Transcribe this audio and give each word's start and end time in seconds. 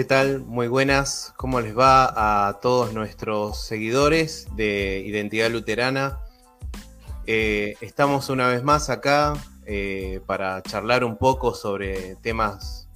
¿Qué 0.00 0.04
tal? 0.04 0.40
Muy 0.40 0.66
buenas. 0.66 1.34
¿Cómo 1.36 1.60
les 1.60 1.76
va 1.76 2.48
a 2.48 2.58
todos 2.60 2.94
nuestros 2.94 3.60
seguidores 3.66 4.48
de 4.56 5.02
Identidad 5.04 5.50
Luterana? 5.50 6.20
Eh, 7.26 7.74
estamos 7.82 8.30
una 8.30 8.48
vez 8.48 8.62
más 8.62 8.88
acá 8.88 9.34
eh, 9.66 10.22
para 10.24 10.62
charlar 10.62 11.04
un 11.04 11.18
poco 11.18 11.52
sobre 11.54 12.16
temas 12.16 12.88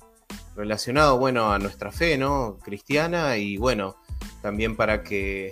relacionados, 0.56 1.18
bueno, 1.18 1.52
a 1.52 1.58
nuestra 1.58 1.92
fe, 1.92 2.16
¿no? 2.16 2.56
Cristiana 2.64 3.36
y 3.36 3.58
bueno, 3.58 3.96
también 4.40 4.74
para 4.74 5.02
que 5.02 5.48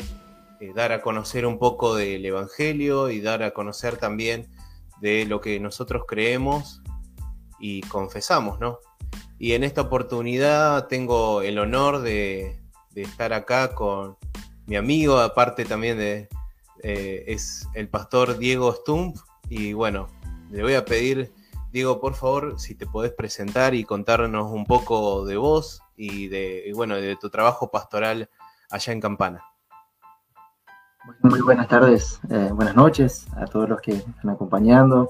eh, 0.58 0.72
dar 0.74 0.92
a 0.92 1.02
conocer 1.02 1.44
un 1.44 1.58
poco 1.58 1.94
del 1.94 2.24
Evangelio 2.24 3.10
y 3.10 3.20
dar 3.20 3.42
a 3.42 3.50
conocer 3.50 3.98
también 3.98 4.48
de 5.02 5.26
lo 5.26 5.42
que 5.42 5.60
nosotros 5.60 6.04
creemos 6.08 6.81
y 7.62 7.80
confesamos, 7.82 8.58
¿no? 8.58 8.80
Y 9.38 9.52
en 9.52 9.64
esta 9.64 9.82
oportunidad 9.82 10.88
tengo 10.88 11.42
el 11.42 11.58
honor 11.58 12.00
de, 12.00 12.60
estar 12.94 13.32
acá 13.32 13.74
con 13.74 14.18
mi 14.66 14.76
amigo, 14.76 15.18
aparte 15.18 15.64
también 15.64 15.96
de, 15.96 16.28
eh, 16.82 17.24
es 17.28 17.68
el 17.74 17.88
pastor 17.88 18.36
Diego 18.36 18.72
Stump. 18.74 19.16
Y 19.48 19.72
bueno, 19.72 20.08
le 20.50 20.62
voy 20.62 20.74
a 20.74 20.84
pedir, 20.84 21.32
Diego, 21.72 22.00
por 22.00 22.14
favor, 22.14 22.58
si 22.58 22.74
te 22.74 22.86
podés 22.86 23.12
presentar 23.12 23.74
y 23.74 23.84
contarnos 23.84 24.50
un 24.50 24.66
poco 24.66 25.24
de 25.24 25.36
vos 25.36 25.82
y 25.96 26.26
de, 26.28 26.72
bueno, 26.74 26.96
de 26.96 27.16
tu 27.16 27.30
trabajo 27.30 27.70
pastoral 27.70 28.28
allá 28.70 28.92
en 28.92 29.00
Campana. 29.00 29.44
Muy 31.20 31.40
buenas 31.40 31.68
tardes, 31.68 32.20
eh, 32.28 32.50
buenas 32.52 32.74
noches 32.74 33.26
a 33.36 33.44
todos 33.46 33.68
los 33.68 33.80
que 33.80 33.92
están 33.92 34.30
acompañando. 34.30 35.08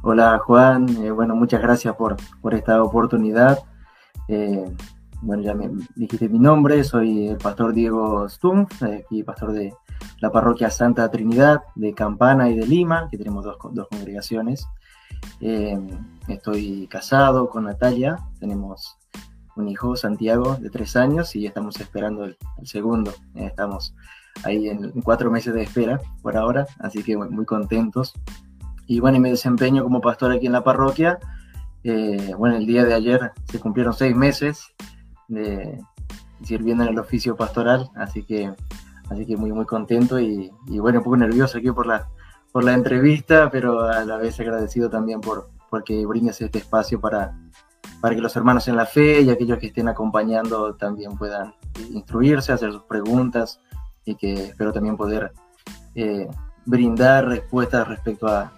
Hola 0.00 0.38
Juan, 0.38 0.88
eh, 1.02 1.10
bueno, 1.10 1.34
muchas 1.34 1.60
gracias 1.60 1.96
por, 1.96 2.16
por 2.40 2.54
esta 2.54 2.80
oportunidad. 2.84 3.58
Eh, 4.28 4.64
bueno, 5.22 5.42
ya 5.42 5.54
me 5.54 5.70
dijiste 5.96 6.28
mi 6.28 6.38
nombre, 6.38 6.84
soy 6.84 7.26
el 7.28 7.36
pastor 7.36 7.72
Diego 7.72 8.28
Stumpf, 8.28 8.80
aquí 8.84 9.24
pastor 9.24 9.50
de 9.52 9.74
la 10.20 10.30
parroquia 10.30 10.70
Santa 10.70 11.10
Trinidad 11.10 11.62
de 11.74 11.94
Campana 11.94 12.48
y 12.48 12.56
de 12.56 12.64
Lima, 12.64 13.08
que 13.10 13.18
tenemos 13.18 13.44
dos, 13.44 13.56
dos 13.72 13.88
congregaciones. 13.88 14.68
estoy 16.28 16.86
casado 16.86 17.50
con 17.50 17.64
Natalia, 17.64 18.18
tenemos 18.38 18.96
un 19.56 19.68
hijo, 19.68 19.96
Santiago, 19.96 20.56
de 20.60 20.70
tres 20.70 20.94
años, 20.94 21.34
y 21.34 21.44
estamos 21.44 21.80
esperando 21.80 22.24
el, 22.24 22.36
segundo. 22.62 23.12
estamos 23.34 23.96
ahí 24.44 24.68
en, 24.68 24.92
cuatro 25.02 25.28
meses 25.28 25.52
de 25.54 25.62
espera 25.62 26.00
por 26.22 26.36
ahora, 26.36 26.68
así 26.78 27.02
que 27.02 27.16
muy 27.16 27.44
contentos. 27.44 28.14
Y 28.88 29.00
bueno, 29.00 29.18
y 29.18 29.20
me 29.20 29.30
desempeño 29.30 29.84
como 29.84 30.00
pastor 30.00 30.32
aquí 30.32 30.46
en 30.46 30.52
la 30.52 30.64
parroquia. 30.64 31.18
Eh, 31.84 32.34
bueno, 32.36 32.56
el 32.56 32.66
día 32.66 32.84
de 32.84 32.94
ayer 32.94 33.32
se 33.44 33.60
cumplieron 33.60 33.92
seis 33.92 34.16
meses 34.16 34.74
de 35.28 35.78
sirviendo 36.42 36.84
en 36.84 36.90
el 36.90 36.98
oficio 36.98 37.36
pastoral, 37.36 37.90
así 37.96 38.22
que, 38.22 38.50
así 39.10 39.26
que 39.26 39.36
muy, 39.36 39.52
muy 39.52 39.66
contento 39.66 40.18
y, 40.18 40.50
bueno, 40.66 40.98
un 40.98 41.04
poco 41.04 41.18
nervioso 41.18 41.58
aquí 41.58 41.70
por 41.70 41.86
la, 41.86 42.08
por 42.50 42.64
la 42.64 42.72
entrevista, 42.72 43.50
pero 43.50 43.82
a 43.82 44.04
la 44.04 44.16
vez 44.16 44.40
agradecido 44.40 44.88
también 44.88 45.20
por 45.20 45.50
porque 45.68 46.06
brindes 46.06 46.40
este 46.40 46.60
espacio 46.60 46.98
para, 46.98 47.36
para 48.00 48.14
que 48.14 48.22
los 48.22 48.34
hermanos 48.36 48.68
en 48.68 48.76
la 48.76 48.86
fe 48.86 49.20
y 49.20 49.28
aquellos 49.28 49.58
que 49.58 49.66
estén 49.66 49.88
acompañando 49.88 50.74
también 50.76 51.18
puedan 51.18 51.54
instruirse, 51.92 52.52
hacer 52.52 52.72
sus 52.72 52.84
preguntas 52.84 53.60
y 54.06 54.14
que 54.14 54.32
espero 54.44 54.72
también 54.72 54.96
poder 54.96 55.30
eh, 55.94 56.26
brindar 56.64 57.26
respuestas 57.28 57.86
respecto 57.86 58.28
a, 58.28 58.50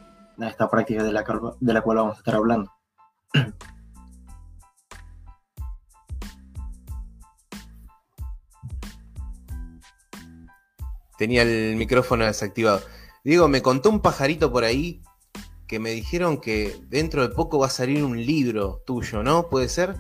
esta 0.49 0.71
práctica 0.71 1.03
de 1.03 1.13
la, 1.13 1.25
de 1.61 1.73
la 1.73 1.83
cual 1.83 1.99
vamos 1.99 2.17
a 2.17 2.19
estar 2.19 2.35
hablando. 2.35 2.73
Tenía 11.19 11.43
el 11.43 11.77
micrófono 11.77 12.25
desactivado. 12.25 12.81
Diego, 13.25 13.47
me 13.49 13.61
contó 13.61 13.91
un 13.91 14.01
pajarito 14.01 14.51
por 14.51 14.65
ahí 14.65 15.03
que 15.67 15.79
me 15.79 15.91
dijeron 15.91 16.41
que 16.41 16.81
dentro 16.89 17.23
de 17.23 17.35
poco 17.35 17.59
va 17.59 17.67
a 17.67 17.71
salir 17.71 18.03
un 18.03 18.17
libro 18.25 18.83
tuyo, 18.87 19.23
¿no? 19.23 19.49
¿Puede 19.49 19.69
ser? 19.69 19.97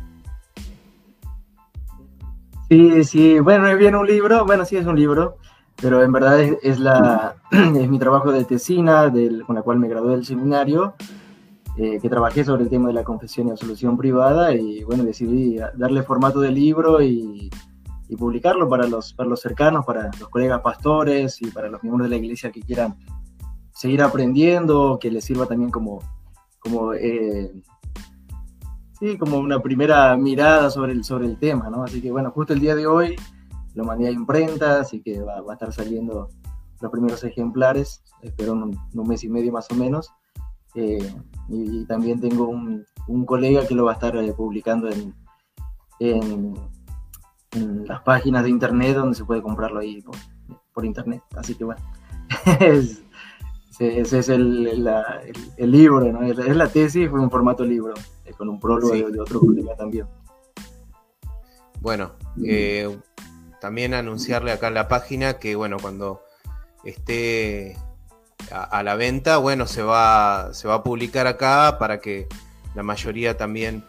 Sí, 2.70 3.04
sí, 3.04 3.38
bueno, 3.38 3.76
viene 3.76 3.96
un 3.96 4.06
libro, 4.06 4.46
bueno, 4.46 4.64
sí 4.64 4.76
es 4.76 4.86
un 4.86 4.96
libro, 4.96 5.36
pero 5.80 6.02
en 6.02 6.12
verdad 6.12 6.40
es, 6.40 6.78
la, 6.78 7.36
es 7.50 7.88
mi 7.88 7.98
trabajo 7.98 8.32
de 8.32 8.44
tesina, 8.44 9.12
con 9.46 9.54
la 9.54 9.62
cual 9.62 9.78
me 9.78 9.88
gradué 9.88 10.12
del 10.12 10.26
seminario, 10.26 10.94
eh, 11.76 11.98
que 12.00 12.10
trabajé 12.10 12.44
sobre 12.44 12.64
el 12.64 12.68
tema 12.68 12.88
de 12.88 12.94
la 12.94 13.04
confesión 13.04 13.48
y 13.48 13.50
absolución 13.50 13.96
privada, 13.96 14.54
y 14.54 14.84
bueno, 14.84 15.04
decidí 15.04 15.58
darle 15.76 16.02
formato 16.02 16.40
de 16.40 16.50
libro 16.50 17.02
y, 17.02 17.50
publicarlo 18.18 18.68
para 18.68 18.88
los, 18.88 19.12
para 19.12 19.28
los 19.28 19.40
cercanos, 19.40 19.86
para 19.86 20.10
los 20.18 20.28
colegas 20.28 20.60
pastores 20.62 21.40
y 21.40 21.46
para 21.52 21.68
los 21.68 21.80
miembros 21.84 22.10
de 22.10 22.16
la 22.16 22.20
iglesia 22.20 22.50
que 22.50 22.60
quieran 22.60 22.96
seguir 23.72 24.02
aprendiendo, 24.02 24.98
que 25.00 25.12
les 25.12 25.24
sirva 25.24 25.46
también 25.46 25.70
como, 25.70 26.00
como 26.58 26.92
eh, 26.92 27.52
sí, 28.98 29.16
como 29.16 29.38
una 29.38 29.60
primera 29.60 30.16
mirada 30.16 30.70
sobre 30.70 30.90
el, 30.90 31.04
sobre 31.04 31.26
el 31.26 31.38
tema, 31.38 31.70
¿no? 31.70 31.84
Así 31.84 32.02
que 32.02 32.10
bueno, 32.10 32.32
justo 32.32 32.52
el 32.52 32.58
día 32.58 32.74
de 32.74 32.88
hoy 32.88 33.14
lo 33.74 33.84
mandé 33.84 34.08
a 34.08 34.10
imprenta, 34.10 34.80
así 34.80 35.00
que 35.00 35.20
va, 35.20 35.36
a 35.36 35.52
estar 35.52 35.72
saliendo 35.72 36.28
los 36.80 36.90
primeros 36.90 37.22
ejemplares, 37.24 38.02
espero 38.22 38.52
un, 38.52 38.76
un 38.94 39.08
mes 39.08 39.22
y 39.24 39.28
medio 39.28 39.52
más 39.52 39.70
o 39.70 39.74
menos. 39.74 40.10
Eh, 40.74 41.12
y, 41.48 41.84
también 41.86 42.20
tengo 42.20 42.48
un, 42.48 42.86
un, 43.08 43.26
colega 43.26 43.66
que 43.66 43.74
lo 43.74 43.86
va 43.86 43.92
a 43.92 43.94
estar 43.94 44.16
eh, 44.16 44.32
publicando 44.32 44.88
en, 44.88 45.14
en, 45.98 46.54
las 47.84 48.00
páginas 48.02 48.44
de 48.44 48.50
internet 48.50 48.96
donde 48.96 49.16
se 49.16 49.24
puede 49.24 49.42
comprarlo 49.42 49.80
ahí 49.80 50.02
por, 50.72 50.84
internet. 50.84 51.22
Así 51.36 51.56
que 51.56 51.64
bueno, 51.64 51.82
ese 53.80 54.18
es 54.18 54.28
el, 54.28 54.88
el, 55.56 55.70
libro, 55.70 56.10
¿no? 56.12 56.22
es 56.22 56.56
la 56.56 56.68
tesis, 56.68 57.10
fue 57.10 57.20
un 57.20 57.30
formato 57.30 57.64
libro 57.64 57.94
con 58.40 58.48
un 58.48 58.58
prólogo 58.58 58.94
de, 58.94 59.20
otro 59.20 59.40
colega 59.40 59.76
también. 59.76 60.06
Bueno, 61.80 62.12
eh, 62.42 62.98
también 63.60 63.94
anunciarle 63.94 64.52
acá 64.52 64.68
en 64.68 64.74
la 64.74 64.88
página 64.88 65.38
que, 65.38 65.54
bueno, 65.54 65.76
cuando 65.80 66.22
esté 66.84 67.76
a, 68.50 68.82
la 68.82 68.94
venta, 68.96 69.36
bueno, 69.36 69.66
se 69.66 69.82
va, 69.82 70.50
se 70.52 70.66
va 70.66 70.76
a 70.76 70.82
publicar 70.82 71.26
acá 71.26 71.76
para 71.78 72.00
que 72.00 72.26
la 72.74 72.82
mayoría 72.82 73.36
también 73.36 73.84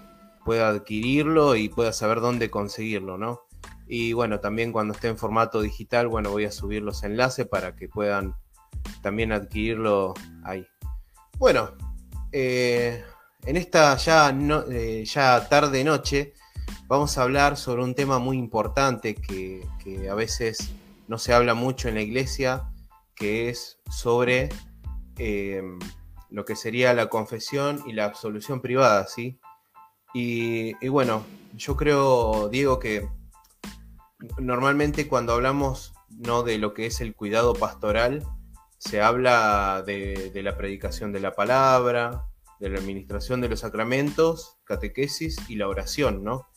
pueda 0.46 0.70
adquirirlo 0.70 1.56
y 1.56 1.70
pueda 1.70 1.94
saber 1.94 2.20
dónde 2.20 2.50
conseguirlo, 2.50 3.18
¿no? 3.18 3.42
Y 3.88 4.14
bueno, 4.14 4.40
también 4.40 4.72
cuando 4.72 4.94
esté 4.94 5.08
en 5.08 5.18
formato 5.18 5.62
digital, 5.62 6.08
bueno, 6.08 6.32
voy 6.32 6.46
a 6.46 6.52
subir 6.52 6.82
los 6.82 7.04
enlaces 7.04 7.48
para 7.48 7.76
que 7.76 7.90
puedan 7.90 8.36
también 9.02 9.32
adquirirlo 9.32 10.14
ahí. 10.44 10.66
Bueno, 11.38 11.72
eh, 12.32 13.04
en 13.46 13.58
esta 13.58 13.96
ya, 13.98 14.36
eh, 14.70 15.04
ya 15.06 15.48
tarde 15.50 15.84
noche 15.84 16.34
vamos 16.92 17.18
a 17.18 17.24
hablar 17.24 17.56
sobre 17.56 17.84
un 17.84 17.96
tema 17.96 18.20
muy 18.20 18.38
importante 18.38 19.16
que, 19.16 19.66
a 20.10 20.14
veces 20.14 20.74
no 21.08 21.18
se 21.18 21.32
habla 21.34 21.54
mucho 21.54 21.88
en 21.88 21.96
la 21.96 22.02
iglesia, 22.02 22.70
que 23.16 23.48
es 23.48 23.80
sobre 23.90 24.50
em, 25.18 25.80
lo 26.30 26.44
que 26.44 26.58
sería 26.58 26.94
la 26.94 27.08
confesión 27.08 27.82
y 27.88 27.94
la 27.94 28.04
absolución 28.04 28.60
privada, 28.60 29.08
¿sí? 29.08 29.40
Y, 30.14 30.74
y, 30.86 30.90
bueno, 30.90 31.24
yo 31.54 31.78
creo, 31.78 32.50
Diego, 32.50 32.78
que 32.78 33.08
normalmente 34.38 35.08
cuando 35.08 35.32
hablamos 35.32 35.94
¿no? 36.10 36.44
de 36.44 36.58
lo 36.58 36.74
que 36.74 36.88
es 36.88 37.00
el 37.00 37.16
cuidado 37.16 37.54
pastoral, 37.54 38.28
se 38.80 39.02
habla 39.02 39.82
de 39.88 40.42
la 40.44 40.58
predicación 40.58 41.14
de 41.14 41.22
la 41.22 41.36
palabra, 41.36 42.26
de 42.60 42.70
la 42.70 42.80
administración 42.80 43.40
de 43.40 43.48
los 43.48 43.62
sacramentos, 43.62 44.58
catequesis 44.66 45.38
y 45.48 45.56
la 45.56 45.70
oración, 45.70 46.26
¿no? 46.26 46.51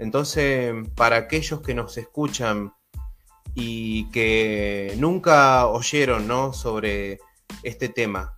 Entonces, 0.00 0.74
para 0.96 1.16
aquellos 1.16 1.60
que 1.60 1.74
nos 1.74 1.98
escuchan 1.98 2.72
y 3.54 4.08
que 4.10 4.94
nunca 4.98 5.66
oyeron, 5.66 6.26
¿no? 6.26 6.54
Sobre 6.54 7.20
este 7.62 7.90
tema, 7.90 8.32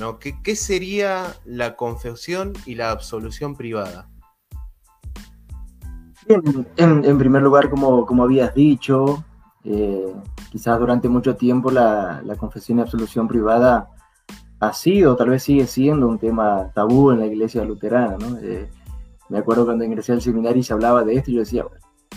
¿no? 0.00 0.18
¿Qué, 0.18 0.56
sería 0.56 1.36
la 1.44 1.76
confesión 1.76 2.52
y 2.66 2.74
la 2.74 2.90
absolución 2.90 3.56
privada? 3.56 4.08
en, 6.26 7.18
primer 7.18 7.42
lugar, 7.42 7.70
como, 7.70 8.06
como 8.06 8.24
habías 8.24 8.52
dicho, 8.52 9.24
eh, 9.62 10.12
quizás 10.50 10.80
durante 10.80 11.08
mucho 11.08 11.36
tiempo 11.36 11.70
la, 11.70 12.22
confesión 12.38 12.78
y 12.78 12.82
absolución 12.82 13.28
privada 13.28 13.88
ha 14.58 14.72
sido, 14.72 15.14
tal 15.14 15.30
vez 15.30 15.44
sigue 15.44 15.68
siendo 15.68 16.08
un 16.08 16.18
tema 16.18 16.72
tabú 16.74 17.12
en 17.12 17.20
la 17.20 17.26
iglesia 17.26 17.64
luterana, 17.64 18.16
¿no? 18.18 18.36
Eh, 18.38 18.68
me 19.28 19.38
acuerdo 19.38 19.64
cuando 19.64 19.84
ingresé 19.84 20.12
al 20.12 20.22
seminario 20.22 20.60
y 20.60 20.64
se 20.64 20.72
hablaba 20.72 21.04
de 21.04 21.14
esto, 21.14 21.30
y 21.30 21.34
yo 21.34 21.40
decía, 21.40 21.64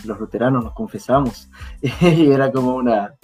los 0.04 0.18
luteranos 0.18 0.64
nos 0.64 0.74
confesamos, 0.74 1.50
y 2.00 2.30
era 2.30 2.52
como 2.52 2.76
una, 2.76 3.14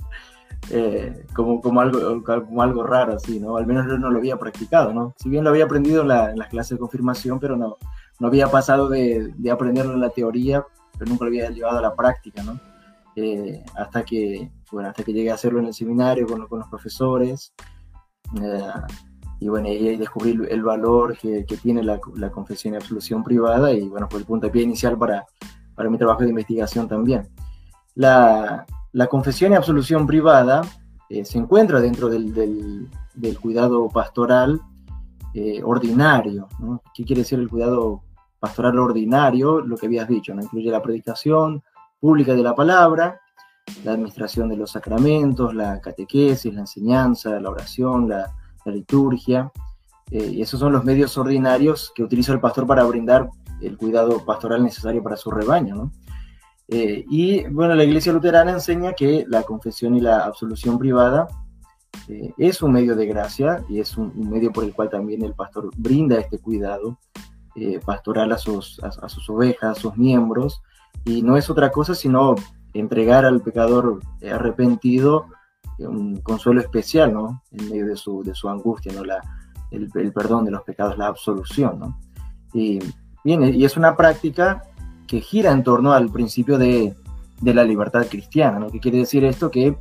eh, 0.71 1.27
como, 1.35 1.61
como, 1.61 1.81
algo, 1.81 2.23
como 2.23 2.63
algo 2.63 2.83
raro, 2.83 3.15
así, 3.15 3.39
¿no? 3.41 3.57
Al 3.57 3.67
menos 3.67 3.87
yo 3.87 3.99
no 3.99 4.11
lo 4.11 4.19
había 4.19 4.39
practicado, 4.39 4.93
¿no? 4.93 5.15
Si 5.19 5.29
bien 5.29 5.45
lo 5.45 5.51
había 5.51 5.65
aprendido 5.65 6.03
en, 6.03 6.09
las 6.09 6.49
clases 6.49 6.73
de 6.73 6.79
confirmación, 6.79 7.39
pero 7.39 7.57
no, 7.57 7.77
no 8.21 8.27
había 8.27 8.49
pasado 8.49 8.89
de, 8.89 9.33
de 9.37 9.51
aprenderlo 9.51 9.95
en 9.95 10.01
la 10.01 10.11
teoría 10.11 10.65
pero 10.99 11.11
nunca 11.11 11.25
lo 11.25 11.29
había 11.29 11.51
llevado 11.51 11.79
a 11.79 11.83
la 11.83 11.95
práctica, 11.95 12.43
¿no? 12.43 12.59
Eh, 13.17 13.65
hasta, 13.77 14.05
que, 14.05 14.51
bueno, 14.73 14.89
hasta 14.89 15.05
que 15.05 15.13
llegué 15.13 15.31
a 15.31 15.35
hacerlo 15.35 15.61
en 15.61 15.67
el 15.67 15.75
seminario 15.75 16.27
con, 16.27 16.47
con 16.47 16.61
los 16.61 16.69
profesores. 16.69 17.53
Eh, 18.41 18.73
y 19.41 19.49
bueno, 19.49 19.69
ahí 19.69 19.97
descubrí 19.97 20.39
el 20.49 20.63
valor 20.63 21.17
que, 21.19 21.45
que 21.45 21.57
tiene 21.57 21.83
la, 21.83 22.01
la, 22.17 22.31
confesión 22.31 22.75
y 22.75 22.77
absolución 22.77 23.23
privada 23.23 23.73
y 23.73 23.89
bueno, 23.89 24.09
fue 24.09 24.21
el 24.21 24.27
puntapié 24.27 24.63
inicial 24.63 24.97
para, 24.97 25.27
para 25.75 25.91
mi 25.91 25.99
trabajo 25.99 26.23
de 26.23 26.31
investigación 26.31 26.89
también. 26.89 27.29
La, 27.95 28.65
la 28.93 29.07
confesión 29.07 29.53
y 29.53 29.57
absolución 29.57 30.07
privada 30.07 30.63
eh, 31.09 31.25
se 31.25 31.39
encuentra 31.39 31.81
dentro 31.81 32.09
del, 32.09 32.33
del, 32.33 32.89
del 33.15 33.39
cuidado 33.39 33.89
pastoral 33.89 34.61
eh, 35.35 35.61
ordinario. 35.65 36.49
¿no? 36.61 36.81
¿Qué 36.95 37.05
quiere 37.05 37.23
decir 37.23 37.39
el 37.39 37.49
cuidado 37.49 38.03
pastoral 38.39 38.79
ordinario? 38.79 39.61
Lo 39.61 39.77
que 39.77 39.87
habías 39.87 40.09
dicho, 40.09 40.35
¿no? 40.35 40.43
incluye 40.43 40.71
la 40.71 40.83
predicación 40.83 41.63
pública 42.01 42.35
de 42.35 42.43
la 42.43 42.55
palabra, 42.55 43.21
la 43.85 43.93
administración 43.93 44.49
de 44.49 44.57
los 44.57 44.71
sacramentos, 44.71 45.55
la 45.55 45.81
catequesis, 45.81 46.53
la 46.53 46.61
enseñanza, 46.61 47.41
la 47.41 47.51
oración, 47.51 48.09
la, 48.09 48.33
la 48.65 48.73
liturgia. 48.73 49.53
Eh, 50.11 50.33
y 50.35 50.43
esos 50.43 50.61
son 50.61 50.73
los 50.73 50.85
medios 50.85 51.17
ordinarios 51.17 51.93
que 51.95 52.03
utiliza 52.03 52.33
el 52.33 52.41
pastor 52.41 52.67
para 52.67 52.85
brindar 52.85 53.31
el 53.61 53.77
cuidado 53.77 54.25
pastoral 54.25 54.63
necesario 54.63 55.03
para 55.03 55.17
su 55.17 55.31
rebaño. 55.31 55.91
Eh, 56.69 57.05
y 57.09 57.45
bueno, 57.49 57.75
la 57.75 57.85
iglesia 57.85 58.13
luterana 58.13 58.53
enseña 58.53 58.93
que 58.93 59.25
la 59.29 59.43
confesión 59.43 59.97
y 59.97 60.01
la 60.01 60.25
absolución 60.25 60.79
privada 60.79 61.27
eh, 62.09 62.33
es 62.39 62.63
un 62.63 62.73
medio 62.73 62.97
de 62.97 63.07
gracia 63.07 63.65
y 63.69 63.81
es 63.81 63.97
un, 63.97 64.13
medio 64.31 64.53
por 64.53 64.65
el 64.65 64.75
cual 64.75 64.91
también 64.91 65.23
el 65.25 65.35
pastor 65.35 65.71
brinda 65.77 66.19
este 66.19 66.39
cuidado 66.39 66.99
pastoral 67.87 68.33
a 68.33 68.39
sus, 68.39 68.81
a, 68.83 69.09
sus 69.09 69.31
ovejas, 69.31 69.79
a 69.79 69.81
sus 69.81 69.97
miembros, 69.97 70.61
y 71.05 71.23
no 71.23 71.37
es 71.37 71.49
otra 71.49 71.71
cosa 71.71 71.95
sino 71.95 72.35
entregar 72.73 73.25
al 73.25 73.43
pecador 73.43 74.01
arrepentido 74.29 75.27
un 75.79 76.21
consuelo 76.21 76.61
especial, 76.61 77.13
¿no? 77.13 77.43
En 77.51 77.69
medio 77.69 77.87
de 77.87 77.97
su, 77.97 78.23
de 78.23 78.35
su 78.35 78.49
angustia, 78.49 78.93
¿no? 78.93 79.05
La, 79.05 79.21
el, 79.71 79.91
el, 79.95 80.13
perdón 80.13 80.45
de 80.45 80.51
los 80.51 80.63
pecados, 80.63 80.97
la 80.99 81.07
absolución, 81.07 81.79
¿no? 81.79 81.99
Y, 82.53 82.79
bien, 83.25 83.43
y 83.43 83.65
es 83.65 83.77
una 83.77 83.97
práctica 83.97 84.63
que 85.07 85.21
gira 85.21 85.51
en 85.53 85.65
torno 85.65 85.93
al 85.93 86.11
principio 86.11 86.59
de, 86.59 86.95
de 87.41 87.55
la 87.55 87.65
libertad 87.65 88.07
cristiana, 88.09 88.59
¿no? 88.59 88.69
¿Qué 88.69 88.81
quiere 88.81 88.99
decir 88.99 89.25
esto? 89.25 89.51
Que, 89.51 89.77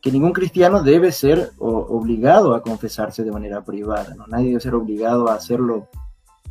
que 0.00 0.12
ningún 0.12 0.32
cristiano 0.32 0.82
debe 0.82 1.12
ser 1.12 1.52
o, 1.58 1.70
obligado 1.70 2.54
a 2.54 2.62
confesarse 2.62 3.24
de 3.24 3.32
manera 3.32 3.64
privada, 3.64 4.14
¿no? 4.14 4.26
Nadie 4.26 4.48
debe 4.48 4.60
ser 4.60 4.74
obligado 4.74 5.28
a 5.28 5.34
hacerlo 5.34 5.88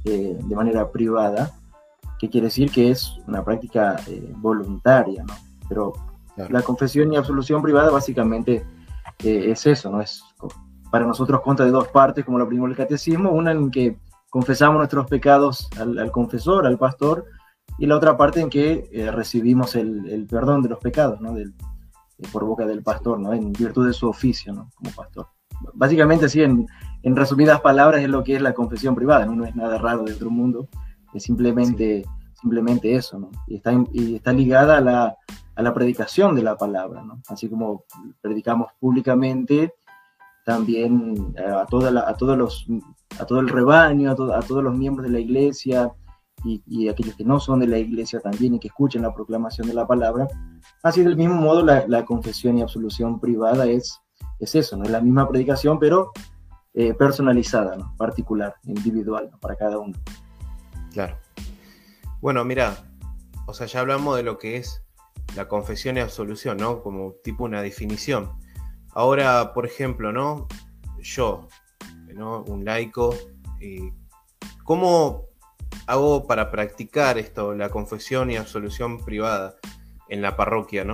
eh, 0.04 0.38
de 0.42 0.56
manera 0.56 0.92
privada, 0.92 1.54
que 2.20 2.30
quiere 2.30 2.48
decir 2.48 2.72
que 2.72 2.92
es 2.92 3.14
una 3.28 3.44
práctica 3.44 3.96
eh, 4.08 4.34
voluntaria, 4.38 5.24
¿no? 5.24 5.34
Pero 5.68 5.94
claro. 6.36 6.54
la 6.54 6.62
confesión 6.62 7.12
y 7.14 7.18
absolución 7.18 7.62
privada 7.62 7.90
básicamente 7.90 8.66
eh, 9.24 9.52
es 9.52 9.66
eso, 9.66 9.90
¿no? 9.90 10.02
Es 10.02 10.24
para 10.92 11.06
nosotros 11.06 11.42
consta 11.42 11.66
de 11.66 11.72
dos 11.72 11.88
partes, 11.90 12.24
como 12.24 12.40
lo 12.40 12.48
primero 12.48 12.68
el 12.68 12.78
catecismo, 12.78 13.32
una 13.32 13.52
en 13.52 13.72
que 13.72 13.98
confesamos 14.30 14.78
nuestros 14.78 15.08
pecados 15.08 15.70
al, 15.78 15.98
al 15.98 16.12
confesor, 16.12 16.66
al 16.66 16.78
pastor, 16.78 17.26
y 17.78 17.86
la 17.86 17.98
otra 17.98 18.16
parte 18.16 18.42
en 18.42 18.50
que 18.50 18.90
eh, 18.92 19.12
recibimos 19.12 19.76
el, 19.76 20.10
el, 20.10 20.26
perdón 20.26 20.62
de 20.62 20.70
los 20.70 20.80
pecados, 20.80 21.20
¿no? 21.20 21.34
Del, 21.34 21.54
eh, 22.18 22.28
por 22.32 22.46
boca 22.46 22.66
del 22.66 22.84
pastor, 22.84 23.20
¿no? 23.20 23.34
En 23.34 23.52
virtud 23.52 23.88
de 23.88 23.94
su 23.94 24.08
oficio, 24.08 24.54
¿no? 24.54 24.70
Como 24.76 24.92
pastor. 24.92 25.28
Básicamente, 25.74 26.26
así, 26.26 26.42
en, 26.42 26.66
en, 27.04 27.16
resumidas 27.16 27.62
palabras, 27.62 28.02
es 28.02 28.10
lo 28.10 28.24
que 28.24 28.36
es 28.36 28.42
la 28.42 28.54
confesión 28.54 28.96
privada, 28.96 29.26
¿no? 29.26 29.36
No 29.36 29.46
es 29.46 29.56
nada 29.56 29.78
raro 29.78 30.04
dentro 30.04 30.28
del 30.28 30.38
mundo, 30.38 30.70
es 31.14 31.24
simplemente, 31.24 32.04
sí. 32.04 32.10
simplemente 32.42 32.96
eso, 32.96 33.20
¿no? 33.20 33.32
Y 33.48 33.56
está, 33.56 33.74
y 33.92 34.16
está 34.16 34.32
ligada 34.32 34.78
a 34.78 34.82
la, 34.82 35.18
a 35.56 35.62
la 35.62 35.74
predicación 35.74 36.36
de 36.36 36.44
la 36.44 36.58
palabra, 36.58 37.04
¿no? 37.04 37.22
Así 37.28 37.50
como 37.50 37.86
predicamos 38.22 38.68
públicamente, 38.80 39.74
también 40.46 41.34
eh, 41.38 41.44
a, 41.44 41.66
toda 41.66 42.08
a, 42.08 42.14
todos 42.16 42.38
los, 42.38 42.68
a 43.20 43.26
todo 43.26 43.40
el 43.40 43.50
rebaño, 43.50 44.12
a, 44.12 44.16
to 44.16 44.34
a 44.34 44.42
todos 44.42 44.64
los 44.64 44.76
miembros 44.76 45.08
de 45.08 45.14
la 45.14 45.20
iglesia, 45.20 45.92
y, 46.44 46.62
y, 46.68 46.90
aquellos 46.90 47.16
que 47.16 47.24
no 47.24 47.40
son 47.40 47.60
de 47.60 47.68
la 47.68 47.80
iglesia 47.80 48.20
también 48.20 48.54
y 48.54 48.60
que 48.60 48.68
escuchen 48.68 49.02
la 49.02 49.14
proclamación 49.14 49.68
de 49.68 49.74
la 49.74 49.88
palabra. 49.88 50.28
Así 50.84 51.02
del 51.02 51.18
mismo 51.18 51.36
modo 51.36 51.64
la, 51.64 52.06
confesión 52.06 52.58
y 52.58 52.62
absolución 52.62 53.20
privada 53.20 53.66
es, 53.66 54.00
es 54.40 54.54
eso, 54.54 54.78
¿no? 54.78 54.84
es 54.84 54.92
la 54.92 55.02
misma 55.02 55.28
predicación 55.28 55.80
pero 55.80 56.12
eh, 56.76 56.94
personalizada, 56.94 57.78
particular, 57.98 58.54
individual 58.66 59.32
para 59.42 59.56
cada 59.56 59.80
uno. 59.80 59.98
Claro. 60.92 61.18
Bueno, 62.22 62.46
mira, 62.46 62.76
o 63.48 63.54
sea, 63.54 63.66
ya 63.66 63.80
hablamos 63.80 64.16
de 64.18 64.24
lo 64.24 64.38
que 64.38 64.58
es 64.58 64.85
la 65.36 65.48
confesión 65.48 65.98
y 65.98 66.00
absolución, 66.00 66.58
¿no? 66.58 66.82
Como 66.82 67.14
tipo 67.24 67.44
una 67.44 67.62
definición. 67.62 68.32
Ahora, 68.92 69.54
por 69.54 69.66
ejemplo, 69.66 70.12
¿no? 70.12 70.48
Yo, 71.02 71.48
¿no? 72.14 72.44
Un 72.44 72.66
laico, 72.66 73.16
eh, 73.60 73.92
¿cómo 74.64 75.26
hago 75.88 76.26
para 76.26 76.52
practicar 76.52 77.18
esto, 77.18 77.54
la 77.54 77.70
confesión 77.70 78.32
y 78.32 78.38
absolución 78.38 79.04
privada 79.04 79.56
en 80.10 80.22
la 80.22 80.36
parroquia, 80.36 80.84
¿no? 80.84 80.94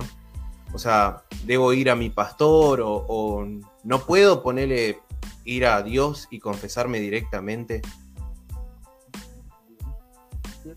O 0.74 0.78
sea, 0.78 1.22
¿debo 1.44 1.72
ir 1.72 1.90
a 1.90 1.96
mi 1.96 2.10
pastor 2.10 2.80
o, 2.82 3.46
no 3.84 3.98
puedo 4.00 4.42
ponerle 4.42 5.00
ir 5.44 5.66
a 5.66 5.82
Dios 5.82 6.28
y 6.30 6.38
confesarme 6.38 6.98
directamente? 7.00 7.82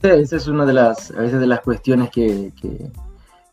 Esa 0.01 0.35
es 0.35 0.47
una 0.47 0.65
de 0.65 0.73
las, 0.73 1.11
a 1.11 1.21
veces 1.21 1.39
de 1.39 1.47
las 1.47 1.61
cuestiones 1.61 2.09
que, 2.09 2.51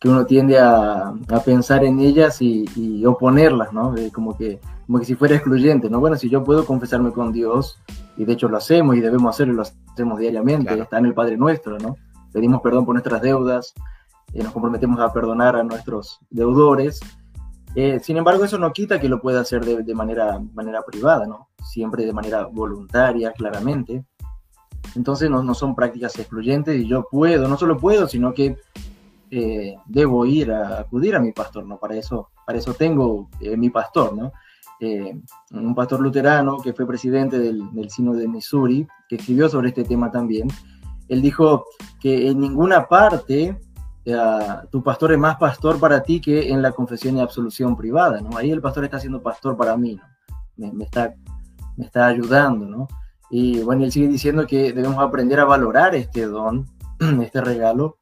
que 0.02 0.08
uno 0.08 0.26
tiende 0.26 0.58
a, 0.58 1.10
a, 1.10 1.40
pensar 1.44 1.84
en 1.84 2.00
ellas 2.00 2.42
y, 2.42 2.64
y 2.74 3.06
oponerlas, 3.06 3.72
¿no? 3.72 3.96
Eh, 3.96 4.10
como, 4.12 4.36
que, 4.36 4.58
como 4.84 4.98
que 4.98 5.04
si 5.04 5.14
fuera 5.14 5.36
excluyente, 5.36 5.88
¿no? 5.88 6.00
Bueno, 6.00 6.16
si 6.16 6.28
yo 6.28 6.42
puedo 6.42 6.66
confesarme 6.66 7.12
con 7.12 7.30
Dios, 7.30 7.78
y 8.16 8.24
de 8.24 8.32
hecho 8.32 8.48
lo 8.48 8.56
hacemos 8.56 8.96
y 8.96 9.00
debemos 9.00 9.32
hacerlo, 9.32 9.54
lo 9.54 9.62
hacemos 9.62 10.18
diariamente, 10.18 10.66
claro. 10.66 10.82
está 10.82 10.98
en 10.98 11.06
el 11.06 11.14
Padre 11.14 11.36
Nuestro, 11.36 11.78
¿no? 11.78 11.94
Pedimos 12.32 12.60
perdón 12.62 12.84
por 12.84 12.96
nuestras 12.96 13.22
deudas, 13.22 13.74
eh, 14.34 14.42
nos 14.42 14.52
comprometemos 14.52 14.98
a 14.98 15.12
perdonar 15.12 15.54
a 15.54 15.62
nuestros 15.62 16.18
deudores. 16.30 16.98
Eh, 17.76 18.00
sin 18.02 18.16
embargo, 18.16 18.42
eso 18.42 18.58
no 18.58 18.72
quita 18.72 18.98
que 18.98 19.08
lo 19.08 19.20
pueda 19.20 19.42
hacer 19.42 19.64
de, 19.64 19.84
de, 19.84 19.94
manera, 19.94 20.40
manera 20.52 20.82
privada, 20.82 21.28
¿no? 21.28 21.48
Siempre 21.62 22.04
de 22.04 22.12
manera 22.12 22.46
voluntaria, 22.46 23.32
claramente. 23.34 24.04
Entonces 24.96 25.30
no, 25.30 25.44
no, 25.44 25.54
son 25.54 25.76
prácticas 25.76 26.18
excluyentes 26.18 26.76
y 26.76 26.88
yo 26.88 27.06
puedo, 27.08 27.46
no 27.46 27.56
solo 27.56 27.78
puedo, 27.78 28.08
sino 28.08 28.34
que 28.34 28.56
eh, 29.32 29.74
debo 29.86 30.24
ir 30.26 30.52
a 30.52 30.80
acudir 30.80 31.16
a 31.16 31.20
mi 31.20 31.32
pastor, 31.32 31.66
¿no? 31.66 31.78
Para 31.78 31.96
eso, 31.96 32.30
para 32.46 32.58
eso 32.58 32.74
tengo 32.74 33.28
eh, 33.40 33.56
mi 33.56 33.70
pastor, 33.70 34.14
¿no? 34.14 34.32
eh, 34.82 35.16
un 35.52 35.74
pastor 35.76 36.00
luterano 36.00 36.58
que 36.58 36.72
fue 36.72 36.86
presidente 36.86 37.38
del, 37.38 37.72
del 37.72 37.88
Sino 37.88 38.14
de 38.14 38.26
Missouri, 38.26 38.86
que 39.08 39.16
escribió 39.16 39.48
sobre 39.48 39.68
este 39.68 39.84
tema 39.84 40.10
también, 40.10 40.48
él 41.08 41.22
dijo 41.22 41.66
que 42.00 42.28
en 42.28 42.40
ninguna 42.40 42.88
parte 42.88 43.60
uh, 44.06 44.66
tu 44.70 44.82
pastor 44.82 45.12
es 45.12 45.18
más 45.18 45.36
pastor 45.36 45.78
para 45.78 46.02
ti 46.02 46.20
que 46.20 46.50
en 46.50 46.62
la 46.62 46.72
confesión 46.72 47.16
y 47.16 47.20
absolución 47.20 47.76
privada, 47.76 48.20
¿no? 48.20 48.36
Ahí 48.36 48.50
el 48.50 48.60
pastor 48.60 48.84
está 48.84 48.98
siendo 48.98 49.22
pastor 49.22 49.56
para 49.56 49.76
mí, 49.76 49.94
¿no? 49.94 50.02
Me, 50.56 50.72
me, 50.72 50.84
está, 50.84 51.14
me 51.76 51.84
está 51.84 52.06
ayudando, 52.06 52.66
¿no? 52.66 52.88
Y 53.30 53.62
bueno, 53.62 53.84
él 53.84 53.92
sigue 53.92 54.08
diciendo 54.08 54.46
que 54.46 54.72
debemos 54.72 54.98
aprender 54.98 55.38
a 55.38 55.44
valorar 55.44 55.94
este 55.94 56.26
don, 56.26 56.66
este 57.22 57.40
regalo, 57.40 57.98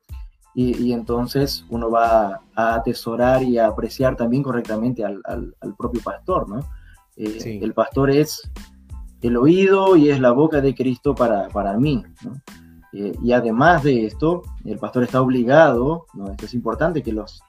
y, 0.55 0.77
y, 0.83 0.93
entonces 0.93 1.65
uno 1.71 1.91
va 1.91 2.41
a 2.55 2.75
atesorar 2.75 3.43
y 3.43 3.59
a 3.59 3.69
apreciar 3.69 4.17
también 4.17 4.43
correctamente 4.43 5.05
al, 5.05 5.21
al, 5.25 5.55
al 5.61 5.77
propio 5.77 6.01
pastor, 6.03 6.49
¿no? 6.49 6.61
Eh, 7.17 7.39
sí. 7.41 7.61
El 7.63 7.73
pastor 7.73 8.11
es 8.11 8.51
el 9.23 9.37
oído 9.37 9.97
y 9.97 10.11
es 10.11 10.19
la 10.19 10.33
boca 10.33 10.61
de 10.61 10.75
Cristo 10.75 11.15
para, 11.15 11.49
para 11.49 11.77
mí, 11.77 12.03
¿no? 12.25 12.33
Eh, 12.93 13.13
y 13.23 13.33
además 13.33 13.85
de 13.85 14.07
esto, 14.07 14.43
el 14.65 14.79
pastor 14.79 15.05
está 15.05 15.23
obligado, 15.23 16.07
¿no? 16.15 16.31
Esto 16.31 16.47
es 16.47 16.55
importante 16.55 17.03
que 17.03 17.13
los, 17.13 17.41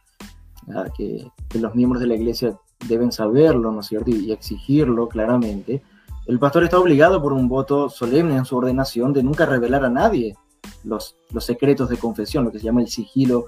uh, 0.67 0.91
que, 0.96 1.27
que, 1.50 1.60
los 1.60 1.74
miembros 1.74 2.01
de 2.01 2.08
la 2.08 2.15
iglesia 2.15 2.55
deben 2.88 3.12
saberlo, 3.12 3.72
¿no 3.72 3.79
es 3.79 3.88
cierto? 3.88 4.12
Y, 4.12 4.25
y 4.25 4.31
exigirlo 4.31 5.08
claramente. 5.08 5.81
El 6.27 6.38
pastor 6.38 6.63
está 6.63 6.77
obligado 6.77 7.20
por 7.20 7.34
un 7.34 7.48
voto 7.48 7.89
solemne 7.89 8.36
en 8.36 8.46
su 8.46 8.55
ordenación 8.58 9.12
de 9.12 9.24
nunca 9.24 9.48
revelar 9.48 9.84
a 9.84 9.89
nadie 9.89 10.36
los, 10.84 11.18
los, 11.32 11.46
secretos 11.46 11.90
de 11.90 11.98
confesión, 11.98 12.46
lo 12.46 12.52
que 12.52 12.60
se 12.60 12.66
llama 12.66 12.82
el 12.82 12.88
sigilo 12.88 13.46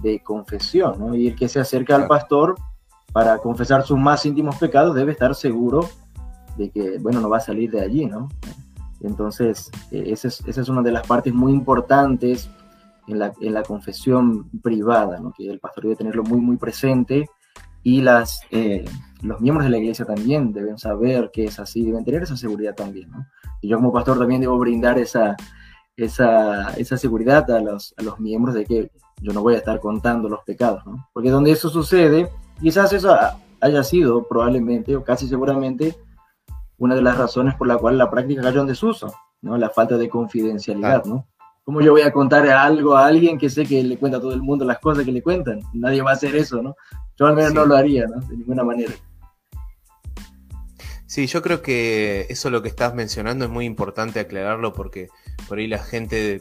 de 0.00 0.22
confesión, 0.22 0.98
¿no? 0.98 1.14
Y 1.14 1.28
el 1.28 1.36
que 1.36 1.48
se 1.48 1.60
acerca 1.60 1.96
claro. 1.96 2.02
al 2.02 2.08
pastor 2.08 2.54
para 3.12 3.38
confesar 3.38 3.82
sus 3.84 3.98
más 3.98 4.26
íntimos 4.26 4.56
pecados 4.56 4.94
debe 4.94 5.12
estar 5.12 5.34
seguro 5.34 5.88
de 6.56 6.70
que, 6.70 6.98
bueno, 6.98 7.20
no 7.20 7.28
va 7.28 7.38
a 7.38 7.40
salir 7.40 7.70
de 7.70 7.80
allí, 7.80 8.06
¿no? 8.06 8.28
Entonces, 9.00 9.70
eh, 9.90 10.04
esa 10.08 10.28
es, 10.28 10.42
esa 10.46 10.60
es 10.60 10.68
una 10.68 10.82
de 10.82 10.92
las 10.92 11.06
partes 11.06 11.32
muy 11.32 11.52
importantes 11.52 12.50
en 13.06 13.18
la, 13.18 13.32
en 13.40 13.54
la 13.54 13.62
confesión 13.62 14.50
privada, 14.62 15.18
¿no? 15.18 15.32
Que 15.32 15.48
el 15.48 15.60
pastor 15.60 15.84
debe 15.84 15.96
tenerlo 15.96 16.24
muy, 16.24 16.40
muy 16.40 16.56
presente 16.56 17.28
y 17.82 18.02
las, 18.02 18.40
eh, 18.50 18.84
los 19.22 19.40
miembros 19.40 19.64
de 19.64 19.70
la 19.70 19.78
iglesia 19.78 20.04
también 20.04 20.52
deben 20.52 20.76
saber 20.76 21.30
que 21.32 21.44
es 21.44 21.60
así, 21.60 21.84
deben 21.84 22.04
tener 22.04 22.22
esa 22.22 22.36
seguridad 22.36 22.74
también, 22.74 23.10
¿no? 23.10 23.26
Y 23.60 23.68
yo 23.68 23.76
como 23.76 23.92
pastor 23.92 24.18
también 24.18 24.40
debo 24.40 24.58
brindar 24.58 24.98
esa, 24.98 25.36
esa, 25.96 26.74
esa 26.74 26.96
seguridad 26.96 27.50
a 27.50 27.60
los, 27.60 27.94
a 27.96 28.02
los 28.02 28.20
miembros 28.20 28.54
de 28.54 28.64
que 28.64 28.90
yo 29.20 29.32
no 29.32 29.42
voy 29.42 29.54
a 29.54 29.58
estar 29.58 29.80
contando 29.80 30.28
los 30.28 30.44
pecados, 30.44 30.84
¿no? 30.86 31.08
Porque 31.12 31.30
donde 31.30 31.50
eso 31.50 31.68
sucede, 31.70 32.28
quizás 32.60 32.92
eso 32.92 33.16
haya 33.60 33.82
sido 33.82 34.26
probablemente 34.28 34.94
o 34.94 35.02
casi 35.02 35.26
seguramente 35.26 35.96
una 36.78 36.94
de 36.94 37.02
las 37.02 37.16
razones 37.16 37.54
por 37.54 37.66
la 37.66 37.78
cual 37.78 37.96
la 37.96 38.10
práctica 38.10 38.42
cayó 38.42 38.60
en 38.60 38.66
desuso, 38.66 39.14
¿no? 39.40 39.56
La 39.56 39.70
falta 39.70 39.96
de 39.96 40.08
confidencialidad, 40.08 41.04
¿no? 41.04 41.26
¿Cómo 41.64 41.80
yo 41.80 41.92
voy 41.92 42.02
a 42.02 42.12
contar 42.12 42.46
algo 42.48 42.94
a 42.94 43.06
alguien 43.06 43.38
que 43.38 43.50
sé 43.50 43.64
que 43.64 43.82
le 43.82 43.98
cuenta 43.98 44.18
a 44.18 44.20
todo 44.20 44.32
el 44.32 44.42
mundo 44.42 44.64
las 44.64 44.78
cosas 44.78 45.04
que 45.04 45.10
le 45.10 45.22
cuentan? 45.22 45.60
Nadie 45.72 46.02
va 46.02 46.10
a 46.10 46.14
hacer 46.14 46.36
eso, 46.36 46.62
¿no? 46.62 46.76
Yo 47.18 47.26
al 47.26 47.34
menos 47.34 47.54
no 47.54 47.64
lo 47.64 47.74
haría, 47.74 48.06
¿no? 48.06 48.20
De 48.20 48.36
ninguna 48.36 48.62
manera. 48.62 48.92
Sí, 51.06 51.26
yo 51.26 51.40
creo 51.42 51.62
que 51.62 52.26
eso 52.30 52.50
lo 52.50 52.62
que 52.62 52.68
estás 52.68 52.94
mencionando 52.94 53.44
es 53.44 53.50
muy 53.50 53.64
importante 53.64 54.18
aclararlo 54.18 54.72
porque 54.72 55.08
por 55.48 55.58
ahí 55.58 55.68
la 55.68 55.78
gente 55.78 56.40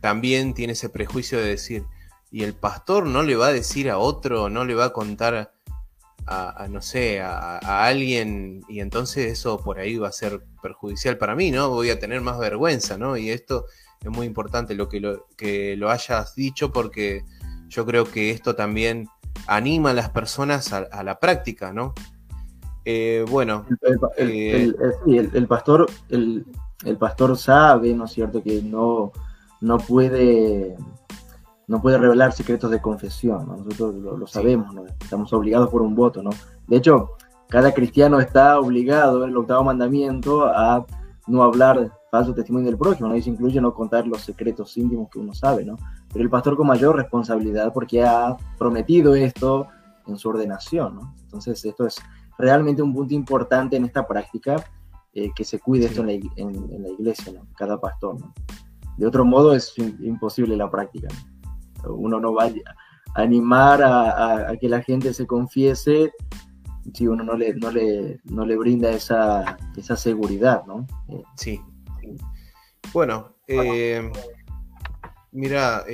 también 0.00 0.54
tiene 0.54 0.72
ese 0.72 0.88
prejuicio 0.88 1.38
de 1.38 1.48
decir, 1.48 1.84
y 2.30 2.42
el 2.42 2.54
pastor 2.54 3.06
no 3.06 3.22
le 3.22 3.36
va 3.36 3.48
a 3.48 3.52
decir 3.52 3.90
a 3.90 3.98
otro, 3.98 4.48
no 4.48 4.64
le 4.64 4.74
va 4.74 4.86
a 4.86 4.92
contar 4.92 5.52
a, 6.26 6.66
no 6.68 6.82
sé, 6.82 7.20
a, 7.20 7.84
alguien, 7.84 8.62
y 8.68 8.80
entonces 8.80 9.32
eso 9.32 9.62
por 9.62 9.78
ahí 9.78 9.96
va 9.96 10.08
a 10.08 10.12
ser 10.12 10.44
perjudicial 10.60 11.18
para 11.18 11.36
mí, 11.36 11.50
¿no? 11.50 11.68
Voy 11.70 11.90
a 11.90 12.00
tener 12.00 12.20
más 12.20 12.38
vergüenza, 12.38 12.98
¿no? 12.98 13.16
Y 13.16 13.30
esto 13.30 13.66
es 14.02 14.10
muy 14.10 14.26
importante 14.26 14.74
lo 14.74 14.88
que 14.88 15.00
lo, 15.00 15.26
que 15.36 15.76
lo 15.76 15.90
hayas 15.90 16.34
dicho 16.34 16.72
porque 16.72 17.22
yo 17.68 17.86
creo 17.86 18.04
que 18.04 18.30
esto 18.30 18.56
también 18.56 19.08
anima 19.46 19.90
a 19.90 19.94
las 19.94 20.10
personas 20.10 20.72
a, 20.72 21.02
la 21.02 21.20
práctica, 21.20 21.72
¿no? 21.72 21.94
Eh, 22.88 23.24
bueno. 23.28 23.66
Eh, 24.16 24.72
el, 25.08 25.30
el, 25.34 25.46
pastor, 25.48 25.86
el, 26.08 26.44
pastor 26.98 27.36
sabe, 27.36 27.92
¿no 27.94 28.04
es 28.04 28.12
cierto?, 28.12 28.42
que 28.42 28.62
no, 28.62 29.10
no 29.60 29.78
puede 29.78 30.76
no 31.68 31.82
puede 31.82 31.98
revelar 31.98 32.32
secretos 32.32 32.70
de 32.70 32.80
confesión, 32.80 33.48
nosotros 33.48 33.96
lo, 33.96 34.26
sabemos, 34.28 34.72
¿no? 34.72 34.84
estamos 34.86 35.32
obligados 35.32 35.68
por 35.68 35.82
un 35.82 35.96
voto, 35.96 36.22
¿no? 36.22 36.30
De 36.68 36.76
hecho, 36.76 37.10
cada 37.48 37.74
cristiano 37.74 38.20
está 38.20 38.60
obligado 38.60 39.24
en 39.24 39.30
el 39.30 39.36
octavo 39.36 39.64
mandamiento 39.64 40.46
a 40.46 40.86
no 41.26 41.42
hablar 41.42 41.90
falso 42.12 42.34
testimonio 42.34 42.68
del 42.68 42.78
prójimo, 42.78 43.08
¿no? 43.08 43.16
Eso 43.16 43.30
incluye 43.30 43.60
no 43.60 43.74
contar 43.74 44.06
los 44.06 44.20
secretos 44.20 44.76
íntimos 44.76 45.08
que 45.10 45.18
uno 45.18 45.34
sabe, 45.34 45.64
¿no? 45.64 45.76
Pero 46.12 46.22
el 46.22 46.30
pastor 46.30 46.56
con 46.56 46.68
mayor 46.68 46.94
responsabilidad 46.94 47.72
porque 47.72 48.04
ha 48.04 48.36
prometido 48.56 49.16
esto 49.16 49.66
en 50.06 50.16
su 50.18 50.28
ordenación, 50.28 50.94
¿no? 50.94 51.14
Entonces, 51.24 51.64
esto 51.64 51.84
es 51.84 51.96
realmente 52.38 52.82
un 52.82 52.92
punto 52.92 53.14
importante 53.14 53.76
en 53.76 53.84
esta 53.84 54.06
práctica, 54.06 54.64
eh, 55.12 55.30
que 55.34 55.44
se 55.44 55.58
cuide 55.58 55.86
esto 55.86 56.02
en 56.02 56.06
la, 56.82 56.88
iglesia, 56.90 57.32
¿no? 57.32 57.46
Cada 57.56 57.80
pastor, 57.80 58.20
¿no? 58.20 58.34
De 58.96 59.06
otro 59.06 59.24
modo 59.24 59.54
es 59.54 59.74
imposible 59.78 60.56
la 60.56 60.70
práctica, 60.70 61.08
¿no? 61.82 61.94
uno 61.94 62.18
no 62.18 62.34
va 62.34 62.44
a 62.44 63.22
animar 63.22 63.82
a, 63.82 64.52
que 64.60 64.68
la 64.68 64.82
gente 64.82 65.14
se 65.14 65.26
confiese 65.26 66.12
si 66.92 67.06
uno 67.06 67.22
no 67.22 67.34
le, 67.34 67.54
no 67.54 67.70
le, 67.70 68.20
no 68.24 68.44
le 68.44 68.56
brinda 68.56 68.90
esa, 68.90 69.56
esa 69.76 69.96
seguridad, 69.96 70.64
¿no? 70.66 70.86
Eh, 71.08 71.22
sí. 71.36 71.60
Bueno, 72.92 73.36
eh, 73.46 74.10
mira, 75.32 75.84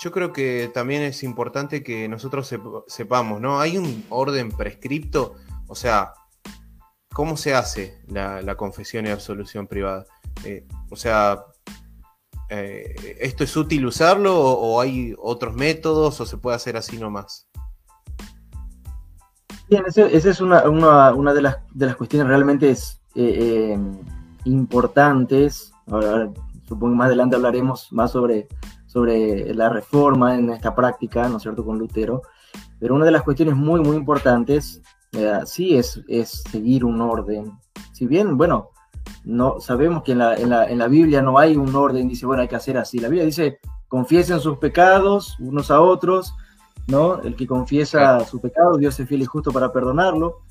yo 0.00 0.12
creo 0.12 0.32
que 0.32 0.70
también 0.74 1.02
es 1.02 1.22
importante 1.22 1.82
que 1.82 2.08
nosotros 2.08 2.52
sepamos, 2.86 3.40
¿no? 3.40 3.60
Hay 3.60 3.78
un 3.78 4.04
orden 4.10 4.50
prescripto, 4.50 5.34
o 5.74 5.76
sea, 5.76 6.12
¿cómo 7.12 7.36
se 7.36 7.52
hace 7.52 8.00
la, 8.06 8.54
confesión 8.56 9.06
y 9.06 9.10
absolución 9.10 9.66
privada? 9.66 10.06
o 10.88 10.94
sea, 10.94 11.42
eh, 12.48 12.94
¿esto 13.18 13.42
es 13.42 13.56
útil 13.56 13.84
usarlo 13.84 14.40
o, 14.40 14.80
hay 14.80 15.16
otros 15.18 15.56
métodos 15.56 16.20
o 16.20 16.26
se 16.26 16.36
puede 16.36 16.54
hacer 16.54 16.76
así 16.76 16.96
nomás? 16.96 17.48
Bien, 19.68 19.82
esa 19.88 20.06
es 20.06 20.40
una, 20.40 20.60
de, 20.62 21.42
las, 21.42 21.56
de, 21.72 21.86
las, 21.86 21.96
cuestiones 21.96 22.28
realmente 22.28 22.70
eh, 22.70 22.76
eh, 23.16 23.78
importantes. 24.44 25.72
Ahora, 25.88 26.30
supongo 26.68 26.92
que 26.92 26.98
más 26.98 27.06
adelante 27.06 27.34
hablaremos 27.34 27.92
más 27.92 28.12
sobre, 28.12 28.46
sobre 28.86 29.52
la 29.52 29.70
reforma 29.70 30.36
en 30.36 30.50
esta 30.50 30.72
práctica, 30.72 31.28
¿no 31.28 31.38
es 31.38 31.42
cierto?, 31.42 31.64
con 31.64 31.80
Lutero. 31.80 32.22
Pero 32.78 32.94
una 32.94 33.04
de 33.04 33.10
las 33.12 33.22
cuestiones 33.22 33.56
muy, 33.56 33.80
muy 33.80 33.96
importantes, 33.96 34.82
sí, 35.46 35.76
es, 35.76 36.00
es 36.08 36.42
seguir 36.50 36.84
un 36.84 37.00
orden. 37.00 37.52
Si 37.92 38.06
bien, 38.06 38.36
bueno, 38.36 38.70
no 39.24 39.60
sabemos 39.60 40.02
que 40.02 40.12
en 40.12 40.18
la, 40.18 40.34
en, 40.34 40.50
la, 40.50 40.68
en 40.68 40.78
la, 40.78 40.88
Biblia 40.88 41.22
no 41.22 41.38
hay 41.38 41.56
un 41.56 41.74
orden, 41.74 42.08
dice, 42.08 42.26
bueno, 42.26 42.42
hay 42.42 42.48
que 42.48 42.56
hacer 42.56 42.76
así. 42.76 42.98
La 42.98 43.08
Biblia 43.08 43.24
dice, 43.24 43.58
confiesen 43.88 44.40
sus 44.40 44.58
pecados 44.58 45.36
unos 45.40 45.70
a 45.70 45.80
otros, 45.80 46.34
¿no? 46.86 47.20
El 47.22 47.36
que 47.36 47.46
confiesa 47.46 48.24
su 48.24 48.40
pecado, 48.40 48.76
Dios 48.76 48.98
es 49.00 49.08
fiel 49.08 49.22
y 49.22 49.26
justo 49.26 49.52
para 49.52 49.72
perdonarlo, 49.72 50.42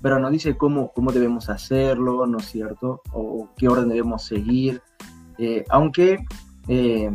pero 0.00 0.18
no 0.18 0.30
dice 0.30 0.56
cómo, 0.56 0.92
cómo 0.92 1.12
debemos 1.12 1.48
hacerlo, 1.48 2.26
¿no 2.26 2.38
es 2.38 2.46
cierto? 2.46 3.02
O, 3.12 3.48
qué 3.56 3.68
orden 3.68 3.88
debemos 3.88 4.24
seguir. 4.24 4.82
Eh, 5.38 5.64
aunque 5.70 6.24
eh, 6.68 7.10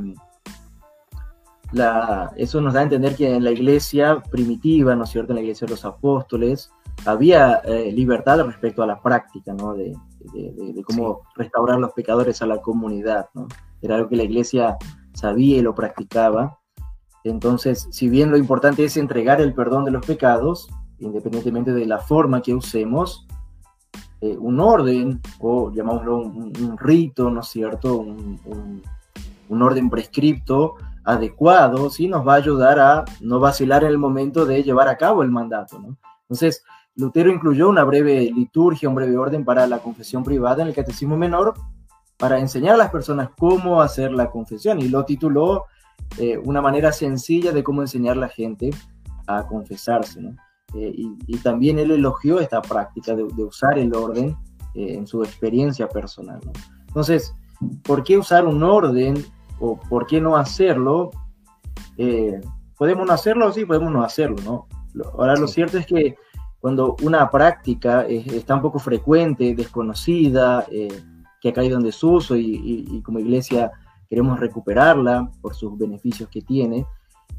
la, 1.72 2.32
eso 2.36 2.62
nos 2.62 2.74
da 2.74 2.82
a 2.82 2.84
entender 2.84 3.16
que 3.16 3.36
en 3.36 3.44
la 3.44 3.52
iglesia 3.52 4.22
primitiva, 4.32 4.96
¿no 4.96 5.04
es 5.04 5.10
cierto? 5.10 5.32
En 5.32 5.36
la 5.36 5.42
iglesia 5.42 5.66
de 5.66 5.72
los 5.72 5.86
apóstoles, 5.86 6.72
había 7.06 7.56
eh, 7.64 7.92
libertad 7.92 8.44
respecto 8.44 8.84
a 8.84 8.88
la 8.88 9.02
práctica, 9.02 9.54
¿no? 9.54 9.74
De, 9.74 9.96
de, 10.34 10.84
cómo 10.84 11.22
restaurar 11.36 11.80
los 11.80 11.94
pecadores 11.94 12.42
a 12.42 12.46
la 12.46 12.62
comunidad, 12.62 13.30
¿no? 13.34 13.48
Era 13.82 13.96
algo 13.96 14.10
que 14.10 14.16
la 14.16 14.24
iglesia 14.24 14.78
sabía 15.14 15.58
y 15.58 15.62
lo 15.62 15.76
practicaba. 15.76 16.60
Entonces, 17.24 17.88
si 17.92 18.10
bien 18.10 18.32
lo 18.32 18.38
importante 18.38 18.84
es 18.84 18.98
entregar 18.98 19.42
el 19.42 19.54
perdón 19.54 19.86
de 19.86 19.92
los 19.92 20.06
pecados, 20.06 20.70
independientemente 21.00 21.74
de 21.74 21.86
la 21.86 22.00
forma 22.00 22.42
que 22.42 22.54
usemos, 22.54 23.28
eh, 24.22 24.36
un 24.38 24.60
orden, 24.60 25.22
o 25.40 25.72
llamámoslo 25.72 26.18
un, 26.18 26.78
rito, 26.78 27.30
¿no 27.30 27.42
es 27.42 27.48
cierto? 27.48 27.98
Un, 27.98 28.82
un, 29.50 29.62
orden 29.62 29.90
prescripto 29.90 30.76
adecuado, 31.04 31.90
sí 31.90 32.08
nos 32.08 32.28
va 32.28 32.34
a 32.34 32.38
ayudar 32.38 32.80
a 32.80 33.06
no 33.22 33.40
vacilar 33.40 33.84
en 33.84 33.90
el 33.90 33.98
momento 33.98 34.46
de 34.46 34.64
llevar 34.64 34.88
a 34.88 34.98
cabo 34.98 35.24
el 35.24 35.32
mandato, 35.32 35.80
¿no? 35.80 35.98
Entonces, 36.24 36.64
Lutero 36.98 37.32
incluyó 37.32 37.70
una 37.70 37.84
breve 37.84 38.32
liturgia, 38.36 38.90
un 38.90 38.96
breve 38.96 39.18
orden 39.18 39.46
para 39.46 39.68
la 39.68 39.80
confesión 39.80 40.24
privada 40.24 40.64
en 40.64 40.70
el 40.70 40.74
Catecismo 40.74 41.16
Menor 41.16 41.54
para 42.18 42.40
enseñar 42.40 42.74
a 42.74 42.78
las 42.78 42.90
personas 42.90 43.30
cómo 43.38 43.82
hacer 43.82 44.12
la 44.12 44.32
confesión 44.32 44.80
y 44.80 44.88
lo 44.88 45.06
tituló 45.06 45.66
eh, 46.18 46.40
una 46.44 46.60
manera 46.60 46.92
sencilla 46.92 47.52
de 47.52 47.64
cómo 47.64 47.82
enseñar 47.82 48.18
a 48.18 48.22
la 48.22 48.30
gente 48.30 48.72
a 49.28 49.46
confesarse. 49.46 50.22
Eh, 50.74 50.92
y, 50.96 51.38
también 51.38 51.78
él 51.78 51.92
elogió 51.92 52.40
esta 52.40 52.62
práctica 52.62 53.16
de, 53.16 53.24
usar 53.24 53.78
el 53.78 53.94
orden 53.94 54.36
eh, 54.74 54.96
en 54.96 55.06
su 55.06 55.24
experiencia 55.24 55.88
personal. 55.88 56.40
Entonces, 56.88 57.32
¿por 57.84 58.04
qué 58.04 58.18
usar 58.18 58.46
un 58.46 58.64
orden 58.64 59.24
o 59.60 59.80
por 59.80 60.08
qué 60.08 60.20
no 60.20 60.36
hacerlo? 60.36 61.12
podemos 62.78 63.08
no 63.08 63.14
hacerlo, 63.14 63.52
sí, 63.52 63.66
podemos 63.66 63.92
no 63.92 64.04
hacerlo, 64.04 64.38
¿no? 64.44 64.68
Ahora, 65.14 65.36
lo 65.36 65.48
cierto 65.48 65.80
es 65.80 65.88
que 65.88 66.16
cuando 66.60 66.96
una 67.04 67.30
práctica 67.30 68.02
es, 68.02 68.46
tan 68.46 68.62
poco 68.62 68.80
frecuente, 68.80 69.56
desconocida, 69.56 70.66
eh, 70.72 70.88
que 71.42 71.50
ha 71.50 71.54
caído 71.54 71.78
en 71.78 71.84
desuso 71.84 72.36
y, 72.36 73.02
como 73.04 73.20
iglesia 73.20 73.72
queremos 74.10 74.40
recuperarla 74.40 75.30
por 75.42 75.54
sus 75.54 75.78
beneficios 75.78 76.30
que 76.30 76.42
tiene, 76.42 76.86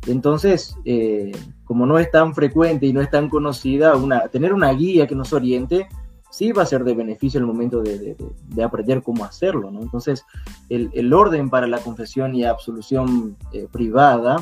entonces, 0.06 0.76
eh, 0.84 1.32
como 1.64 1.84
no 1.84 1.98
es 1.98 2.10
tan 2.10 2.34
frecuente 2.34 2.87
y 2.87 2.92
no 2.92 3.00
es 3.00 3.10
tan 3.10 3.28
conocida, 3.28 3.96
una, 3.96 4.28
tener 4.28 4.52
una 4.52 4.70
guía 4.72 5.06
que 5.06 5.14
nos 5.14 5.32
oriente 5.32 5.88
sí 6.30 6.52
va 6.52 6.62
a 6.62 6.66
ser 6.66 6.84
de 6.84 6.94
beneficio 6.94 7.38
en 7.38 7.44
el 7.44 7.52
momento 7.52 7.82
de, 7.82 8.16
aprender 8.62 9.02
cómo 9.02 9.25
hacerlo. 9.25 9.70
¿no? 9.70 9.80
Entonces, 9.80 10.25
el, 10.68 11.12
orden 11.12 11.50
para 11.50 11.66
la 11.66 11.78
confesión 11.78 12.34
y 12.34 12.44
absolución 12.44 13.37
eh, 13.52 13.66
privada, 13.70 14.37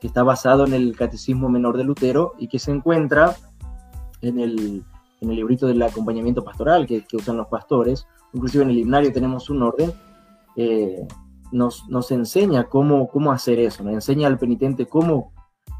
que 0.00 0.06
está 0.06 0.22
basado 0.22 0.66
en 0.66 0.74
el 0.74 0.94
Catecismo 0.96 1.48
Menor 1.48 1.76
de 1.76 1.84
Lutero 1.84 2.34
y 2.38 2.48
que 2.48 2.58
se 2.58 2.70
encuentra 2.70 3.34
en 4.26 4.40
el, 4.40 4.84
en 5.20 5.30
el 5.30 5.36
librito 5.36 5.66
del 5.66 5.82
acompañamiento 5.82 6.44
pastoral 6.44 6.86
que, 6.86 7.04
que, 7.04 7.16
usan 7.16 7.36
los 7.36 7.48
pastores, 7.48 8.06
inclusive 8.32 8.64
en 8.64 8.70
el 8.70 8.78
himnario 8.78 9.12
tenemos 9.12 9.50
un 9.50 9.62
orden, 9.62 9.92
eh, 10.56 11.06
nos, 11.52 11.88
nos, 11.88 12.10
enseña 12.10 12.64
cómo, 12.64 13.08
cómo 13.08 13.32
hacer 13.32 13.58
eso, 13.58 13.82
nos 13.84 13.94
enseña 13.94 14.26
al 14.26 14.38
penitente 14.38 14.86
cómo, 14.86 15.32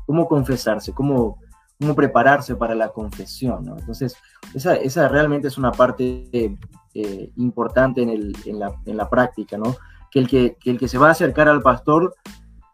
cómo 0.07 0.29
confesarse, 0.29 0.93
cómo, 0.93 1.39
cómo 1.81 1.95
prepararse 1.95 2.55
para 2.55 2.75
la 2.75 2.89
confesión. 2.89 3.65
¿no? 3.65 3.79
Entonces, 3.79 4.17
esa, 4.55 4.77
esa, 4.77 5.09
realmente 5.09 5.49
es 5.49 5.59
una 5.59 5.73
parte 5.73 6.59
eh, 6.95 7.31
importante 7.37 8.03
en, 8.03 8.11
el, 8.11 8.37
en, 8.45 8.59
la, 8.59 8.73
en, 8.85 8.97
la, 8.97 9.11
práctica, 9.11 9.59
¿no? 9.59 9.77
Que 10.11 10.21
el 10.21 10.29
que, 10.29 10.57
que 10.59 10.71
el 10.71 10.79
que 10.79 10.89
se 10.89 10.99
va 10.99 11.09
a 11.09 11.13
acercar 11.13 11.49
al 11.49 11.63
pastor 11.63 12.15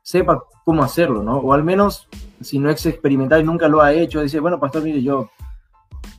sepa 0.02 0.42
cómo 0.64 0.82
hacerlo, 0.82 1.22
¿no? 1.22 1.38
O 1.38 1.52
al 1.52 1.64
menos, 1.64 2.08
si 2.40 2.58
no 2.58 2.70
es 2.70 2.84
experimentado 2.86 3.40
y 3.40 3.44
nunca 3.44 3.68
lo 3.68 3.80
ha 3.80 3.92
hecho, 3.92 4.20
dice, 4.20 4.40
bueno, 4.40 4.60
pastor, 4.60 4.82
mire, 4.82 5.02
yo 5.02 5.30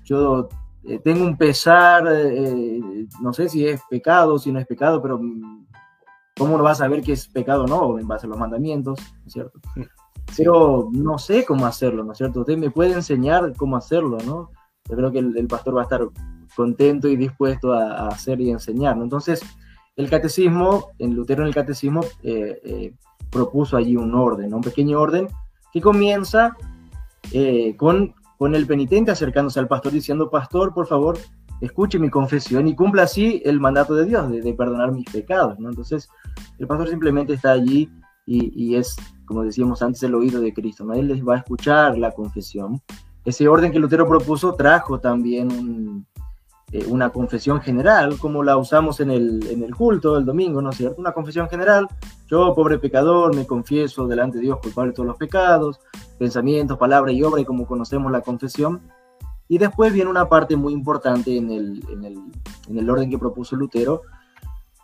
yo 0.03 0.49
eh, 0.83 0.99
tengo 0.99 1.23
un 1.23 1.37
pesar, 1.37 2.05
eh, 2.09 3.07
no 3.21 3.33
sé 3.33 3.49
si 3.49 3.65
es 3.67 3.81
pecado, 3.89 4.37
si 4.37 4.51
no 4.51 4.59
es 4.59 4.67
pecado, 4.67 5.01
pero 5.01 5.19
¿cómo 6.37 6.55
uno 6.55 6.63
va 6.63 6.71
a 6.71 6.75
saber 6.75 7.01
qué 7.01 7.13
es 7.13 7.27
pecado 7.27 7.63
o 7.63 7.67
no? 7.67 7.99
En 7.99 8.07
base 8.07 8.25
a 8.25 8.29
los 8.29 8.37
mandamientos, 8.37 8.99
¿no 8.99 9.27
es 9.27 9.33
cierto? 9.33 9.59
Pero 10.35 10.89
no 10.91 11.17
sé 11.17 11.45
cómo 11.45 11.65
hacerlo, 11.65 12.03
¿no 12.03 12.11
es 12.11 12.17
cierto? 12.17 12.41
Usted 12.41 12.57
me 12.57 12.71
puede 12.71 12.93
enseñar 12.93 13.53
cómo 13.55 13.77
hacerlo, 13.77 14.17
¿no? 14.25 14.49
Yo 14.89 14.95
creo 14.95 15.11
que 15.11 15.19
el, 15.19 15.47
pastor 15.47 15.77
va 15.77 15.81
a 15.81 15.83
estar 15.83 16.01
contento 16.55 17.07
y 17.07 17.15
dispuesto 17.15 17.73
a, 17.73 18.07
hacer 18.07 18.41
y 18.41 18.49
enseñar, 18.49 18.97
¿no? 18.97 19.03
Entonces, 19.03 19.41
el 19.95 20.09
catecismo, 20.09 20.89
en 20.99 21.13
Lutero 21.13 21.43
en 21.43 21.47
el 21.47 21.53
catecismo, 21.53 22.01
eh, 22.23 22.59
eh, 22.63 22.95
propuso 23.29 23.77
allí 23.77 23.95
un 23.95 24.13
orden, 24.15 24.53
un 24.53 24.61
pequeño 24.61 24.99
orden 24.99 25.27
que 25.71 25.81
comienza 25.81 26.55
eh, 27.31 27.75
con, 27.77 28.13
con 28.43 28.55
el 28.55 28.67
penitente 28.67 29.09
acercándose 29.09 29.57
al 29.61 29.69
pastor 29.69 29.93
diciendo, 29.93 30.29
pastor, 30.29 30.73
por 30.73 30.85
favor, 30.85 31.17
escuche 31.61 31.97
mi 31.97 32.09
confesión 32.09 32.67
y 32.67 32.75
cumpla 32.75 33.03
así 33.03 33.41
el 33.45 33.57
mandato 33.61 33.95
de 33.95 34.03
Dios, 34.03 34.29
de, 34.29 34.53
perdonar 34.53 34.91
mis 34.91 35.09
pecados. 35.09 35.57
¿no? 35.59 35.69
Entonces, 35.69 36.09
el 36.59 36.67
pastor 36.67 36.89
simplemente 36.89 37.35
está 37.35 37.53
allí 37.53 37.89
y, 38.25 38.75
es, 38.75 38.97
como 39.27 39.43
decíamos 39.43 39.81
antes, 39.81 40.03
el 40.03 40.13
oído 40.13 40.41
de 40.41 40.53
Cristo. 40.53 40.83
¿no? 40.83 40.93
Él 40.93 41.07
les 41.07 41.25
va 41.25 41.35
a 41.35 41.37
escuchar 41.37 41.97
la 41.97 42.11
confesión. 42.11 42.81
Ese 43.23 43.47
orden 43.47 43.71
que 43.71 43.79
Lutero 43.79 44.05
propuso 44.05 44.55
trajo 44.55 44.99
también 44.99 45.49
un, 45.49 46.05
eh, 46.73 46.87
una 46.87 47.11
confesión 47.11 47.61
general, 47.61 48.17
como 48.17 48.41
la 48.41 48.57
usamos 48.57 48.99
en 48.99 49.11
el, 49.11 49.47
en 49.47 49.61
el 49.61 49.75
culto 49.75 50.17
el 50.17 50.25
domingo, 50.25 50.59
¿no 50.59 50.71
es 50.71 50.77
cierto? 50.77 50.99
Una 50.99 51.11
confesión 51.11 51.47
general, 51.47 51.87
yo, 52.27 52.55
pobre 52.55 52.79
pecador, 52.79 53.35
me 53.35 53.45
confieso 53.45 54.07
delante 54.07 54.39
de 54.39 54.45
Dios 54.45 54.57
culpable 54.59 54.89
de 54.89 54.95
todos 54.95 55.05
los 55.05 55.17
pecados, 55.17 55.79
pensamientos, 56.17 56.79
palabras 56.79 57.13
y 57.13 57.21
obra, 57.21 57.41
y 57.41 57.45
como 57.45 57.67
conocemos 57.67 58.11
la 58.11 58.21
confesión. 58.21 58.81
Y 59.47 59.59
después 59.59 59.93
viene 59.93 60.09
una 60.09 60.27
parte 60.27 60.55
muy 60.55 60.73
importante 60.73 61.37
en 61.37 61.51
el, 61.51 61.85
en 61.91 62.05
el, 62.05 62.17
en 62.67 62.79
el 62.79 62.89
orden 62.89 63.07
que 63.07 63.19
propuso 63.19 63.55
Lutero, 63.55 64.01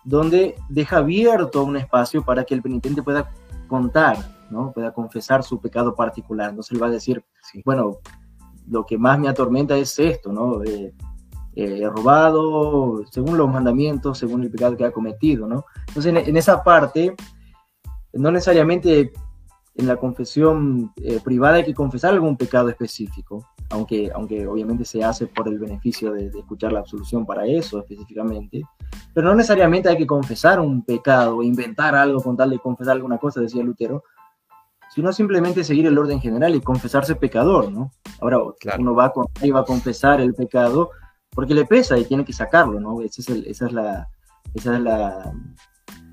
donde 0.03 0.53
deja 0.69 0.97
abierto 0.97 1.63
un 1.63 1.75
espacio 1.75 2.23
para 2.23 2.43
que 2.43 2.53
el 2.53 2.61
penitente 2.61 3.01
pueda 3.01 3.31
contar, 3.67 4.17
¿no? 4.51 4.71
pueda 4.73 4.93
confesar 4.93 5.41
su 5.41 5.59
pecado 5.59 5.95
particular. 5.95 6.51
Entonces 6.51 6.71
él 6.73 6.83
va 6.83 6.87
a 6.87 6.91
decir, 6.91 7.25
bueno, 7.65 7.97
lo 8.67 8.85
que 8.85 8.99
más 8.99 9.17
me 9.17 9.27
atormenta 9.27 9.75
es 9.75 9.97
esto, 9.97 10.31
¿no? 10.31 10.63
Eh, 10.63 10.93
eh, 11.59 11.89
robado 11.89 13.03
según 13.11 13.37
los 13.37 13.49
mandamientos, 13.49 14.17
según 14.17 14.43
el 14.43 14.51
pecado 14.51 14.77
que 14.77 14.85
ha 14.85 14.91
cometido, 14.91 15.47
¿no? 15.47 15.65
Entonces, 15.87 16.27
en, 16.27 16.37
esa 16.37 16.63
parte, 16.63 17.15
no 18.13 18.31
necesariamente 18.31 19.11
en 19.75 19.87
la 19.87 19.97
confesión 19.97 20.91
eh, 20.97 21.19
privada 21.23 21.57
hay 21.57 21.65
que 21.65 21.73
confesar 21.73 22.13
algún 22.13 22.37
pecado 22.37 22.69
específico, 22.69 23.45
aunque, 23.69 24.09
aunque 24.13 24.47
obviamente 24.47 24.85
se 24.85 25.03
hace 25.03 25.27
por 25.27 25.47
el 25.47 25.59
beneficio 25.59 26.11
de, 26.13 26.27
escuchar 26.27 26.71
la 26.71 26.79
absolución 26.79 27.25
para 27.25 27.45
eso 27.45 27.79
específicamente, 27.79 28.61
pero 29.13 29.27
no 29.27 29.35
necesariamente 29.35 29.89
hay 29.89 29.97
que 29.97 30.07
confesar 30.07 30.59
un 30.59 30.83
pecado 30.83 31.43
inventar 31.43 31.95
algo 31.95 32.21
con 32.21 32.37
tal 32.37 32.51
de 32.51 32.59
confesar 32.59 32.95
alguna 32.95 33.17
cosa, 33.17 33.41
decía 33.41 33.63
Lutero, 33.63 34.03
sino 34.89 35.13
simplemente 35.13 35.63
seguir 35.63 35.85
el 35.85 35.97
orden 35.97 36.19
general 36.19 36.55
y 36.55 36.61
confesarse 36.61 37.15
pecador, 37.15 37.71
¿no? 37.71 37.91
Ahora 38.19 38.39
uno 38.79 38.95
va, 38.95 39.11
con, 39.11 39.25
va 39.25 39.59
a 39.59 39.65
confesar 39.65 40.19
el 40.19 40.33
pecado, 40.33 40.91
porque 41.39 41.53
le 41.53 41.63
pesa 41.63 41.97
y 41.97 42.03
tiene 42.03 42.25
que 42.25 42.33
sacarlo, 42.33 42.81
¿no? 42.81 42.99
Esa 42.99 43.21
es, 43.21 43.29
esa 43.29 43.67
es 43.67 43.71
la, 43.71 44.09
esa 44.53 44.75
es 44.75 44.81
la, 44.81 45.33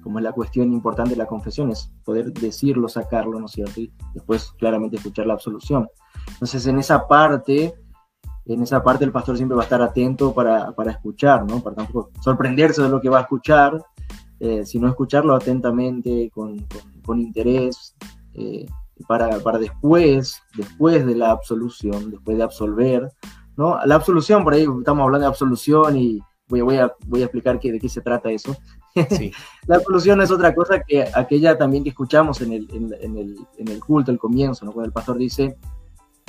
como 0.00 0.20
es 0.20 0.22
la 0.22 0.30
cuestión 0.30 0.72
importante 0.72 1.10
de 1.10 1.16
la 1.16 1.26
confesión, 1.26 1.72
es 1.72 1.92
poder 2.04 2.32
decirlo, 2.32 2.88
sacarlo, 2.88 3.40
¿no 3.40 3.46
es 3.46 3.50
cierto? 3.50 3.80
Y 3.80 3.92
después 4.14 4.52
claramente 4.56 4.98
escuchar 4.98 5.26
la 5.26 5.32
absolución. 5.32 5.88
Entonces, 6.28 6.64
en 6.68 6.78
esa 6.78 7.08
parte, 7.08 7.74
en 8.44 8.62
esa 8.62 8.84
parte 8.84 9.04
el 9.04 9.10
pastor 9.10 9.36
siempre 9.36 9.56
va 9.56 9.62
a 9.62 9.64
estar 9.64 9.82
atento 9.82 10.32
para, 10.32 10.70
para 10.70 10.92
escuchar, 10.92 11.44
¿no? 11.44 11.58
Para 11.58 11.74
tampoco 11.74 12.12
sorprenderse 12.22 12.84
de 12.84 12.88
lo 12.88 13.00
que 13.00 13.08
va 13.08 13.18
a 13.18 13.22
escuchar, 13.22 13.84
eh, 14.38 14.64
sino 14.64 14.86
escucharlo 14.86 15.34
atentamente, 15.34 16.30
con, 16.32 16.56
con, 16.56 17.02
con 17.04 17.18
interés, 17.18 17.96
eh, 18.34 18.64
para, 19.08 19.40
para 19.40 19.58
después, 19.58 20.40
después 20.56 21.04
de 21.04 21.16
la 21.16 21.32
absolución, 21.32 22.12
después 22.12 22.36
de 22.36 22.44
absolver, 22.44 23.10
¿no? 23.56 23.78
La 23.84 23.94
absolución, 23.94 24.44
por 24.44 24.54
ahí 24.54 24.66
estamos 24.78 25.04
hablando 25.04 25.26
de 25.26 25.30
absolución 25.30 25.96
y 25.96 26.20
voy, 26.48 26.60
voy, 26.60 26.76
a, 26.76 26.92
voy 27.06 27.22
a 27.22 27.24
explicar 27.24 27.58
que, 27.58 27.72
de 27.72 27.80
qué 27.80 27.88
se 27.88 28.00
trata 28.00 28.30
eso. 28.30 28.56
la 29.66 29.76
absolución 29.76 30.20
es 30.22 30.30
otra 30.30 30.54
cosa 30.54 30.80
que 30.80 31.04
aquella 31.14 31.56
también 31.58 31.82
que 31.82 31.90
escuchamos 31.90 32.40
en 32.40 32.52
el, 32.52 32.68
en, 32.72 33.16
el, 33.16 33.36
en 33.58 33.68
el 33.68 33.80
culto, 33.80 34.10
el 34.10 34.18
comienzo, 34.18 34.64
¿no? 34.64 34.72
cuando 34.72 34.86
el 34.86 34.92
pastor 34.92 35.18
dice, 35.18 35.56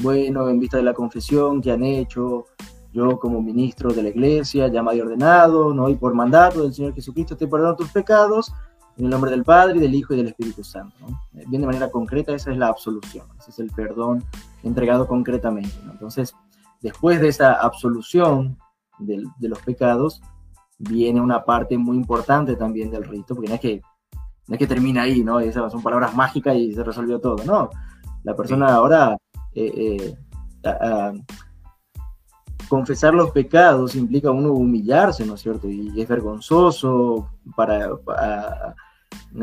bueno, 0.01 0.49
en 0.49 0.59
vista 0.59 0.77
de 0.77 0.83
la 0.83 0.93
confesión 0.93 1.61
que 1.61 1.71
han 1.71 1.83
hecho, 1.83 2.45
yo 2.93 3.19
como 3.19 3.41
ministro 3.41 3.93
de 3.93 4.03
la 4.03 4.09
iglesia, 4.09 4.67
ya 4.67 4.83
y 4.93 5.01
ordenado, 5.01 5.73
¿no? 5.73 5.89
y 5.89 5.95
por 5.95 6.13
mandato 6.13 6.63
del 6.63 6.73
Señor 6.73 6.93
Jesucristo 6.93 7.37
te 7.37 7.47
perdono 7.47 7.75
tus 7.75 7.89
pecados, 7.89 8.51
en 8.97 9.05
el 9.05 9.11
nombre 9.11 9.29
del 9.29 9.43
Padre, 9.43 9.79
del 9.79 9.93
Hijo 9.93 10.13
y 10.13 10.17
del 10.17 10.27
Espíritu 10.27 10.63
Santo. 10.63 10.95
¿no? 11.01 11.19
Bien 11.31 11.61
de 11.61 11.67
manera 11.67 11.89
concreta, 11.91 12.33
esa 12.33 12.51
es 12.51 12.57
la 12.57 12.67
absolución, 12.67 13.27
ese 13.39 13.51
es 13.51 13.59
el 13.59 13.69
perdón 13.69 14.23
entregado 14.63 15.07
concretamente. 15.07 15.75
¿no? 15.85 15.91
Entonces, 15.91 16.33
después 16.81 17.19
de 17.19 17.29
esa 17.29 17.53
absolución 17.53 18.57
de, 18.99 19.23
los 19.41 19.59
pecados, 19.59 20.21
viene 20.77 21.21
una 21.21 21.43
parte 21.43 21.77
muy 21.77 21.97
importante 21.97 22.55
también 22.55 22.91
del 22.91 23.03
rito, 23.03 23.35
porque 23.35 23.49
no 23.49 23.55
es 23.55 23.61
que, 23.61 23.81
no 24.47 24.55
es 24.55 24.59
que 24.59 24.67
termina 24.67 25.03
ahí, 25.03 25.23
¿no? 25.23 25.39
Esas 25.39 25.71
son 25.71 25.81
palabras 25.81 26.15
mágicas 26.15 26.55
y 26.55 26.73
se 26.73 26.83
resolvió 26.83 27.19
todo, 27.19 27.43
¿no? 27.45 27.69
La 28.23 28.35
persona 28.35 28.73
ahora... 28.73 29.17
Eh, 29.53 30.15
eh, 30.63 31.23
confesar 32.67 33.13
los 33.13 33.31
pecados 33.31 33.95
implica 33.95 34.31
uno 34.31 34.51
humillarse, 34.51 35.25
¿no 35.25 35.35
es 35.35 35.41
cierto? 35.41 35.69
Y 35.69 35.99
es 35.99 36.07
vergonzoso 36.07 37.29
para, 37.55 37.89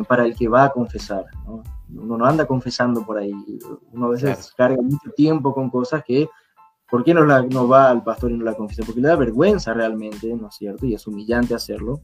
para, 0.07 0.25
el 0.25 0.37
que 0.37 0.49
va 0.49 0.65
a 0.65 0.71
confesar, 0.71 1.25
¿no? 1.47 1.63
Uno 1.97 2.19
no 2.19 2.27
anda 2.27 2.47
confesando 2.47 3.05
por 3.05 3.19
ahí, 3.19 3.33
uno 3.93 4.07
a 4.07 4.11
veces 4.11 4.53
carga 4.57 4.83
mucho 4.83 5.11
tiempo 5.17 5.55
con 5.55 5.71
cosas 5.71 6.03
que 6.05 6.29
¿Por 6.91 7.05
qué 7.05 7.15
no, 7.15 7.25
la, 7.25 7.43
no 7.43 7.67
va 7.67 7.91
al 7.91 8.05
pastor 8.05 8.31
y 8.31 8.37
no 8.37 8.45
la 8.45 8.55
confiesa? 8.55 8.85
Porque 8.85 9.01
le 9.01 9.09
da 9.09 9.17
vergüenza 9.17 9.73
realmente, 9.73 10.35
¿no 10.35 10.49
es 10.49 10.55
cierto? 10.55 10.87
Y 10.87 10.95
es 10.95 11.07
humillante 11.07 11.55
hacerlo. 11.55 12.01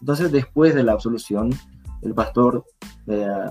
Entonces, 0.00 0.32
después 0.32 0.74
de 0.74 0.82
la 0.82 0.92
absolución, 0.92 1.50
el 2.02 2.14
pastor 2.14 2.64
eh, 3.06 3.46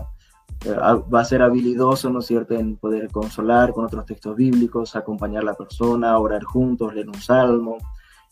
eh, 0.65 0.76
va 0.76 1.22
a 1.22 1.26
ser 1.26 1.41
habilidoso, 1.41 2.10
¿no 2.10 2.20
es 2.20 2.26
cierto?, 2.26 2.56
en 2.56 2.76
poder 2.76 3.10
consolar 3.10 3.74
con 3.74 3.86
otros 3.86 4.06
textos 4.06 4.36
bíblicos, 4.36 4.96
acompañar 4.96 5.44
a 5.44 5.46
la 5.46 5.54
persona, 5.54 6.17
orar 6.17 6.44
juntos, 6.44 6.94
leer 6.94 7.08
un 7.08 7.22
salmo, 7.22 7.78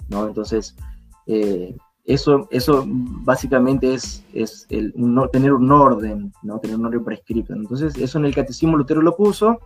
¿no? 0.10 0.28
Entonces, 0.28 0.76
eh, 1.28 1.76
eso, 2.06 2.48
eso 2.52 2.84
básicamente 2.88 3.94
es, 3.94 4.26
es 4.34 4.66
el, 4.70 4.94
no, 4.96 5.28
tener 5.30 5.54
un 5.54 5.72
orden, 5.72 6.34
¿no? 6.44 6.60
Tener 6.60 6.78
un 6.78 6.88
orden 6.88 7.04
prescrito. 7.04 7.54
Entonces, 7.54 7.96
eso 7.98 8.18
en 8.18 8.26
el 8.26 8.36
catecismo 8.36 8.78
Lutero 8.78 9.02
lo 9.02 9.16
puso, 9.16 9.60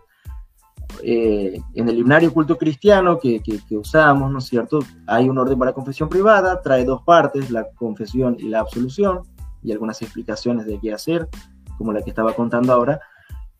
eh, 1.01 1.60
en 1.73 1.89
el 1.89 1.97
himnario 1.97 2.34
culto 2.34 2.58
cristiano 2.58 3.19
que, 3.19 3.41
que, 3.41 3.77
usamos, 3.77 4.32
¿no 4.32 4.39
es 4.39 4.45
cierto? 4.45 4.79
Hay 5.08 5.29
un 5.29 5.38
orden 5.38 5.58
para 5.58 5.73
confesión 5.73 6.10
privada, 6.10 6.62
trae 6.62 6.86
dos 6.86 7.01
partes, 7.03 7.49
la 7.49 7.67
confesión 7.75 8.36
y 8.39 8.49
la 8.49 8.60
absolución, 8.60 9.21
y 9.63 9.71
algunas 9.71 10.01
explicaciones 10.01 10.65
de 10.65 10.79
qué 10.79 10.93
hacer, 10.93 11.27
como 11.77 11.93
la 11.93 12.01
que 12.01 12.10
estaba 12.10 12.34
contando 12.34 12.73
ahora. 12.73 12.99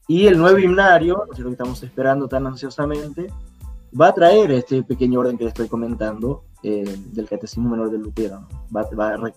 Y 0.08 0.28
el 0.28 0.38
nuevo 0.38 0.60
himnario, 0.60 1.24
¿no 1.26 1.32
es 1.32 1.36
cierto? 1.36 1.50
que 1.50 1.54
estamos 1.54 1.82
esperando 1.84 2.28
tan 2.28 2.46
ansiosamente, 2.46 3.28
va 4.00 4.08
a 4.08 4.14
traer 4.14 4.52
este 4.52 4.84
pequeño 4.84 5.20
orden 5.20 5.38
que 5.38 5.46
le 5.46 5.50
estoy 5.50 5.68
comentando 5.68 6.44
eh, 6.62 6.98
del 7.12 7.28
Catecismo 7.28 7.70
Menor 7.70 7.90
de 7.92 8.00
Lutero. 8.00 8.48
Va, 8.76 8.88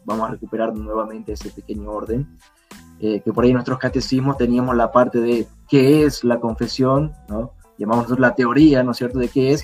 vamos 0.05 0.29
a 0.29 0.33
recuperar 0.33 0.75
nuevamente 0.75 1.33
ese 1.33 1.51
pequeño 1.51 1.91
orden. 1.91 2.39
Eh, 2.99 3.21
que 3.21 3.31
por 3.31 3.45
ahí 3.45 3.51
en 3.51 3.55
nuestros 3.57 3.79
catecismos 3.79 4.39
teníamos 4.39 4.75
la 4.75 4.91
parte 4.91 5.21
de 5.21 5.47
qué 5.69 6.05
es 6.05 6.25
la 6.25 6.41
confesión, 6.41 7.13
¿no? 7.29 7.53
Llamamos 7.79 8.19
la 8.19 8.35
teoría, 8.35 8.83
¿no 8.83 8.93
es 8.93 8.97
cierto?, 8.99 9.19
de 9.19 9.29
qué 9.29 9.53
es, 9.53 9.63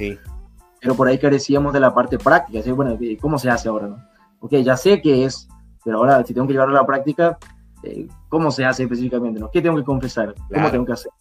pero 0.81 0.95
por 0.95 1.09
ahí 1.09 1.19
carecíamos 1.19 1.73
de 1.73 1.81
la 1.81 1.95
parte 1.95 2.19
práctica, 2.19 2.63
¿sí? 2.63 2.71
bueno, 2.73 2.99
¿cómo 3.21 3.39
se 3.39 3.51
hace 3.51 3.69
ahora, 3.69 3.89
no? 3.89 3.97
Ok, 4.41 4.57
ya 4.57 4.77
sé 4.77 5.01
qué 5.01 5.25
es, 5.25 5.49
pero 5.85 5.99
ahora 5.99 6.25
si 6.25 6.35
tengo 6.35 6.47
que 6.47 6.53
llevarlo 6.53 6.77
a 6.77 6.81
la 6.81 6.87
práctica, 6.87 7.39
eh, 7.83 8.09
¿cómo 8.29 8.51
se 8.51 8.65
hace 8.65 8.85
específicamente, 8.85 9.41
no? 9.41 9.51
¿Qué 9.51 9.63
tengo 9.63 9.77
que 9.77 9.85
confesar? 9.85 10.35
¿Cómo 10.53 10.71
tengo 10.71 10.85
que 10.85 10.93
hacer? 10.93 11.13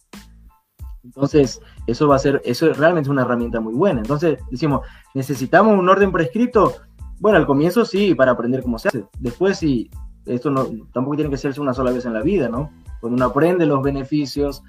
Entonces, 1.04 1.60
eso 1.86 2.06
va 2.06 2.16
a 2.16 2.18
ser, 2.18 2.40
eso 2.44 2.72
realmente 2.72 3.08
es 3.08 3.10
una 3.10 3.22
herramienta 3.22 3.60
muy 3.60 3.74
buena. 3.74 4.00
Entonces, 4.00 4.38
decimos, 4.50 4.86
¿necesitamos 5.14 5.76
un 5.76 5.88
orden 5.88 6.12
prescrito? 6.12 6.74
Bueno, 7.18 7.38
al 7.38 7.46
comienzo 7.46 7.84
sí, 7.84 8.14
para 8.14 8.32
aprender 8.32 8.62
cómo 8.62 8.78
se 8.78 8.88
hace. 8.88 9.04
Después 9.18 9.58
sí, 9.58 9.90
esto 10.26 10.50
no, 10.50 10.68
tampoco 10.92 11.16
tiene 11.16 11.30
que 11.30 11.36
hacerse 11.36 11.60
una 11.60 11.74
sola 11.74 11.90
vez 11.90 12.04
en 12.04 12.14
la 12.14 12.22
vida, 12.22 12.48
¿no? 12.48 12.70
Cuando 13.00 13.16
uno 13.16 13.26
aprende 13.26 13.66
los 13.66 13.82
beneficios, 13.82 14.62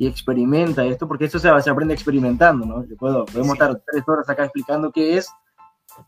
y 0.00 0.06
experimenta 0.06 0.82
esto, 0.86 1.06
porque 1.06 1.26
esto 1.26 1.38
se, 1.38 1.50
se 1.60 1.68
aprende 1.68 1.92
experimentando, 1.92 2.64
¿no? 2.64 2.86
Yo 2.86 2.96
puedo, 2.96 3.26
podemos 3.26 3.52
estar 3.52 3.82
tres 3.86 4.02
horas 4.08 4.26
acá 4.30 4.44
explicando 4.44 4.90
qué 4.90 5.18
es, 5.18 5.28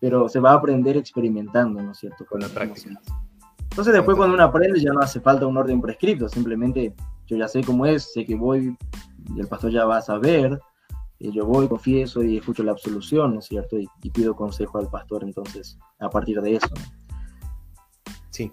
pero 0.01 0.31
se 0.31 0.41
va 0.41 0.53
a 0.53 0.55
aprender 0.55 0.97
experimentando, 0.97 1.83
¿no 1.83 1.93
es 1.93 1.99
cierto? 1.99 2.25
Con 2.25 2.41
la 2.41 2.49
práctica. 2.49 2.89
Entonces 3.61 3.93
después 3.93 4.17
cuando 4.17 4.35
uno 4.35 4.45
aprende 4.45 4.81
ya 4.81 4.95
no 4.95 5.01
hace 5.01 5.21
falta 5.21 5.47
un 5.47 5.59
orden 5.59 5.83
prescrito, 5.83 6.27
simplemente 6.31 6.95
yo 7.27 7.37
ya 7.37 7.47
sé 7.47 7.63
cómo 7.63 7.85
es, 7.85 8.11
sé 8.15 8.25
que 8.25 8.35
voy, 8.35 8.75
y 9.37 9.41
el 9.41 9.47
pastor 9.47 9.71
ya 9.71 9.85
va 9.85 9.99
a 9.99 10.03
saber, 10.03 10.59
y 11.19 11.31
yo 11.31 11.45
voy, 11.45 11.69
confieso 11.69 12.23
y 12.23 12.39
escucho 12.39 12.63
la 12.63 12.73
absolución, 12.73 13.35
¿no 13.35 13.41
es 13.41 13.45
cierto? 13.45 13.77
Y, 13.79 13.89
pido 14.09 14.35
consejo 14.35 14.79
al 14.79 14.89
pastor 14.89 15.23
entonces 15.23 15.79
a 15.99 16.09
partir 16.09 16.41
de 16.41 16.57
eso. 16.57 16.71
Sí. 18.31 18.51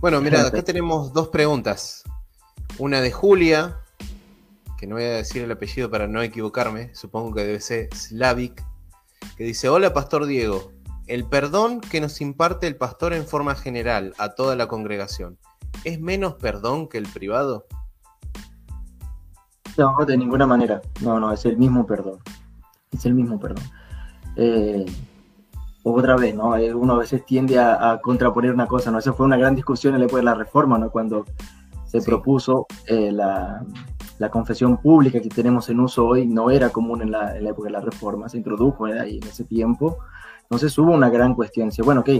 Bueno, 0.00 0.22
mira, 0.22 0.46
acá 0.46 0.62
tenemos 0.62 1.12
dos 1.12 1.28
preguntas. 1.28 2.02
Una 2.78 3.02
de 3.02 3.12
Julia, 3.12 3.83
que 4.84 4.88
no 4.88 4.96
voy 4.96 5.04
a 5.04 5.12
decir 5.12 5.42
el 5.42 5.50
apellido 5.50 5.90
para 5.90 6.06
no 6.06 6.20
equivocarme, 6.20 6.94
supongo 6.94 7.32
que 7.32 7.42
debe 7.42 7.58
ser 7.58 7.88
Slavik, 7.94 8.62
que 9.34 9.44
dice, 9.44 9.70
hola 9.70 9.94
Pastor 9.94 10.26
Diego, 10.26 10.72
el 11.06 11.24
perdón 11.24 11.80
que 11.80 12.02
nos 12.02 12.20
imparte 12.20 12.66
el 12.66 12.76
pastor 12.76 13.14
en 13.14 13.24
forma 13.24 13.54
general 13.54 14.12
a 14.18 14.34
toda 14.34 14.56
la 14.56 14.68
congregación, 14.68 15.38
¿es 15.84 16.02
menos 16.02 16.34
perdón 16.34 16.86
que 16.86 16.98
el 16.98 17.08
privado? 17.08 17.64
No, 19.78 19.96
de 20.04 20.18
ninguna 20.18 20.46
manera. 20.46 20.82
No, 21.00 21.18
no, 21.18 21.32
es 21.32 21.46
el 21.46 21.56
mismo 21.56 21.86
perdón. 21.86 22.18
Es 22.92 23.06
el 23.06 23.14
mismo 23.14 23.40
perdón. 23.40 23.64
Eh, 24.36 24.84
otra 25.82 26.16
vez, 26.16 26.34
¿no? 26.34 26.58
Eh, 26.58 26.74
uno 26.74 26.92
a 26.92 26.98
veces 26.98 27.24
tiende 27.24 27.58
a, 27.58 27.98
contraponer 28.02 28.52
una 28.52 28.66
cosa, 28.66 28.90
¿no? 28.90 28.98
Esa 28.98 29.14
fue 29.14 29.24
una 29.24 29.38
gran 29.38 29.54
discusión 29.54 29.94
en 29.94 30.00
la 30.00 30.06
época 30.06 30.18
de 30.18 30.26
la 30.26 30.34
Reforma, 30.34 30.76
¿no? 30.76 30.90
Cuando 30.90 31.24
se 31.86 32.02
propuso 32.02 32.66
eh, 32.86 33.10
la, 33.10 33.64
la, 34.18 34.30
confesión 34.30 34.78
pública 34.78 35.20
que 35.20 35.28
tenemos 35.28 35.68
en 35.68 35.80
uso 35.80 36.06
hoy, 36.06 36.26
no 36.26 36.50
era 36.50 36.70
común 36.70 37.02
en 37.02 37.10
la, 37.10 37.38
la 37.40 37.50
época 37.50 37.68
de 37.68 37.72
la 37.72 37.80
Reforma, 37.80 38.28
se 38.28 38.38
introdujo 38.38 38.86
ahí 38.86 39.18
en 39.18 39.28
ese 39.28 39.44
tiempo. 39.44 39.98
Entonces 40.42 40.76
hubo 40.78 40.92
una 40.92 41.10
gran 41.10 41.34
cuestión. 41.34 41.68
Dice, 41.68 41.82
bueno, 41.82 42.02
ok, 42.02 42.10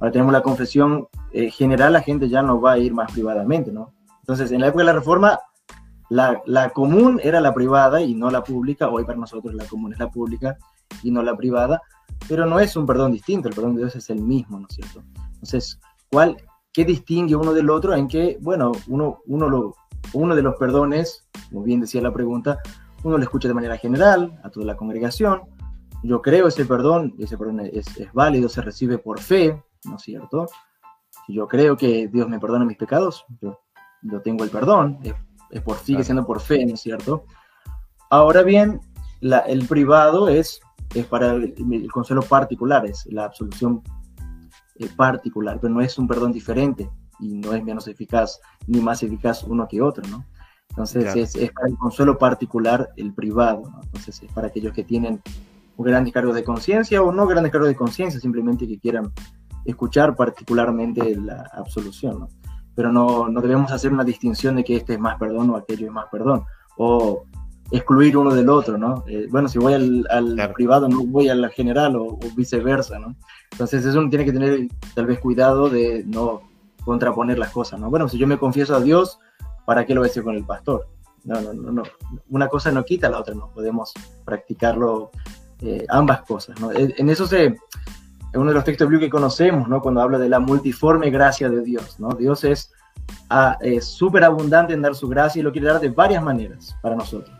ahora 0.00 0.12
tenemos 0.12 0.32
la 0.32 0.42
confesión 0.42 1.08
general, 1.32 1.92
la 1.92 2.02
gente 2.02 2.28
ya 2.28 2.42
no 2.42 2.60
va 2.60 2.72
a 2.72 2.78
ir 2.78 2.92
más 2.92 3.12
privadamente, 3.12 3.72
¿no? 3.72 3.92
Entonces, 4.20 4.52
en 4.52 4.60
la 4.60 4.66
época 4.66 4.82
de 4.82 4.86
la 4.86 4.92
Reforma 4.92 5.38
la, 6.10 6.70
común 6.70 7.20
era 7.22 7.40
la 7.40 7.54
privada 7.54 8.00
y 8.00 8.14
no 8.14 8.30
la 8.30 8.42
pública, 8.42 8.88
hoy 8.88 9.04
para 9.04 9.18
nosotros 9.18 9.54
la 9.54 9.64
común 9.66 9.92
es 9.92 9.98
la 9.98 10.10
pública 10.10 10.56
y 11.02 11.10
no 11.10 11.22
la 11.22 11.36
privada, 11.36 11.82
pero 12.28 12.46
no 12.46 12.60
es 12.60 12.76
un 12.76 12.86
perdón 12.86 13.12
distinto, 13.12 13.48
el 13.48 13.54
perdón 13.54 13.74
de 13.74 13.82
Dios 13.82 13.96
es 13.96 14.10
el 14.10 14.20
mismo, 14.20 14.58
¿no 14.58 14.66
es 14.68 14.74
cierto? 14.74 15.02
Entonces, 15.34 15.78
¿cuál, 16.10 16.36
¿qué 16.72 16.84
distingue 16.84 17.36
uno 17.36 17.52
del 17.52 17.70
otro? 17.70 17.94
En 17.94 18.08
que, 18.08 18.38
bueno, 18.40 18.72
uno, 18.88 19.20
uno, 19.26 19.48
lo, 19.48 19.74
uno 20.12 20.34
de 20.34 20.42
los 20.42 20.56
perdones, 20.56 21.28
como 21.50 21.62
bien 21.62 21.80
decía 21.80 22.00
la 22.00 22.12
pregunta, 22.12 22.58
uno 23.02 23.16
lo 23.16 23.22
escucha 23.22 23.48
de 23.48 23.54
manera 23.54 23.76
general 23.76 24.40
a 24.42 24.50
toda 24.50 24.66
la 24.66 24.76
congregación, 24.76 25.42
yo 26.02 26.22
creo 26.22 26.48
ese 26.48 26.64
perdón, 26.64 27.14
ese 27.18 27.36
perdón 27.36 27.60
es, 27.60 27.86
válido, 28.12 28.48
se 28.48 28.62
recibe 28.62 28.98
por 28.98 29.20
fe, 29.20 29.62
¿no 29.84 29.96
es 29.96 30.02
cierto? 30.02 30.46
Si 31.26 31.34
yo 31.34 31.48
creo 31.48 31.76
que 31.76 32.08
Dios 32.08 32.28
me 32.28 32.38
perdona 32.38 32.64
mis 32.64 32.76
pecados, 32.76 33.24
yo, 33.40 33.60
yo 34.02 34.20
tengo 34.22 34.44
el 34.44 34.50
perdón, 34.50 34.98
es 35.02 35.14
es 35.50 35.62
por, 35.62 35.78
sigue 35.78 36.04
siendo 36.04 36.26
por 36.26 36.40
fe, 36.40 36.64
¿no 36.66 36.74
es 36.74 36.80
cierto? 36.80 37.24
Ahora 38.10 38.42
bien, 38.42 38.80
el 39.20 39.66
privado 39.66 40.28
es, 40.28 40.60
es 40.94 41.06
para 41.06 41.32
el, 41.32 41.88
consuelo 41.92 42.22
particular, 42.22 42.86
es 42.86 43.06
la 43.06 43.24
absolución 43.24 43.82
eh, 44.76 44.88
particular, 44.96 45.58
pero 45.60 45.72
no 45.72 45.80
es 45.80 45.98
un 45.98 46.08
perdón 46.08 46.32
diferente 46.32 46.90
y 47.20 47.34
no 47.34 47.52
es 47.52 47.62
menos 47.64 47.88
eficaz 47.88 48.40
ni 48.66 48.80
más 48.80 49.02
eficaz 49.02 49.42
uno 49.44 49.66
que 49.68 49.82
otro, 49.82 50.06
¿no? 50.08 50.24
Entonces 50.70 51.34
es, 51.34 51.50
para 51.52 51.68
el 51.68 51.76
consuelo 51.76 52.18
particular 52.18 52.90
el 52.96 53.12
privado, 53.12 53.62
¿no? 53.70 53.80
Entonces 53.82 54.22
es 54.22 54.32
para 54.32 54.48
aquellos 54.48 54.72
que 54.72 54.84
tienen 54.84 55.20
un 55.76 55.86
gran 55.86 56.04
descargo 56.04 56.32
de 56.32 56.44
conciencia 56.44 57.02
o 57.02 57.12
no 57.12 57.26
gran 57.26 57.42
descargo 57.42 57.66
de 57.66 57.74
conciencia, 57.74 58.20
simplemente 58.20 58.66
que 58.66 58.78
quieran 58.78 59.12
escuchar 59.64 60.14
particularmente 60.14 61.16
la 61.16 61.50
absolución, 61.52 62.20
¿no? 62.20 62.28
pero 62.74 62.92
no, 62.92 63.28
no, 63.28 63.40
debemos 63.40 63.72
hacer 63.72 63.92
una 63.92 64.04
distinción 64.04 64.54
de 64.54 64.62
que 64.62 64.76
este 64.76 64.94
es 64.94 65.00
más 65.00 65.18
perdón 65.18 65.50
o 65.50 65.56
aquello 65.56 65.88
es 65.88 65.92
más 65.92 66.06
perdón, 66.12 66.44
o 66.76 67.24
excluir 67.72 68.16
uno 68.16 68.32
del 68.32 68.48
otro, 68.48 68.78
¿no? 68.78 69.04
Eh, 69.08 69.26
bueno, 69.30 69.48
si 69.48 69.58
voy 69.58 69.74
al, 69.74 70.06
al 70.10 70.52
privado, 70.52 70.88
no 70.88 71.04
voy 71.04 71.28
al 71.28 71.50
general 71.50 71.96
o, 71.96 72.18
viceversa, 72.36 73.00
¿no? 73.00 73.16
Entonces 73.50 73.84
eso 73.84 73.98
uno 73.98 74.08
tiene 74.08 74.24
que 74.24 74.32
tener 74.32 74.68
tal 74.94 75.06
vez 75.06 75.18
cuidado 75.18 75.68
de 75.68 76.04
no 76.06 76.42
contraponer 76.88 77.38
las 77.38 77.50
cosas, 77.50 77.78
¿no? 77.78 77.90
Bueno, 77.90 78.08
si 78.08 78.16
yo 78.16 78.26
me 78.26 78.38
confieso 78.38 78.74
a 78.74 78.80
Dios, 78.80 79.20
¿para 79.66 79.84
qué 79.84 79.94
lo 79.94 80.00
voy 80.00 80.06
a 80.06 80.08
decir 80.08 80.24
con 80.24 80.34
el 80.34 80.44
pastor? 80.44 80.88
No, 81.22 81.38
no, 81.38 81.52
no, 81.52 81.70
no. 81.70 81.82
Una 82.30 82.48
cosa 82.48 82.72
no 82.72 82.82
quita 82.82 83.10
la 83.10 83.20
otra, 83.20 83.34
no 83.34 83.50
podemos 83.50 83.92
practicarlo 84.24 85.10
eh, 85.60 85.84
ambas 85.90 86.22
cosas, 86.22 86.58
¿no? 86.58 86.70
En 86.72 87.10
eso 87.10 87.26
se, 87.26 87.44
es 87.44 87.56
uno 88.34 88.46
de 88.46 88.54
los 88.54 88.64
textos 88.64 88.88
bíblicos 88.88 89.08
que 89.08 89.10
conocemos, 89.10 89.68
¿no? 89.68 89.82
Cuando 89.82 90.00
habla 90.00 90.18
de 90.18 90.30
la 90.30 90.40
multiforme 90.40 91.10
gracia 91.10 91.50
de 91.50 91.60
Dios, 91.60 92.00
¿no? 92.00 92.08
Dios 92.08 92.42
es 92.44 92.72
ah, 93.28 93.58
súper 93.82 94.24
abundante 94.24 94.72
en 94.72 94.80
dar 94.80 94.94
su 94.94 95.08
gracia 95.08 95.40
y 95.40 95.42
lo 95.42 95.52
quiere 95.52 95.66
dar 95.66 95.80
de 95.80 95.90
varias 95.90 96.22
maneras 96.22 96.74
para 96.80 96.96
nosotros. 96.96 97.36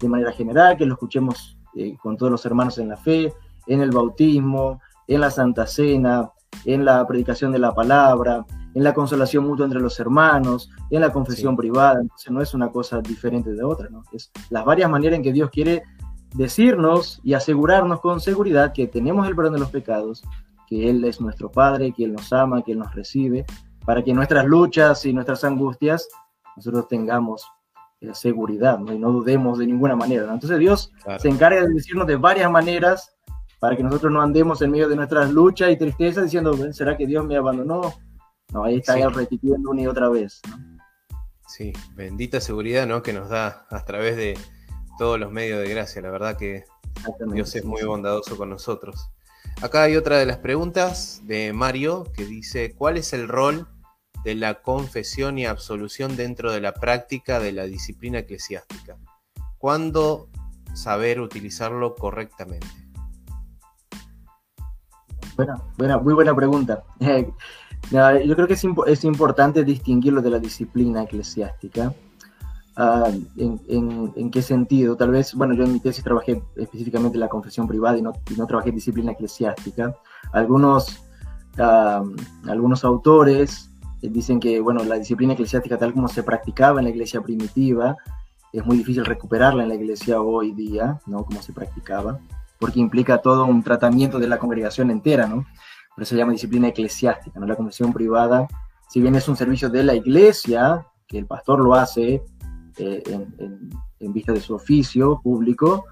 De 0.00 0.08
manera 0.08 0.32
general, 0.32 0.76
que 0.76 0.84
lo 0.84 0.94
escuchemos 0.94 1.56
eh, 1.76 1.96
con 2.02 2.16
todos 2.16 2.32
los 2.32 2.44
hermanos 2.44 2.76
en 2.78 2.88
la 2.88 2.96
fe, 2.96 3.32
en 3.68 3.82
el 3.82 3.92
bautismo, 3.92 4.80
en 5.06 5.20
la 5.20 5.30
Santa 5.30 5.64
Cena, 5.64 6.32
en 6.64 6.84
la 6.84 7.06
predicación 7.06 7.52
de 7.52 7.58
la 7.58 7.74
palabra, 7.74 8.44
en 8.74 8.84
la 8.84 8.94
consolación 8.94 9.46
mutua 9.46 9.66
entre 9.66 9.80
los 9.80 9.98
hermanos, 9.98 10.70
en 10.90 11.00
la 11.00 11.12
confesión 11.12 11.56
privada. 11.56 12.00
Entonces 12.00 12.30
no 12.30 12.40
es 12.40 12.54
una 12.54 12.70
cosa 12.70 13.00
diferente 13.00 13.52
de 13.52 13.62
otra, 13.64 13.88
¿no? 13.88 14.02
Es 14.12 14.30
las 14.50 14.64
varias 14.64 14.90
maneras 14.90 15.16
en 15.16 15.22
que 15.22 15.32
Dios 15.32 15.50
quiere 15.50 15.82
decirnos 16.34 17.20
y 17.24 17.34
asegurarnos 17.34 18.00
con 18.00 18.20
seguridad 18.20 18.72
que 18.72 18.86
tenemos 18.86 19.26
el 19.26 19.34
perdón 19.34 19.54
de 19.54 19.60
los 19.60 19.70
pecados, 19.70 20.22
que 20.66 20.90
Él 20.90 21.04
es 21.04 21.20
nuestro 21.20 21.50
Padre, 21.50 21.92
que 21.92 22.04
Él 22.04 22.12
nos 22.12 22.32
ama, 22.32 22.62
que 22.62 22.72
Él 22.72 22.78
nos 22.78 22.94
recibe, 22.94 23.46
para 23.84 24.02
que 24.04 24.12
nuestras 24.12 24.44
luchas 24.44 25.04
y 25.06 25.12
nuestras 25.12 25.42
angustias 25.44 26.08
nosotros 26.56 26.88
tengamos 26.88 27.46
eh, 28.00 28.10
seguridad 28.12 28.78
y 28.92 28.98
no 28.98 29.10
dudemos 29.10 29.58
de 29.58 29.66
ninguna 29.66 29.96
manera. 29.96 30.32
Entonces 30.32 30.58
Dios 30.58 30.92
se 31.18 31.28
encarga 31.28 31.62
de 31.62 31.68
decirnos 31.68 32.06
de 32.06 32.16
varias 32.16 32.50
maneras 32.50 33.16
para 33.58 33.76
que 33.76 33.82
nosotros 33.82 34.12
no 34.12 34.22
andemos 34.22 34.62
en 34.62 34.70
medio 34.70 34.88
de 34.88 34.96
nuestras 34.96 35.30
luchas 35.32 35.70
y 35.70 35.76
tristezas 35.76 36.24
diciendo, 36.24 36.56
¿será 36.72 36.96
que 36.96 37.06
Dios 37.06 37.24
me 37.24 37.36
abandonó? 37.36 37.94
No, 38.52 38.64
ahí 38.64 38.76
está 38.76 39.08
repitiendo 39.08 39.70
una 39.70 39.82
y 39.82 39.86
otra 39.86 40.08
vez. 40.08 40.40
Sí, 41.46 41.72
bendita 41.94 42.40
seguridad 42.40 42.86
¿no? 42.86 43.02
que 43.02 43.12
nos 43.12 43.28
da 43.28 43.66
a 43.70 43.84
través 43.84 44.16
de, 44.16 44.38
todos 44.98 45.18
los 45.18 45.32
medios 45.32 45.60
de 45.60 45.70
gracia. 45.70 46.02
La 46.02 46.10
verdad 46.10 46.36
que 46.36 46.64
Dios 47.32 47.54
es 47.54 47.64
muy 47.64 47.82
bondadoso 47.84 48.36
con 48.36 48.50
nosotros. 48.50 49.10
Acá 49.62 49.84
hay 49.84 49.96
otra 49.96 50.18
de 50.18 50.26
las 50.26 50.38
preguntas 50.38 51.22
de 51.24 51.52
Mario 51.52 52.04
que 52.14 52.26
dice, 52.26 52.74
¿cuál 52.74 52.98
es 52.98 53.12
el 53.12 53.28
rol 53.28 53.66
de 54.24 54.34
la 54.34 54.60
confesión 54.60 55.38
y 55.38 55.46
absolución 55.46 56.16
dentro 56.16 56.52
de 56.52 56.60
la 56.60 56.74
práctica 56.74 57.40
de 57.40 57.52
la 57.52 57.64
disciplina 57.64 58.18
eclesiástica? 58.18 58.98
¿Cuándo 59.56 60.28
saber 60.74 61.20
utilizarlo 61.20 61.94
correctamente? 61.94 62.66
Buena, 65.76 65.98
muy 65.98 66.14
buena 66.14 66.34
pregunta. 66.34 66.82
yo 67.90 68.36
creo 68.36 68.46
que 68.46 68.54
es, 68.54 68.64
es 68.86 69.04
importante 69.04 69.64
distinguirlo 69.64 70.20
de 70.20 70.30
la 70.30 70.38
disciplina 70.38 71.04
eclesiástica 71.04 71.94
Ah, 72.80 73.10
en, 73.36 74.30
qué 74.30 74.40
sentido. 74.40 74.96
Tal 74.96 75.10
vez, 75.10 75.34
bueno, 75.34 75.52
yo 75.52 75.64
en 75.64 75.72
mi 75.72 75.80
tesis 75.80 76.04
trabajé 76.04 76.40
específicamente 76.54 77.16
en 77.16 77.20
la 77.20 77.28
confesión 77.28 77.66
privada 77.66 77.98
y 77.98 78.02
no, 78.02 78.12
no 78.36 78.46
trabajé 78.46 78.68
en 78.68 78.76
disciplina 78.76 79.10
eclesiástica. 79.10 79.96
Algunos, 80.32 81.04
ah, 81.58 82.04
algunos 82.46 82.84
autores 82.84 83.68
dicen 84.00 84.38
que, 84.38 84.60
bueno, 84.60 84.84
la 84.84 84.94
disciplina 84.94 85.32
eclesiástica 85.32 85.76
tal 85.76 85.92
como 85.92 86.06
se 86.06 86.22
practicaba 86.22 86.78
en 86.78 86.84
la 86.84 86.90
iglesia 86.90 87.20
primitiva, 87.20 87.96
es 88.52 88.64
muy 88.64 88.76
difícil 88.76 89.04
recuperarla 89.04 89.64
en 89.64 89.70
la 89.70 89.74
iglesia 89.74 90.20
hoy 90.20 90.52
día, 90.52 91.00
¿no? 91.06 91.24
Como 91.24 91.42
se 91.42 91.52
practicaba, 91.52 92.20
porque 92.58 92.80
implica 92.80 93.18
todo 93.18 93.44
un 93.44 93.62
tratamiento 93.62 94.18
de 94.18 94.28
la 94.28 94.38
congregación 94.38 94.90
entera, 94.90 95.26
¿no? 95.26 95.46
Por 95.94 96.02
eso 96.02 96.10
se 96.10 96.16
llama 96.16 96.32
disciplina 96.32 96.68
eclesiástica, 96.68 97.38
¿no? 97.40 97.46
La 97.46 97.56
confesión 97.56 97.92
privada, 97.92 98.46
si 98.88 99.00
bien 99.00 99.14
es 99.14 99.28
un 99.28 99.36
servicio 99.36 99.68
de 99.68 99.84
la 99.84 99.94
iglesia, 99.94 100.86
que 101.06 101.18
el 101.18 101.26
pastor 101.26 101.60
lo 101.60 101.74
hace 101.74 102.22
eh, 102.78 103.02
en, 104.00 104.12
vista 104.12 104.32
de 104.32 104.40
su 104.40 104.54
oficio 104.54 105.20
público. 105.22 105.84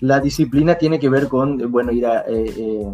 La 0.00 0.20
disciplina 0.20 0.76
tiene 0.76 0.98
que 0.98 1.08
ver 1.08 1.28
con, 1.28 1.70
bueno, 1.70 1.92
ir 1.92 2.06
a, 2.06 2.20
eh, 2.22 2.54
eh, 2.56 2.92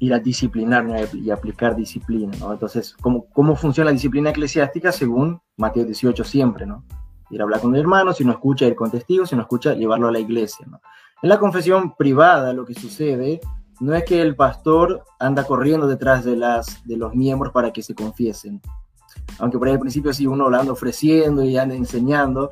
ir 0.00 0.14
a 0.14 0.18
disciplinar 0.18 1.08
y 1.12 1.30
aplicar 1.30 1.76
disciplina, 1.76 2.36
¿no? 2.40 2.52
Entonces, 2.52 2.94
¿cómo, 3.00 3.26
¿cómo 3.30 3.54
funciona 3.54 3.90
la 3.90 3.94
disciplina 3.94 4.30
eclesiástica? 4.30 4.90
Según 4.90 5.40
Mateo 5.56 5.84
18 5.84 6.24
siempre, 6.24 6.66
¿no? 6.66 6.84
Ir 7.30 7.40
a 7.40 7.44
hablar 7.44 7.60
con 7.60 7.74
el 7.74 7.80
hermano, 7.80 8.12
si 8.12 8.24
no 8.24 8.32
escucha, 8.32 8.66
ir 8.66 8.74
con 8.74 8.90
testigos, 8.90 9.30
si 9.30 9.36
no 9.36 9.42
escucha, 9.42 9.74
llevarlo 9.74 10.08
a 10.08 10.12
la 10.12 10.18
iglesia, 10.18 10.66
¿no? 10.68 10.80
En 11.22 11.28
la 11.28 11.38
confesión 11.38 11.94
privada 11.94 12.52
lo 12.52 12.64
que 12.64 12.74
sucede 12.74 13.40
no 13.80 13.94
es 13.94 14.04
que 14.04 14.20
el 14.20 14.34
pastor 14.34 15.04
anda 15.20 15.44
corriendo 15.44 15.86
detrás 15.86 16.24
de, 16.24 16.36
las, 16.36 16.84
de 16.84 16.96
los 16.96 17.14
miembros 17.14 17.52
para 17.52 17.72
que 17.72 17.82
se 17.82 17.94
confiesen, 17.94 18.60
aunque 19.38 19.58
por 19.58 19.68
ahí 19.68 19.74
al 19.74 19.80
principio 19.80 20.12
sí 20.12 20.26
uno 20.26 20.50
lo 20.50 20.58
anda 20.58 20.72
ofreciendo 20.72 21.44
y 21.44 21.56
anda 21.56 21.74
enseñando, 21.74 22.50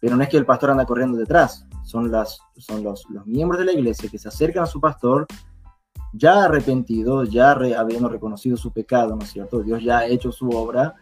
pero 0.00 0.16
no 0.16 0.22
es 0.22 0.28
que 0.28 0.36
el 0.36 0.46
pastor 0.46 0.70
anda 0.70 0.86
corriendo 0.86 1.16
detrás, 1.16 1.66
son, 1.84 2.10
los, 2.10 2.40
miembros 3.26 3.58
de 3.58 3.64
la 3.64 3.72
iglesia 3.72 4.08
que 4.08 4.18
se 4.18 4.28
acercan 4.28 4.64
a 4.64 4.66
su 4.66 4.80
pastor 4.80 5.26
ya 6.12 6.44
arrepentidos, 6.44 7.30
ya 7.30 7.52
habiendo 7.52 8.08
reconocido 8.08 8.56
su 8.56 8.72
pecado, 8.72 9.14
¿no 9.14 9.22
es 9.22 9.30
cierto? 9.30 9.62
Dios 9.62 9.82
ya 9.82 9.98
ha 9.98 10.06
hecho 10.06 10.32
su 10.32 10.48
obra 10.50 10.94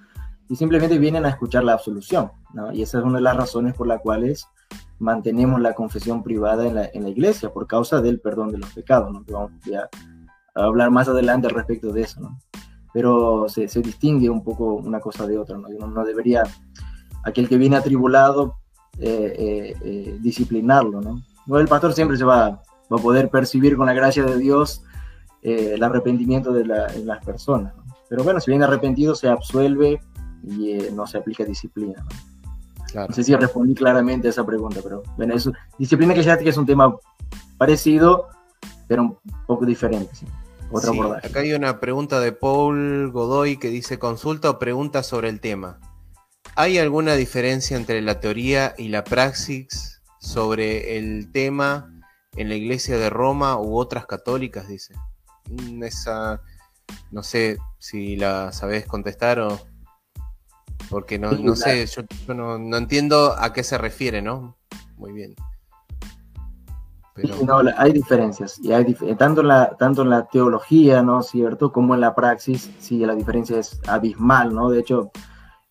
y 0.49 0.57
simplemente 0.57 0.99
vienen 0.99 1.25
a 1.25 1.31
escuchar 1.31 1.65
la 1.65 1.73
absolución. 1.73 2.31
Y 2.73 2.83
esa 2.83 2.99
es 2.99 3.05
una 3.05 3.17
de 3.17 3.23
las 3.23 3.37
razones 3.37 3.75
por 3.75 3.87
las 3.87 4.01
cuales 4.01 4.47
mantenemos 4.99 5.61
la 5.61 5.75
confesión 5.75 6.23
privada 6.23 6.67
en 6.67 6.75
la, 6.75 6.91
en 6.93 7.05
la 7.05 7.09
iglesia, 7.09 7.51
por 7.51 7.67
causa 7.67 8.01
del 8.01 8.21
perdón 8.21 8.51
de 8.51 8.59
los 8.59 8.73
pecados, 8.73 9.13
¿no? 9.13 9.25
vamos 9.29 9.53
a 10.55 10.65
hablar 10.65 10.91
más 10.91 11.09
adelante 11.09 11.47
al 11.47 11.55
respecto 11.55 11.93
de 11.93 12.03
eso, 12.03 12.21
¿no? 12.21 12.39
pero 12.93 13.49
se, 13.49 13.69
se, 13.69 13.81
distingue 13.81 14.31
un 14.31 14.43
poco 14.43 14.75
una 14.75 15.01
cosa 15.01 15.27
de 15.27 15.39
otra, 15.39 15.57
¿no? 15.57 15.69
Uno 15.69 15.89
no 15.89 16.05
debería, 16.05 16.43
aquel 17.25 17.49
que 17.49 17.59
viene 17.59 17.77
atribulado, 17.77 18.57
eh, 18.99 19.35
eh, 19.39 19.77
eh, 19.85 20.19
disciplinarlo, 20.21 21.01
¿no? 21.01 21.23
El 21.59 21.69
pastor 21.69 21.93
siempre 21.93 22.17
se 22.17 22.25
va, 22.25 22.63
va, 22.93 22.97
a 22.99 23.03
poder 23.03 23.31
percibir 23.31 23.77
con 23.77 23.87
la 23.87 23.93
gracia 23.93 24.25
de 24.25 24.37
Dios 24.37 24.83
el 25.41 25.83
arrepentimiento 25.83 26.53
de, 26.53 26.67
la, 26.67 26.89
de 26.89 27.05
las 27.05 27.25
personas, 27.25 27.75
¿no? 27.77 27.85
Pero 28.09 28.25
bueno, 28.25 28.41
si 28.41 28.51
viene 28.51 28.65
arrepentido, 28.65 29.15
se 29.15 29.29
absuelve 29.29 30.01
y 30.43 30.79
no 30.93 31.07
se 31.07 31.19
aplica 31.19 31.45
disciplina, 31.45 32.03
¿no? 32.03 32.09
No 32.95 33.15
sé 33.15 33.23
si 33.23 33.35
respondí 33.35 33.75
claramente 33.75 34.29
a 34.29 34.31
esa 34.31 34.47
pregunta, 34.47 34.81
pero 34.83 35.03
bueno, 35.17 35.35
eso, 35.35 35.53
disciplina 35.79 36.13
eclesiástica 36.13 36.51
es 36.51 36.57
un 36.57 36.67
tema 36.67 36.97
parecido, 37.59 38.29
pero 38.87 39.03
un 39.03 39.19
poco 39.47 39.67
diferente. 39.67 40.15
¿sí? 40.15 40.27
Acá 41.23 41.41
hay 41.41 41.55
una 41.55 41.81
pregunta 41.81 42.21
de 42.21 42.33
Paul 42.33 43.11
Godoy 43.11 43.59
que 43.59 43.69
dice: 43.69 43.99
consulta 43.99 44.51
o 44.51 44.59
pregunta 44.59 45.03
sobre 45.03 45.29
el 45.29 45.41
tema. 45.41 45.81
¿Hay 46.57 46.79
alguna 46.79 47.15
diferencia 47.15 47.77
entre 47.77 48.03
la 48.03 48.21
teoría 48.21 48.75
y 48.77 48.89
la 48.89 49.05
praxis 49.05 50.03
sobre 50.19 50.99
el 50.99 51.31
tema 51.33 51.91
en 52.37 52.49
la 52.49 52.55
iglesia 52.55 52.99
de 52.99 53.09
Roma 53.11 53.59
u 53.59 53.79
otras 53.79 54.07
católicas? 54.07 54.69
Dice. 54.69 54.95
Mm, 55.49 55.83
esa, 55.85 56.43
no 57.11 57.23
sé 57.23 57.59
si 57.79 58.17
la 58.17 58.53
sabes 58.53 58.87
contestar 58.87 59.41
o. 59.41 59.59
Porque 60.91 61.19
no, 61.19 61.33
no 61.33 61.55
sé, 61.55 61.87
yo, 61.87 62.03
no, 62.35 62.59
no 62.59 62.77
entiendo 62.77 63.35
a 63.39 63.53
qué 63.53 63.63
se 63.63 63.77
refiere, 63.79 64.23
¿no? 64.23 64.57
Muy 64.97 65.13
bien. 65.13 65.35
No, 67.45 67.61
hay 67.77 67.93
diferencias, 67.93 68.61
y 68.61 68.73
hay 68.73 68.95
tanto, 69.17 69.41
en 69.41 69.49
la, 69.49 69.77
tanto 69.77 70.03
en 70.03 70.11
la 70.11 70.27
teología, 70.27 71.03
¿no 71.03 71.23
cierto?, 71.23 71.73
como 71.73 71.95
en 71.95 72.01
la 72.01 72.15
praxis, 72.15 72.71
sí, 72.79 73.05
la 73.05 73.15
diferencia 73.15 73.59
es 73.59 73.81
abismal, 73.89 74.55
¿no? 74.55 74.71
De 74.71 74.81
hecho, 74.81 75.11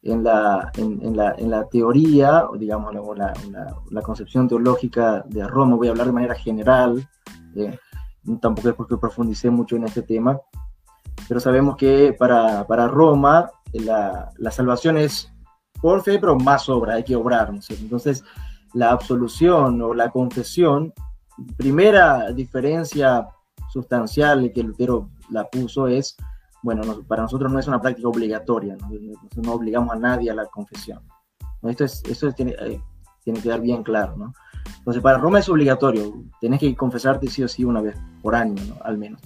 en 0.01 0.23
la, 0.23 0.71
en, 0.77 1.15
la, 1.15 1.35
en 1.37 1.49
la 1.49 1.65
teoría, 1.67 2.45
digamos, 2.57 2.93
la, 3.17 3.33
la, 3.89 4.01
concepción 4.01 4.47
teológica 4.47 5.23
de 5.27 5.47
Roma, 5.47 5.75
voy 5.75 5.87
a 5.87 5.91
hablar 5.91 6.07
de 6.07 6.13
manera 6.13 6.35
general, 6.35 7.07
eh, 7.55 7.77
tampoco 8.41 8.69
es 8.69 8.75
porque 8.75 8.97
profundicé 8.97 9.49
mucho 9.49 9.75
en 9.75 9.85
este 9.85 10.01
tema, 10.01 10.39
pero 11.27 11.39
sabemos 11.39 11.77
que 11.77 12.15
para, 12.17 12.65
para 12.67 12.87
Roma 12.87 13.49
la, 13.73 14.31
la 14.37 14.51
salvación 14.51 14.97
es 14.97 15.31
por 15.81 16.01
fe, 16.03 16.19
pero 16.19 16.37
más 16.37 16.69
obra, 16.69 16.95
hay 16.95 17.03
que 17.03 17.15
obrar, 17.15 17.53
¿no? 17.53 17.59
Entonces, 17.69 18.23
la 18.73 18.91
absolución 18.91 19.81
o 19.81 19.93
la 19.93 20.09
confesión 20.09 20.93
primera 21.55 22.31
diferencia 22.31 23.27
sustancial 23.69 24.51
que 24.53 24.63
Lutero 24.63 25.09
la 25.29 25.45
puso 25.45 25.87
es, 25.87 26.15
bueno, 26.63 26.81
para 27.07 27.23
nosotros 27.23 27.51
no 27.51 27.59
es 27.59 27.67
una 27.67 27.81
práctica 27.81 28.07
obligatoria, 28.07 28.75
no, 28.77 29.41
no 29.41 29.53
obligamos 29.53 29.95
a 29.95 29.99
nadie 29.99 30.31
a 30.31 30.35
la 30.35 30.45
confesión. 30.45 30.99
Esto, 31.63 31.83
es, 31.85 32.03
esto 32.09 32.31
tiene, 32.31 32.55
eh, 32.59 32.81
tiene 33.23 33.39
que 33.39 33.43
quedar 33.43 33.61
bien 33.61 33.83
claro, 33.83 34.15
¿no? 34.15 34.33
Entonces, 34.79 35.01
para 35.01 35.17
Roma 35.17 35.39
es 35.39 35.49
obligatorio, 35.49 36.13
tenés 36.41 36.59
que 36.59 36.75
confesarte 36.75 37.27
sí 37.27 37.43
o 37.43 37.47
sí 37.47 37.63
una 37.63 37.81
vez 37.81 37.97
por 38.21 38.35
año, 38.35 38.75
al 38.83 38.97
menos. 38.97 39.21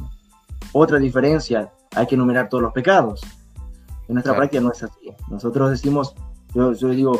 Otra 0.73 0.97
diferencia, 0.97 1.71
hay 1.95 2.07
que 2.07 2.15
enumerar 2.15 2.49
todos 2.49 2.63
los 2.63 2.73
pecados. 2.73 3.21
En 4.11 4.15
nuestra 4.15 4.35
práctica 4.35 4.61
no 4.61 4.73
es 4.73 4.83
así. 4.83 5.15
Nosotros 5.29 5.69
decimos, 5.69 6.13
yo, 6.53 6.73
yo 6.73 6.89
digo, 6.89 7.17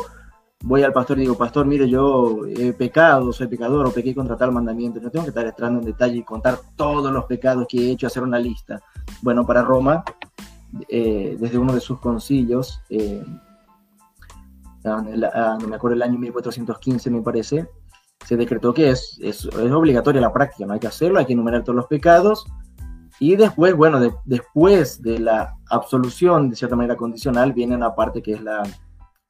voy 0.62 0.82
al 0.82 0.92
pastor 0.92 1.16
y 1.16 1.22
digo, 1.22 1.38
pastor, 1.38 1.64
mire, 1.64 1.88
yo 1.88 2.40
he 2.46 2.74
pecado, 2.74 3.32
soy 3.32 3.46
pecador 3.46 3.86
o 3.86 3.90
pequé 3.90 4.14
contra 4.14 4.36
tal 4.36 4.52
mandamiento. 4.52 5.00
No 5.00 5.10
tengo 5.10 5.24
que 5.24 5.30
estar 5.30 5.46
entrando 5.46 5.80
en 5.80 5.86
detalle 5.86 6.18
y 6.18 6.22
contar 6.22 6.58
todos 6.76 7.10
los 7.10 7.24
pecados 7.24 7.66
que 7.66 7.78
he 7.78 7.92
hecho, 7.92 8.06
hacer 8.06 8.22
una 8.22 8.38
lista. 8.38 8.82
Bueno, 9.22 9.46
para 9.46 9.62
Roma, 9.62 10.04
eh, 10.86 11.34
desde 11.40 11.56
uno 11.56 11.72
de 11.72 11.80
sus 11.80 11.98
concilios, 11.98 12.82
eh, 12.90 13.24
ah, 14.84 15.56
no 15.58 15.68
me 15.68 15.76
acuerdo 15.76 15.94
el 15.94 16.02
año 16.02 16.18
1415 16.18 17.08
me 17.10 17.22
parece, 17.22 17.70
se 18.26 18.36
decretó 18.36 18.74
que 18.74 18.90
es, 18.90 19.18
es, 19.22 19.46
es, 19.46 19.54
obligatoria 19.54 20.20
la 20.20 20.30
práctica, 20.30 20.66
no 20.66 20.74
hay 20.74 20.80
que 20.80 20.88
hacerlo, 20.88 21.18
hay 21.18 21.24
que 21.24 21.32
enumerar 21.32 21.64
todos 21.64 21.76
los 21.76 21.86
pecados. 21.86 22.44
Y 23.22 23.36
después, 23.36 23.76
bueno, 23.76 24.00
después 24.24 25.00
de 25.00 25.20
la 25.20 25.54
absolución, 25.70 26.50
de 26.50 26.56
cierta 26.56 26.74
manera 26.74 26.96
condicional, 26.96 27.52
viene 27.52 27.76
una 27.76 27.94
parte 27.94 28.20
que 28.20 28.32
es 28.32 28.42
la 28.42 28.64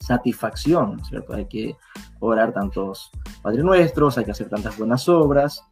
satisfacción, 0.00 1.04
¿cierto? 1.04 1.34
Hay 1.34 1.44
que 1.44 1.76
orar 2.18 2.54
tantos 2.54 3.10
Padres 3.42 3.62
Nuestros, 3.62 4.16
hay 4.16 4.24
que 4.24 4.30
hacer 4.30 4.48
tantas 4.48 4.78
buenas 4.78 5.06
obras, 5.10 5.62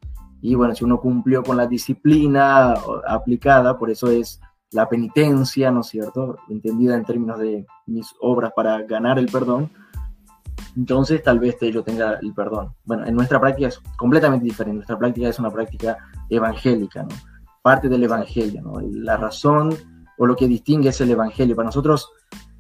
y 0.43 0.55
bueno, 0.55 0.75
si 0.75 0.85
uno 0.85 1.01
cumplió 1.01 1.43
con 1.43 1.57
la 1.57 1.67
disciplina 1.67 2.75
aplicada, 3.09 3.79
por 3.79 3.89
eso 3.89 4.11
es 4.11 4.39
la 4.71 4.87
penitencia, 4.87 5.71
¿no 5.71 5.81
es 5.81 5.87
cierto? 5.87 6.37
Entendida 6.51 6.97
en 6.97 7.07
términos 7.07 7.39
de 7.39 7.65
mis 7.87 8.15
obras 8.21 8.53
para 8.55 8.83
ganar 8.83 9.19
el 9.19 9.33
perdón, 9.33 9.73
entonces 10.77 11.23
tal 11.23 11.39
vez 11.39 11.57
yo 11.59 11.83
tenga 11.83 12.19
el 12.21 12.35
perdón. 12.35 12.75
Bueno, 12.85 13.07
en 13.07 13.15
nuestra 13.15 13.41
práctica 13.41 13.69
es 13.69 13.81
completamente 13.97 14.45
diferente, 14.45 14.75
nuestra 14.75 14.99
práctica 14.99 15.27
es 15.27 15.39
una 15.39 15.51
práctica 15.51 15.97
evangélica, 16.29 17.05
¿no? 17.05 17.30
Parte 17.63 17.89
del 17.89 18.05
evangelio. 18.05 18.63
La 18.93 19.17
razón 19.17 19.75
o 20.19 20.27
lo 20.27 20.37
que 20.37 20.49
distingue 20.49 20.91
es 20.91 21.01
el 21.01 21.11
evangelio. 21.11 21.57
Para 21.57 21.67
nosotros 21.67 22.11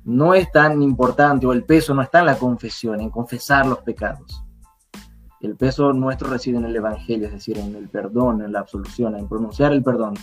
no 0.04 0.34
es 0.34 0.50
tan 0.50 0.82
importante 0.82 1.46
o 1.46 1.52
el 1.52 1.64
peso 1.64 1.94
no 1.94 2.02
está 2.02 2.20
en 2.20 2.26
la 2.26 2.38
confesión, 2.38 3.00
en 3.00 3.10
confesar 3.10 3.66
los 3.66 3.78
pecados. 3.80 4.44
El 5.40 5.56
peso 5.56 5.92
nuestro 5.94 6.28
reside 6.28 6.58
en 6.58 6.66
el 6.66 6.76
Evangelio, 6.76 7.26
es 7.26 7.32
decir, 7.32 7.56
en 7.56 7.74
el 7.74 7.88
perdón, 7.88 8.42
en 8.42 8.52
la 8.52 8.60
absolución, 8.60 9.16
en 9.16 9.26
pronunciar 9.26 9.72
el 9.72 9.82
perdón 9.82 10.14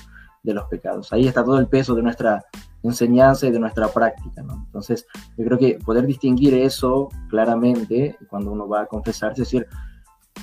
de 0.44 0.54
los 0.54 0.66
pecados. 0.66 1.12
Ahí 1.12 1.28
está 1.28 1.44
todo 1.44 1.58
el 1.58 1.68
peso 1.68 1.96
de 1.96 2.04
nuestra 2.04 2.46
enseñanza 2.84 3.48
y 3.48 3.52
de 3.52 3.60
nuestra 3.60 3.88
práctica. 3.88 4.42
Entonces, 4.42 5.08
yo 5.36 5.44
creo 5.44 5.58
que 5.58 5.80
poder 5.84 6.06
distinguir 6.06 6.54
eso 6.54 7.10
claramente 7.30 8.16
cuando 8.30 8.52
uno 8.52 8.68
va 8.68 8.82
a 8.82 8.86
confesar, 8.86 9.32
es 9.32 9.40
decir, 9.40 9.66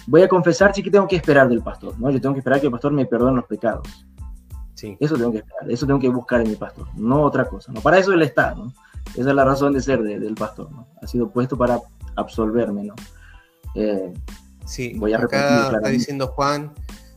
voy 0.09 0.23
a 0.23 0.29
confesar, 0.29 0.75
sí 0.75 0.83
que 0.83 0.91
tengo 0.91 1.07
que 1.07 1.17
esperar 1.17 1.49
del 1.49 1.63
pastor, 1.63 1.99
¿no? 2.01 2.11
Yo 2.11 2.21
tengo 2.21 2.35
que 2.35 2.41
esperar 2.41 2.61
que 2.61 2.67
el 2.67 2.73
pastor 2.73 2.93
me 2.93 3.07
perdone 3.07 3.37
los 3.37 3.47
pecados. 3.47 3.87
Sí. 4.85 4.97
Eso 5.01 5.17
tengo 5.17 5.33
que 5.33 5.39
esperar, 5.39 5.71
eso 5.71 5.87
tengo 5.87 5.99
que 5.99 6.11
buscar 6.11 6.43
en 6.43 6.51
mi 6.51 6.57
pastor, 6.57 6.87
no 6.95 7.23
otra 7.23 7.47
cosa. 7.47 7.73
¿no? 7.73 7.81
Para 7.81 7.99
eso 7.99 8.13
él 8.13 8.21
está, 8.21 8.55
¿no? 8.55 8.73
Esa 9.15 9.31
es 9.31 9.35
la 9.35 9.45
razón 9.45 9.73
de 9.73 9.81
ser 9.81 10.03
del 10.03 10.35
pastor, 10.35 10.71
¿no? 10.71 10.87
Ha 11.01 11.07
sido 11.07 11.31
puesto 11.31 11.57
para 11.57 11.81
absolverme, 12.17 12.85
¿no? 12.85 12.95
Eh, 13.75 14.13
sí, 14.67 14.93
voy 14.97 15.15
a 15.15 15.19
acá 15.19 15.71
está 15.73 15.89
diciendo 15.89 16.29
Juan, 16.29 16.75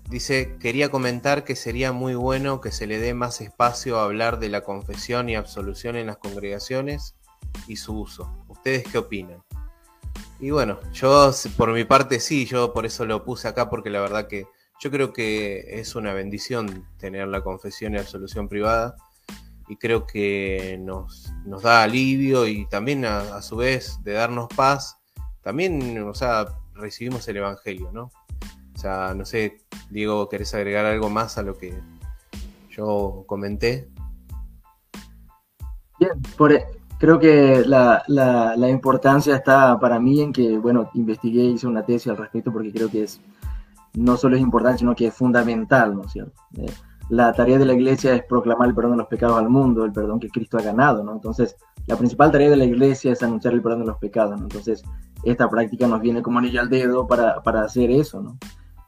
dice, 0.09 0.55
quería 0.59 0.89
comentar 0.89 1.43
que 1.43 1.55
sería 1.55 1.91
muy 1.91 2.15
bueno 2.15 2.61
que 2.61 2.71
se 2.71 2.87
le 2.87 2.99
dé 2.99 3.13
más 3.13 3.41
espacio 3.41 3.99
a 3.99 4.05
hablar 4.05 4.39
de 4.39 4.47
la 4.49 4.61
confesión 4.61 5.27
y 5.27 5.35
absolución 5.35 5.97
en 5.97 6.07
las 6.07 6.17
congregaciones 6.17 7.15
y 7.67 7.75
su 7.75 7.99
uso. 7.99 8.31
¿Ustedes 8.47 8.83
qué 8.89 8.97
opinan? 8.97 9.43
Y 10.39 10.51
bueno, 10.51 10.79
yo 10.93 11.31
por 11.57 11.73
mi 11.73 11.83
parte 11.83 12.19
sí, 12.19 12.45
yo 12.45 12.73
por 12.73 12.85
eso 12.85 13.05
lo 13.05 13.25
puse 13.25 13.47
acá, 13.47 13.69
porque 13.69 13.89
la 13.89 13.99
verdad 13.99 14.27
que 14.27 14.45
yo 14.79 14.91
creo 14.91 15.13
que 15.13 15.79
es 15.79 15.95
una 15.95 16.13
bendición 16.13 16.85
tener 16.97 17.27
la 17.27 17.41
confesión 17.41 17.93
y 17.93 17.97
absolución 17.97 18.47
privada 18.47 18.95
y 19.67 19.75
creo 19.75 20.05
que 20.05 20.79
nos, 20.81 21.33
nos 21.45 21.63
da 21.63 21.83
alivio 21.83 22.47
y 22.47 22.65
también 22.67 23.05
a, 23.05 23.41
su 23.41 23.57
vez 23.57 23.99
de 24.03 24.13
darnos 24.13 24.47
paz, 24.55 24.97
también, 25.41 26.01
o 26.03 26.13
sea, 26.13 26.47
recibimos 26.73 27.27
el 27.27 27.37
Evangelio, 27.37 27.91
¿no? 27.91 28.11
O 28.75 28.79
sea, 28.79 29.13
no 29.15 29.25
sé, 29.25 29.61
Diego, 29.89 30.29
¿querés 30.29 30.53
agregar 30.53 30.85
algo 30.85 31.09
más 31.09 31.37
a 31.37 31.43
lo 31.43 31.57
que 31.57 31.73
yo 32.69 33.23
comenté? 33.27 33.89
Bien, 35.99 36.11
por, 36.37 36.53
e, 36.53 36.65
creo 36.99 37.19
que 37.19 37.63
la, 37.65 38.03
la, 38.07 38.69
importancia 38.69 39.35
está 39.35 39.79
para 39.79 39.99
mí 39.99 40.21
en 40.21 40.31
que, 40.31 40.57
bueno, 40.57 40.91
investigué, 40.93 41.43
hice 41.43 41.67
una 41.67 41.85
tesis 41.85 42.07
al 42.07 42.17
respecto 42.17 42.53
porque 42.53 42.71
creo 42.71 42.89
que 42.89 43.03
es, 43.03 43.19
no 43.95 44.17
solo 44.17 44.35
es 44.35 44.41
importante, 44.41 44.79
sino 44.79 44.95
que 44.95 45.07
es 45.07 45.13
fundamental, 45.13 45.95
¿no 45.95 46.03
es 46.03 46.11
cierto? 46.11 46.41
Eh, 46.57 46.71
la 47.09 47.31
tarea 47.33 47.57
de 47.57 47.65
la 47.65 47.73
iglesia 47.73 48.13
es 48.13 48.23
proclamar 48.23 48.67
el 48.67 48.75
perdón 48.75 48.91
de 48.93 48.97
los 48.97 49.07
pecados 49.07 49.37
al 49.37 49.49
mundo, 49.49 49.85
el 49.85 49.93
perdón 49.93 50.19
que 50.19 50.29
Cristo 50.29 50.57
ha 50.57 50.61
ganado, 50.61 51.03
¿no? 51.03 51.13
Entonces, 51.13 51.55
la 51.85 51.95
principal 51.95 52.31
tarea 52.31 52.49
de 52.49 52.57
la 52.57 52.65
iglesia 52.65 53.13
es 53.13 53.23
anunciar 53.23 53.53
el 53.53 53.61
perdón 53.61 53.81
de 53.81 53.87
los 53.87 53.97
pecados, 53.97 54.37
¿no? 54.37 54.43
Entonces, 54.43 54.83
esta 55.23 55.49
práctica 55.49 55.87
nos 55.87 56.01
viene 56.01 56.21
como 56.21 56.39
anillo 56.39 56.59
al 56.59 56.69
dedo 56.69 57.07
para, 57.07 57.41
para 57.43 57.61
hacer 57.61 57.91
eso, 57.91 58.21
¿no? 58.21 58.37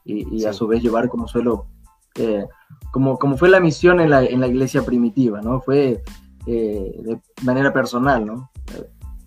Y, 0.04 0.44
a 0.44 0.52
su 0.52 0.66
vez 0.66 0.82
llevar 0.82 1.08
como 1.08 1.28
suelo, 1.28 1.66
eh, 2.16 2.44
como, 2.90 3.18
como 3.18 3.36
fue 3.36 3.48
la 3.48 3.60
misión 3.60 4.00
en 4.00 4.10
la, 4.10 4.24
en 4.24 4.40
la 4.40 4.48
iglesia 4.48 4.82
primitiva, 4.82 5.40
¿no? 5.40 5.60
Fue 5.60 6.02
eh, 6.46 7.00
de 7.02 7.20
manera 7.42 7.72
personal, 7.72 8.26
¿no? 8.26 8.50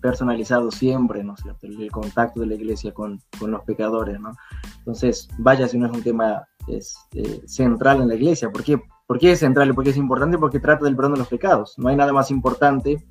Personalizado 0.04 0.70
siempre, 0.70 1.24
¿no 1.24 1.32
es 1.32 1.40
cierto? 1.40 1.66
El, 1.66 1.90
contacto 1.90 2.40
de 2.40 2.46
la 2.46 2.56
iglesia 2.56 2.92
con, 2.92 3.22
con, 3.38 3.50
los 3.50 3.64
pecadores, 3.64 4.20
¿no? 4.20 4.32
Entonces, 4.80 5.28
vaya 5.38 5.66
si 5.66 5.78
no 5.78 5.86
es 5.86 5.92
un 5.92 6.02
tema 6.02 6.46
es, 6.68 6.94
eh, 7.14 7.40
central 7.46 8.02
en 8.02 8.08
la 8.08 8.14
iglesia. 8.14 8.50
¿Por 8.50 8.62
qué? 8.62 8.78
¿Por 9.06 9.18
qué 9.18 9.32
es 9.32 9.38
central 9.38 9.70
y 9.70 9.72
por 9.72 9.82
qué 9.82 9.90
es 9.90 9.96
importante? 9.96 10.36
Porque 10.36 10.60
trata 10.60 10.84
del 10.84 10.94
perdón 10.94 11.14
de 11.14 11.20
los 11.20 11.28
pecados. 11.28 11.72
No 11.78 11.88
hay 11.88 11.96
nada 11.96 12.12
más 12.12 12.30
importante 12.30 13.02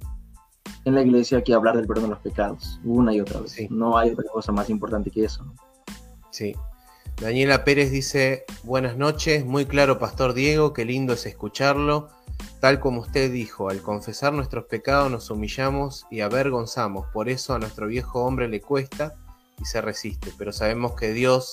en 0.85 0.93
la 0.93 1.01
iglesia 1.01 1.43
que 1.43 1.55
hablar 1.55 1.75
del 1.77 1.87
perdón 1.87 2.03
de 2.03 2.09
los 2.11 2.19
pecados, 2.19 2.79
una 2.83 3.11
y 3.11 3.21
otra 3.21 3.39
vez. 3.39 3.55
No 3.71 3.97
hay 3.97 4.11
otra 4.11 4.25
cosa 4.31 4.51
más 4.51 4.69
importante 4.69 5.09
que 5.09 5.25
eso. 5.25 5.51
Sí. 6.29 6.55
Daniela 7.19 7.63
Pérez 7.63 7.89
dice, 7.89 8.45
buenas 8.61 8.97
noches, 8.97 9.47
muy 9.47 9.65
claro, 9.65 9.97
Pastor 9.97 10.35
Diego, 10.35 10.73
qué 10.73 10.85
lindo 10.85 11.13
es 11.13 11.25
escucharlo. 11.25 12.09
Tal 12.59 12.79
como 12.79 13.01
usted 13.01 13.31
dijo, 13.31 13.69
al 13.69 13.81
confesar 13.81 14.33
nuestros 14.33 14.65
pecados 14.65 15.11
nos 15.11 15.29
humillamos 15.29 16.05
y 16.09 16.21
avergonzamos. 16.21 17.07
Por 17.11 17.29
eso 17.29 17.53
a 17.53 17.59
nuestro 17.59 17.87
viejo 17.87 18.23
hombre 18.23 18.47
le 18.47 18.61
cuesta 18.61 19.15
y 19.59 19.65
se 19.65 19.81
resiste. 19.81 20.31
Pero 20.37 20.51
sabemos 20.51 20.93
que 20.95 21.11
Dios, 21.11 21.51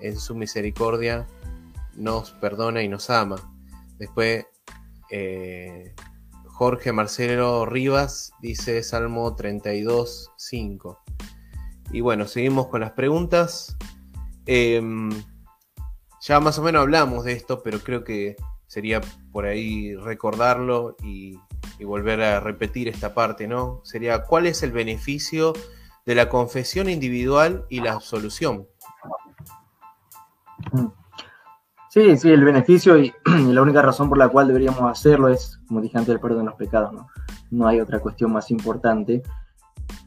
en 0.00 0.18
su 0.18 0.34
misericordia, 0.34 1.26
nos 1.94 2.30
perdona 2.32 2.82
y 2.82 2.88
nos 2.88 3.10
ama. 3.10 3.36
Después, 3.98 4.46
eh, 5.10 5.94
Jorge 6.46 6.90
Marcelo 6.92 7.66
Rivas 7.66 8.32
dice 8.40 8.82
Salmo 8.82 9.34
32, 9.34 10.32
5. 10.36 10.98
Y 11.92 12.00
bueno, 12.00 12.26
seguimos 12.26 12.68
con 12.68 12.80
las 12.80 12.92
preguntas. 12.92 13.76
Em, 14.46 15.10
ya 16.20 16.40
más 16.40 16.58
o 16.58 16.62
menos 16.62 16.82
hablamos 16.82 17.24
de 17.24 17.32
esto, 17.32 17.62
pero 17.62 17.80
creo 17.80 18.04
que 18.04 18.36
sería 18.76 19.00
por 19.32 19.46
ahí 19.46 19.96
recordarlo 19.96 20.96
y, 21.02 21.38
volver 21.82 22.20
a 22.20 22.40
repetir 22.40 22.88
esta 22.88 23.14
parte, 23.14 23.48
¿no? 23.48 23.80
Sería 23.84 24.24
cuál 24.24 24.46
es 24.46 24.62
el 24.62 24.70
beneficio 24.70 25.54
de 26.04 26.14
la 26.14 26.28
confesión 26.28 26.90
individual 26.90 27.64
y 27.70 27.80
la 27.80 27.92
absolución. 27.94 28.66
Sí, 31.88 32.18
sí, 32.18 32.30
el 32.30 32.44
beneficio 32.44 32.98
y, 33.02 33.14
la 33.24 33.62
única 33.62 33.80
razón 33.80 34.10
por 34.10 34.18
la 34.18 34.28
cual 34.28 34.48
deberíamos 34.48 34.82
hacerlo 34.82 35.30
es, 35.30 35.58
como 35.66 35.80
dije 35.80 35.96
antes, 35.96 36.14
el 36.14 36.20
perdón 36.20 36.40
de 36.40 36.50
los 36.50 36.56
pecados, 36.56 36.92
¿no? 36.92 37.08
No 37.50 37.66
hay 37.66 37.80
otra 37.80 38.00
cuestión 38.00 38.30
más 38.30 38.50
importante. 38.50 39.22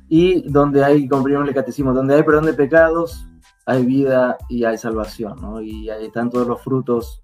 Y 0.09 0.47
donde 0.47 0.83
hay, 0.83 1.07
como 1.07 1.27
el 1.27 1.53
catecismo, 1.55 1.91
donde 1.91 2.13
hay 2.13 2.21
perdón 2.21 2.45
de 2.45 2.53
pecados, 2.53 3.25
hay 3.65 3.83
vida 3.83 4.37
y 4.47 4.63
hay 4.63 4.77
salvación, 4.77 5.41
¿no? 5.41 5.59
Y 5.59 5.89
hay 5.89 6.05
están 6.05 6.29
todos 6.29 6.47
los 6.47 6.61
frutos 6.61 7.23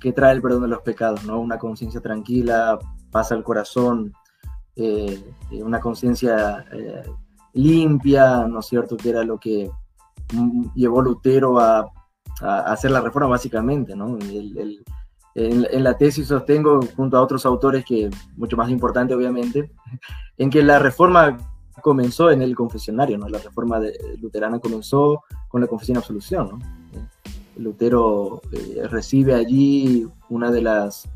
que 0.00 0.12
trae 0.12 0.34
el 0.34 0.42
perdón 0.42 0.62
de 0.62 0.68
los 0.68 0.82
pecados, 0.82 1.24
¿no? 1.24 1.38
Una 1.38 1.58
conciencia 1.58 2.00
tranquila, 2.00 2.78
pasa 3.10 3.34
al 3.34 3.44
corazón, 3.44 4.12
eh, 4.76 5.22
eh, 5.50 5.62
una 5.62 5.80
conciencia 5.80 6.64
eh, 6.72 7.02
limpia, 7.52 8.46
¿no 8.46 8.60
es 8.60 8.66
cierto? 8.66 8.96
Que 8.96 9.10
era 9.10 9.22
lo 9.24 9.38
que 9.38 9.70
mm, 10.32 10.74
llevó 10.74 11.02
Lutero 11.02 11.60
a, 11.60 11.90
hacer 12.40 12.90
la 12.90 13.02
reforma 13.02 13.28
básicamente, 13.28 13.94
¿no? 13.94 14.16
en, 15.34 15.84
la 15.84 15.98
tesis 15.98 16.26
sostengo, 16.26 16.80
junto 16.96 17.18
a 17.18 17.20
otros 17.20 17.44
autores, 17.44 17.84
que 17.84 18.08
mucho 18.34 18.56
más 18.56 18.70
importante 18.70 19.14
obviamente, 19.14 19.70
en 20.38 20.48
que 20.48 20.62
la 20.62 20.78
reforma 20.78 21.36
comenzó 21.82 22.30
en 22.30 22.40
el 22.40 22.54
confesionario, 22.54 23.18
¿no? 23.18 23.28
La 23.28 23.38
reforma 23.38 23.78
de, 23.78 23.92
luterana 24.22 24.58
comenzó 24.58 25.22
con 25.48 25.60
la 25.60 25.66
confesión 25.66 25.96
y 25.96 25.98
absolución, 25.98 26.48
¿no? 26.48 26.79
Lutero 27.60 28.40
eh, 28.52 28.86
recibe 28.88 29.34
allí 29.34 30.06
una 30.28 30.50
de 30.50 30.62
las, 30.62 31.08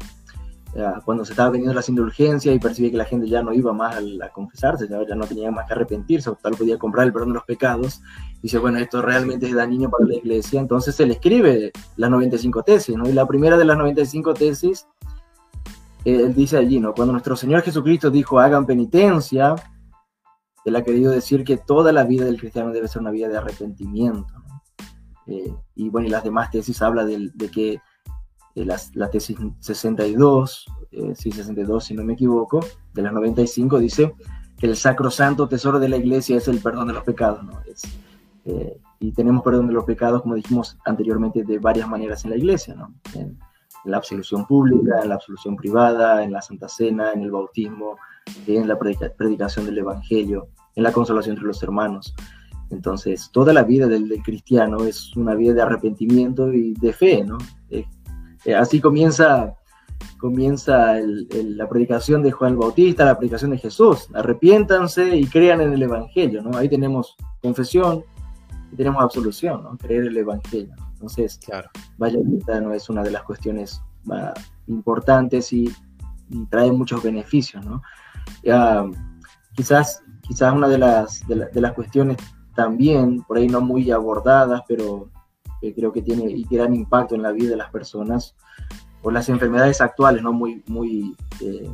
eh, 0.75 0.85
cuando 1.05 1.25
se 1.25 1.33
estaba 1.33 1.51
vendiendo 1.51 1.75
las 1.75 1.89
indulgencias 1.89 2.55
y 2.55 2.59
percibe 2.59 2.91
que 2.91 2.97
la 2.97 3.05
gente 3.05 3.29
ya 3.29 3.43
no 3.43 3.53
iba 3.53 3.73
más 3.73 3.97
a, 3.97 4.29
confesarse, 4.31 4.89
ya, 4.89 5.15
no 5.15 5.27
tenía 5.27 5.51
más 5.51 5.67
que 5.67 5.73
arrepentirse, 5.73 6.31
o 6.31 6.35
tal 6.35 6.55
podía 6.55 6.79
comprar 6.79 7.07
el 7.07 7.13
perdón 7.13 7.31
de 7.31 7.35
los 7.35 7.45
pecados, 7.45 8.03
dice, 8.43 8.59
bueno, 8.59 8.79
esto 8.79 9.01
realmente 9.01 9.47
es 9.47 9.55
dañino 9.55 9.91
para 9.91 10.07
la 10.07 10.17
iglesia, 10.17 10.61
entonces 10.61 10.95
se 10.95 11.07
le 11.07 11.15
escribe 11.15 11.73
las 11.97 12.11
95 12.11 12.63
tesis, 12.63 12.97
¿no? 12.97 13.09
Y 13.09 13.13
la 13.13 13.27
primera 13.27 13.57
de 13.57 13.65
las 13.65 13.79
95 13.79 14.35
tesis, 14.35 14.87
él 16.05 16.35
dice 16.35 16.59
allí, 16.59 16.81
¿no? 16.81 16.93
Cuando 16.93 17.13
nuestro 17.13 17.37
Señor 17.37 17.63
Jesucristo 17.63 18.11
dijo, 18.11 18.39
hagan 18.39 18.67
penitencia, 18.67 19.55
él 20.65 20.77
ha 20.77 20.83
querido 20.83 21.13
decir 21.13 21.45
que 21.45 21.57
toda 21.57 21.93
la 21.93 22.05
vida 22.05 22.25
del 22.25 22.39
cristiano 22.39 22.73
debe 22.73 22.89
ser 22.89 23.03
una 23.03 23.11
vida 23.11 23.29
de 23.29 23.37
arrepentimiento, 23.37 24.44
eh, 25.27 25.55
y 25.75 25.89
bueno, 25.89 26.09
y 26.09 26.11
las 26.11 26.25
demás 26.25 26.51
tesis 26.51 26.81
habla 26.83 27.05
de, 27.05 27.31
que 27.53 27.81
eh, 28.55 28.65
la 28.65 29.11
tesis 29.11 29.37
62, 29.61 30.67
eh, 30.93 31.13
sí, 31.15 31.33
62 31.33 31.85
si 31.85 31.95
no 31.95 32.05
me 32.05 32.15
equivoco, 32.15 32.61
de 32.93 33.03
las 33.03 33.13
95 33.13 33.79
dice 33.79 34.15
que 34.59 34.67
el 34.67 34.77
sacrosanto 34.77 35.49
tesoro 35.49 35.81
de 35.81 35.89
la 35.89 35.97
iglesia 35.97 36.37
es 36.37 36.49
el 36.49 36.61
perdón 36.61 36.89
de 36.89 36.95
los 36.95 37.05
pecados, 37.05 37.43
¿no? 37.45 37.61
Es, 37.67 37.83
y 39.01 39.13
tenemos 39.13 39.43
perdón 39.43 39.69
de 39.69 39.73
los 39.73 39.85
pecados, 39.85 40.23
como 40.23 40.35
dijimos 40.35 40.77
anteriormente, 40.85 41.45
de 41.45 41.59
varias 41.59 41.89
maneras 41.89 42.25
en 42.25 42.31
la 42.31 42.37
iglesia, 42.37 42.75
¿no? 42.75 42.95
En, 43.15 43.39
la 43.85 43.99
absolución 43.99 44.47
pública, 44.47 45.01
en 45.03 45.11
la 45.11 45.17
absolución 45.17 45.57
privada, 45.57 46.25
en 46.25 46.33
la 46.33 46.41
Santa 46.41 46.69
Cena, 46.69 47.13
en 47.13 47.21
el 47.21 47.31
bautismo, 47.31 47.99
en 48.47 48.67
la 48.67 48.79
predicación 48.79 49.67
del 49.67 49.79
Evangelio, 49.79 50.49
en 50.75 50.83
la 50.83 50.93
consolación 50.93 51.35
entre 51.35 51.47
los 51.47 51.63
hermanos. 51.63 52.15
Entonces, 52.71 53.31
toda 53.33 53.53
la 53.53 53.63
vida 53.63 53.87
del, 53.87 54.11
cristiano 54.23 54.85
es 54.85 55.15
una 55.17 55.35
vida 55.35 55.53
de 55.55 55.63
arrepentimiento 55.63 56.53
y 56.53 56.75
de 56.75 56.93
fe, 56.93 57.25
¿no? 57.25 57.39
Eh, 57.71 57.85
eh, 58.45 58.55
así 58.55 58.81
comienza, 58.81 59.55
comienza 60.19 60.97
la 61.01 61.69
predicación 61.69 62.23
de 62.23 62.33
Juan 62.33 62.53
el 62.53 62.59
Bautista, 62.59 63.05
la 63.05 63.19
predicación 63.19 63.53
de 63.53 63.59
Jesús. 63.59 64.09
Arrepiéntanse 64.15 65.17
y 65.17 65.27
crean 65.27 65.61
en 65.61 65.73
el 65.73 65.83
Evangelio, 65.83 66.43
¿no? 66.43 66.57
Ahí 66.57 66.69
tenemos 66.69 67.17
confesión 67.43 68.05
y 68.73 68.77
tenemos 68.77 69.03
absolución, 69.03 69.63
¿no? 69.63 69.77
Creer 69.77 70.07
el 70.07 70.17
Evangelio. 70.17 70.75
Entonces, 70.95 71.39
claro. 71.45 71.71
vaya, 71.99 72.19
no 72.61 72.73
es 72.73 72.89
una 72.89 73.03
de 73.03 73.11
las 73.11 73.23
cuestiones 73.23 73.83
importantes 74.67 75.53
y, 75.53 75.71
trae 76.49 76.73
muchos 76.73 77.03
beneficios, 77.03 77.65
¿no? 77.65 77.83
quizás, 79.55 80.03
quizás 80.23 80.53
una 80.53 80.67
de 80.69 80.79
las, 80.79 81.23
de 81.29 81.61
las 81.61 81.73
cuestiones 81.75 82.17
también, 82.55 83.23
por 83.23 83.37
ahí 83.37 83.49
no 83.49 83.61
muy 83.61 83.91
abordadas, 83.91 84.63
pero 84.69 85.11
creo 85.73 85.93
que 85.93 86.03
tiene 86.03 86.31
y 86.31 86.45
gran 86.45 86.75
impacto 86.75 87.15
en 87.15 87.23
la 87.23 87.33
vida 87.33 87.51
de 87.51 87.57
las 87.57 87.71
personas, 87.71 88.35
o 89.03 89.11
las 89.11 89.29
enfermedades 89.29 89.81
actuales, 89.81 90.23
¿no? 90.23 90.33
Muy, 90.33 90.63
muy, 90.67 91.15
eh, 91.41 91.71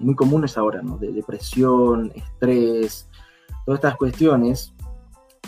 muy 0.00 0.14
comunes 0.14 0.56
ahora, 0.56 0.82
¿no? 0.82 0.96
De 0.96 1.12
depresión, 1.12 2.10
estrés, 2.14 3.08
todas 3.64 3.78
estas 3.78 3.96
cuestiones, 3.96 4.74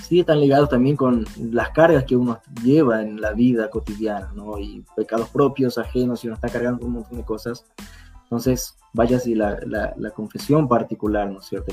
sí 0.02 0.20
están 0.20 0.40
ligados 0.40 0.68
también 0.68 0.94
con 0.94 1.24
las 1.38 1.70
cargas 1.70 2.04
que 2.04 2.16
uno 2.16 2.40
lleva 2.62 3.02
en 3.02 3.20
la 3.20 3.32
vida 3.32 3.70
cotidiana, 3.70 4.30
¿no? 4.34 4.58
Y 4.58 4.84
pecados 4.94 5.30
propios, 5.30 5.78
ajenos, 5.78 6.22
y 6.22 6.28
uno 6.28 6.34
está 6.34 6.48
cargando 6.48 6.84
un 6.84 6.92
montón 6.92 7.16
de 7.16 7.24
cosas. 7.24 7.64
Entonces, 8.26 8.76
vaya 8.92 9.20
si 9.20 9.36
la, 9.36 9.60
la, 9.66 10.10
confesión 10.10 10.68
particular, 10.68 11.30
¿no 11.30 11.38
es 11.38 11.46
cierto? 11.46 11.72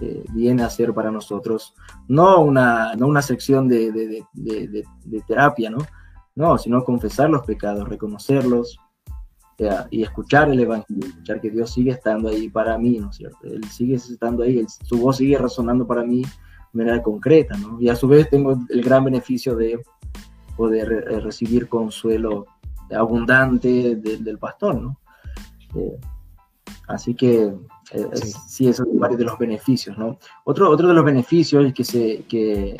Eh, 0.00 0.24
viene 0.32 0.62
a 0.62 0.70
ser 0.70 0.94
para 0.94 1.10
nosotros 1.10 1.74
no 2.08 2.40
una, 2.40 2.94
no 2.94 3.06
una 3.06 3.20
sección 3.20 3.68
de, 3.68 3.92
de, 3.92 4.24
de, 4.32 5.20
terapia, 5.26 5.68
¿no? 5.68 5.78
No, 6.36 6.56
sino 6.56 6.84
confesar 6.84 7.28
los 7.28 7.44
pecados, 7.44 7.86
reconocerlos 7.86 8.78
eh, 9.58 9.70
y 9.90 10.02
escuchar 10.02 10.48
el 10.48 10.60
Evangelio, 10.60 11.06
escuchar 11.06 11.40
que 11.40 11.50
Dios 11.50 11.72
sigue 11.72 11.90
estando 11.90 12.30
ahí 12.30 12.48
para 12.48 12.78
mí, 12.78 12.98
¿no 12.98 13.10
es 13.10 13.16
cierto? 13.16 13.38
Él 13.42 13.64
sigue 13.64 13.96
estando 13.96 14.42
ahí, 14.42 14.64
su 14.84 14.96
voz 14.96 15.18
sigue 15.18 15.36
resonando 15.36 15.86
para 15.86 16.02
mí 16.02 16.22
de 16.22 16.28
manera 16.72 17.02
concreta, 17.02 17.58
¿no? 17.58 17.78
Y 17.78 17.90
a 17.90 17.96
su 17.96 18.08
vez 18.08 18.30
tengo 18.30 18.56
el 18.70 18.82
gran 18.82 19.04
beneficio 19.04 19.54
de 19.54 19.82
poder 20.56 21.04
eh, 21.10 21.20
recibir 21.20 21.68
consuelo 21.68 22.46
abundante 22.90 23.96
del 23.96 24.38
pastor, 24.38 24.80
¿no? 24.80 24.98
Eh, 25.76 25.98
así 26.88 27.14
que 27.14 27.54
eh, 27.92 28.08
sí. 28.46 28.68
eso 28.68 28.84
es 28.84 28.98
varios 28.98 29.18
de 29.18 29.24
los 29.24 29.38
beneficios, 29.38 29.96
¿no? 29.98 30.18
Otro, 30.44 30.70
otro 30.70 30.88
de 30.88 30.94
los 30.94 31.04
beneficios 31.04 31.72
que, 31.72 31.84
se, 31.84 32.24
que, 32.28 32.76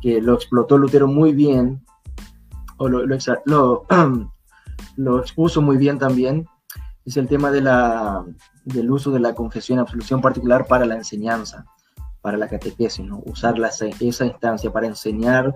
que 0.00 0.20
lo 0.20 0.34
explotó 0.34 0.78
Lutero 0.78 1.06
muy 1.06 1.32
bien, 1.32 1.84
o 2.78 2.88
lo, 2.88 3.04
lo, 3.06 3.86
lo, 4.96 5.20
expuso 5.20 5.62
muy 5.62 5.76
bien 5.76 5.98
también, 5.98 6.46
es 7.04 7.16
el 7.16 7.28
tema 7.28 7.50
de 7.50 7.60
la, 7.60 8.24
del 8.64 8.90
uso 8.90 9.10
de 9.10 9.20
la 9.20 9.34
confesión 9.34 9.78
absolución 9.78 10.20
particular 10.20 10.66
para 10.66 10.86
la 10.86 10.94
enseñanza, 10.94 11.64
para 12.20 12.36
la 12.36 12.48
catequesis, 12.48 13.04
¿no? 13.04 13.22
Usar 13.26 13.56
esa 14.00 14.24
instancia 14.24 14.72
para 14.72 14.86
enseñar 14.86 15.52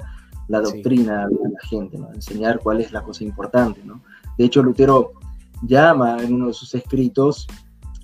la 0.48 0.60
doctrina 0.60 1.22
a 1.22 1.28
la 1.28 1.60
gente, 1.68 1.98
¿no? 1.98 2.12
Enseñar 2.12 2.60
cuál 2.60 2.80
es 2.80 2.92
la 2.92 3.02
cosa 3.02 3.24
importante, 3.24 3.82
¿no? 3.84 4.02
De 4.36 4.44
hecho, 4.44 4.62
Lutero 4.62 5.12
llama 5.62 6.18
en 6.22 6.34
uno 6.34 6.48
de 6.48 6.54
sus 6.54 6.74
escritos 6.74 7.46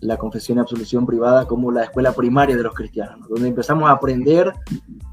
la 0.02 0.16
confesión 0.16 0.58
y 0.58 0.60
absolución 0.60 1.06
privada 1.06 1.46
como 1.46 1.70
la 1.70 1.84
escuela 1.84 2.12
primaria 2.12 2.56
de 2.56 2.62
los 2.64 2.74
cristianos, 2.74 3.28
donde 3.28 3.48
empezamos 3.48 3.88
a 3.88 3.92
aprender 3.92 4.52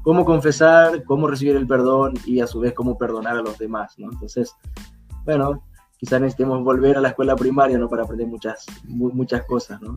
cómo 0.02 0.24
confesar, 0.24 1.04
cómo 1.04 1.28
recibir 1.28 1.54
el 1.54 1.66
perdón 1.66 2.14
y 2.26 2.40
a 2.40 2.46
su 2.48 2.58
vez 2.58 2.74
cómo 2.74 2.98
perdonar 2.98 3.36
a 3.36 3.42
los 3.42 3.56
demás. 3.56 3.94
¿no? 3.98 4.10
Entonces, 4.10 4.52
bueno, 5.24 5.62
quizás 5.96 6.20
necesitemos 6.20 6.64
volver 6.64 6.96
a 6.96 7.00
la 7.00 7.10
escuela 7.10 7.36
primaria 7.36 7.78
¿no? 7.78 7.88
para 7.88 8.02
aprender 8.02 8.26
muchas, 8.26 8.66
muchas 8.84 9.44
cosas. 9.44 9.80
¿no? 9.80 9.94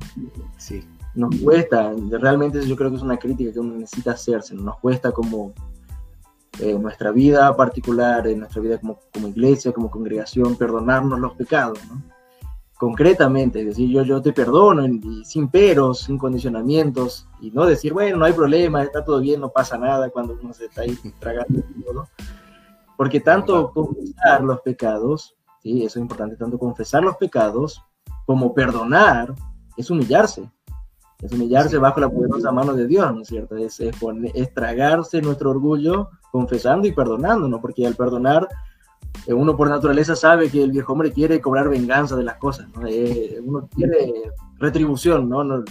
Sí. 0.57 0.83
Nos 1.15 1.35
cuesta, 1.37 1.91
realmente 2.11 2.63
yo 2.65 2.75
creo 2.75 2.91
que 2.91 2.97
es 2.97 3.03
una 3.03 3.17
crítica 3.17 3.51
que 3.51 3.59
uno 3.59 3.75
necesita 3.75 4.11
hacerse, 4.11 4.53
nos 4.53 4.77
cuesta 4.77 5.11
como 5.11 5.53
en 6.59 6.79
nuestra 6.83 7.11
vida 7.11 7.55
particular, 7.57 8.27
en 8.27 8.39
nuestra 8.39 8.61
vida 8.61 8.77
como, 8.77 8.99
como 9.11 9.27
iglesia, 9.27 9.71
como 9.71 9.89
congregación, 9.89 10.55
perdonarnos 10.55 11.19
los 11.19 11.33
pecados. 11.33 11.79
¿no? 11.89 12.12
Concretamente, 12.83 13.61
es 13.61 13.67
decir, 13.67 13.89
yo, 13.89 14.03
yo 14.03 14.21
te 14.21 14.33
perdono 14.33 14.85
y 14.85 15.23
sin 15.23 15.47
peros, 15.47 16.01
sin 16.01 16.17
condicionamientos, 16.17 17.29
y 17.39 17.49
no 17.49 17.65
decir, 17.65 17.93
bueno, 17.93 18.17
no 18.17 18.25
hay 18.25 18.33
problema, 18.33 18.83
está 18.83 19.05
todo 19.05 19.21
bien, 19.21 19.39
no 19.39 19.47
pasa 19.47 19.77
nada 19.77 20.09
cuando 20.09 20.37
uno 20.43 20.53
se 20.53 20.65
está 20.65 20.81
ahí 20.81 20.97
tragando 21.19 21.63
todo, 21.85 22.09
Porque 22.97 23.21
tanto 23.21 23.71
confesar 23.71 24.43
los 24.43 24.59
pecados, 24.59 25.33
sí, 25.61 25.85
eso 25.85 25.97
es 25.97 26.01
importante, 26.01 26.35
tanto 26.35 26.59
confesar 26.59 27.03
los 27.03 27.15
pecados 27.15 27.81
como 28.25 28.53
perdonar 28.53 29.33
es 29.77 29.89
humillarse. 29.89 30.51
Es 31.21 31.31
humillarse 31.31 31.77
bajo 31.77 32.01
la 32.01 32.09
poderosa 32.09 32.51
mano 32.51 32.73
de 32.73 32.85
Dios, 32.85 33.15
¿no 33.15 33.21
es 33.21 33.29
cierto? 33.29 33.55
Es, 33.55 33.79
es, 33.79 34.53
tragarse 34.53 35.21
nuestro 35.21 35.51
orgullo 35.51 36.09
confesando 36.33 36.85
y 36.85 36.91
perdonando, 36.91 37.47
¿no? 37.47 37.61
Porque 37.61 37.87
al 37.87 37.95
perdonar, 37.95 38.49
uno 39.27 39.55
por 39.55 39.69
naturaleza 39.69 40.15
sabe 40.15 40.49
que 40.49 40.61
el 40.63 40.71
viejo 40.71 40.93
hombre 40.93 41.11
quiere 41.11 41.39
cobrar 41.39 41.69
venganza 41.69 42.15
de 42.15 42.23
las 42.23 42.37
cosas, 42.37 42.67
¿no? 42.75 42.85
Eh, 42.87 43.39
uno 43.43 43.69
quiere 43.73 44.31
retribución, 44.57 45.29
¿no? 45.29 45.43
No, 45.43 45.63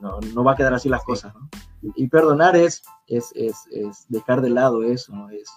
no, 0.00 0.44
va 0.44 0.52
a 0.52 0.56
quedar 0.56 0.74
así 0.74 0.88
las 0.88 1.02
cosas, 1.02 1.34
¿no? 1.34 1.48
Y 1.96 2.08
perdonar 2.08 2.56
es, 2.56 2.82
es, 3.06 3.32
es, 3.34 3.66
es, 3.70 4.06
dejar 4.08 4.40
de 4.40 4.50
lado 4.50 4.82
eso, 4.82 5.14
¿no? 5.14 5.28
Es, 5.30 5.50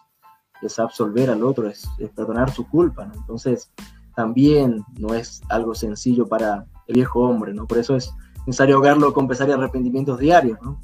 es 0.61 0.79
absolver 0.79 1.29
al 1.29 1.43
otro, 1.43 1.67
es, 1.67 1.87
perdonar 2.15 2.51
su 2.51 2.67
culpa, 2.67 3.05
¿no? 3.05 3.13
Entonces, 3.13 3.71
también 4.15 4.83
no 4.99 5.13
es 5.13 5.41
algo 5.49 5.73
sencillo 5.73 6.27
para 6.27 6.65
el 6.87 6.95
viejo 6.95 7.21
hombre, 7.21 7.53
¿no? 7.53 7.67
Por 7.67 7.77
eso 7.77 7.95
es 7.95 8.13
necesario 8.45 8.75
ahogarlo 8.75 9.13
con 9.13 9.27
pesar 9.27 9.47
y 9.49 9.53
arrepentimientos 9.53 10.19
diarios, 10.19 10.59
¿no? 10.61 10.81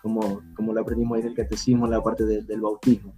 Como, 0.00 0.40
como 0.56 0.72
lo 0.72 0.80
aprendimos 0.80 1.16
ahí 1.16 1.22
del 1.22 1.34
catecismo 1.34 1.84
en 1.84 1.92
la 1.92 2.02
parte 2.02 2.24
del 2.24 2.60
bautismo. 2.60 3.14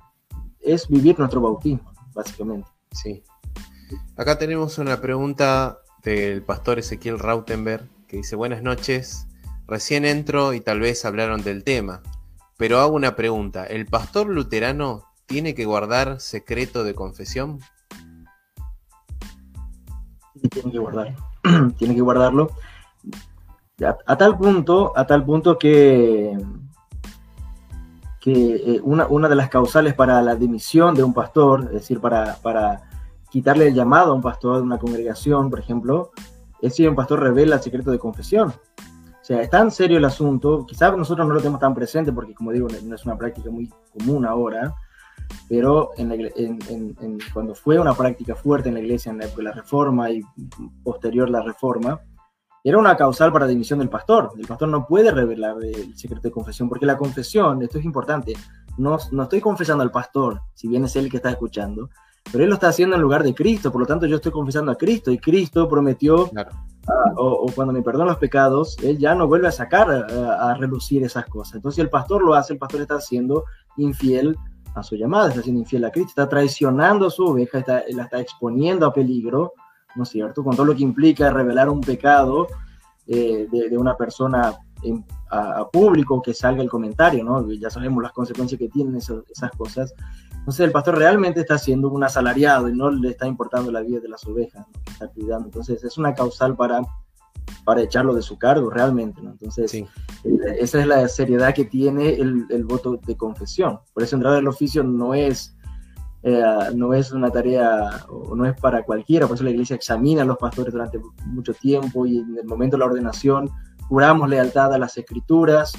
Es 0.60 0.88
vivir 0.88 1.18
nuestro 1.18 1.40
bautismo, 1.40 1.93
básicamente. 2.14 2.68
Sí. 2.92 3.22
Acá 4.16 4.38
tenemos 4.38 4.78
una 4.78 5.00
pregunta 5.00 5.78
del 6.02 6.42
pastor 6.42 6.78
Ezequiel 6.78 7.18
Rautenberg 7.18 7.88
que 8.06 8.18
dice, 8.18 8.36
buenas 8.36 8.62
noches, 8.62 9.26
recién 9.66 10.04
entro 10.04 10.52
y 10.52 10.60
tal 10.60 10.80
vez 10.80 11.04
hablaron 11.04 11.42
del 11.42 11.64
tema, 11.64 12.02
pero 12.56 12.80
hago 12.80 12.94
una 12.94 13.16
pregunta, 13.16 13.66
¿el 13.66 13.86
pastor 13.86 14.28
luterano 14.28 15.04
tiene 15.26 15.54
que 15.54 15.64
guardar 15.64 16.20
secreto 16.20 16.84
de 16.84 16.94
confesión? 16.94 17.60
tiene 20.50 20.72
que 20.72 20.78
guardarlo. 20.78 21.16
tiene 21.78 21.94
que 21.94 22.00
guardarlo. 22.00 22.50
A, 24.06 24.16
tal 24.16 24.38
punto, 24.38 24.92
a 24.96 25.06
tal 25.06 25.24
punto 25.24 25.58
que, 25.58 26.38
que 28.24 28.54
eh, 28.54 28.80
una, 28.82 29.28
de 29.28 29.34
las 29.34 29.50
causales 29.50 29.92
para 29.92 30.22
la 30.22 30.34
dimisión 30.34 30.94
de 30.94 31.04
un 31.04 31.12
pastor, 31.12 31.64
es 31.64 31.72
decir, 31.72 32.00
para, 32.00 32.36
para 32.36 32.80
quitarle 33.30 33.66
el 33.66 33.74
llamado 33.74 34.12
a 34.12 34.14
un 34.14 34.22
pastor 34.22 34.56
de 34.56 34.62
una 34.62 34.78
congregación, 34.78 35.50
por 35.50 35.58
ejemplo, 35.58 36.10
es 36.62 36.74
si 36.74 36.86
un 36.86 36.94
pastor 36.94 37.20
revela 37.20 37.56
el 37.56 37.60
secreto 37.60 37.90
de 37.90 37.98
confesión. 37.98 38.48
O 38.48 39.24
sea, 39.24 39.42
es 39.42 39.50
tan 39.50 39.70
serio 39.70 39.98
el 39.98 40.06
asunto, 40.06 40.64
quizás 40.64 40.96
nosotros 40.96 41.28
no 41.28 41.34
lo 41.34 41.40
tenemos 41.40 41.60
tan 41.60 41.74
presente 41.74 42.14
porque, 42.14 42.32
como 42.32 42.50
digo, 42.50 42.66
no 42.82 42.94
es 42.94 43.04
una 43.04 43.18
práctica 43.18 43.50
muy 43.50 43.70
común 43.92 44.24
ahora, 44.24 44.74
pero 45.46 45.90
en 45.98 47.18
cuando 47.34 47.54
fue 47.54 47.78
una 47.78 47.92
práctica 47.92 48.34
fuerte 48.34 48.70
en 48.70 48.76
la 48.76 48.80
iglesia 48.80 49.12
en 49.12 49.18
la 49.18 49.26
época 49.26 49.42
de 49.42 49.48
la 49.50 49.52
Reforma 49.52 50.10
y 50.10 50.22
posterior 50.82 51.28
la 51.28 51.42
Reforma, 51.42 52.00
era 52.64 52.78
una 52.78 52.96
causal 52.96 53.30
para 53.30 53.46
dimisión 53.46 53.78
del 53.78 53.90
pastor. 53.90 54.30
El 54.38 54.46
pastor 54.46 54.68
no 54.70 54.86
puede 54.86 55.10
revelar 55.10 55.56
el 55.62 55.94
secreto 55.96 56.22
de 56.22 56.32
confesión, 56.32 56.68
porque 56.68 56.86
la 56.86 56.96
confesión, 56.96 57.62
esto 57.62 57.78
es 57.78 57.84
importante, 57.84 58.32
no, 58.78 58.96
no 59.12 59.22
estoy 59.24 59.42
confesando 59.42 59.82
al 59.82 59.90
pastor, 59.90 60.40
si 60.54 60.66
bien 60.66 60.84
es 60.84 60.96
él 60.96 61.10
que 61.10 61.18
está 61.18 61.30
escuchando, 61.30 61.90
pero 62.32 62.42
él 62.42 62.48
lo 62.48 62.54
está 62.54 62.68
haciendo 62.68 62.96
en 62.96 63.02
lugar 63.02 63.22
de 63.22 63.34
Cristo, 63.34 63.70
por 63.70 63.82
lo 63.82 63.86
tanto 63.86 64.06
yo 64.06 64.16
estoy 64.16 64.32
confesando 64.32 64.72
a 64.72 64.76
Cristo 64.76 65.10
y 65.10 65.18
Cristo 65.18 65.68
prometió, 65.68 66.30
o, 67.16 67.46
cuando 67.54 67.74
me 67.74 67.82
perdonan 67.82 68.08
los 68.08 68.16
pecados, 68.16 68.78
él 68.82 68.96
ya 68.98 69.14
no 69.14 69.28
vuelve 69.28 69.48
a 69.48 69.52
sacar, 69.52 69.90
a, 69.90 70.54
relucir 70.54 71.04
esas 71.04 71.26
cosas. 71.26 71.56
Entonces 71.56 71.80
el 71.80 71.90
pastor 71.90 72.24
lo 72.24 72.32
hace, 72.32 72.54
el 72.54 72.58
pastor 72.58 72.80
está 72.80 72.98
siendo 72.98 73.44
infiel 73.76 74.38
a 74.74 74.82
su 74.82 74.96
llamada, 74.96 75.28
está 75.28 75.42
siendo 75.42 75.60
infiel 75.60 75.84
a 75.84 75.90
Cristo, 75.90 76.10
está 76.10 76.28
traicionando 76.30 77.06
a 77.06 77.10
su 77.10 77.26
oveja, 77.26 77.58
está, 77.58 77.82
la 77.90 78.04
está 78.04 78.20
exponiendo 78.20 78.86
a 78.86 78.92
peligro, 78.92 79.52
¿no 79.96 80.02
es 80.02 80.08
cierto? 80.08 80.42
Con 80.42 80.56
todo 80.56 80.66
lo 80.66 80.74
que 80.74 80.82
implica 80.82 81.30
revelar 81.30 81.68
un 81.68 81.80
pecado 81.80 82.46
eh, 83.06 83.46
de, 83.50 83.76
una 83.76 83.96
persona 83.96 84.54
a, 85.30 85.68
público 85.70 86.22
que 86.22 86.34
salga 86.34 86.62
el 86.62 86.70
comentario, 86.70 87.24
¿no? 87.24 87.50
Ya 87.52 87.70
sabemos 87.70 88.02
las 88.02 88.12
consecuencias 88.12 88.58
que 88.58 88.68
tienen 88.68 88.96
esas 88.96 89.50
cosas. 89.56 89.94
Entonces 90.30 90.60
el 90.60 90.72
pastor 90.72 90.98
realmente 90.98 91.40
está 91.40 91.58
siendo 91.58 91.90
un 91.90 92.04
asalariado 92.04 92.68
y 92.68 92.76
no 92.76 92.90
le 92.90 93.10
está 93.10 93.26
importando 93.26 93.72
la 93.72 93.80
vida 93.80 94.00
de 94.00 94.08
las 94.08 94.26
ovejas, 94.26 94.66
¿no? 94.68 94.92
está 94.92 95.08
cuidando. 95.08 95.46
Entonces 95.46 95.82
es 95.82 95.96
una 95.96 96.14
causal 96.14 96.54
para, 96.54 96.82
para 97.64 97.82
echarlo 97.82 98.14
de 98.14 98.22
su 98.22 98.38
cargo 98.38 98.68
realmente, 98.70 99.22
¿no? 99.22 99.30
Entonces 99.30 99.72
eh, 99.74 99.86
esa 100.58 100.80
es 100.80 100.86
la 100.86 101.08
seriedad 101.08 101.54
que 101.54 101.64
tiene 101.64 102.10
el, 102.14 102.46
el 102.50 102.64
voto 102.64 102.98
de 103.04 103.16
confesión. 103.16 103.80
Por 103.92 104.02
eso 104.02 104.16
entrar 104.16 104.34
al 104.34 104.48
oficio 104.48 104.82
no 104.82 105.14
es 105.14 105.53
eh, 106.26 106.42
no 106.74 106.94
es 106.94 107.12
una 107.12 107.30
tarea 107.30 108.06
o 108.08 108.34
no 108.34 108.46
es 108.46 108.58
para 108.58 108.82
cualquiera, 108.82 109.26
por 109.26 109.34
eso 109.34 109.44
la 109.44 109.50
iglesia 109.50 109.76
examina 109.76 110.22
a 110.22 110.24
los 110.24 110.38
pastores 110.38 110.72
durante 110.72 110.98
mucho 111.26 111.52
tiempo 111.52 112.06
y 112.06 112.16
en 112.16 112.38
el 112.38 112.46
momento 112.46 112.76
de 112.76 112.78
la 112.78 112.86
ordenación 112.86 113.50
juramos 113.90 114.30
lealtad 114.30 114.72
a 114.72 114.78
las 114.78 114.96
escrituras 114.96 115.74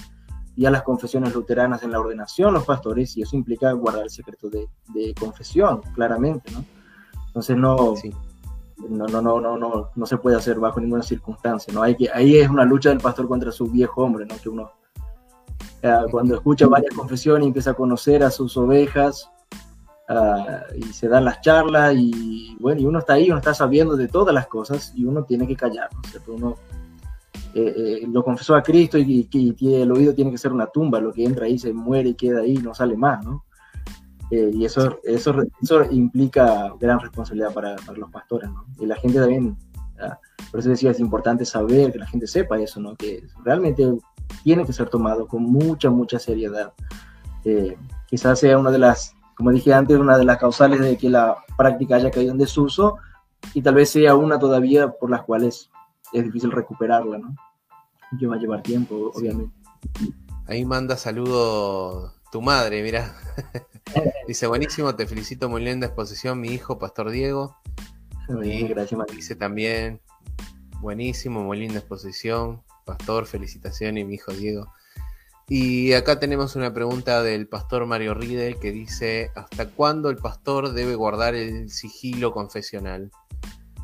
y 0.56 0.68
a 0.68 0.70
las 0.70 0.84
confesiones 0.84 1.34
luteranas 1.34 1.82
en 1.82 1.92
la 1.92 2.00
ordenación 2.00 2.54
los 2.54 2.64
pastores 2.64 3.18
y 3.18 3.24
eso 3.24 3.36
implica 3.36 3.72
guardar 3.72 4.04
el 4.04 4.12
secreto 4.12 4.48
de, 4.48 5.16
confesión, 5.20 5.82
claramente, 5.96 6.52
¿no? 6.52 6.64
Entonces 7.26 7.58
no, 7.58 7.96
no, 8.88 9.08
no, 9.08 9.22
no, 9.22 9.42
no, 9.42 9.58
no, 9.58 9.90
no 9.96 10.06
se 10.06 10.18
puede 10.18 10.38
hacer 10.38 10.60
bajo 10.60 10.80
ninguna 10.80 11.02
circunstancia, 11.02 11.74
¿no? 11.74 11.82
Hay 11.82 11.96
que, 11.96 12.12
ahí 12.14 12.38
es 12.38 12.48
una 12.48 12.66
lucha 12.66 12.90
del 12.90 13.00
pastor 13.00 13.28
contra 13.28 13.52
su 13.52 13.66
viejo 13.66 14.04
hombre, 14.04 14.28
¿no? 14.28 14.36
Que 14.38 14.50
uno 14.50 14.70
eh, 15.82 16.06
cuando 16.12 16.36
escucha 16.36 16.68
varias 16.68 16.94
confesiones 16.94 17.46
y 17.46 17.48
empieza 17.48 17.72
a 17.72 17.74
conocer 17.74 18.24
a 18.24 18.30
sus 18.30 18.56
ovejas, 18.58 19.32
Ah, 20.08 20.62
y 20.76 20.84
se 20.84 21.08
dan 21.08 21.26
las 21.26 21.42
charlas 21.42 21.96
y 21.98 22.56
bueno, 22.60 22.80
y 22.82 22.86
uno 22.86 23.00
está 23.00 23.14
ahí, 23.14 23.30
uno 23.30 23.40
está 23.40 23.56
sabiendo 23.56 23.96
de 23.96 24.08
todas 24.08 24.36
las 24.36 24.46
cosas 24.46 24.94
y 24.96 25.04
uno 25.04 25.24
tiene 25.24 25.48
que 25.48 25.56
callar, 25.56 25.90
¿no 25.94 26.02
es 26.04 26.28
Uno 26.28 26.56
eh, 27.56 28.02
eh, 28.04 28.08
lo 28.12 28.22
confesó 28.22 28.54
a 28.54 28.62
Cristo 28.62 28.98
y, 28.98 29.28
el 29.62 29.90
oído 29.90 30.14
tiene 30.14 30.30
que 30.30 30.38
ser 30.38 30.52
una 30.52 30.68
tumba, 30.68 31.00
lo 31.00 31.14
que 31.14 31.24
entra 31.24 31.46
ahí 31.46 31.58
se 31.58 31.72
muere 31.72 32.10
y 32.10 32.14
queda 32.14 32.42
ahí, 32.42 32.56
no 32.56 32.76
sale 32.76 32.98
más, 32.98 33.26
¿no? 33.26 33.46
Eh, 34.30 34.52
y 34.54 34.66
eso, 34.66 35.00
eso, 35.06 35.34
eso 35.62 35.84
implica 35.90 36.74
gran 36.80 37.00
responsabilidad 37.00 37.54
para, 37.54 37.78
para, 37.78 37.98
los 37.98 38.12
pastores, 38.12 38.50
¿no? 38.52 38.66
Y 38.78 38.86
la 38.86 38.98
gente 38.98 39.20
también, 39.20 39.56
ah, 40.02 40.20
por 40.52 40.60
eso 40.60 40.70
decía, 40.70 40.92
es 40.92 41.00
importante 41.00 41.46
saber, 41.46 41.94
que 41.94 42.00
la 42.00 42.08
gente 42.08 42.28
sepa 42.28 42.60
eso, 42.60 42.82
¿no? 42.82 42.94
Que 42.96 43.26
realmente 43.46 43.90
tiene 44.44 44.66
que 44.66 44.74
ser 44.74 44.90
tomado 44.90 45.26
con 45.26 45.44
mucha, 45.44 45.90
mucha 45.90 46.20
seriedad. 46.20 46.74
quizás 48.08 48.38
sea 48.38 48.58
una 48.58 48.72
de 48.72 48.80
las 48.80 49.15
como 49.36 49.52
dije 49.52 49.74
antes, 49.74 49.98
una 49.98 50.18
de 50.18 50.24
las 50.24 50.38
causales 50.38 50.80
de 50.80 50.98
que 50.98 51.10
la 51.10 51.38
práctica 51.58 51.96
haya 51.96 52.12
caído 52.12 52.32
en 52.32 52.38
desuso 52.38 52.98
y 53.54 53.62
tal 53.62 53.76
vez 53.76 53.90
sea 53.90 54.16
una 54.16 54.40
todavía 54.40 54.92
por 54.92 55.10
las 55.10 55.24
cuales 55.24 55.70
es 56.14 56.24
difícil 56.24 56.52
recuperarla, 56.52 57.18
¿no? 57.18 57.36
Que 58.18 58.28
va 58.28 58.36
a 58.36 58.40
llevar 58.40 58.62
tiempo, 58.62 59.12
obviamente. 59.14 59.54
Ahí 60.48 60.64
manda 60.64 60.96
saludo 60.96 62.14
tu 62.32 62.42
madre, 62.42 62.82
mira. 62.82 63.16
Dice, 64.28 64.48
buenísimo, 64.48 64.96
te 64.96 65.06
felicito, 65.06 65.50
muy 65.50 65.64
linda 65.64 65.88
exposición, 65.88 66.40
mi 66.40 66.50
hijo, 66.50 66.80
Pastor 66.80 67.10
Diego. 67.12 67.58
y 68.44 68.68
gracias, 68.68 69.00
Dice 69.12 69.36
también, 69.36 70.02
buenísimo, 70.80 71.44
muy 71.44 71.60
linda 71.60 71.80
exposición, 71.80 72.64
Pastor, 72.86 73.26
felicitaciones, 73.26 74.04
y 74.04 74.06
mi 74.06 74.16
hijo 74.16 74.32
Diego. 74.32 74.72
Y 75.48 75.94
acá 75.94 76.20
tenemos 76.20 76.56
una 76.56 76.74
pregunta 76.74 77.22
del 77.22 77.48
pastor 77.48 77.86
Mario 77.86 78.16
Riedel 78.16 78.58
que 78.58 78.72
dice, 78.72 79.32
¿hasta 79.36 79.70
cuándo 79.70 80.10
el 80.10 80.18
pastor 80.18 80.74
debe 80.74 80.96
guardar 80.96 81.36
el 81.36 81.70
sigilo 81.70 82.32
confesional? 82.32 83.12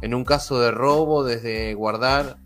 En 0.02 0.16
un 0.16 0.26
caso 0.26 0.60
de 0.60 0.72
robo, 0.72 1.24
desde 1.24 1.76
guardar, 1.76 2.38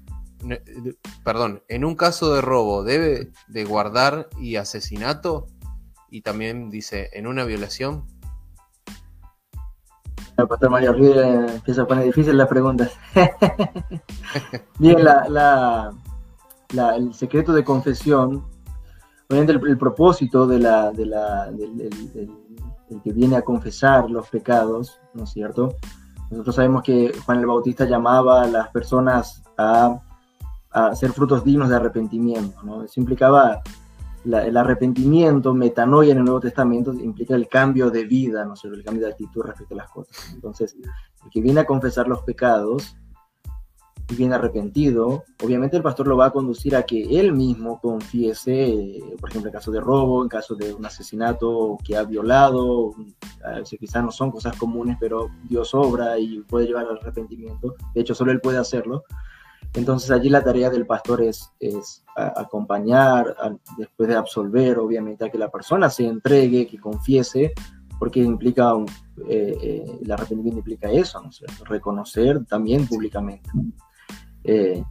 perdón, 1.23 1.63
en 1.69 1.85
un 1.85 1.95
caso 1.95 2.35
de 2.35 2.41
robo, 2.41 2.83
¿debe 2.83 3.31
de 3.47 3.63
guardar 3.63 4.27
y 4.37 4.57
asesinato? 4.57 5.47
Y 6.09 6.21
también 6.21 6.69
dice, 6.69 7.09
¿en 7.13 7.25
una 7.25 7.45
violación? 7.45 8.05
El 10.37 10.47
pastor 10.49 10.69
Mario 10.69 10.91
Riedel 10.91 11.49
empieza 11.51 11.83
a 11.83 11.87
poner 11.87 12.03
difícil 12.03 12.37
las 12.37 12.49
preguntas. 12.49 12.91
Bien, 14.79 14.97
el 16.97 17.13
secreto 17.13 17.53
de 17.53 17.63
confesión 17.63 18.54
Obviamente 19.29 19.53
el, 19.53 19.77
propósito 19.77 20.45
de 20.45 20.59
la, 20.59 20.91
de 20.91 21.05
la, 21.05 21.51
del, 21.51 23.01
que 23.03 23.11
viene 23.11 23.35
a 23.35 23.41
confesar 23.41 24.09
los 24.09 24.29
pecados, 24.29 24.99
¿no 25.13 25.23
es 25.23 25.31
cierto? 25.31 25.75
Nosotros 26.29 26.55
sabemos 26.55 26.83
que 26.83 27.11
Juan 27.25 27.39
el 27.39 27.47
Bautista 27.47 27.85
llamaba 27.85 28.43
a 28.43 28.47
las 28.47 28.69
personas 28.69 29.43
a, 29.57 29.99
a 30.71 30.87
hacer 30.87 31.11
frutos 31.11 31.43
dignos 31.43 31.69
de 31.69 31.75
arrepentimiento, 31.75 32.61
¿no? 32.63 32.83
Eso 32.83 32.99
implicaba 32.99 33.61
el 34.25 34.57
arrepentimiento, 34.57 35.53
metanoia 35.53 36.11
en 36.11 36.17
el 36.17 36.23
Nuevo 36.23 36.39
Testamento, 36.39 36.93
implica 36.93 37.35
el 37.35 37.47
cambio 37.47 37.91
de 37.91 38.05
vida, 38.05 38.43
¿no 38.43 38.53
es 38.53 38.59
cierto? 38.59 38.77
El 38.77 38.83
cambio 38.83 39.05
de 39.05 39.11
actitud 39.11 39.43
respecto 39.43 39.75
a 39.75 39.77
las 39.77 39.89
cosas. 39.89 40.31
Entonces, 40.33 40.75
el 41.23 41.29
que 41.29 41.41
viene 41.41 41.61
a 41.61 41.65
confesar 41.65 42.07
los 42.07 42.23
pecados 42.23 42.97
y 44.09 44.15
viene 44.15 44.35
arrepentido, 44.35 45.23
obviamente 45.43 45.77
el 45.77 45.83
pastor 45.83 46.07
lo 46.07 46.17
va 46.17 46.27
a 46.27 46.31
conducir 46.31 46.75
a 46.75 46.83
que 46.83 47.19
él 47.19 47.33
mismo 47.33 47.79
confiese, 47.81 48.67
eh, 48.67 49.15
por 49.19 49.29
ejemplo, 49.29 49.49
en 49.49 49.53
caso 49.53 49.71
de 49.71 49.79
robo, 49.79 50.21
en 50.21 50.29
caso 50.29 50.55
de 50.55 50.73
un 50.73 50.85
asesinato 50.85 51.77
que 51.83 51.97
ha 51.97 52.03
violado, 52.03 52.93
a 53.43 53.61
quizás 53.63 54.03
no 54.03 54.11
son 54.11 54.31
cosas 54.31 54.55
comunes, 54.57 54.97
pero 54.99 55.29
Dios 55.49 55.73
obra 55.73 56.19
y 56.19 56.39
puede 56.41 56.67
llevar 56.67 56.85
al 56.85 56.97
arrepentimiento. 56.97 57.75
De 57.93 58.01
hecho, 58.01 58.13
solo 58.13 58.31
él 58.31 58.41
puede 58.41 58.59
hacerlo. 58.59 59.03
Entonces 59.73 60.11
allí 60.11 60.29
la 60.29 60.43
tarea 60.43 60.69
del 60.69 60.85
pastor 60.85 61.21
es, 61.21 61.51
es 61.59 62.03
acompañar, 62.15 63.35
después 63.77 64.07
de 64.07 64.15
absolver, 64.15 64.79
obviamente, 64.79 65.25
a 65.25 65.29
que 65.29 65.37
la 65.37 65.49
persona 65.49 65.89
se 65.89 66.05
entregue, 66.05 66.67
que 66.67 66.79
confiese, 66.79 67.53
porque 67.99 68.19
implica 68.19 68.73
un, 68.73 68.85
eh, 69.27 69.57
eh, 69.61 69.99
el 70.01 70.11
arrepentimiento 70.11 70.59
implica 70.59 70.91
eso, 70.91 71.21
¿no 71.21 71.29
reconocer 71.65 72.45
también 72.45 72.87
públicamente. 72.87 73.49
Eh, 74.45 74.83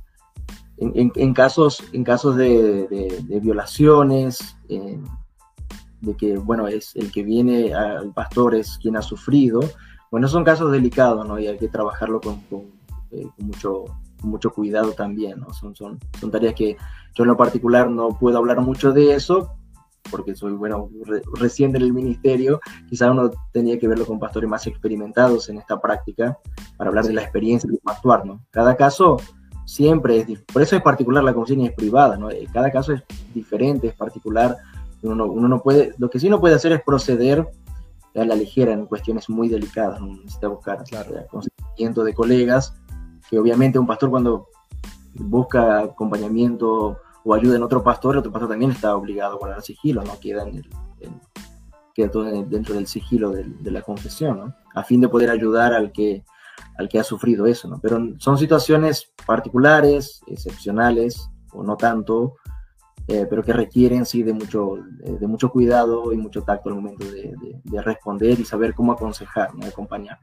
en, 0.76 1.34
casos, 1.34 1.82
en 1.92 2.02
casos 2.02 2.36
de, 2.36 3.40
violaciones, 3.40 4.57
de 4.68 6.16
que, 6.16 6.36
bueno, 6.36 6.68
es 6.68 6.94
el 6.96 7.12
que 7.12 7.22
viene 7.22 7.72
al 7.72 8.12
pastor 8.12 8.55
es 8.55 8.78
quien 8.78 8.96
ha 8.96 9.02
sufrido, 9.02 9.61
bueno, 10.11 10.28
son 10.28 10.44
casos 10.44 10.70
delicados, 10.70 11.26
¿no? 11.26 11.38
Y 11.38 11.46
hay 11.46 11.59
que 11.59 11.68
trabajarlo 11.68 12.20
con, 12.20 12.42
mucho, 13.38 13.84
mucho 14.22 14.50
cuidado 14.52 14.92
también, 14.92 15.40
¿no? 15.40 15.52
Son, 15.52 15.74
son, 15.74 15.98
son 16.20 16.30
tareas 16.30 16.55
que 16.55 16.76
yo 17.14 17.24
en 17.24 17.28
lo 17.28 17.36
particular 17.36 17.90
no 17.90 18.11
puedo 18.18 18.38
hablar 18.38 18.61
mucho 18.61 18.92
de 18.92 19.14
eso, 19.14 19.57
porque 20.11 20.34
soy, 20.34 20.52
bueno, 20.52 20.90
recién 21.34 21.74
en 21.74 21.82
el 21.82 21.92
ministerio, 21.92 22.61
quizá 22.88 23.11
uno 23.11 23.30
tenía 23.52 23.78
que 23.78 23.88
verlo 23.88 24.07
con 24.07 24.18
pastores 24.18 24.48
más 24.48 24.66
experimentados 24.66 25.48
en 25.48 25.59
esta 25.59 25.80
práctica 25.80 26.38
para 26.76 26.88
hablar 26.88 27.07
de 27.07 27.14
la 27.14 27.22
experiencia 27.22 27.70
de 27.70 27.80
actuar, 27.84 28.26
¿no? 28.26 28.44
Cada 28.50 28.76
caso 28.76 29.16
siempre 29.64 30.18
es, 30.18 30.40
por 30.52 30.62
eso 30.62 30.76
es 30.76 30.82
particular 30.82 31.24
la 31.24 31.34
conciencia 31.34 31.68
es 31.68 31.74
privada, 31.74 32.16
¿no? 32.16 32.30
Eh, 32.30 32.46
cada 32.52 32.70
caso 32.70 32.92
es 32.92 33.02
diferente, 33.34 33.88
es 33.88 33.94
particular, 33.94 34.56
uno, 35.02 35.26
uno 35.26 35.48
no 35.48 35.60
puede, 35.60 35.94
lo 35.98 36.08
que 36.10 36.18
sí 36.18 36.28
no 36.28 36.40
puede 36.40 36.54
hacer 36.54 36.72
es 36.72 36.82
proceder 36.82 37.46
a 38.14 38.24
la 38.24 38.36
ligera 38.36 38.72
en 38.72 38.86
cuestiones 38.86 39.28
muy 39.28 39.48
delicadas, 39.48 40.00
¿no? 40.00 40.06
necesita 40.06 40.48
buscar 40.48 40.84
claro. 40.84 41.26
consentimiento 41.28 42.04
de 42.04 42.14
colegas, 42.14 42.74
que 43.28 43.38
obviamente 43.38 43.78
un 43.78 43.86
pastor 43.86 44.10
cuando 44.10 44.48
busca 45.14 45.80
acompañamiento 45.80 46.98
o 47.24 47.34
ayuda 47.34 47.56
en 47.56 47.62
otro 47.62 47.82
pastor, 47.82 48.14
el 48.14 48.18
otro 48.20 48.32
pastor 48.32 48.50
también 48.50 48.70
está 48.70 48.94
obligado 48.96 49.34
a 49.34 49.38
guardar 49.38 49.62
sigilo, 49.62 50.02
¿no? 50.04 50.18
Queda, 50.20 50.46
en 50.46 50.62
queda 51.94 52.10
todo 52.10 52.24
dentro 52.24 52.74
del 52.74 52.86
sigilo 52.86 53.30
de, 53.30 53.70
la 53.70 53.82
confesión, 53.82 54.38
¿no? 54.38 54.54
A 54.74 54.82
fin 54.82 55.00
de 55.00 55.08
poder 55.08 55.30
ayudar 55.30 55.72
al 55.72 55.92
que, 55.92 56.24
al 56.78 56.88
que 56.88 56.98
ha 56.98 57.05
sufrido 57.05 57.46
eso, 57.46 57.68
¿no? 57.68 57.78
Pero 57.80 58.00
son 58.18 58.38
situaciones 58.38 59.12
particulares, 59.26 60.20
excepcionales, 60.26 61.30
o 61.52 61.62
no 61.62 61.76
tanto, 61.76 62.34
eh, 63.07 63.26
pero 63.28 63.42
que 63.42 63.52
requieren, 63.52 64.07
sí, 64.07 64.22
de 64.22 64.32
mucho, 64.32 64.78
de, 64.98 65.26
mucho 65.26 65.50
cuidado 65.50 66.12
y 66.12 66.16
mucho 66.16 66.42
tacto 66.42 66.70
al 66.70 66.76
momento 66.76 67.05
de, 67.05 67.34
de 67.62 67.82
responder 67.82 68.40
y 68.40 68.44
saber 68.44 68.74
cómo 68.74 68.92
aconsejar, 68.92 69.55
¿no? 69.55 69.66
acompañar. 69.66 70.18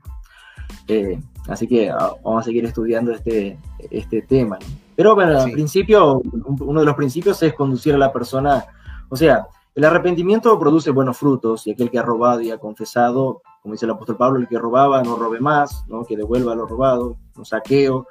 Eh, 0.88 1.20
así 1.48 1.68
que 1.68 1.90
ah, 1.90 2.14
vamos 2.24 2.42
a 2.42 2.46
seguir 2.46 2.66
estudiando 2.66 3.12
este, 3.12 3.58
este 3.90 4.22
tema. 4.24 4.58
Pero 4.96 5.16
bueno, 5.16 5.40
al 5.40 5.52
principio, 5.52 6.22
uno 6.60 6.80
de 6.80 6.86
los 6.86 6.96
principios 6.96 7.42
es 7.44 7.54
conducir 7.54 7.96
a 7.96 7.98
la 7.98 8.12
persona, 8.12 8.66
o 9.10 9.16
sea, 9.16 9.48
el 9.74 9.86
arrepentimiento 9.86 10.60
produce 10.60 10.92
buenos 10.92 11.18
frutos 11.18 11.66
y 11.66 11.72
aquel 11.72 11.90
que 11.90 12.00
ha 12.00 12.04
robado 12.04 12.42
y 12.42 12.52
ha 12.52 12.58
confesado, 12.58 13.42
como 13.62 13.74
dice 13.74 13.86
el 13.86 13.92
apóstol 13.92 14.18
Pablo, 14.18 14.40
el 14.40 14.48
que 14.48 14.58
robaba 14.58 15.04
no 15.04 15.16
robe 15.16 15.40
más, 15.40 15.86
¿no? 15.88 16.04
que 16.04 16.18
devuelva 16.18 16.56
lo 16.56 16.66
robado, 16.66 17.18
no 17.38 17.46
saqueo, 17.46 18.08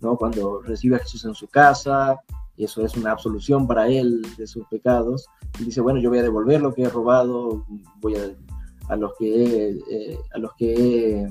¿no? 0.00 0.16
cuando 0.16 0.60
recibe 0.62 0.96
a 0.96 0.98
Jesús 0.98 1.24
en 1.24 1.34
su 1.34 1.46
casa, 1.48 2.18
y 2.56 2.64
eso 2.64 2.84
es 2.84 2.96
una 2.96 3.12
absolución 3.12 3.68
para 3.68 3.88
él 3.88 4.22
de 4.36 4.46
sus 4.46 4.66
pecados, 4.66 5.26
y 5.60 5.64
dice, 5.64 5.80
bueno, 5.80 6.00
yo 6.00 6.10
voy 6.10 6.18
a 6.18 6.24
devolver 6.24 6.60
lo 6.60 6.74
que 6.74 6.82
he 6.82 6.88
robado, 6.88 7.64
voy 8.00 8.16
a, 8.16 8.92
a 8.92 8.96
los 8.96 9.12
que 9.16 9.70
eh, 9.70 10.18
a 10.34 10.38
los 10.38 10.52
que 10.54 10.74
he 10.74 11.28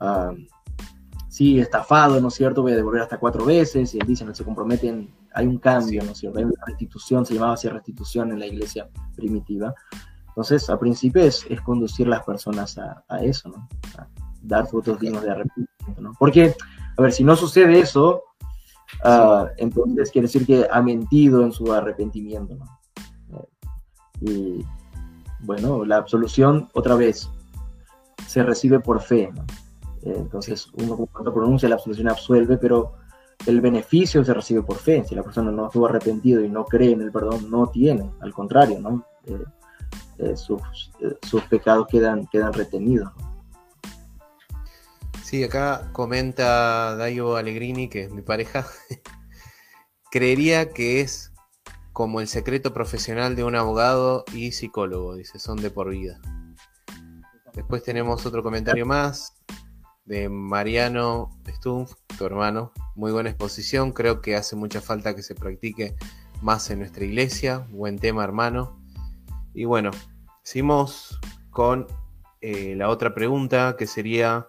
uh, 0.00 0.34
sí, 1.28 1.60
estafado, 1.60 2.20
¿no 2.20 2.28
es 2.28 2.34
cierto? 2.34 2.62
Voy 2.62 2.72
a 2.72 2.76
devolver 2.76 3.02
hasta 3.02 3.18
cuatro 3.18 3.44
veces, 3.44 3.94
y 3.94 3.98
él 3.98 4.06
dice, 4.06 4.24
no 4.24 4.34
se 4.34 4.44
comprometen, 4.44 5.10
hay 5.34 5.46
un 5.46 5.58
cambio, 5.58 6.02
¿no 6.02 6.12
es 6.12 6.18
cierto? 6.18 6.38
Hay 6.38 6.46
una 6.46 6.64
restitución, 6.66 7.26
se 7.26 7.34
llamaba 7.34 7.52
así 7.52 7.68
restitución 7.68 8.32
en 8.32 8.38
la 8.38 8.46
iglesia 8.46 8.88
primitiva. 9.14 9.74
Entonces, 10.30 10.70
al 10.70 10.78
principio 10.78 11.22
es, 11.22 11.44
es 11.48 11.60
conducir 11.60 12.08
las 12.08 12.24
personas 12.24 12.78
a, 12.78 13.04
a 13.08 13.22
eso, 13.22 13.48
¿no? 13.48 13.68
A 13.98 14.06
dar 14.42 14.66
frutos 14.66 14.98
dignos 14.98 15.22
de 15.22 15.30
arrepentimiento, 15.30 16.00
¿no? 16.00 16.12
Porque, 16.18 16.54
a 16.96 17.02
ver, 17.02 17.12
si 17.12 17.24
no 17.24 17.36
sucede 17.36 17.78
eso, 17.78 18.22
uh, 19.04 19.46
entonces 19.58 20.10
quiere 20.10 20.26
decir 20.26 20.46
que 20.46 20.66
ha 20.70 20.80
mentido 20.80 21.42
en 21.42 21.52
su 21.52 21.72
arrepentimiento, 21.72 22.54
¿no? 22.54 22.80
Y 24.22 24.64
bueno, 25.40 25.84
la 25.84 25.96
absolución, 25.96 26.68
otra 26.74 26.94
vez, 26.94 27.30
se 28.26 28.42
recibe 28.42 28.80
por 28.80 29.00
fe, 29.00 29.32
¿no? 29.34 29.42
Eh, 30.02 30.14
entonces, 30.16 30.68
uno 30.74 30.96
cuando 30.96 31.32
pronuncia 31.32 31.68
la 31.68 31.76
absolución 31.76 32.08
absuelve, 32.08 32.56
pero 32.58 32.94
el 33.46 33.60
beneficio 33.60 34.22
se 34.24 34.34
recibe 34.34 34.62
por 34.62 34.76
fe. 34.76 35.04
Si 35.04 35.14
la 35.14 35.22
persona 35.22 35.50
no 35.50 35.66
estuvo 35.66 35.86
arrepentido 35.86 36.42
y 36.44 36.48
no 36.48 36.64
cree 36.64 36.92
en 36.92 37.02
el 37.02 37.12
perdón, 37.12 37.50
no 37.50 37.68
tiene. 37.68 38.10
Al 38.20 38.32
contrario, 38.32 38.78
¿no? 38.80 39.04
Eh, 39.26 39.42
eh, 40.22 40.36
sus, 40.36 40.60
sus, 41.22 41.42
pecados 41.44 41.86
quedan, 41.88 42.26
quedan 42.26 42.52
retenidos. 42.52 43.10
Sí, 45.22 45.44
acá 45.44 45.90
comenta 45.92 46.96
Dayo 46.96 47.36
Allegrini, 47.36 47.88
que 47.88 48.04
es 48.04 48.12
mi 48.12 48.22
pareja, 48.22 48.66
creería 50.10 50.70
que 50.70 51.00
es 51.00 51.32
como 51.92 52.20
el 52.20 52.28
secreto 52.28 52.72
profesional 52.74 53.36
de 53.36 53.44
un 53.44 53.54
abogado 53.54 54.24
y 54.32 54.52
psicólogo, 54.52 55.14
dice, 55.16 55.38
son 55.38 55.58
de 55.58 55.70
por 55.70 55.90
vida. 55.90 56.20
Después 57.54 57.82
tenemos 57.82 58.24
otro 58.26 58.42
comentario 58.42 58.86
más 58.86 59.34
de 60.04 60.28
Mariano 60.28 61.30
Stumpf, 61.46 61.92
tu 62.18 62.24
hermano. 62.24 62.72
Muy 62.94 63.12
buena 63.12 63.30
exposición, 63.30 63.92
creo 63.92 64.20
que 64.20 64.34
hace 64.34 64.56
mucha 64.56 64.80
falta 64.80 65.14
que 65.14 65.22
se 65.22 65.34
practique 65.34 65.94
más 66.42 66.70
en 66.70 66.80
nuestra 66.80 67.04
iglesia. 67.04 67.66
Buen 67.70 67.98
tema, 67.98 68.24
hermano. 68.24 68.79
Y 69.60 69.66
bueno, 69.66 69.90
seguimos 70.42 71.20
con 71.50 71.86
eh, 72.40 72.74
la 72.78 72.88
otra 72.88 73.12
pregunta 73.12 73.76
que 73.76 73.86
sería, 73.86 74.46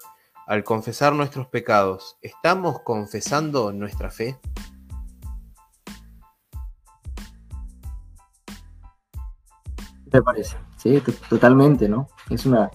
al 0.47 0.63
confesar 0.63 1.11
nuestros 1.11 1.47
pecados, 1.47 2.17
¿estamos 2.21 2.79
confesando 2.85 3.73
nuestra 3.73 4.09
fe? 4.09 4.39
Me 10.13 10.21
parece, 10.21 10.55
sí, 10.77 11.03
totalmente, 11.29 11.89
¿no? 11.89 12.07
Es 12.29 12.45
una, 12.45 12.71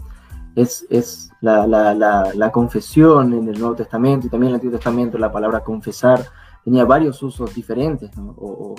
es, 0.57 0.87
es 0.91 1.31
la, 1.41 1.67
la, 1.67 1.95
la, 2.35 2.53
confesión 2.53 3.33
en 3.33 3.49
el 3.49 3.59
Nuevo 3.59 3.77
Testamento 3.77 4.27
y 4.27 4.31
también 4.31 4.49
en 4.49 4.51
el 4.51 4.55
Antiguo 4.57 4.77
Testamento, 4.77 5.17
la 5.17 5.33
palabra 5.33 5.61
confesar 5.61 6.23
tenía 6.65 6.85
varios 6.85 7.23
usos 7.23 7.55
diferentes, 7.55 8.11
o, 8.19 8.75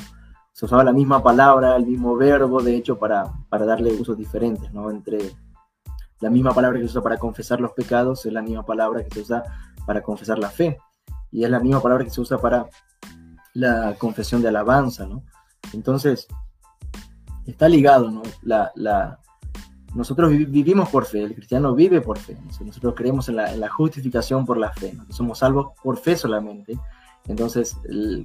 se 0.57 0.65
usaba 0.65 0.83
la 0.83 0.91
misma 0.91 1.21
palabra, 1.21 1.75
el 1.75 1.85
mismo 1.85 2.15
verbo, 2.15 2.63
de 2.63 2.75
hecho, 2.75 2.97
para, 2.97 3.31
para 3.47 3.63
darle 3.63 3.93
usos 3.93 4.17
diferentes, 4.17 4.73
¿no? 4.73 4.89
Entre 4.89 5.19
la 6.19 6.31
misma 6.31 6.51
palabra 6.51 6.79
que 6.79 6.85
se 6.85 6.89
usa 6.89 7.03
para 7.03 7.19
confesar 7.19 7.61
los 7.61 7.73
pecados 7.73 8.25
es 8.25 8.33
la 8.33 8.41
misma 8.41 8.65
palabra 8.65 9.03
que 9.03 9.11
se 9.11 9.19
usa 9.19 9.43
para 9.85 10.01
confesar 10.01 10.39
la 10.39 10.49
fe, 10.49 10.79
y 11.31 11.43
es 11.43 11.49
la 11.51 11.59
misma 11.59 11.79
palabra 11.79 12.03
que 12.03 12.09
se 12.09 12.21
usa 12.21 12.39
para 12.39 12.67
la 13.53 13.93
confesión 13.99 14.41
de 14.41 14.47
alabanza, 14.47 15.05
¿no? 15.05 15.21
Entonces, 15.73 16.25
está 17.45 17.69
ligado, 17.69 18.09
¿no? 18.09 18.23
La, 18.41 18.71
la, 18.73 19.19
nosotros 19.93 20.31
vivimos 20.31 20.89
por 20.89 21.05
fe, 21.05 21.21
el 21.21 21.35
cristiano 21.35 21.75
vive 21.75 22.01
por 22.01 22.17
fe. 22.17 22.35
Nosotros 22.65 22.95
creemos 22.97 23.29
en 23.29 23.35
la, 23.35 23.69
justificación 23.69 24.43
por 24.43 24.57
la 24.57 24.71
fe, 24.71 24.97
somos 25.09 25.37
salvos 25.37 25.73
por 25.83 25.97
fe 25.97 26.17
solamente. 26.17 26.79
Entonces, 27.27 27.77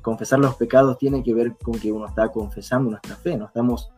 confesar 0.02 0.38
los 0.38 0.54
pecados 0.56 0.98
tiene 0.98 1.22
que 1.22 1.34
ver 1.34 1.56
con 1.62 1.78
que 1.78 1.90
uno 1.90 2.06
está 2.06 2.28
confesando 2.28 2.90
nuestra 2.90 3.16
fe, 3.16 3.36
no 3.36 3.46
estamos 3.46 3.90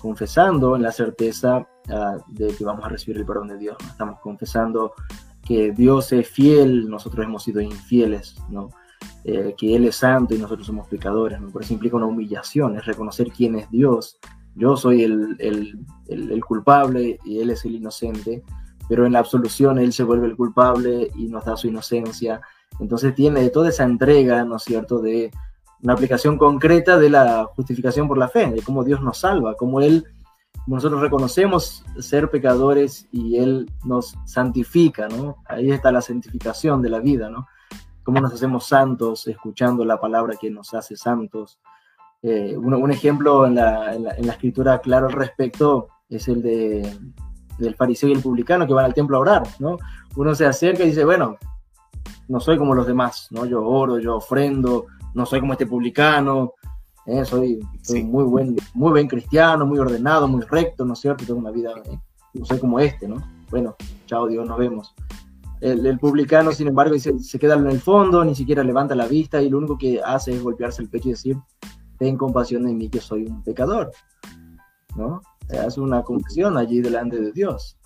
confesando 0.00 0.76
en 0.76 0.82
la 0.82 0.92
certeza 0.92 1.66
ah, 1.90 2.16
de 2.28 2.48
que 2.48 2.64
vamos 2.64 2.84
a 2.84 2.88
recibir 2.88 3.18
el 3.18 3.26
perdón 3.26 3.48
de 3.48 3.58
Dios, 3.58 3.76
no 3.82 3.88
estamos 3.88 4.20
confesando 4.20 4.94
que 5.42 5.72
Dios 5.72 6.12
es 6.12 6.28
fiel, 6.28 6.88
nosotros 6.88 7.24
hemos 7.24 7.42
sido 7.42 7.60
infieles. 7.60 8.36
Eh, 9.24 9.54
que 9.58 9.74
Él 9.76 9.84
es 9.84 9.96
santo 9.96 10.34
y 10.34 10.38
nosotros 10.38 10.66
somos 10.66 10.88
pecadores, 10.88 11.40
¿no? 11.40 11.50
por 11.50 11.62
eso 11.62 11.74
implica 11.74 11.96
una 11.96 12.06
humillación, 12.06 12.76
es 12.76 12.86
reconocer 12.86 13.28
quién 13.32 13.56
es 13.56 13.70
Dios 13.70 14.18
yo 14.56 14.74
soy 14.76 15.04
el, 15.04 16.40
culpable 16.46 17.18
y 17.24 17.40
él 17.40 17.50
es 17.50 17.64
el 17.66 17.74
inocente, 17.74 18.42
pero 18.88 19.04
en 19.04 19.12
la 19.12 19.18
absolución 19.18 19.78
él 19.78 19.92
se 19.92 20.02
vuelve 20.02 20.26
el 20.26 20.36
culpable 20.36 21.10
y 21.14 21.26
nos 21.26 21.44
da 21.44 21.56
su 21.56 21.68
inocencia. 21.68 22.40
Entonces 22.80 23.14
tiene 23.14 23.48
toda 23.50 23.68
esa 23.68 23.84
entrega, 23.84 24.44
¿no 24.44 24.56
es 24.56 24.62
cierto?, 24.62 25.00
de 25.00 25.30
una 25.82 25.92
aplicación 25.92 26.38
concreta 26.38 26.98
de 26.98 27.10
la 27.10 27.44
justificación 27.54 28.08
por 28.08 28.18
la 28.18 28.28
fe, 28.28 28.50
de 28.50 28.62
cómo 28.62 28.84
Dios 28.84 29.02
nos 29.02 29.18
salva, 29.18 29.54
cómo 29.54 29.80
Él, 29.80 30.04
como 30.64 30.76
nosotros 30.76 31.00
reconocemos 31.00 31.84
ser 32.00 32.30
pecadores 32.30 33.08
y 33.12 33.36
Él 33.36 33.70
nos 33.84 34.16
santifica, 34.24 35.08
¿no? 35.08 35.36
Ahí 35.46 35.70
está 35.70 35.92
la 35.92 36.00
santificación 36.00 36.82
de 36.82 36.90
la 36.90 37.00
vida, 37.00 37.28
¿no? 37.28 37.46
cómo 38.06 38.20
nos 38.20 38.32
hacemos 38.32 38.68
santos 38.68 39.26
escuchando 39.26 39.84
la 39.84 40.00
palabra 40.00 40.36
que 40.40 40.48
nos 40.48 40.72
hace 40.74 40.96
santos. 40.96 41.58
Eh, 42.22 42.56
un, 42.56 42.90
ejemplo 42.92 43.46
en 43.46 43.56
la, 43.56 43.94
en, 43.94 44.04
la, 44.04 44.32
escritura 44.32 44.78
claro 44.78 45.08
al 45.08 45.12
respecto 45.12 45.88
es 46.08 46.28
el 46.28 46.40
de, 46.40 46.96
del 47.58 47.74
fariseo 47.74 48.08
y 48.08 48.12
el 48.12 48.22
publicano 48.22 48.64
que 48.64 48.72
van 48.72 48.84
al 48.84 48.94
templo 48.94 49.16
a 49.16 49.20
orar, 49.20 49.42
¿no? 49.58 49.76
Uno 50.14 50.36
se 50.36 50.46
acerca 50.46 50.84
y 50.84 50.90
dice, 50.90 51.04
bueno, 51.04 51.36
no 52.28 52.40
soy 52.40 52.58
como 52.58 52.74
los 52.74 52.86
demás, 52.86 53.28
¿no? 53.30 53.44
Yo 53.46 53.64
oro, 53.64 53.98
yo 53.98 54.16
ofrendo, 54.16 54.86
no 55.14 55.26
soy 55.26 55.40
como 55.40 55.52
este 55.52 55.66
publicano, 55.66 56.54
¿eh? 57.06 57.24
soy, 57.24 57.58
muy, 58.04 58.24
buen, 58.24 58.56
muy 58.74 58.90
buen 58.90 59.08
cristiano, 59.08 59.66
muy 59.66 59.78
ordenado, 59.78 60.28
muy 60.28 60.42
recto, 60.42 60.84
¿no 60.84 60.92
es 60.94 61.00
cierto? 61.00 61.24
Tengo 61.24 61.40
una 61.40 61.50
vida, 61.50 61.72
¿eh? 61.84 61.98
no 62.34 62.44
soy 62.44 62.58
como 62.58 62.80
este, 62.80 63.08
¿no? 63.08 63.16
Bueno, 63.50 63.76
chao 64.06 64.26
Dios, 64.26 64.46
nos 64.46 64.58
vemos. 64.58 64.94
El, 65.60 65.98
publicano, 65.98 66.52
sin 66.52 66.68
embargo, 66.68 66.98
se, 66.98 67.18
se, 67.18 67.38
queda 67.38 67.54
en 67.54 67.66
el 67.66 67.80
fondo, 67.80 68.24
ni 68.24 68.34
siquiera 68.34 68.62
levanta 68.62 68.94
la 68.94 69.06
vista 69.06 69.40
y 69.40 69.48
lo 69.48 69.58
único 69.58 69.78
que 69.78 70.00
hace 70.04 70.32
es 70.32 70.42
golpearse 70.42 70.82
el 70.82 70.90
pecho 70.90 71.08
y 71.08 71.12
decir, 71.12 71.36
ten 71.98 72.16
compasión 72.16 72.64
de 72.64 72.74
mí 72.74 72.90
que 72.90 73.00
soy 73.00 73.24
un 73.24 73.42
pecador, 73.42 73.90
¿no? 74.96 75.22
Hace 75.64 75.80
una 75.80 76.02
confesión 76.02 76.56
allí 76.56 76.80
delante 76.80 77.20
de 77.20 77.32
Dios. 77.32 77.78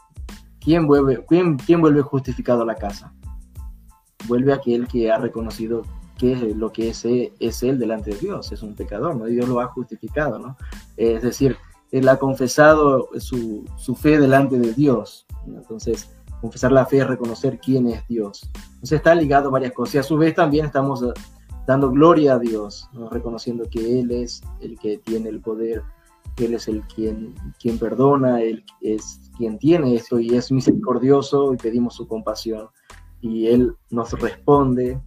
¿Quién 0.61 0.87
vuelve, 0.87 1.25
quién, 1.29 1.57
quién 1.57 1.81
vuelve 1.81 2.03
justificado 2.03 2.63
a 2.63 2.67
la 2.67 2.75
casa? 2.75 3.13
Vuelve 4.27 4.53
aquel 4.53 4.87
que 4.87 5.11
ha 5.11 5.19
reconocido 5.19 5.83
que 6.19 6.37
lo 6.55 6.71
que 6.71 6.91
es, 6.91 7.05
es 7.05 7.63
él 7.63 7.79
delante 7.79 8.11
de 8.11 8.19
Dios, 8.19 8.53
es 8.53 8.63
un 8.63 8.75
pecador, 8.75 9.17
¿no? 9.17 9.27
Y 9.27 9.33
Dios 9.33 9.49
lo 9.49 9.61
ha 9.61 9.69
justificado, 9.69 10.39
¿no? 10.39 10.57
Es 10.97 11.23
decir, 11.23 11.57
él 11.91 12.09
ha 12.09 12.19
confesado 12.19 13.09
su, 13.19 13.65
su 13.77 13.95
fe 13.95 14.19
delante 14.19 14.59
de 14.59 14.75
Dios. 14.75 15.27
Entonces, 15.47 16.11
confesar 16.41 16.73
la 16.73 16.87
fe 16.87 16.99
es 16.99 17.07
reconocer 17.07 17.59
quién 17.59 17.89
es 17.89 18.07
Dios. 18.07 18.51
Entonces 18.55 18.93
está 18.93 19.15
ligado 19.15 19.49
a 19.49 19.53
varias 19.53 19.73
cosas. 19.73 19.95
Y 19.95 19.99
a 19.99 20.03
su 20.03 20.17
vez 20.17 20.35
también 20.35 20.67
estamos 20.67 21.03
eh, 21.03 21.13
dando 21.67 21.91
gloria 21.91 22.35
a 22.35 22.39
Dios, 22.39 22.89
reconociendo 23.11 23.65
que 23.71 24.01
Él 24.01 24.11
es 24.11 24.43
el 24.61 24.79
que 24.79 24.99
tiene 24.99 25.29
el 25.29 25.41
poder, 25.41 25.83
que 26.37 26.47
Él 26.47 26.55
es 26.55 26.69
el 26.69 26.83
quien, 26.83 27.35
quien 27.59 27.79
perdona, 27.79 28.41
Él 28.41 28.65
es 28.81 29.21
quien 29.37 29.59
tiene 29.59 29.95
esto 29.95 30.19
y 30.19 30.35
es 30.35 30.51
misericordioso 30.51 31.53
y 31.53 31.57
pedimos 31.57 31.95
su 31.95 32.07
compasión. 32.07 32.69
Y 33.21 33.49
Él 33.49 33.75
nos 33.91 34.13
responde 34.13 35.01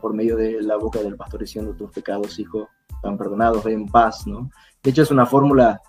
por 0.00 0.14
medio 0.14 0.36
de 0.36 0.62
la 0.62 0.76
boca 0.76 1.00
del 1.00 1.16
pastor 1.16 1.40
diciendo 1.40 1.74
tus 1.74 1.90
pecados, 1.90 2.38
hijo, 2.38 2.68
están 2.88 3.18
perdonados, 3.18 3.66
en 3.66 3.86
paz, 3.86 4.26
¿no? 4.26 4.50
De 4.82 4.90
hecho 4.90 5.02
es 5.02 5.10
una 5.10 5.26
fórmula 5.26 5.80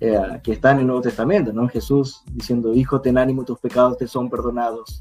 eh, 0.00 0.40
que 0.42 0.52
está 0.52 0.72
en 0.72 0.80
el 0.80 0.86
Nuevo 0.86 1.02
Testamento, 1.02 1.52
¿no? 1.52 1.68
Jesús 1.68 2.22
diciendo, 2.32 2.74
hijo, 2.74 3.00
ten 3.00 3.18
ánimo, 3.18 3.44
tus 3.44 3.58
pecados 3.58 3.98
te 3.98 4.06
son 4.06 4.28
perdonados. 4.28 4.98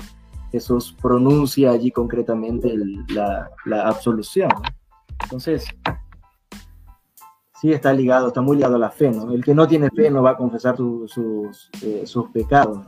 Jesús 0.51 0.95
pronuncia 1.01 1.71
allí 1.71 1.91
concretamente 1.91 2.73
la, 3.09 3.49
absolución. 3.83 4.49
Entonces, 5.23 5.65
sí 7.59 7.73
está 7.73 7.91
ligado, 7.93 8.27
está 8.27 8.41
muy 8.41 8.57
ligado 8.57 8.75
a 8.75 8.79
la 8.79 8.91
fe, 8.91 9.11
¿no? 9.11 9.31
El 9.31 9.43
que 9.43 9.55
no 9.55 9.67
tiene 9.67 9.89
fe 9.89 10.09
no 10.09 10.21
va 10.21 10.31
a 10.31 10.37
confesar 10.37 10.77
sus, 10.77 11.69
eh, 11.81 12.03
sus 12.05 12.29
pecados, 12.29 12.85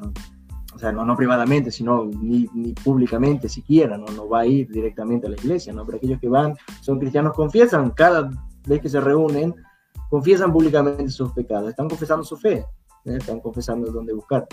O 0.77 0.79
sea, 0.79 0.91
no, 0.91 1.03
no 1.03 1.17
privadamente, 1.17 1.71
sino 1.71 2.05
ni, 2.05 2.47
ni, 2.53 2.73
públicamente 2.73 3.49
siquiera, 3.49 3.97
¿no? 3.97 4.05
No 4.15 4.29
va 4.29 4.41
a 4.41 4.45
ir 4.45 4.69
directamente 4.69 5.25
a 5.25 5.31
la 5.31 5.35
iglesia, 5.35 5.73
¿no? 5.73 5.83
Pero 5.83 5.97
aquellos 5.97 6.19
que 6.19 6.29
van, 6.29 6.53
son 6.81 6.99
cristianos, 6.99 7.33
confiesan 7.33 7.89
cada 7.89 8.29
vez 8.67 8.79
que 8.79 8.87
se 8.87 9.01
reúnen, 9.01 9.55
confiesan 10.07 10.53
públicamente 10.53 11.09
sus 11.09 11.31
pecados, 11.31 11.71
están 11.71 11.89
confesando 11.89 12.23
su 12.23 12.37
fe, 12.37 12.63
¿eh? 13.05 13.17
están 13.17 13.39
confesando 13.39 13.91
dónde 13.91 14.13
buscar. 14.13 14.45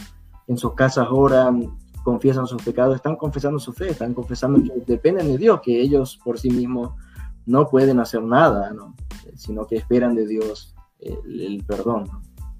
En 0.46 0.56
sus 0.56 0.72
casas 0.72 1.08
oran, 1.10 1.76
confiesan 2.02 2.46
sus 2.46 2.62
pecados, 2.62 2.96
están 2.96 3.16
confesando 3.16 3.58
su 3.58 3.74
fe, 3.74 3.90
están 3.90 4.14
confesando 4.14 4.62
que 4.62 4.80
dependen 4.86 5.28
de 5.28 5.36
Dios, 5.36 5.60
que 5.62 5.78
ellos 5.78 6.18
por 6.24 6.38
sí 6.38 6.48
mismos 6.48 6.92
no 7.44 7.68
pueden 7.68 8.00
hacer 8.00 8.22
nada, 8.22 8.72
¿no? 8.72 8.94
sino 9.36 9.66
que 9.66 9.76
esperan 9.76 10.14
de 10.14 10.26
Dios 10.26 10.74
el, 11.00 11.62
perdón. 11.66 12.08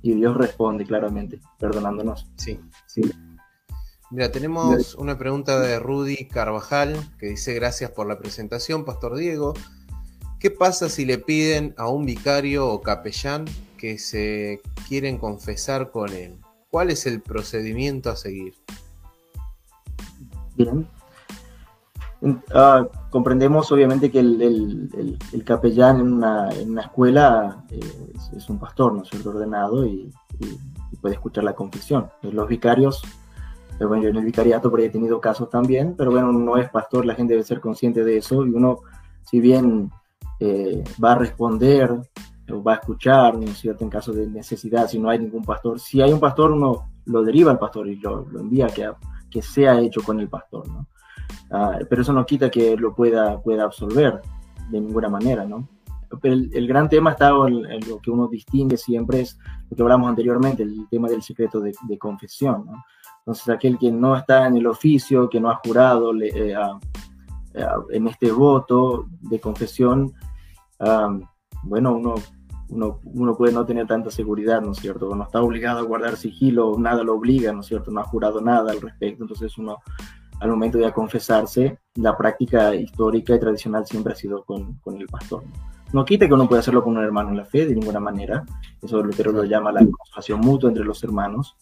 Y 0.03 0.12
Dios 0.12 0.37
responde 0.37 0.85
claramente, 0.85 1.41
perdonándonos. 1.59 2.31
Sí, 2.37 2.61
sí. 2.85 3.01
Mira, 4.15 4.31
tenemos 4.31 4.95
una 4.95 5.19
pregunta 5.19 5.59
de 5.59 5.81
Rudy 5.81 6.29
Carvajal 6.29 6.95
que 7.19 7.31
dice 7.31 7.53
gracias 7.53 7.91
por 7.91 8.07
la 8.07 8.17
presentación, 8.17 8.85
Pastor 8.85 9.17
Diego. 9.17 9.55
¿Qué 10.39 10.53
pasa 10.53 10.89
si 10.89 11.05
le 11.05 11.19
piden 11.19 11.75
a 11.77 11.89
un 11.89 12.07
vicario 12.07 12.69
o 12.69 12.81
capellán 12.81 13.45
que 13.77 13.99
se 13.99 14.62
quieren 14.87 15.19
confesar 15.19 15.91
con 15.91 16.12
él? 16.12 16.39
¿Cuál 16.71 16.91
es 16.91 17.07
el 17.07 17.23
procedimiento 17.23 18.09
a 18.09 18.15
seguir? 18.15 18.55
Bien. 20.55 20.87
Ah, 22.55 22.87
comprendemos 23.11 23.73
obviamente 23.73 24.12
que 24.12 24.21
el, 24.21 25.19
capellán 25.45 25.99
en 25.99 26.12
una, 26.12 26.51
escuela 26.81 27.65
eh, 27.69 27.81
es, 28.37 28.49
un 28.49 28.61
pastor, 28.61 28.93
¿no 28.93 29.03
es 29.03 29.09
cierto?, 29.09 29.31
ordenado 29.31 29.85
y, 29.85 30.09
puede 31.01 31.17
escuchar 31.17 31.43
la 31.43 31.55
confesión. 31.55 32.11
Los 32.23 32.47
vicarios, 32.49 33.03
eh, 33.81 33.85
bueno, 33.85 34.03
yo 34.05 34.09
en 34.11 34.16
el 34.16 34.25
vicariato 34.25 34.70
por 34.70 34.81
ahí 34.81 34.87
he 34.87 34.91
tenido 34.91 35.20
casos 35.20 35.51
también, 35.51 35.95
pero 35.97 36.11
bueno, 36.11 36.33
no 36.33 36.57
es 36.57 36.68
pastor, 36.70 37.07
la 37.07 37.14
gente 37.14 37.35
debe 37.35 37.45
ser 37.45 37.61
consciente 37.61 38.05
de 38.05 38.18
eso 38.18 38.45
y 38.47 38.51
uno, 38.51 38.81
si 39.22 39.41
bien 39.41 39.91
eh, 40.41 40.83
va 41.03 41.12
a 41.12 41.16
responder 41.16 41.91
o 42.51 42.62
va 42.62 42.72
a 42.72 42.77
escuchar, 42.77 43.37
¿no 43.37 43.45
es 43.45 43.59
cierto?, 43.59 43.85
en 43.85 43.91
caso 43.91 44.12
de 44.12 44.27
necesidad, 44.27 44.89
si 44.89 44.99
no 44.99 45.09
hay 45.09 45.18
ningún 45.18 45.45
pastor. 45.45 45.81
Si 45.81 46.03
hay 46.03 46.12
un 46.12 46.20
pastor, 46.20 46.53
uno 46.53 46.91
lo 47.07 47.22
deriva 47.22 47.51
al 47.51 47.59
pastor 47.59 47.89
y 47.89 47.97
lo, 47.97 48.27
envía 48.39 48.66
que, 48.66 48.91
que 49.31 49.43
sea 49.43 49.81
hecho 49.81 50.03
con 50.03 50.20
el 50.20 50.29
pastor, 50.29 50.68
¿no? 50.68 50.87
Ah, 51.51 51.79
pero 51.89 52.03
eso 52.03 52.12
no 52.12 52.27
quita 52.27 52.51
que 52.51 52.77
lo 52.77 52.95
pueda, 52.95 53.41
pueda 53.41 53.64
absolver 53.64 54.20
de 54.70 54.81
ninguna 54.81 55.09
manera, 55.09 55.45
¿no? 55.45 55.68
Pero 56.20 56.35
el, 56.35 56.66
gran 56.66 56.89
tema 56.89 57.12
está 57.12 57.31
en, 57.31 57.89
lo 57.89 57.99
que 57.99 58.11
uno 58.11 58.29
distingue 58.29 58.77
siempre 58.77 59.20
es 59.20 59.39
lo 59.68 59.77
que 59.77 59.83
hablamos 59.83 60.09
anteriormente, 60.09 60.62
el 60.62 60.87
tema 60.89 61.09
del 61.09 61.22
secreto 61.22 61.61
de, 61.61 61.99
confesión, 61.99 62.66
¿no? 62.66 62.85
Entonces, 63.27 63.49
aquel 63.49 63.79
que 63.79 63.91
no 63.91 64.14
está 64.16 64.47
en 64.47 64.57
el 64.57 64.66
oficio, 64.66 65.31
que 65.31 65.41
no 65.41 65.51
ha 65.51 65.57
jurado 65.64 66.12
eh, 66.20 66.55
en 67.91 68.07
este 68.07 68.31
voto 68.31 69.07
de 69.22 69.41
confesión, 69.41 70.12
bueno, 71.62 71.95
uno, 71.95 72.16
uno, 72.68 73.01
uno, 73.03 73.35
puede 73.35 73.55
no 73.55 73.64
tener 73.64 73.87
tanta 73.87 74.11
seguridad, 74.11 74.61
¿no 74.61 74.72
es 74.72 74.79
cierto? 74.79 75.14
No 75.14 75.25
está 75.25 75.41
obligado 75.41 75.79
a 75.79 75.85
guardar 75.85 76.16
sigilo, 76.16 76.77
nada 76.79 77.03
lo 77.03 77.14
obliga, 77.14 77.51
¿no 77.55 77.61
es 77.61 77.66
cierto? 77.66 77.91
No 77.91 78.01
ha 78.01 78.05
jurado 78.05 78.43
nada 78.43 78.72
al 78.72 78.83
respecto, 78.83 79.25
entonces 79.25 79.57
uno 79.57 79.79
al 80.41 80.51
momento 80.51 80.77
de 80.77 80.93
confesarse, 80.93 81.79
la 81.95 82.16
práctica 82.18 82.75
histórica 82.75 83.35
y 83.35 83.41
tradicional 83.41 83.87
siempre 83.87 84.12
ha 84.12 84.16
sido 84.16 84.45
con, 84.45 84.75
con 84.81 85.01
el 85.01 85.07
pastor. 85.07 85.45
No 85.95 86.05
quita 86.05 86.27
que 86.27 86.35
uno 86.35 86.47
pueda 86.47 86.61
hacerlo 86.61 86.83
con 86.83 86.97
un 86.97 87.05
hermano 87.05 87.31
en 87.31 87.39
la 87.39 87.45
fe, 87.47 87.66
de 87.66 87.75
ninguna 87.75 88.01
manera. 88.01 88.45
Eso 88.83 89.03
Lutero 89.03 89.33
lo 89.33 89.45
llama 89.45 89.72
la 89.72 89.87
consolación 89.87 90.41
mutua 90.41 90.68
entre 90.68 90.85
los 90.85 91.03
hermanos. 91.05 91.57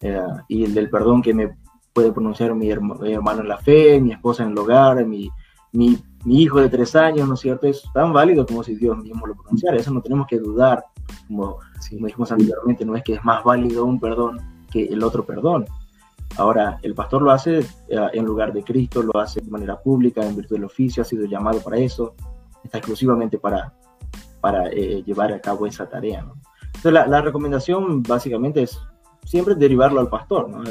Eh, 0.00 0.20
y 0.48 0.64
el 0.64 0.74
del 0.74 0.90
perdón 0.90 1.22
que 1.22 1.34
me 1.34 1.56
puede 1.92 2.12
pronunciar 2.12 2.54
mi, 2.54 2.70
hermano 2.70 3.40
en 3.40 3.48
la 3.48 3.58
fe, 3.58 4.00
mi 4.00 4.12
esposa 4.12 4.44
en 4.44 4.50
el 4.50 4.58
hogar, 4.58 5.04
mi, 5.06 5.30
mi, 5.72 5.98
mi, 6.24 6.42
hijo 6.42 6.60
de 6.60 6.68
tres 6.68 6.94
años, 6.94 7.26
¿no 7.26 7.34
es 7.34 7.40
cierto? 7.40 7.66
Es 7.66 7.82
tan 7.94 8.12
válido 8.12 8.44
como 8.44 8.62
si 8.62 8.74
Dios 8.74 8.98
mismo 8.98 9.26
lo 9.26 9.34
pronunciara. 9.34 9.76
Eso 9.76 9.92
no 9.92 10.02
tenemos 10.02 10.26
que 10.26 10.38
dudar. 10.38 10.84
Como, 11.28 11.58
como 11.90 12.06
dijimos 12.06 12.32
anteriormente, 12.32 12.84
no 12.84 12.96
es 12.96 13.02
que 13.02 13.14
es 13.14 13.24
más 13.24 13.42
válido 13.42 13.84
un 13.84 13.98
perdón 13.98 14.38
que 14.70 14.84
el 14.84 15.02
otro 15.02 15.24
perdón. 15.24 15.64
Ahora, 16.36 16.78
el 16.82 16.94
pastor 16.94 17.22
lo 17.22 17.30
hace 17.30 17.60
eh, 17.60 18.08
en 18.12 18.24
lugar 18.24 18.52
de 18.52 18.62
Cristo, 18.62 19.02
lo 19.02 19.18
hace 19.18 19.40
de 19.40 19.50
manera 19.50 19.80
pública, 19.80 20.26
en 20.26 20.36
virtud 20.36 20.56
del 20.56 20.64
oficio, 20.64 21.02
ha 21.02 21.06
sido 21.06 21.24
llamado 21.24 21.60
para 21.60 21.78
eso, 21.78 22.14
está 22.62 22.78
exclusivamente 22.78 23.38
para, 23.38 23.72
para 24.40 24.68
eh, 24.68 25.02
llevar 25.04 25.32
a 25.32 25.40
cabo 25.40 25.66
esa 25.66 25.88
tarea. 25.88 26.22
¿no? 26.22 26.34
Entonces, 26.74 26.92
la, 27.08 27.22
recomendación 27.22 28.02
básicamente 28.02 28.62
es 28.62 28.78
siempre 29.26 29.54
derivarlo 29.54 30.00
al 30.00 30.08
pastor, 30.08 30.48
¿no? 30.48 30.62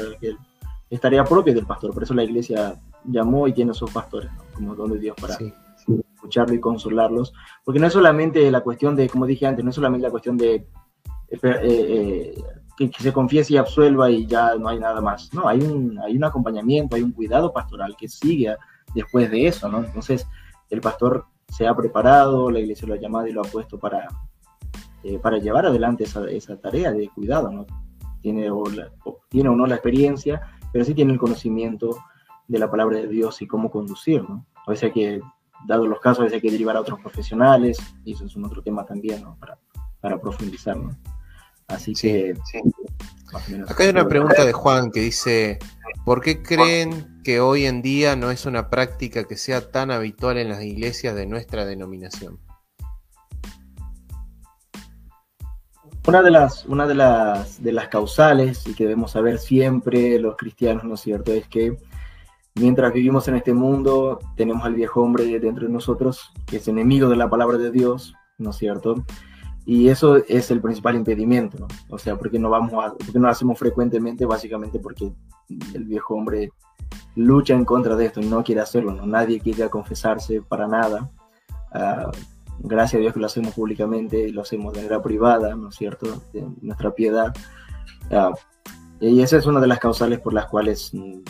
es 0.88 1.00
tarea 1.00 1.24
propia 1.24 1.54
del 1.54 1.66
pastor, 1.66 1.92
por 1.92 2.02
eso 2.02 2.14
la 2.14 2.24
iglesia 2.24 2.74
llamó 3.04 3.46
y 3.46 3.52
tiene 3.52 3.70
a 3.72 3.74
sus 3.74 3.90
pastores 3.90 4.30
como 4.54 4.74
don 4.74 4.92
de 4.92 4.98
Dios 4.98 5.16
para 5.20 5.36
escucharlo 6.14 6.54
y 6.54 6.60
consolarlos, 6.60 7.32
porque 7.64 7.78
no 7.78 7.86
es 7.86 7.92
solamente 7.92 8.50
la 8.50 8.62
cuestión 8.62 8.96
de, 8.96 9.08
como 9.08 9.26
dije 9.26 9.46
antes, 9.46 9.64
no 9.64 9.70
es 9.70 9.76
solamente 9.76 10.06
la 10.06 10.10
cuestión 10.10 10.36
de 10.36 10.66
eh, 11.30 12.34
que, 12.76 12.90
se 12.98 13.12
confiese 13.12 13.54
y 13.54 13.56
absuelva 13.56 14.10
y 14.10 14.26
ya 14.26 14.54
no 14.56 14.68
hay 14.68 14.78
nada 14.78 15.00
más. 15.00 15.32
No, 15.32 15.48
hay 15.48 15.60
un, 15.60 15.98
hay 15.98 16.16
un 16.16 16.24
acompañamiento, 16.24 16.96
hay 16.96 17.02
un 17.02 17.12
cuidado 17.12 17.52
pastoral 17.52 17.96
que 17.96 18.08
sigue 18.08 18.54
después 18.94 19.30
de 19.30 19.46
eso, 19.46 19.68
¿no? 19.68 19.84
Entonces, 19.84 20.26
el 20.70 20.80
pastor 20.80 21.26
se 21.48 21.66
ha 21.66 21.74
preparado, 21.74 22.50
la 22.50 22.60
iglesia 22.60 22.86
lo 22.86 22.94
ha 22.94 22.98
llamado 22.98 23.26
y 23.26 23.32
lo 23.32 23.40
ha 23.40 23.44
puesto 23.44 23.78
para, 23.78 24.08
eh, 25.02 25.18
para 25.18 25.38
llevar 25.38 25.66
adelante 25.66 26.04
esa, 26.04 26.28
esa, 26.28 26.56
tarea 26.60 26.92
de 26.92 27.08
cuidado, 27.08 27.50
¿no? 27.50 27.66
Tiene 28.26 28.50
o, 28.50 28.64
tiene 29.28 29.50
o 29.50 29.54
no 29.54 29.68
la 29.68 29.76
experiencia, 29.76 30.40
pero 30.72 30.84
sí 30.84 30.94
tiene 30.94 31.12
el 31.12 31.18
conocimiento 31.20 31.96
de 32.48 32.58
la 32.58 32.68
palabra 32.68 32.98
de 32.98 33.06
Dios 33.06 33.40
y 33.40 33.46
cómo 33.46 33.70
conducir, 33.70 34.28
¿no? 34.28 34.44
A 34.66 34.70
veces 34.72 34.84
hay 34.84 34.90
que, 34.90 35.20
dado 35.68 35.86
los 35.86 36.00
casos, 36.00 36.18
a 36.18 36.22
veces 36.24 36.34
hay 36.34 36.40
que 36.42 36.50
derivar 36.50 36.76
a 36.76 36.80
otros 36.80 36.98
profesionales, 37.00 37.78
y 38.04 38.14
eso 38.14 38.24
es 38.24 38.34
un 38.34 38.44
otro 38.44 38.62
tema 38.62 38.84
también, 38.84 39.22
¿no? 39.22 39.36
Para, 39.38 39.60
para 40.00 40.20
profundizar, 40.20 40.76
¿no? 40.76 40.90
Así 41.68 41.92
que, 41.92 42.34
Acá 43.68 43.84
hay 43.84 43.90
una 43.90 44.08
pregunta 44.08 44.44
de 44.44 44.52
Juan 44.52 44.90
que 44.90 45.00
dice, 45.02 45.60
¿Por 46.04 46.20
qué 46.20 46.42
creen 46.42 47.20
que 47.22 47.38
hoy 47.38 47.64
en 47.66 47.80
día 47.80 48.16
no 48.16 48.32
es 48.32 48.44
una 48.44 48.70
práctica 48.70 49.22
que 49.22 49.36
sea 49.36 49.70
tan 49.70 49.92
habitual 49.92 50.36
en 50.38 50.48
las 50.48 50.64
iglesias 50.64 51.14
de 51.14 51.26
nuestra 51.26 51.64
denominación? 51.64 52.40
Una 56.06 56.22
de 56.22 56.30
las, 56.30 56.64
una 56.66 56.86
de 56.86 56.94
las, 56.94 57.62
de 57.62 57.72
las 57.72 57.88
causales 57.88 58.66
y 58.66 58.74
que 58.74 58.84
debemos 58.84 59.10
saber 59.10 59.38
siempre 59.38 60.20
los 60.20 60.36
cristianos, 60.36 60.84
¿no 60.84 60.94
es 60.94 61.00
cierto?, 61.00 61.32
es 61.32 61.48
que 61.48 61.76
mientras 62.54 62.92
vivimos 62.92 63.26
en 63.26 63.34
este 63.36 63.52
mundo, 63.52 64.20
tenemos 64.36 64.64
al 64.64 64.74
viejo 64.74 65.02
hombre 65.02 65.24
dentro 65.40 65.66
de 65.66 65.72
nosotros, 65.72 66.32
que 66.46 66.58
es 66.58 66.68
enemigo 66.68 67.08
de 67.08 67.16
la 67.16 67.28
palabra 67.28 67.58
de 67.58 67.72
Dios, 67.72 68.14
¿no 68.38 68.50
es 68.50 68.56
cierto? 68.56 69.04
Y 69.64 69.88
eso 69.88 70.16
es 70.28 70.50
el 70.52 70.60
principal 70.60 70.94
impedimento, 70.94 71.58
¿no? 71.58 71.66
O 71.90 71.98
sea, 71.98 72.16
porque 72.16 72.38
no 72.38 72.50
vamos 72.50 72.72
a, 72.72 72.92
porque 72.92 73.18
no 73.18 73.28
hacemos 73.28 73.58
frecuentemente, 73.58 74.24
básicamente 74.24 74.78
porque 74.78 75.12
el 75.74 75.84
viejo 75.84 76.14
hombre 76.14 76.52
lucha 77.16 77.54
en 77.54 77.64
contra 77.64 77.96
de 77.96 78.06
esto 78.06 78.20
y 78.20 78.26
no 78.26 78.44
quiere 78.44 78.60
hacerlo, 78.60 78.94
¿no? 78.94 79.06
Nadie 79.06 79.40
quiere 79.40 79.68
confesarse 79.68 80.40
para 80.40 80.68
nada. 80.68 81.10
Uh, 81.74 82.35
gracias 82.58 82.98
a 82.98 83.00
Dios 83.00 83.14
que 83.14 83.20
lo 83.20 83.26
hacemos 83.26 83.54
públicamente 83.54 84.30
lo 84.30 84.42
hacemos 84.42 84.72
de 84.72 84.80
manera 84.80 85.02
privada, 85.02 85.54
¿no 85.54 85.68
es 85.68 85.76
cierto? 85.76 86.22
De 86.32 86.46
nuestra 86.60 86.90
piedad. 86.92 87.34
Uh, 88.10 88.34
y 89.00 89.20
esa 89.20 89.36
es 89.36 89.46
una 89.46 89.60
de 89.60 89.66
las 89.66 89.78
causales 89.78 90.20
por 90.20 90.32
las 90.32 90.46
cuales 90.46 90.90
mm, 90.94 91.20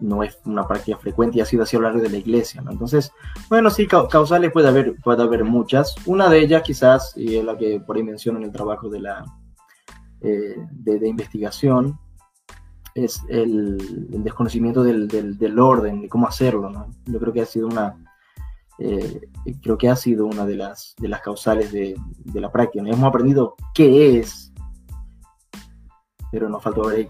no 0.00 0.22
es 0.22 0.38
una 0.44 0.66
práctica 0.66 0.98
frecuente 0.98 1.38
y 1.38 1.40
ha 1.40 1.46
sido 1.46 1.62
así 1.62 1.76
a 1.76 1.80
lo 1.80 1.86
largo 1.86 2.02
de 2.02 2.10
la 2.10 2.16
iglesia, 2.16 2.60
¿no? 2.60 2.72
Entonces, 2.72 3.12
bueno, 3.48 3.70
sí, 3.70 3.86
causales 3.86 4.52
puede 4.52 4.68
haber, 4.68 4.96
puede 5.02 5.22
haber 5.22 5.44
muchas. 5.44 5.94
Una 6.06 6.28
de 6.28 6.40
ellas 6.40 6.62
quizás, 6.62 7.16
y 7.16 7.36
es 7.36 7.44
la 7.44 7.56
que 7.56 7.80
por 7.80 7.96
ahí 7.96 8.02
menciono 8.02 8.38
en 8.38 8.44
el 8.44 8.52
trabajo 8.52 8.88
de 8.88 9.00
la 9.00 9.24
eh, 10.20 10.56
de, 10.70 11.08
investigación, 11.08 11.98
es 12.94 13.22
el, 13.28 13.78
desconocimiento 14.22 14.82
del, 14.82 15.08
del, 15.08 15.58
orden, 15.58 16.02
de 16.02 16.08
cómo 16.08 16.26
hacerlo, 16.26 16.70
¿no? 16.70 16.88
Yo 17.06 17.18
creo 17.18 17.32
que 17.32 17.42
ha 17.42 17.46
sido 17.46 17.66
una, 17.66 17.96
eh, 18.78 19.20
creo 19.62 19.78
que 19.78 19.88
ha 19.88 19.96
sido 19.96 20.26
una 20.26 20.44
de 20.46 20.56
las, 20.56 20.94
de 20.98 21.08
las 21.08 21.20
causales 21.20 21.72
de, 21.72 21.94
de 22.24 22.40
la 22.40 22.50
práctica. 22.50 22.84
Hemos 22.86 23.04
aprendido 23.04 23.54
qué 23.74 24.18
es, 24.18 24.52
pero 26.32 26.48
nos 26.48 26.62
falta 26.62 26.82
ver 26.82 27.08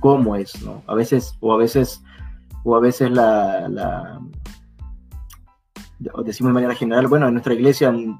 cómo 0.00 0.36
es, 0.36 0.62
¿no? 0.62 0.82
A 0.86 0.94
veces, 0.94 1.36
o 1.40 1.52
a 1.52 1.56
veces 1.56 2.02
o 2.64 2.74
a 2.74 2.80
veces 2.80 3.10
la, 3.10 3.68
la 3.68 4.20
decimos 6.24 6.50
de 6.50 6.54
manera 6.54 6.74
general, 6.74 7.06
bueno, 7.06 7.28
en 7.28 7.34
nuestra 7.34 7.54
iglesia, 7.54 7.88
en 7.88 8.18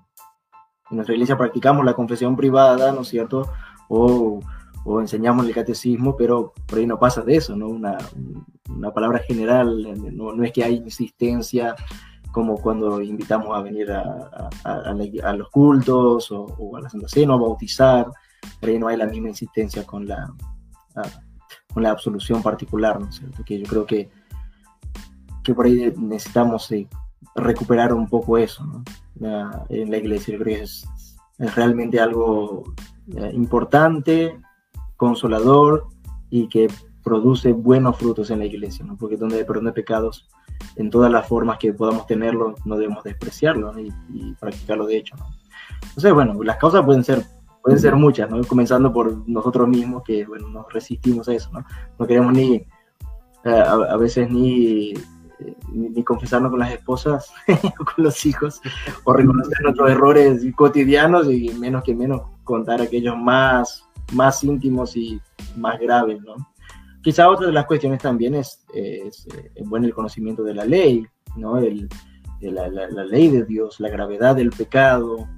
nuestra 0.90 1.14
iglesia 1.14 1.36
practicamos 1.36 1.84
la 1.84 1.94
confesión 1.94 2.36
privada, 2.36 2.92
¿no 2.92 3.00
es 3.00 3.08
cierto? 3.08 3.50
O, 3.88 4.40
o 4.84 5.00
enseñamos 5.00 5.46
el 5.46 5.54
catecismo, 5.54 6.14
pero 6.16 6.52
por 6.66 6.78
ahí 6.78 6.86
no 6.86 6.98
pasa 6.98 7.22
de 7.22 7.36
eso, 7.36 7.56
¿no? 7.56 7.68
Una, 7.68 7.96
una 8.68 8.92
palabra 8.92 9.18
general, 9.20 10.14
no, 10.14 10.32
no, 10.32 10.44
es 10.44 10.52
que 10.52 10.62
hay 10.62 10.76
insistencia 10.76 11.74
como 12.34 12.60
cuando 12.60 13.00
invitamos 13.00 13.56
a 13.56 13.62
venir 13.62 13.90
a, 13.92 14.50
a, 14.64 14.90
a, 14.90 15.32
los 15.32 15.48
cultos 15.50 16.30
o, 16.32 16.42
o, 16.44 16.76
a 16.76 16.80
la 16.80 16.90
Santa 16.90 17.08
Cena 17.08 17.34
a 17.34 17.36
bautizar, 17.36 18.08
por 18.60 18.68
ahí 18.68 18.78
no 18.78 18.88
hay 18.88 18.96
la 18.96 19.06
misma 19.06 19.28
insistencia 19.28 19.86
con 19.86 20.06
la, 20.06 20.30
con 21.72 21.82
la 21.82 21.90
absolución 21.90 22.42
particular, 22.42 23.00
¿no 23.00 23.08
es 23.08 23.14
cierto? 23.14 23.42
Que 23.44 23.58
yo 23.58 23.66
creo 23.66 23.86
que 23.86 24.10
que 25.44 25.54
por 25.54 25.66
ahí 25.66 25.92
necesitamos 25.96 26.72
eh, 26.72 26.88
recuperar 27.36 27.92
un 27.92 28.08
poco 28.08 28.38
eso 28.38 28.64
¿no? 28.64 28.82
en 29.68 29.90
la 29.90 29.98
iglesia. 29.98 30.32
Yo 30.32 30.42
creo 30.42 30.56
que 30.56 30.62
es, 30.62 30.84
realmente 31.54 32.00
algo 32.00 32.64
eh, 33.16 33.30
importante, 33.34 34.40
consolador 34.96 35.88
y 36.30 36.48
que 36.48 36.68
produce 37.02 37.52
buenos 37.52 37.98
frutos 37.98 38.30
en 38.30 38.38
la 38.38 38.46
iglesia, 38.46 38.84
¿no? 38.84 38.96
porque 38.96 39.16
donde 39.16 39.36
hay 39.36 39.44
perdón 39.44 39.66
de 39.66 39.72
pecados, 39.72 40.28
en 40.76 40.90
todas 40.90 41.10
las 41.10 41.26
formas 41.26 41.58
que 41.58 41.72
podamos 41.72 42.06
tenerlo, 42.06 42.54
no 42.64 42.76
debemos 42.76 43.04
despreciarlo 43.04 43.72
y, 43.78 44.34
practicarlo 44.34 44.86
de 44.86 44.98
hecho. 44.98 45.16
¿no? 45.16 45.26
Entonces, 45.82 46.12
bueno, 46.12 46.42
las 46.42 46.56
causas 46.56 46.84
pueden 46.84 47.04
ser 47.04 47.24
pueden 47.62 47.80
ser 47.80 47.96
muchas, 47.96 48.30
¿no? 48.30 48.42
comenzando 48.44 48.92
por 48.92 49.26
nosotros 49.26 49.66
mismos, 49.66 50.02
que 50.04 50.26
bueno, 50.26 50.50
nos 50.50 50.70
resistimos 50.70 51.26
a 51.30 51.34
eso, 51.34 51.50
no, 51.50 51.64
no 51.98 52.06
queremos 52.06 52.34
ni, 52.34 52.56
eh, 52.56 52.66
a, 53.44 53.96
veces 53.96 54.28
ni 54.30 54.92
ni, 55.72 56.02
confesarnos 56.02 56.50
con 56.50 56.60
las 56.60 56.72
esposas 56.72 57.32
o 57.80 57.84
con 57.84 58.04
los 58.04 58.24
hijos, 58.26 58.60
o 59.04 59.12
reconocer 59.12 59.60
nuestros 59.62 59.90
errores 59.90 60.42
cotidianos 60.56 61.30
y 61.30 61.50
menos 61.54 61.82
que 61.82 61.94
menos 61.94 62.22
contar 62.44 62.80
aquellos 62.80 63.16
más, 63.16 63.84
más 64.12 64.42
íntimos 64.44 64.96
y 64.96 65.20
más 65.56 65.78
graves, 65.80 66.20
¿no? 66.22 66.34
Quizá 67.04 67.28
otra 67.28 67.48
de 67.48 67.52
las 67.52 67.66
cuestiones 67.66 68.00
también 68.00 68.34
es, 68.34 68.64
es, 68.72 69.26
bueno 69.66 69.86
el 69.86 69.92
conocimiento 69.92 70.42
de 70.42 70.54
la 70.54 70.64
ley, 70.64 71.06
¿no? 71.36 71.58
El, 71.58 71.86
la, 72.40 72.66
la, 72.68 73.04
ley 73.04 73.28
de 73.28 73.44
Dios, 73.44 73.78
la 73.78 73.90
gravedad 73.90 74.34
del 74.34 74.48
pecado. 74.48 75.28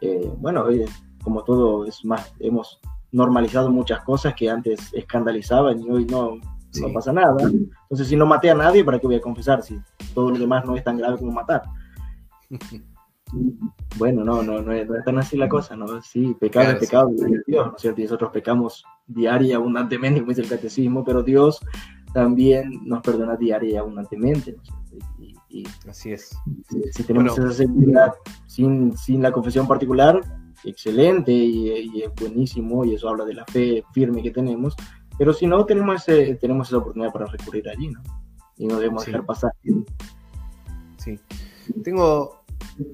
Eh, 0.00 0.30
bueno, 0.38 0.70
eh, 0.70 0.86
como 1.24 1.42
todo 1.42 1.84
es 1.84 2.04
más, 2.04 2.32
hemos 2.38 2.80
normalizado 3.10 3.70
muchas 3.72 4.04
cosas 4.04 4.34
que 4.34 4.48
antes 4.48 4.94
escandalizaban 4.94 5.80
y 5.80 5.90
hoy 5.90 6.04
no, 6.04 6.36
no 6.80 6.92
pasa 6.92 7.12
nada. 7.12 7.36
Entonces, 7.42 8.06
si 8.06 8.14
no 8.14 8.24
maté 8.24 8.48
a 8.48 8.54
nadie, 8.54 8.84
¿para 8.84 9.00
qué 9.00 9.08
voy 9.08 9.16
a 9.16 9.20
confesar? 9.20 9.64
Si 9.64 9.80
todo 10.14 10.30
lo 10.30 10.38
demás 10.38 10.64
no 10.64 10.76
es 10.76 10.84
tan 10.84 10.96
grave 10.96 11.18
como 11.18 11.32
matar. 11.32 11.62
Bueno, 13.98 14.24
no, 14.24 14.42
no, 14.42 14.62
no 14.62 14.72
es, 14.72 14.88
tan 15.04 15.18
así 15.18 15.36
la 15.36 15.50
cosa, 15.50 15.76
¿no? 15.76 16.00
Sí, 16.00 16.34
pecado 16.40 16.70
es 16.70 16.76
pecado, 16.76 17.10
Dios, 17.46 17.66
¿no 17.66 17.76
es 17.76 17.82
cierto? 17.82 18.00
Y 18.00 18.04
nosotros 18.04 18.30
pecamos 18.32 18.86
diaria 19.08 19.48
y 19.48 19.52
abundantemente, 19.52 20.20
como 20.20 20.30
dice 20.30 20.42
el 20.42 20.48
catecismo, 20.48 21.04
pero 21.04 21.22
Dios 21.22 21.60
también 22.12 22.80
nos 22.84 23.02
perdona 23.02 23.36
diaria 23.36 23.70
y 23.70 23.76
abundantemente, 23.76 24.56
Y, 25.50 25.66
así 25.88 26.12
es. 26.12 26.36
Si, 26.90 27.02
tenemos 27.02 27.38
esa 27.38 27.50
seguridad 27.52 28.12
sin, 28.46 28.96
sin 28.96 29.22
la 29.22 29.32
confesión 29.32 29.66
particular, 29.66 30.20
excelente 30.64 31.32
y, 31.32 31.70
y, 31.70 32.02
es 32.02 32.14
buenísimo, 32.14 32.84
y 32.84 32.94
eso 32.94 33.08
habla 33.08 33.24
de 33.24 33.34
la 33.34 33.44
fe 33.46 33.82
firme 33.92 34.22
que 34.22 34.30
tenemos, 34.30 34.76
pero 35.18 35.32
si 35.32 35.46
no, 35.46 35.64
tenemos, 35.66 36.04
tenemos 36.40 36.68
esa 36.68 36.78
oportunidad 36.78 37.12
para 37.12 37.26
recurrir 37.26 37.68
allí, 37.68 37.88
¿no? 37.88 38.00
Y 38.56 38.66
no 38.66 38.76
debemos 38.76 39.04
dejar 39.04 39.26
pasar. 39.26 39.52
Sí. 40.98 41.18
Tengo 41.82 42.37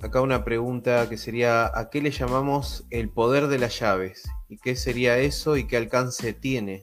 acá 0.03 0.21
una 0.21 0.45
pregunta 0.45 1.09
que 1.09 1.17
sería, 1.17 1.67
¿a 1.67 1.91
qué 1.91 2.01
le 2.01 2.11
llamamos 2.11 2.87
el 2.91 3.09
poder 3.09 3.49
de 3.49 3.59
las 3.59 3.79
llaves? 3.79 4.29
¿Y 4.49 4.59
qué 4.59 4.77
sería 4.77 5.19
eso 5.19 5.57
y 5.57 5.67
qué 5.67 5.77
alcance 5.77 6.33
tiene? 6.33 6.83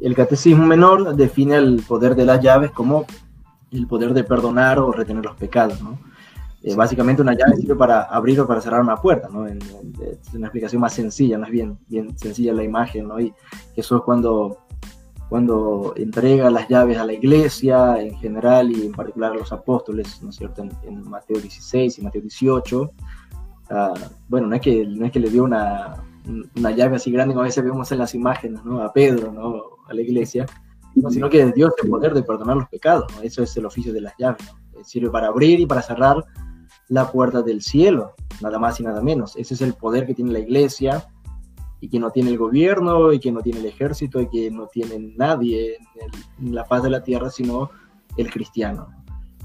El 0.00 0.14
catecismo 0.14 0.66
menor 0.66 1.16
define 1.16 1.56
el 1.56 1.82
poder 1.86 2.14
de 2.14 2.26
las 2.26 2.40
llaves 2.42 2.70
como 2.70 3.06
el 3.72 3.86
poder 3.86 4.12
de 4.12 4.24
perdonar 4.24 4.78
o 4.78 4.92
retener 4.92 5.24
los 5.24 5.36
pecados, 5.36 5.80
¿no? 5.80 5.98
Eh, 6.62 6.74
básicamente 6.74 7.22
una 7.22 7.32
llave 7.32 7.56
sirve 7.56 7.74
para 7.74 8.02
abrir 8.02 8.38
o 8.38 8.46
para 8.46 8.60
cerrar 8.60 8.82
una 8.82 8.96
puerta, 8.96 9.30
¿no? 9.30 9.46
es 9.46 9.56
una 10.34 10.48
explicación 10.48 10.82
más 10.82 10.92
sencilla, 10.92 11.38
no 11.38 11.46
es 11.46 11.50
bien, 11.50 11.78
bien 11.88 12.18
sencilla 12.18 12.52
la 12.52 12.62
imagen, 12.62 13.08
¿no? 13.08 13.18
Y 13.18 13.32
eso 13.74 13.96
es 13.96 14.02
cuando, 14.02 14.58
cuando 15.30 15.92
entrega 15.94 16.50
las 16.50 16.68
llaves 16.68 16.98
a 16.98 17.04
la 17.04 17.12
iglesia 17.12 18.02
en 18.02 18.16
general 18.18 18.72
y 18.72 18.86
en 18.86 18.92
particular 18.92 19.30
a 19.30 19.36
los 19.36 19.52
apóstoles, 19.52 20.20
¿no 20.22 20.30
es 20.30 20.36
cierto? 20.36 20.66
En, 20.82 21.08
Mateo 21.08 21.38
16 21.38 21.98
y 21.98 22.02
Mateo 22.02 22.20
18. 22.20 22.90
Ah, 23.70 23.94
bueno, 24.28 24.48
no 24.48 24.56
es, 24.56 24.60
que, 24.60 24.84
no 24.84 25.06
es 25.06 25.12
que 25.12 25.20
le 25.20 25.30
dio 25.30 25.44
una, 25.44 26.02
una 26.56 26.70
llave 26.72 26.96
así 26.96 27.12
grande 27.12 27.32
como 27.32 27.42
a 27.42 27.46
veces 27.46 27.62
vemos 27.62 27.92
en 27.92 27.98
las 27.98 28.12
imágenes, 28.12 28.64
¿no? 28.64 28.82
A 28.82 28.92
Pedro, 28.92 29.30
¿no? 29.30 29.62
A 29.88 29.94
la 29.94 30.00
iglesia, 30.00 30.46
sino 31.08 31.30
que 31.30 31.52
Dios 31.52 31.74
el 31.80 31.90
poder 31.90 32.12
de 32.12 32.24
perdonar 32.24 32.56
los 32.56 32.68
pecados, 32.68 33.06
¿no? 33.14 33.22
Eso 33.22 33.44
es 33.44 33.56
el 33.56 33.66
oficio 33.66 33.92
de 33.92 34.00
las 34.00 34.14
llaves, 34.18 34.44
¿no? 34.74 34.84
Sirve 34.84 35.10
para 35.10 35.28
abrir 35.28 35.60
y 35.60 35.66
para 35.66 35.80
cerrar 35.80 36.24
la 36.88 37.08
puerta 37.08 37.40
del 37.40 37.62
cielo, 37.62 38.14
nada 38.40 38.58
más 38.58 38.80
y 38.80 38.82
nada 38.82 39.00
menos. 39.00 39.36
Ese 39.36 39.54
es 39.54 39.60
el 39.60 39.74
poder 39.74 40.08
que 40.08 40.14
tiene 40.14 40.32
la 40.32 40.40
iglesia 40.40 41.06
y 41.80 41.88
que 41.88 41.98
no 41.98 42.10
tiene 42.10 42.30
el 42.30 42.38
gobierno 42.38 43.12
y 43.12 43.18
que 43.18 43.32
no 43.32 43.40
tiene 43.40 43.60
el 43.60 43.66
ejército 43.66 44.20
y 44.20 44.28
que 44.28 44.50
no 44.50 44.66
tiene 44.66 45.14
nadie 45.16 45.78
en, 46.38 46.54
la 46.54 46.64
faz 46.64 46.82
de 46.82 46.90
la 46.90 47.02
tierra 47.02 47.30
sino 47.30 47.70
el 48.16 48.30
cristiano. 48.30 48.88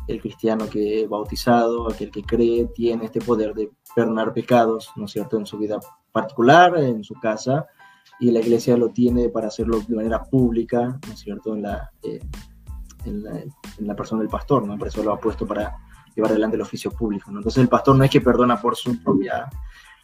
El 0.07 0.21
cristiano 0.21 0.69
que 0.69 1.03
es 1.03 1.09
bautizado, 1.09 1.89
aquel 1.89 2.11
que 2.11 2.23
cree, 2.23 2.65
tiene 2.75 3.05
este 3.05 3.21
poder 3.21 3.53
de 3.53 3.71
perdonar 3.95 4.33
pecados, 4.33 4.91
¿no 4.95 5.05
es 5.05 5.11
cierto?, 5.11 5.37
en 5.37 5.45
su 5.45 5.57
vida 5.57 5.79
particular, 6.11 6.77
en 6.77 7.03
su 7.03 7.15
casa, 7.15 7.65
y 8.19 8.29
la 8.29 8.39
iglesia 8.39 8.77
lo 8.77 8.89
tiene 8.89 9.29
para 9.29 9.47
hacerlo 9.47 9.79
de 9.79 9.95
manera 9.95 10.23
pública, 10.23 10.99
¿no 11.07 11.13
es 11.13 11.19
cierto?, 11.19 11.55
en 11.55 11.63
la, 11.63 11.89
eh, 12.03 12.19
en 13.05 13.23
la, 13.23 13.39
en 13.39 13.87
la 13.87 13.95
persona 13.95 14.21
del 14.21 14.29
pastor, 14.29 14.67
¿no? 14.67 14.77
Por 14.77 14.89
eso 14.89 15.01
lo 15.01 15.13
ha 15.13 15.19
puesto 15.19 15.47
para 15.47 15.75
llevar 16.15 16.31
adelante 16.31 16.55
el 16.55 16.61
oficio 16.61 16.91
público. 16.91 17.31
¿no? 17.31 17.39
Entonces 17.39 17.61
el 17.61 17.69
pastor 17.69 17.95
no 17.95 18.03
es 18.03 18.09
que 18.09 18.21
perdona 18.21 18.59
por 18.59 18.75
su 18.75 19.01
propia 19.03 19.49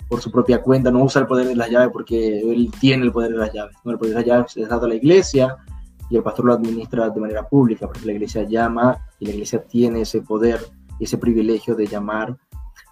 por 0.08 0.22
su 0.22 0.32
propia 0.32 0.62
cuenta, 0.62 0.92
no 0.92 1.04
usa 1.04 1.22
el 1.22 1.28
poder 1.28 1.48
de 1.48 1.56
las 1.56 1.70
llaves 1.70 1.90
porque 1.92 2.40
él 2.40 2.72
tiene 2.80 3.06
el 3.06 3.12
poder 3.12 3.32
de 3.32 3.38
las 3.38 3.54
llaves. 3.54 3.76
¿no? 3.84 3.92
El 3.92 3.98
poder 3.98 4.14
de 4.14 4.20
las 4.20 4.28
llaves 4.28 4.58
es 4.58 4.70
dado 4.70 4.86
a 4.86 4.90
la 4.90 4.96
iglesia 4.96 5.58
y 6.10 6.18
el 6.18 6.24
pastor 6.24 6.46
lo 6.46 6.54
administra 6.54 7.10
de 7.10 7.22
manera 7.22 7.48
pública, 7.48 7.88
porque 7.88 8.06
la 8.06 8.12
iglesia 8.12 8.44
llama 8.44 8.98
y 9.20 9.26
la 9.26 9.32
iglesia 9.32 9.64
tiene 9.64 10.02
ese 10.02 10.22
poder, 10.22 10.60
ese 11.00 11.18
privilegio 11.18 11.74
de 11.74 11.88
llamar 11.88 12.38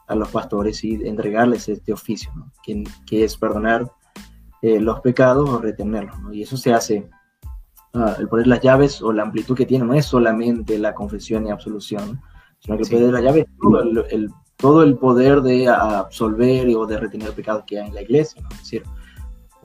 a 0.08 0.16
los 0.16 0.30
pastores 0.30 0.84
y 0.84 0.96
entregarles 1.06 1.70
este 1.70 1.94
oficio, 1.94 2.32
que, 2.64 2.84
que, 3.06 3.26
es 3.26 3.38
perdonar 3.38 3.92
eh, 4.62 4.80
los 4.80 5.02
pecados 5.02 5.50
o 5.50 5.60
retenerlos. 5.60 6.16
Y 6.32 6.44
eso 6.44 6.58
se 6.58 6.74
hace, 6.74 7.10
uh, 7.94 8.20
el 8.20 8.28
poner 8.28 8.48
las 8.48 8.62
llaves 8.62 9.02
o 9.02 9.14
la 9.14 9.24
amplitud 9.24 9.56
que 9.56 9.66
tiene 9.66 9.86
no 9.86 9.94
es 9.94 10.06
solamente 10.06 10.80
la 10.80 10.96
confesión 10.96 11.46
y 11.46 11.52
absolución, 11.52 12.22
sino 12.60 12.78
que 12.78 12.84
el 12.84 12.90
poder 12.90 13.06
de 13.06 13.12
las 13.12 13.24
llaves 13.24 13.46
todo 13.62 13.82
el, 13.82 14.32
todo 14.60 14.84
el 14.84 14.98
poder 14.98 15.42
de 15.42 15.70
absolver 15.70 16.68
o 16.76 16.86
de 16.86 16.98
retener 16.98 17.32
pecados 17.32 17.64
que 17.66 17.80
hay 17.80 17.88
en 17.88 17.96
la 17.96 18.02
iglesia. 18.02 18.44
Es 18.52 18.60
decir, 18.60 18.84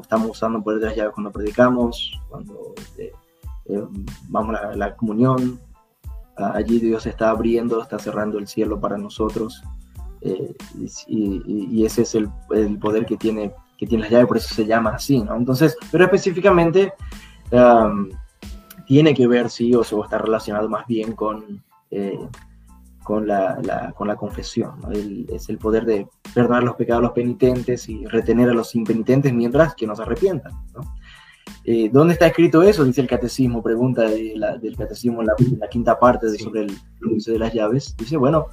estamos 0.00 0.30
usando 0.30 0.58
el 0.58 0.64
poder 0.64 0.80
de 0.80 0.86
las 0.86 0.96
llaves 0.96 1.14
cuando 1.14 1.32
predicamos, 1.32 2.20
cuando 2.28 2.74
eh, 2.96 3.12
eh, 3.66 3.84
vamos 4.28 4.56
a 4.56 4.72
la, 4.76 4.94
comunión, 4.94 5.60
allí 6.36 6.78
Dios 6.78 7.06
está 7.06 7.30
abriendo, 7.30 7.82
está 7.82 7.98
cerrando 7.98 8.38
el 8.38 8.46
cielo 8.46 8.80
para 8.80 8.96
nosotros. 8.96 9.64
Eh, 10.20 10.54
y, 11.08 11.84
ese 11.84 12.02
es 12.02 12.14
el, 12.14 12.30
poder 12.78 13.04
que 13.04 13.16
tiene, 13.16 13.52
que 13.76 13.88
tiene 13.88 14.04
las 14.04 14.12
llaves, 14.12 14.28
por 14.28 14.36
eso 14.36 14.54
se 14.54 14.64
llama 14.64 14.90
así, 14.90 15.20
¿no? 15.20 15.34
Entonces, 15.34 15.76
pero 15.90 16.04
específicamente 16.04 16.94
tiene 18.86 19.12
que 19.12 19.26
ver, 19.26 19.50
sí, 19.50 19.74
o, 19.74 19.80
o 19.80 20.04
está 20.04 20.18
relacionado 20.18 20.68
más 20.68 20.86
bien 20.86 21.14
con, 21.14 21.64
con 23.04 23.28
la, 23.28 23.92
con 23.96 24.08
la 24.08 24.16
confesión. 24.16 24.72
es 25.28 25.48
el 25.48 25.58
poder 25.58 25.84
de 25.84 26.08
perdonar 26.34 26.64
los 26.64 26.74
pecados 26.74 27.00
a 27.00 27.02
los 27.04 27.12
penitentes 27.12 27.88
y 27.88 28.04
retener 28.06 28.48
a 28.48 28.54
los 28.54 28.74
impenitentes 28.74 29.32
mientras 29.32 29.74
que 29.74 29.86
nos 29.86 30.00
arrepientan. 30.00 30.52
Eh, 31.64 31.90
¿Dónde 31.92 32.14
está 32.14 32.26
escrito 32.26 32.62
eso? 32.62 32.82
Dice 32.84 33.02
el 33.02 33.06
catecismo, 33.06 33.62
pregunta 33.62 34.02
del 34.02 34.76
catecismo 34.76 35.20
en 35.20 35.28
la, 35.60 35.68
quinta 35.68 35.98
parte 35.98 36.30
de, 36.30 36.38
sobre 36.38 36.62
el 36.62 36.76
uso 37.04 37.30
de 37.30 37.38
las 37.38 37.52
llaves. 37.52 37.94
Dice, 37.96 38.16
bueno, 38.16 38.46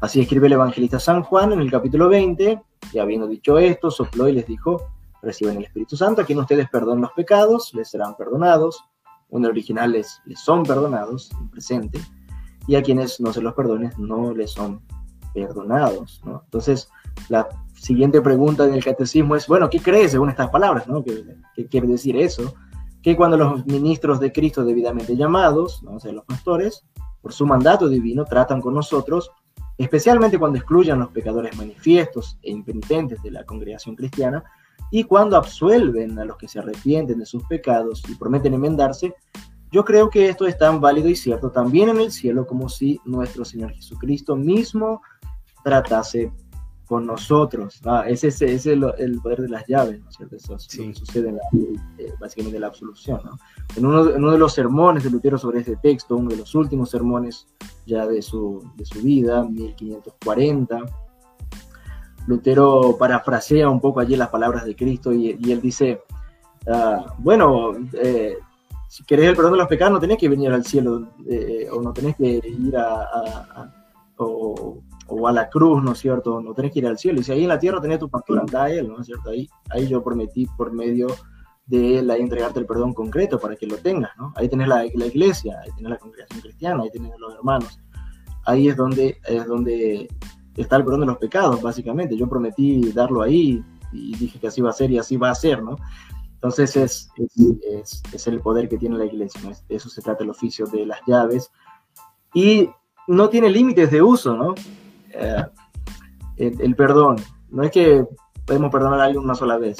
así 0.00 0.20
escribe 0.20 0.46
el 0.46 0.52
evangelista 0.52 1.00
San 1.00 1.22
Juan 1.22 1.52
en 1.52 1.60
el 1.60 1.70
capítulo 1.70 2.08
20, 2.08 2.62
y 2.92 2.98
habiendo 2.98 3.26
dicho 3.26 3.58
esto, 3.58 3.90
sopló 3.90 4.28
y 4.28 4.32
les 4.32 4.46
dijo, 4.46 4.90
reciben 5.22 5.56
el 5.56 5.64
Espíritu 5.64 5.96
Santo, 5.96 6.20
a 6.20 6.24
quien 6.24 6.38
ustedes 6.38 6.68
perdonen 6.68 7.00
los 7.00 7.12
pecados, 7.12 7.72
les 7.74 7.88
serán 7.88 8.14
perdonados, 8.14 8.84
un 9.30 9.46
original 9.46 9.92
les, 9.92 10.20
les 10.26 10.38
son 10.38 10.62
perdonados, 10.64 11.30
en 11.32 11.48
presente, 11.48 11.98
y 12.66 12.74
a 12.76 12.82
quienes 12.82 13.20
no 13.20 13.32
se 13.32 13.40
los 13.40 13.54
perdones 13.54 13.98
no 13.98 14.34
les 14.34 14.50
son 14.52 14.82
perdonados. 15.32 16.20
¿no? 16.24 16.42
Entonces, 16.44 16.88
la 17.28 17.48
siguiente 17.74 18.20
pregunta 18.20 18.66
en 18.66 18.74
el 18.74 18.84
catecismo 18.84 19.36
es, 19.36 19.46
bueno, 19.46 19.68
¿qué 19.68 19.80
crees 19.80 20.12
según 20.12 20.30
estas 20.30 20.50
palabras? 20.50 20.88
¿no? 20.88 21.04
¿Qué, 21.04 21.66
quiere 21.68 21.86
decir 21.86 22.16
eso? 22.16 22.54
Que 23.02 23.16
cuando 23.16 23.36
los 23.36 23.66
ministros 23.66 24.18
de 24.18 24.32
Cristo 24.32 24.64
debidamente 24.64 25.16
llamados, 25.16 25.82
¿no? 25.82 25.92
o 25.96 26.12
los 26.12 26.24
pastores, 26.24 26.84
por 27.20 27.32
su 27.32 27.46
mandato 27.46 27.88
divino, 27.88 28.24
tratan 28.24 28.60
con 28.60 28.74
nosotros, 28.74 29.30
especialmente 29.78 30.38
cuando 30.38 30.58
excluyan 30.58 31.00
los 31.00 31.10
pecadores 31.10 31.56
manifiestos 31.56 32.38
e 32.42 32.50
impenitentes 32.50 33.22
de 33.22 33.30
la 33.30 33.44
congregación 33.44 33.94
cristiana, 33.94 34.44
y 34.90 35.04
cuando 35.04 35.36
absuelven 35.36 36.18
a 36.18 36.24
los 36.24 36.36
que 36.36 36.48
se 36.48 36.58
arrepienten 36.58 37.18
de 37.18 37.26
sus 37.26 37.42
pecados 37.44 38.02
y 38.08 38.14
prometen 38.14 38.54
enmendarse, 38.54 39.14
yo 39.76 39.84
creo 39.84 40.08
que 40.08 40.30
esto 40.30 40.46
es 40.46 40.56
tan 40.56 40.80
válido 40.80 41.10
y 41.10 41.14
cierto 41.14 41.50
también 41.50 41.90
en 41.90 42.00
el 42.00 42.10
cielo 42.10 42.46
como 42.46 42.66
si 42.70 42.98
nuestro 43.04 43.44
Señor 43.44 43.72
Jesucristo 43.74 44.34
mismo 44.34 45.02
tratase 45.62 46.32
con 46.86 47.04
nosotros. 47.04 47.82
Ese, 48.06 48.28
es 48.28 48.64
el, 48.64 48.80
poder 49.22 49.42
de 49.42 49.50
las 49.50 49.66
llaves, 49.66 50.00
¿no 50.00 50.08
es 50.08 50.16
cierto? 50.16 50.36
Eso 50.36 50.58
sucede 50.58 51.28
en 51.28 51.36
eh, 51.98 52.10
básicamente 52.18 52.56
en 52.56 52.62
la 52.62 52.68
absolución. 52.68 53.20
¿no? 53.22 53.38
En, 53.76 53.84
uno, 53.84 54.08
en, 54.08 54.16
uno, 54.16 54.32
de 54.32 54.38
los 54.38 54.54
sermones 54.54 55.04
de 55.04 55.10
Lutero 55.10 55.36
sobre 55.36 55.60
este 55.60 55.76
texto, 55.76 56.16
uno 56.16 56.30
de 56.30 56.38
los 56.38 56.54
últimos 56.54 56.88
sermones 56.88 57.46
ya 57.84 58.06
de 58.06 58.22
su, 58.22 58.66
de 58.76 58.86
su 58.86 59.02
vida, 59.02 59.44
1540, 59.44 60.84
Lutero 62.26 62.96
parafrasea 62.98 63.68
un 63.68 63.82
poco 63.82 64.00
allí 64.00 64.16
las 64.16 64.30
palabras 64.30 64.64
de 64.64 64.74
Cristo 64.74 65.12
y, 65.12 65.32
él 65.32 65.60
dice, 65.60 66.00
ah, 66.66 67.14
bueno, 67.18 67.72
eh, 67.92 68.38
si 68.88 69.04
querés 69.04 69.28
el 69.28 69.36
perdón 69.36 69.52
de 69.52 69.58
los 69.58 69.68
pecados, 69.68 69.92
no 69.92 70.00
tenés 70.00 70.18
que 70.18 70.28
venir 70.28 70.50
al 70.52 70.64
cielo 70.64 71.08
eh, 71.28 71.68
o 71.72 71.82
no 71.82 71.92
tenés 71.92 72.16
que 72.16 72.40
ir 72.44 72.76
a, 72.76 73.72
o, 74.18 74.82
a 75.26 75.32
la 75.32 75.48
cruz, 75.48 75.82
¿no 75.82 75.92
es 75.92 75.98
cierto? 75.98 76.40
No 76.40 76.54
tenés 76.54 76.72
que 76.72 76.78
ir 76.78 76.86
al 76.86 76.98
cielo. 76.98 77.20
Y 77.20 77.24
si 77.24 77.32
ahí 77.32 77.42
en 77.42 77.48
la 77.48 77.58
tierra 77.58 77.80
tenés 77.80 77.98
tu 77.98 78.08
pastor, 78.08 78.40
anda 78.40 78.64
a 78.64 78.70
él, 78.70 78.88
¿no 78.88 79.00
es 79.00 79.06
cierto? 79.06 79.30
Ahí, 79.30 79.48
ahí 79.70 79.88
yo 79.88 80.02
prometí 80.02 80.46
por 80.56 80.72
medio 80.72 81.08
de 81.66 81.98
ahí 82.12 82.20
entregarte 82.20 82.60
el 82.60 82.66
perdón 82.66 82.94
concreto 82.94 83.40
para 83.40 83.56
que 83.56 83.66
lo 83.66 83.76
tengas, 83.78 84.16
¿no? 84.16 84.32
Ahí 84.36 84.48
tenés 84.48 84.68
la, 84.68 84.84
la 84.94 85.06
iglesia, 85.06 85.58
ahí 85.64 85.70
tenés 85.76 85.90
la 85.90 85.98
congregación 85.98 86.40
cristiana, 86.40 86.82
ahí 86.84 86.90
tenés 86.90 87.12
los 87.18 87.34
hermanos. 87.34 87.80
Ahí 88.44 88.68
es 88.68 88.76
donde, 88.76 89.18
es 89.26 89.46
donde 89.46 90.08
está 90.56 90.76
el 90.76 90.84
perdón 90.84 91.00
de 91.00 91.06
los 91.06 91.18
pecados, 91.18 91.60
básicamente. 91.60 92.16
Yo 92.16 92.28
prometí 92.28 92.92
darlo 92.92 93.22
ahí 93.22 93.64
y 93.92 94.16
dije 94.16 94.38
que 94.38 94.46
así 94.46 94.60
va 94.60 94.70
a 94.70 94.74
ser 94.74 94.92
y 94.92 94.98
así 94.98 95.16
va 95.16 95.30
a 95.30 95.34
ser, 95.34 95.62
¿no? 95.62 95.76
Entonces 96.46 96.76
es, 96.76 97.10
es, 97.68 98.02
es, 98.12 98.26
el 98.28 98.40
poder 98.40 98.68
que 98.68 98.78
tiene 98.78 98.96
la 98.96 99.04
iglesia, 99.04 99.40
de 99.68 99.74
eso 99.74 99.88
se 99.88 100.00
trata 100.00 100.22
el 100.22 100.30
oficio 100.30 100.64
de 100.66 100.86
las 100.86 101.00
llaves. 101.04 101.50
Y 102.34 102.70
no 103.08 103.28
tiene 103.28 103.50
límites 103.50 103.90
de 103.90 104.00
uso, 104.00 104.36
¿no? 104.36 104.54
Eh, 105.10 105.44
el, 106.36 106.76
perdón, 106.76 107.16
no 107.50 107.64
es 107.64 107.72
que 107.72 108.06
podemos 108.44 108.70
perdonar 108.70 109.00
a 109.00 109.04
alguien 109.06 109.24
una 109.24 109.34
sola 109.34 109.58
vez. 109.58 109.76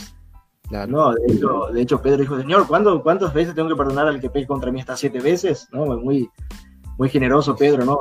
No, 0.88 1.14
de 1.14 1.32
hecho, 1.32 1.66
de 1.72 1.82
hecho, 1.82 2.02
Pedro 2.02 2.16
dijo, 2.18 2.36
Señor, 2.36 2.66
¿cuántas 2.66 3.32
veces 3.32 3.54
tengo 3.54 3.68
que 3.68 3.76
perdonar 3.76 4.08
al 4.08 4.20
que 4.20 4.30
pegue 4.30 4.48
contra 4.48 4.72
mí 4.72 4.80
hasta 4.80 4.96
siete 4.96 5.20
veces? 5.20 5.68
¿No? 5.70 5.86
Muy, 5.86 6.28
muy 6.98 7.08
generoso 7.08 7.54
Pedro, 7.54 7.84
¿no? 7.84 8.00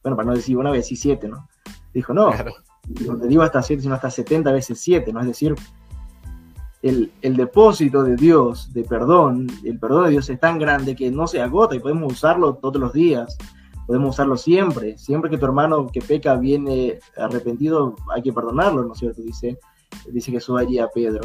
Bueno, 0.00 0.16
para 0.16 0.26
no 0.26 0.36
decir 0.36 0.56
una 0.56 0.70
vez 0.70 0.92
y 0.92 0.96
siete, 0.96 1.26
¿no? 1.26 1.48
Dijo, 1.92 2.14
no, 2.14 2.30
no 3.04 3.18
te 3.18 3.26
digo 3.26 3.42
hasta 3.42 3.64
siete, 3.64 3.82
sino 3.82 3.96
hasta 3.96 4.10
setenta 4.10 4.52
veces 4.52 4.80
siete, 4.80 5.12
¿no? 5.12 5.18
Es 5.18 5.26
decir, 5.26 5.56
el, 6.82 7.36
depósito 7.36 8.02
de 8.02 8.16
Dios, 8.16 8.72
de 8.72 8.84
perdón, 8.84 9.46
el 9.64 9.78
perdón 9.78 10.04
de 10.04 10.10
Dios 10.10 10.30
es 10.30 10.40
tan 10.40 10.58
grande 10.58 10.96
que 10.96 11.10
no 11.10 11.26
se 11.26 11.40
agota 11.40 11.74
y 11.74 11.80
podemos 11.80 12.12
usarlo 12.12 12.54
todos 12.54 12.80
los 12.80 12.92
días, 12.92 13.36
podemos 13.86 14.10
usarlo 14.10 14.36
siempre. 14.36 14.96
Siempre 14.96 15.30
que 15.30 15.38
tu 15.38 15.44
hermano 15.44 15.88
que 15.88 16.00
peca 16.00 16.36
viene 16.36 16.98
arrepentido, 17.16 17.96
hay 18.14 18.22
que 18.22 18.32
perdonarlo, 18.32 18.84
¿no 18.84 18.94
es 18.94 18.98
cierto? 18.98 19.22
Dice, 19.22 19.58
dice 20.10 20.30
Jesús 20.30 20.58
allí 20.58 20.78
a 20.78 20.88
Pedro. 20.88 21.22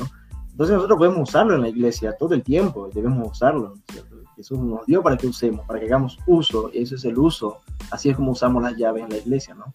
Entonces 0.52 0.76
nosotros 0.76 0.98
podemos 0.98 1.30
usarlo 1.30 1.56
en 1.56 1.62
la 1.62 1.70
iglesia 1.70 2.16
todo 2.18 2.34
el 2.34 2.44
tiempo, 2.44 2.90
debemos 2.94 3.32
usarlo, 3.32 3.70
¿no 3.70 3.76
es 3.76 3.94
cierto? 3.94 4.16
Jesús 4.36 4.60
nos 4.60 4.86
dio 4.86 5.02
para 5.02 5.16
que 5.16 5.28
usemos, 5.28 5.66
para 5.66 5.80
que 5.80 5.86
hagamos 5.86 6.20
uso, 6.28 6.70
ese 6.74 6.96
es 6.96 7.06
el 7.06 7.18
uso, 7.18 7.62
así 7.92 8.10
es 8.10 8.18
como 8.18 8.32
usamos 8.32 8.62
las 8.62 8.76
llaves 8.76 9.04
en 9.04 9.10
la 9.10 9.18
iglesia, 9.18 9.54
¿no? 9.54 9.74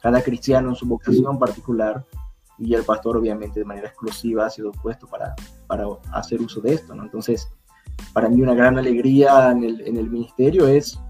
Cada 0.00 0.22
cristiano 0.22 0.70
en 0.70 0.74
su 0.74 0.86
vocación 0.86 1.38
particular 1.38 2.04
y 2.60 2.74
el 2.74 2.84
pastor 2.84 3.16
obviamente 3.16 3.60
de 3.60 3.66
manera 3.66 3.88
exclusiva 3.88 4.46
ha 4.46 4.50
sido 4.50 4.70
puesto 4.70 5.06
para, 5.06 5.34
para 5.66 5.86
hacer 6.12 6.40
uso 6.40 6.60
de 6.60 6.74
esto, 6.74 6.94
¿no? 6.94 7.04
Entonces, 7.04 7.50
para 8.12 8.28
mí 8.28 8.40
una 8.42 8.54
gran 8.54 8.78
alegría 8.78 9.50
en 9.50 9.64
el, 9.64 9.80
en 9.80 9.96
el 9.96 10.10
ministerio 10.10 10.68
es, 10.68 11.00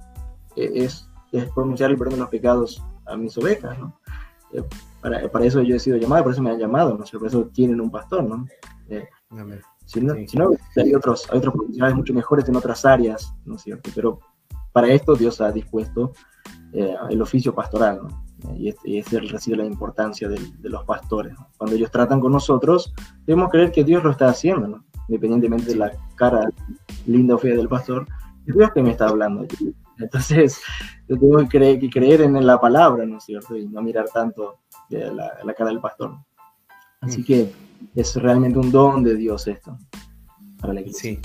es, 0.56 1.08
es, 1.32 1.52
pronunciar 1.52 1.90
el 1.90 1.98
perdón 1.98 2.14
de 2.14 2.20
los 2.20 2.28
pecados 2.28 2.82
a 3.06 3.16
mis 3.16 3.36
ovejas, 3.36 3.78
¿no? 3.78 3.98
Eh, 4.52 4.62
para, 5.00 5.28
para, 5.28 5.44
eso 5.44 5.62
yo 5.62 5.76
he 5.76 5.80
sido 5.80 5.96
llamado, 5.96 6.24
por 6.24 6.32
eso 6.32 6.42
me 6.42 6.50
han 6.50 6.58
llamado, 6.58 6.96
¿no? 6.96 7.04
Por 7.04 7.26
eso 7.26 7.46
tienen 7.52 7.80
un 7.80 7.90
pastor, 7.90 8.24
¿no? 8.24 8.46
Eh, 8.88 9.08
si 9.84 10.00
no, 10.00 10.14
si 10.26 10.36
no 10.36 10.50
hay, 10.76 10.94
otros, 10.94 11.28
hay 11.30 11.38
otros 11.38 11.54
profesionales 11.54 11.96
mucho 11.96 12.14
mejores 12.14 12.48
en 12.48 12.56
otras 12.56 12.84
áreas, 12.84 13.34
¿no 13.44 13.56
es 13.56 13.62
cierto? 13.62 13.90
Pero 13.94 14.20
para 14.72 14.88
esto 14.88 15.16
Dios 15.16 15.40
ha 15.40 15.50
dispuesto 15.50 16.12
eh, 16.72 16.94
el 17.08 17.20
oficio 17.20 17.52
pastoral, 17.52 18.00
¿no? 18.02 18.29
Y 18.54 18.98
ese 18.98 19.20
recibe 19.20 19.56
la 19.56 19.64
importancia 19.64 20.28
de, 20.28 20.40
los 20.62 20.84
pastores. 20.84 21.34
Cuando 21.56 21.76
ellos 21.76 21.90
tratan 21.90 22.20
con 22.20 22.32
nosotros, 22.32 22.92
debemos 23.26 23.50
creer 23.50 23.72
que 23.72 23.84
Dios 23.84 24.02
lo 24.02 24.10
está 24.10 24.28
haciendo, 24.28 24.82
independientemente 25.08 25.70
de 25.70 25.76
la 25.76 25.92
cara 26.16 26.48
linda 27.06 27.34
o 27.34 27.38
fea 27.38 27.56
del 27.56 27.68
pastor, 27.68 28.06
es 28.46 28.54
Dios 28.54 28.70
que 28.72 28.82
me 28.82 28.90
está 28.90 29.08
hablando. 29.08 29.46
Entonces, 29.98 30.60
yo 31.08 31.18
tengo 31.18 31.38
que 31.38 31.48
creer, 31.48 31.90
creer 31.90 32.20
en 32.22 32.46
la 32.46 32.60
palabra, 32.60 33.04
¿no 33.06 33.18
es 33.18 33.24
cierto? 33.24 33.56
Y 33.56 33.66
no 33.66 33.82
mirar 33.82 34.06
tanto 34.12 34.60
la, 34.88 35.38
la 35.44 35.54
cara 35.54 35.70
del 35.70 35.80
pastor. 35.80 36.16
Así 37.00 37.20
mm. 37.20 37.24
que 37.24 37.52
es 37.94 38.16
realmente 38.16 38.58
un 38.58 38.70
don 38.70 39.02
de 39.02 39.16
Dios 39.16 39.46
esto 39.46 39.78
para 40.60 40.74
la 40.74 40.80
iglesia. 40.80 41.02
Sí. 41.02 41.20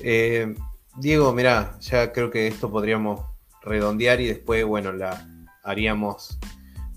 Eh, 0.00 0.54
Diego, 0.98 1.32
mira, 1.32 1.78
ya 1.80 2.12
creo 2.12 2.30
que 2.30 2.46
esto 2.46 2.70
podríamos 2.70 3.20
redondear 3.62 4.20
y 4.20 4.26
después, 4.26 4.64
bueno, 4.64 4.92
la, 4.92 5.26
haríamos 5.66 6.38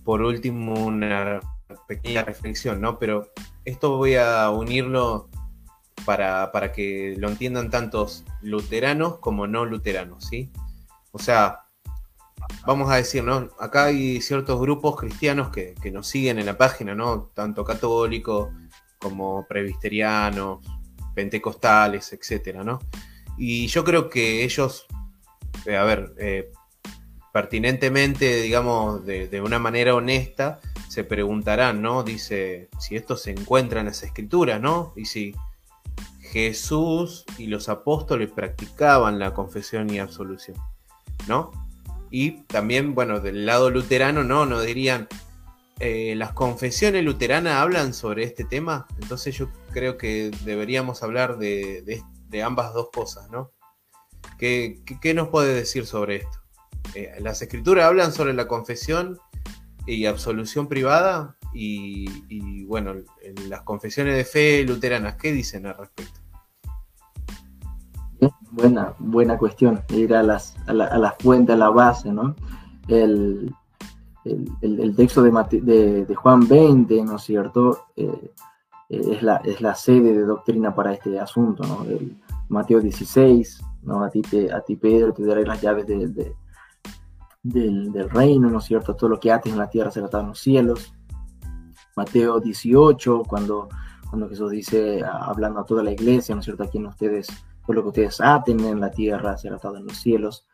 por 0.05 0.22
último 0.22 0.74
una 0.74 1.41
pequeña 1.88 2.24
reflexión, 2.24 2.80
¿no? 2.80 2.97
Pero 2.97 3.32
esto 3.65 3.97
voy 3.97 4.15
a 4.15 4.49
unirlo 4.49 5.30
para, 6.05 6.72
que 6.72 7.15
lo 7.17 7.30
entiendan 7.30 7.70
tantos 7.70 8.24
luteranos 8.41 9.17
como 9.17 9.47
no 9.47 9.65
luteranos, 9.65 10.26
¿sí? 10.26 10.51
O 11.11 11.20
sea, 11.20 11.65
vamos 12.65 12.89
a 12.89 12.95
decir, 12.95 13.24
¿no? 13.24 13.49
Acá 13.59 13.86
hay 13.86 14.22
ciertos 14.22 14.59
grupos 14.59 14.95
cristianos 14.95 15.49
que, 15.49 15.76
nos 15.91 16.07
siguen 16.07 16.39
en 16.39 16.45
la 16.45 16.57
página, 16.57 16.95
¿no? 16.95 17.30
Tanto 17.34 17.63
católicos 17.63 18.49
como 18.97 19.45
presbiterianos, 19.47 20.59
pentecostales, 21.13 22.13
etcétera, 22.13 22.63
¿no? 22.63 22.80
Y 23.38 23.67
yo 23.67 23.84
creo 23.84 24.09
que 24.09 24.43
ellos, 24.43 24.86
eh, 25.65 25.78
a 25.78 25.84
ver, 25.84 26.13
eh, 26.17 26.51
pertinentemente, 27.34 28.41
digamos, 28.41 29.05
de, 29.05 29.41
una 29.41 29.59
manera 29.59 29.95
honesta, 29.95 30.59
se 30.88 31.03
preguntarán, 31.03 31.82
¿no? 31.82 32.03
Dice, 32.03 32.69
si 32.80 32.95
esto 32.95 33.15
se 33.15 33.32
encuentra 33.32 33.80
en 33.80 33.88
las 33.88 34.03
escrituras, 34.03 34.59
¿no? 34.59 34.93
Y 34.95 35.05
si 35.05 35.36
Jesús 36.21 37.25
y 37.38 37.47
los 37.47 37.69
apóstoles 37.69 38.30
practicaban 38.32 39.19
la 39.19 39.34
confesión 39.34 39.89
y 39.93 39.99
absolución, 39.99 40.57
¿no? 41.27 41.51
Y 42.11 42.43
también, 42.43 42.95
bueno, 42.95 43.19
del 43.19 43.45
lado 43.45 43.69
luterano, 43.69 44.23
no, 44.23 44.45
no 44.45 44.61
dirían, 44.61 45.07
eh, 45.80 46.13
las 46.17 46.34
confesiones 46.34 47.05
luteranas 47.05 47.55
hablan 47.55 47.93
sobre 47.93 48.23
este 48.23 48.43
tema, 48.43 48.86
entonces 49.01 49.38
yo 49.38 49.49
creo 49.71 49.97
que 49.97 50.30
deberíamos 50.43 51.03
hablar 51.03 51.38
de, 51.38 52.03
ambas 52.43 52.73
dos 52.73 52.89
cosas, 52.91 53.30
¿no? 53.30 53.53
¿Qué, 54.38 54.82
nos 55.15 55.30
puede 55.30 55.53
decir 55.53 55.86
sobre 55.86 56.17
esto? 56.17 56.38
Eh, 56.95 57.11
las 57.19 57.41
escrituras 57.41 57.85
hablan 57.85 58.11
sobre 58.11 58.33
la 58.33 58.47
confesión 58.47 59.19
y 59.85 60.05
absolución 60.05 60.67
privada 60.67 61.35
y, 61.53 62.63
bueno, 62.65 62.93
las 63.47 63.61
confesiones 63.61 64.15
de 64.15 64.23
fe 64.23 64.63
luteranas, 64.63 65.15
¿qué 65.15 65.31
dicen 65.31 65.65
al 65.65 65.77
respecto? 65.77 66.19
Buena, 68.51 68.93
buena 68.99 69.37
cuestión, 69.37 69.81
ir 69.89 70.13
a, 70.13 70.21
las, 70.21 70.55
a, 70.67 70.73
la, 70.73 70.85
a 70.85 70.97
la 70.97 71.15
fuente, 71.19 71.53
a 71.53 71.55
la 71.55 71.69
base, 71.69 72.11
¿no? 72.11 72.35
El, 72.87 73.53
el, 74.25 74.95
texto 74.95 75.23
de, 75.23 76.05
de, 76.05 76.15
Juan 76.15 76.47
20, 76.47 77.03
¿no 77.03 77.15
es 77.15 77.23
cierto? 77.23 77.85
Eh, 77.95 78.31
eh, 78.89 79.01
es, 79.11 79.23
la, 79.23 79.37
es 79.37 79.61
la 79.61 79.75
sede 79.75 80.13
de 80.13 80.23
doctrina 80.23 80.75
para 80.75 80.93
este 80.93 81.19
asunto, 81.19 81.63
¿no? 81.63 81.83
El 81.89 82.17
Mateo 82.49 82.79
16, 82.79 83.61
¿no? 83.83 84.03
A 84.03 84.09
ti, 84.09 84.21
a 84.53 84.61
ti 84.61 84.75
Pedro, 84.75 85.13
te 85.13 85.25
daré 85.25 85.45
las 85.45 85.61
llaves 85.61 85.87
del, 87.43 87.91
del, 87.91 88.09
reino, 88.09 88.49
¿no 88.49 88.59
es 88.59 88.65
cierto? 88.65 88.95
Todo 88.95 89.09
lo 89.09 89.19
que 89.19 89.31
ates 89.31 89.51
en 89.51 89.59
la 89.59 89.69
tierra 89.69 89.91
será 89.91 90.07
atado 90.07 90.23
en 90.23 90.29
los 90.29 90.39
cielos. 90.39 90.93
Mateo 91.95 92.39
18, 92.39 93.23
cuando, 93.27 93.69
cuando 94.09 94.29
Jesús 94.29 94.51
dice, 94.51 95.01
hablando 95.03 95.59
a 95.59 95.65
toda 95.65 95.83
la 95.83 95.91
iglesia, 95.91 96.35
¿no 96.35 96.39
es 96.39 96.45
cierto? 96.45 96.63
Aquí 96.63 96.77
en 96.77 96.87
ustedes, 96.87 97.27
todo 97.65 97.73
lo 97.73 97.81
que 97.83 97.89
ustedes 97.89 98.21
aten 98.21 98.59
en 98.61 98.79
la 98.79 98.91
tierra 98.91 99.37
será 99.37 99.55
atado 99.55 99.77
en 99.77 99.85
los 99.85 99.97
cielos. 99.97 100.45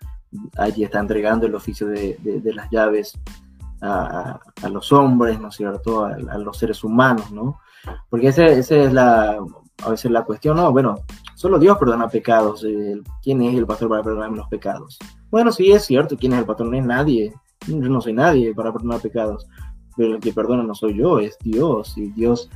Allí 0.58 0.84
está 0.84 1.00
entregando 1.00 1.46
el 1.46 1.56
oficio 1.56 1.88
de, 1.88 2.18
de 2.22 2.54
las 2.54 2.70
llaves 2.70 3.18
a, 3.82 4.40
los 4.70 4.92
hombres, 4.92 5.40
¿no 5.40 5.50
es 5.50 5.56
cierto?, 5.56 6.06
a, 6.06 6.18
los 6.38 6.58
seres 6.58 6.84
humanos, 6.84 7.32
¿no? 7.32 7.60
Porque 8.10 8.30
esa 8.30 8.46
es 8.46 8.94
la, 8.94 9.38
a 9.84 9.90
veces 9.90 10.12
la 10.12 10.24
cuestión, 10.24 10.58
¿no? 10.58 10.72
Bueno, 10.72 11.00
solo 11.36 11.60
Dios 11.60 11.78
perdona 11.78 12.08
pecados. 12.08 12.64
Eh, 12.64 13.02
¿Quién 13.22 13.42
es 13.42 13.56
el 13.56 13.66
pastor 13.66 13.90
para 13.90 14.04
perdonar 14.04 14.32
los 14.32 14.48
pecados? 14.48 14.98
Bueno, 15.30 15.52
sí 15.52 15.72
es 15.72 15.86
cierto, 15.86 16.18
¿quién 16.18 16.34
es 16.34 16.40
el 16.40 16.46
pastor? 16.46 16.68
No 16.68 16.78
es 16.78 16.86
nadie. 16.86 17.34
Yo 17.68 17.76
no 17.78 18.02
soy 18.02 18.14
nadie 18.14 18.54
para 18.54 18.72
perdonar 18.72 19.02
pecados. 19.02 19.48
Pero 19.98 20.16
el 20.16 20.20
que 20.20 20.34
perdona 20.34 20.64
no 20.64 20.76
soy 20.76 20.98
yo, 20.98 21.20
es 21.20 21.38
Dios. 21.42 21.98
Y 21.98 22.08
Dios 22.12 22.50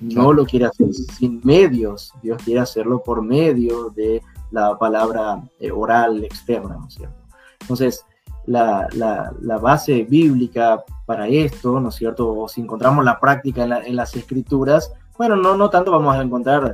no 0.00 0.32
lo 0.32 0.44
quiere 0.44 0.66
hacer 0.66 0.92
sin 0.94 1.40
medios. 1.44 2.12
Dios 2.22 2.42
quiere 2.42 2.60
hacerlo 2.60 3.02
por 3.02 3.22
medio 3.22 3.90
de 3.90 4.22
la 4.50 4.76
palabra 4.78 5.42
eh, 5.58 5.70
oral 5.70 6.24
externa, 6.24 6.76
¿no 6.76 6.88
es 6.88 6.94
cierto? 6.94 7.16
Entonces, 7.60 8.04
la, 8.46 8.88
la, 8.92 9.58
base 9.58 10.02
bíblica 10.04 10.82
para 11.06 11.28
esto, 11.28 11.78
¿no 11.80 11.90
es 11.90 11.94
cierto? 11.94 12.34
O 12.36 12.48
si 12.48 12.60
encontramos 12.60 13.04
la 13.04 13.20
práctica 13.20 13.64
en, 13.64 13.96
las 13.96 14.16
escrituras, 14.16 14.92
bueno, 15.16 15.36
no, 15.36 15.56
no 15.56 15.70
tanto 15.70 15.90
vamos 15.90 16.16
a 16.16 16.22
encontrar, 16.22 16.72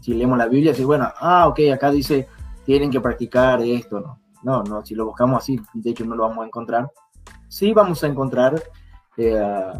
si 0.00 0.14
leemos 0.14 0.38
la 0.38 0.46
Biblia, 0.46 0.74
si 0.74 0.84
bueno, 0.84 1.08
ah, 1.20 1.48
ok, 1.48 1.60
acá 1.74 1.90
dice, 1.90 2.28
tienen 2.64 2.90
que 2.90 3.00
practicar 3.00 3.60
esto, 3.62 4.00
no. 4.00 4.20
No, 4.42 4.62
no, 4.62 4.84
si 4.84 4.94
lo 4.94 5.04
buscamos 5.04 5.42
así, 5.42 5.60
de 5.74 5.90
hecho 5.90 6.04
no 6.04 6.16
lo 6.16 6.22
vamos 6.22 6.44
a 6.44 6.46
encontrar. 6.46 6.90
Sí 7.48 7.72
vamos 7.72 8.02
a 8.02 8.06
encontrar 8.06 8.62
eh, 9.16 9.72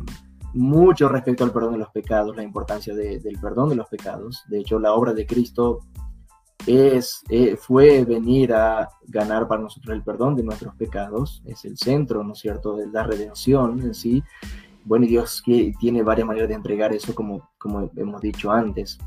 mucho 0.52 1.08
respecto 1.08 1.44
al 1.44 1.52
perdón 1.52 1.72
de 1.72 1.78
los 1.78 1.90
pecados, 1.90 2.36
la 2.36 2.42
importancia 2.42 2.94
del 2.94 3.38
perdón 3.40 3.70
de 3.70 3.76
los 3.76 3.88
pecados. 3.88 4.44
De 4.48 4.58
hecho, 4.58 4.78
la 4.78 4.92
obra 4.92 5.14
de 5.14 5.26
Cristo 5.26 5.80
es, 6.66 7.22
eh, 7.30 7.56
fue 7.56 8.04
venir 8.04 8.52
a 8.52 8.88
ganar 9.06 9.48
para 9.48 9.62
nosotros 9.62 9.94
el 9.94 10.02
perdón 10.02 10.36
de 10.36 10.42
nuestros 10.42 10.74
pecados, 10.74 11.42
es 11.46 11.64
el 11.64 11.78
centro, 11.78 12.22
¿no 12.22 12.32
es 12.32 12.40
cierto?, 12.40 12.76
de 12.76 12.86
la 12.88 13.04
redención 13.04 13.80
en 13.80 13.94
sí. 13.94 14.22
Bueno, 14.84 15.06
Dios 15.06 15.42
tiene 15.44 16.02
varias 16.02 16.26
maneras 16.26 16.48
de 16.48 16.54
entregar 16.54 16.92
eso, 16.92 17.14
como, 17.14 17.50
como 17.58 17.90
hemos 17.96 18.20
dicho 18.20 18.50
antes. 18.50 18.98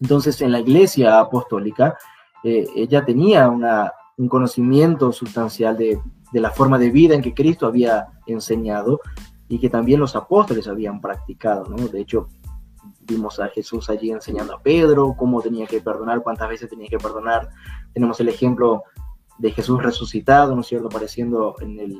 Entonces, 0.00 0.40
en 0.40 0.52
la 0.52 0.60
iglesia 0.60 1.20
apostólica, 1.20 1.96
eh, 2.42 2.66
ella 2.74 3.04
tenía 3.04 3.48
un 3.48 4.28
conocimiento 4.28 5.12
sustancial 5.12 5.76
de, 5.76 6.00
de 6.32 6.40
la 6.40 6.50
forma 6.50 6.78
de 6.78 6.90
vida 6.90 7.14
en 7.14 7.22
que 7.22 7.34
Cristo 7.34 7.66
había 7.66 8.08
enseñado 8.26 9.00
y 9.48 9.58
que 9.58 9.68
también 9.68 10.00
los 10.00 10.14
apóstoles 10.16 10.68
habían 10.68 11.00
practicado, 11.00 11.64
¿no? 11.64 11.88
De 11.88 12.00
hecho, 12.00 12.28
vimos 13.00 13.40
a 13.40 13.48
Jesús 13.48 13.90
allí 13.90 14.10
enseñando 14.10 14.54
a 14.54 14.62
Pedro 14.62 15.14
cómo 15.18 15.42
tenía 15.42 15.66
que 15.66 15.80
perdonar, 15.80 16.22
cuántas 16.22 16.48
veces 16.48 16.70
tenía 16.70 16.88
que 16.88 16.98
perdonar. 16.98 17.48
Tenemos 17.92 18.20
el 18.20 18.28
ejemplo 18.28 18.84
de 19.40 19.50
Jesús 19.52 19.82
resucitado, 19.82 20.54
¿no 20.54 20.60
es 20.60 20.66
cierto?, 20.66 20.88
apareciendo 20.88 21.54
en 21.60 21.78
el, 21.78 21.98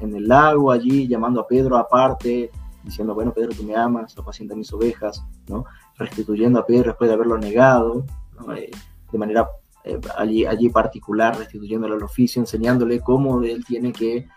en, 0.00 0.14
el 0.14 0.28
lago 0.28 0.70
allí, 0.70 1.08
llamando 1.08 1.40
a 1.40 1.46
Pedro 1.46 1.76
aparte, 1.76 2.50
diciendo, 2.84 3.14
bueno, 3.14 3.32
Pedro, 3.34 3.50
tú 3.50 3.64
me 3.64 3.74
amas, 3.74 4.16
apacienta 4.16 4.54
mis 4.54 4.72
ovejas, 4.72 5.24
¿no? 5.48 5.64
Restituyendo 5.96 6.60
a 6.60 6.66
Pedro 6.66 6.90
después 6.90 7.08
de 7.08 7.14
haberlo 7.14 7.36
negado, 7.36 8.04
eh, 8.56 8.70
de 9.10 9.18
manera 9.18 9.48
eh, 9.84 9.98
allí, 10.16 10.46
allí 10.46 10.68
particular, 10.68 11.36
restituyéndole 11.36 11.96
al 11.96 12.02
oficio, 12.04 12.40
enseñándole 12.40 13.00
cómo 13.00 13.42
él 13.42 13.64
tiene 13.66 13.92
que 13.92 14.28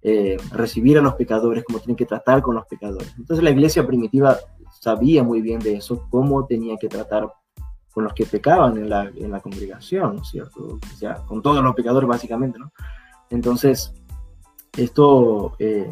eh, 0.00 0.38
recibir 0.50 0.96
a 0.96 1.02
los 1.02 1.14
pecadores, 1.14 1.62
cómo 1.62 1.78
tiene 1.78 1.96
que 1.96 2.06
tratar 2.06 2.40
con 2.40 2.54
los 2.54 2.66
pecadores. 2.66 3.14
Entonces 3.18 3.44
la 3.44 3.50
iglesia 3.50 3.86
primitiva 3.86 4.38
sabía 4.80 5.22
muy 5.22 5.42
bien 5.42 5.60
de 5.60 5.74
eso, 5.74 6.06
cómo 6.08 6.46
tenía 6.46 6.78
que 6.78 6.88
tratar 6.88 7.30
con 7.92 8.04
los 8.04 8.14
que 8.14 8.26
pecaban 8.26 8.76
en 8.78 8.88
la, 8.88 9.10
en 9.14 9.30
la 9.30 9.40
congregación, 9.40 10.16
¿no 10.16 10.22
es 10.22 10.28
cierto? 10.28 10.78
O 10.80 10.96
sea, 10.96 11.16
con 11.26 11.42
todos 11.42 11.62
los 11.62 11.74
pecadores 11.74 12.08
básicamente, 12.08 12.58
¿no? 12.58 12.72
Entonces, 13.30 13.94
esto 14.76 15.54
eh, 15.58 15.90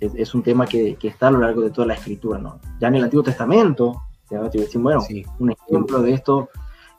es, 0.00 0.34
un 0.34 0.42
tema 0.42 0.66
que, 0.66 0.96
que, 0.96 1.08
está 1.08 1.28
a 1.28 1.30
lo 1.30 1.40
largo 1.40 1.62
de 1.62 1.70
toda 1.70 1.86
la 1.86 1.94
escritura, 1.94 2.38
¿no? 2.38 2.60
Ya 2.78 2.88
en 2.88 2.96
el 2.96 3.04
Antiguo 3.04 3.22
Testamento, 3.22 4.02
ya 4.30 4.50
te 4.50 4.58
decir, 4.58 4.80
bueno, 4.80 5.00
un 5.38 5.50
ejemplo 5.50 6.02
de 6.02 6.12
esto 6.12 6.48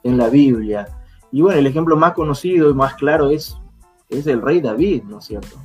en 0.02 0.16
la 0.16 0.28
Biblia. 0.28 0.88
Y 1.32 1.42
bueno, 1.42 1.58
el 1.58 1.66
ejemplo 1.66 1.96
más 1.96 2.12
conocido 2.12 2.70
y 2.70 2.74
más 2.74 2.94
claro 2.94 3.30
es, 3.30 3.56
es 4.08 4.26
el 4.26 4.42
rey 4.42 4.60
David, 4.60 5.04
¿no 5.04 5.18
es 5.18 5.24
cierto? 5.26 5.56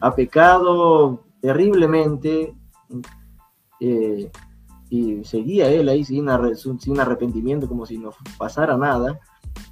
Ha 0.00 0.14
pecado 0.14 1.24
terriblemente, 1.40 2.54
eh, 3.80 4.30
y 4.88 5.24
seguía 5.24 5.68
él 5.68 5.88
ahí 5.88 6.04
sin, 6.04 6.28
sin 6.78 7.00
arrepentimiento, 7.00 7.68
como 7.68 7.86
si 7.86 7.98
no 7.98 8.10
pasara 8.38 8.76
nada, 8.76 9.18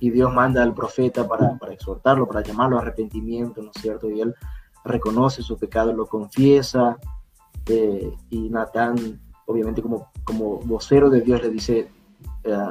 y 0.01 0.11
Dios 0.11 0.33
manda 0.33 0.63
al 0.63 0.75
profeta 0.75 1.27
para, 1.29 1.59
para 1.59 1.73
exhortarlo, 1.73 2.27
para 2.27 2.43
llamarlo 2.43 2.79
a 2.79 2.81
arrepentimiento, 2.81 3.63
¿no 3.63 3.71
es 3.75 3.81
cierto? 3.81 4.11
Y 4.11 4.21
él 4.21 4.35
reconoce 4.85 5.43
su 5.43 5.59
pecado, 5.59 5.93
lo 5.93 6.07
confiesa, 6.07 6.99
eh, 7.67 8.13
y 8.31 8.49
Natán, 8.51 9.21
obviamente 9.47 9.83
como, 9.83 10.11
como 10.25 10.59
vocero 10.61 11.11
de 11.11 11.21
Dios, 11.21 11.43
le 11.43 11.51
dice, 11.51 11.91
eh, 12.45 12.67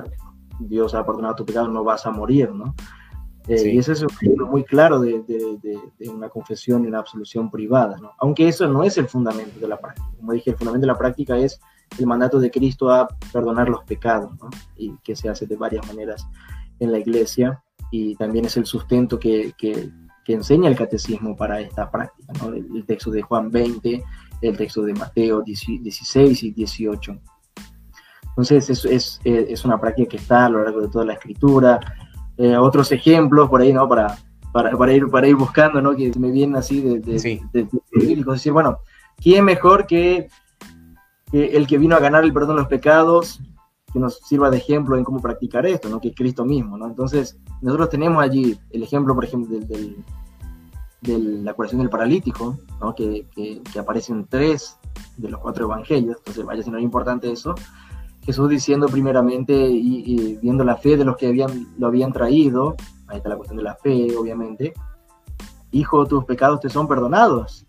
Dios 0.60 0.94
ha 0.94 1.06
perdonado 1.06 1.36
tu 1.36 1.46
pecado, 1.46 1.68
no 1.68 1.84
vas 1.84 2.06
a 2.06 2.12
morir, 2.12 2.52
¿no? 2.52 2.76
Eh, 3.48 3.74
y 3.74 3.78
ese 3.78 3.92
es 3.92 4.02
un 4.02 4.10
ejemplo 4.10 4.48
muy 4.48 4.64
claro 4.64 5.02
de, 5.02 5.22
de, 5.24 5.60
de, 6.00 6.10
una 6.10 6.30
confesión 6.30 6.86
y 6.86 6.88
una 6.88 7.00
absolución 7.00 7.52
privada, 7.52 7.98
¿no? 7.98 8.12
Aunque 8.20 8.48
eso 8.48 8.68
no 8.70 8.84
es 8.84 8.98
el 8.98 9.10
fundamento 9.10 9.60
de 9.60 9.68
la 9.68 9.78
práctica. 9.78 10.08
Como 10.18 10.32
dije, 10.32 10.52
el 10.52 10.56
fundamento 10.56 10.88
de 10.88 10.94
la 10.94 10.98
práctica 10.98 11.38
es 11.38 11.60
el 11.98 12.08
mandato 12.08 12.40
de 12.40 12.52
Cristo 12.52 12.92
a 12.92 13.08
perdonar 13.32 13.70
los 13.70 13.84
pecados, 13.84 14.32
¿no? 14.42 14.50
y 14.78 14.96
que 15.04 15.16
se 15.16 15.30
hace 15.30 15.46
de 15.46 15.56
varias 15.56 15.86
maneras 15.88 16.26
en 16.80 16.92
la 16.92 17.00
iglesia, 17.00 17.64
y 17.92 18.16
también 18.16 18.46
es 18.46 18.58
el 18.58 18.66
sustento 18.66 19.20
que, 19.20 19.54
que, 19.58 19.90
que 20.26 20.34
enseña 20.34 20.70
el 20.70 20.76
catecismo 20.76 21.36
para 21.36 21.60
esta 21.60 21.90
práctica, 21.92 22.34
¿no? 22.42 22.54
el, 22.54 22.86
texto 22.86 23.12
de 23.12 23.22
Juan 23.22 23.52
20, 23.52 24.04
el 24.42 24.58
texto 24.58 24.82
de 24.84 24.94
Mateo 24.94 25.42
16 25.42 26.44
y 26.44 26.52
18. 26.52 27.20
Entonces 28.30 28.70
es, 28.70 28.86
es, 28.86 29.20
es, 29.24 29.64
una 29.64 29.80
práctica 29.80 30.10
que 30.10 30.18
está 30.18 30.46
a 30.46 30.50
lo 30.50 30.64
largo 30.64 30.82
de 30.82 30.88
toda 30.88 31.06
la 31.06 31.14
escritura. 31.14 31.80
Eh, 32.36 32.58
otros 32.58 32.92
ejemplos 32.92 33.48
por 33.48 33.62
ahí, 33.62 33.72
¿no? 33.72 33.88
Para, 33.88 34.18
para, 34.52 34.76
para, 34.76 34.92
ir, 34.92 35.08
para 35.08 35.28
ir 35.28 35.36
buscando, 35.36 35.82
¿no? 35.82 35.96
Que 35.96 36.12
me 36.18 36.32
vienen 36.32 36.56
así 36.56 36.82
de, 36.82 37.00
de, 37.00 37.20
sí. 37.20 37.42
de, 37.54 37.68
de, 37.92 38.24
decir, 38.26 38.52
bueno, 38.52 38.80
¿quién 39.22 39.46
mejor 39.46 39.86
que 39.86 40.30
el 41.34 41.68
que 41.68 41.78
vino 41.78 41.96
a 41.96 42.00
ganar 42.00 42.24
el 42.24 42.32
perdón 42.32 42.56
de 42.56 42.62
los 42.62 42.70
pecados, 42.70 43.42
que 43.92 44.00
nos 44.00 44.18
sirva 44.20 44.50
de 44.50 44.58
ejemplo 44.58 44.98
en 44.98 45.04
cómo 45.04 45.22
practicar 45.22 45.66
esto, 45.66 45.90
¿no? 45.90 46.00
que 46.00 46.10
es 46.10 46.16
Cristo 46.16 46.46
mismo. 46.46 46.78
¿no? 46.78 46.88
Entonces, 46.88 47.38
nosotros 47.62 47.90
tenemos 47.90 48.24
allí 48.24 48.58
el 48.72 48.84
ejemplo, 48.84 49.14
por 49.14 49.26
ejemplo, 49.26 49.58
de 49.60 51.20
la 51.20 51.54
curación 51.54 51.80
del 51.80 51.90
paralítico, 51.90 52.58
¿no? 52.80 52.96
que, 52.96 53.28
que, 53.36 53.80
aparecen 53.80 54.26
tres 54.28 54.80
de 55.18 55.30
los 55.30 55.40
cuatro 55.40 55.66
evangelios, 55.66 56.18
entonces 56.18 56.46
vaya 56.46 56.64
si 56.64 56.72
no 56.72 56.78
es 56.78 56.84
importante 56.84 57.32
eso. 57.32 57.54
Jesús 58.24 58.50
diciendo 58.50 58.88
primeramente 58.88 59.54
y, 59.54 60.38
viendo 60.42 60.64
la 60.64 60.78
fe 60.78 60.98
de 60.98 61.04
los 61.04 61.18
que 61.18 61.28
habían, 61.28 61.74
lo 61.78 61.88
habían 61.88 62.14
traído, 62.14 62.76
ahí 63.08 63.18
está 63.18 63.30
la 63.30 63.36
cuestión 63.36 63.58
de 63.58 63.64
la 63.64 63.76
fe, 63.76 64.16
obviamente, 64.16 64.74
hijo, 65.72 66.06
tus 66.06 66.24
pecados 66.26 66.62
te 66.62 66.70
son 66.70 66.88
perdonados, 66.88 67.66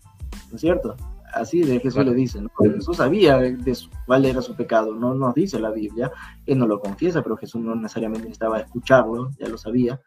¿no 0.49 0.55
es 0.55 0.61
cierto? 0.61 0.95
Así 1.35 1.61
de 1.61 1.79
Jesús 1.79 2.05
le 2.05 2.13
dice, 2.13 2.41
Jesús 2.59 2.97
sabía 2.97 3.37
de 3.37 3.77
cuál 4.05 4.25
era 4.25 4.41
su 4.41 4.55
pecado, 4.55 4.93
no 4.93 5.13
nos 5.13 5.35
dice 5.35 5.59
la 5.59 5.69
Biblia, 5.69 6.11
él 6.45 6.57
no 6.57 6.65
lo 6.65 6.79
confiesa, 6.79 7.21
pero 7.21 7.37
Jesús 7.37 7.61
no 7.61 7.75
necesariamente 7.75 8.23
necesitaba 8.27 8.59
escucharlo, 8.59 9.31
ya 9.37 9.47
lo 9.47 9.57
sabía, 9.57 9.99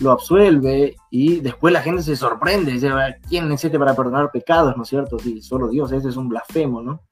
lo 0.00 0.12
absuelve 0.12 0.96
y 1.10 1.40
después 1.40 1.72
la 1.72 1.82
gente 1.82 2.02
se 2.02 2.16
sorprende, 2.16 2.72
dice, 2.72 2.90
¿quién 3.28 3.48
necesita 3.48 3.78
para 3.78 3.94
perdonar 3.94 4.30
pecados, 4.30 4.76
no 4.76 4.82
es 4.82 4.88
cierto? 4.88 5.18
Sí, 5.18 5.42
solo 5.42 5.68
Dios, 5.68 5.92
ese 5.92 6.08
es 6.08 6.16
un 6.16 6.28
blasfemo, 6.28 6.82
¿no? 6.82 7.02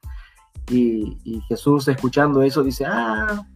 Y, 0.70 1.18
y 1.24 1.40
Jesús 1.42 1.86
escuchando 1.88 2.42
eso 2.42 2.62
dice, 2.62 2.86
ah, 2.86 3.46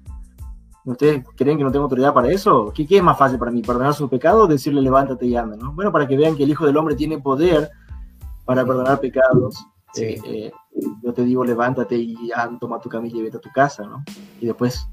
¿Ustedes 0.88 1.22
creen 1.36 1.58
que 1.58 1.64
no 1.64 1.70
tengo 1.70 1.82
autoridad 1.82 2.14
para 2.14 2.30
eso? 2.30 2.72
¿Qué, 2.74 2.86
es 2.88 3.02
más 3.02 3.18
fácil 3.18 3.38
para 3.38 3.50
mí? 3.50 3.60
¿Perdonar 3.60 3.92
su 3.92 4.08
pecado 4.08 4.44
o 4.44 4.46
decirle 4.46 4.80
levántate 4.80 5.26
y 5.26 5.36
anda? 5.36 5.54
¿no? 5.54 5.72
Bueno, 5.74 5.92
para 5.92 6.08
que 6.08 6.16
vean 6.16 6.34
que 6.34 6.44
el 6.44 6.50
Hijo 6.50 6.64
del 6.64 6.78
Hombre 6.78 6.94
tiene 6.94 7.18
poder 7.18 7.70
para 8.46 8.64
perdonar 8.64 8.98
pecados. 8.98 9.66
Eh, 9.96 10.20
eh, 10.24 10.52
yo 11.02 11.12
te 11.12 11.24
digo, 11.24 11.44
levántate 11.44 11.96
y 11.96 12.16
toma 12.60 12.80
tu 12.80 12.88
camilla 12.88 13.18
y 13.18 13.22
vete 13.22 13.38
a 13.38 13.40
tu 13.40 13.50
casa, 13.50 13.84
¿no? 13.84 14.04
Y 14.40 14.46
después 14.46 14.88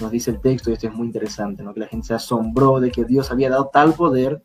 nos 0.00 0.10
dice 0.10 0.30
el 0.30 0.40
texto, 0.40 0.70
y 0.70 0.74
esto 0.74 0.88
es 0.88 0.94
muy 0.94 1.06
interesante, 1.06 1.62
¿no? 1.62 1.74
Que 1.74 1.80
la 1.80 1.88
gente 1.88 2.08
se 2.08 2.14
asombró 2.14 2.80
de 2.80 2.90
que 2.90 3.04
Dios 3.04 3.30
había 3.30 3.50
dado 3.50 3.70
tal 3.72 3.94
poder 3.94 4.42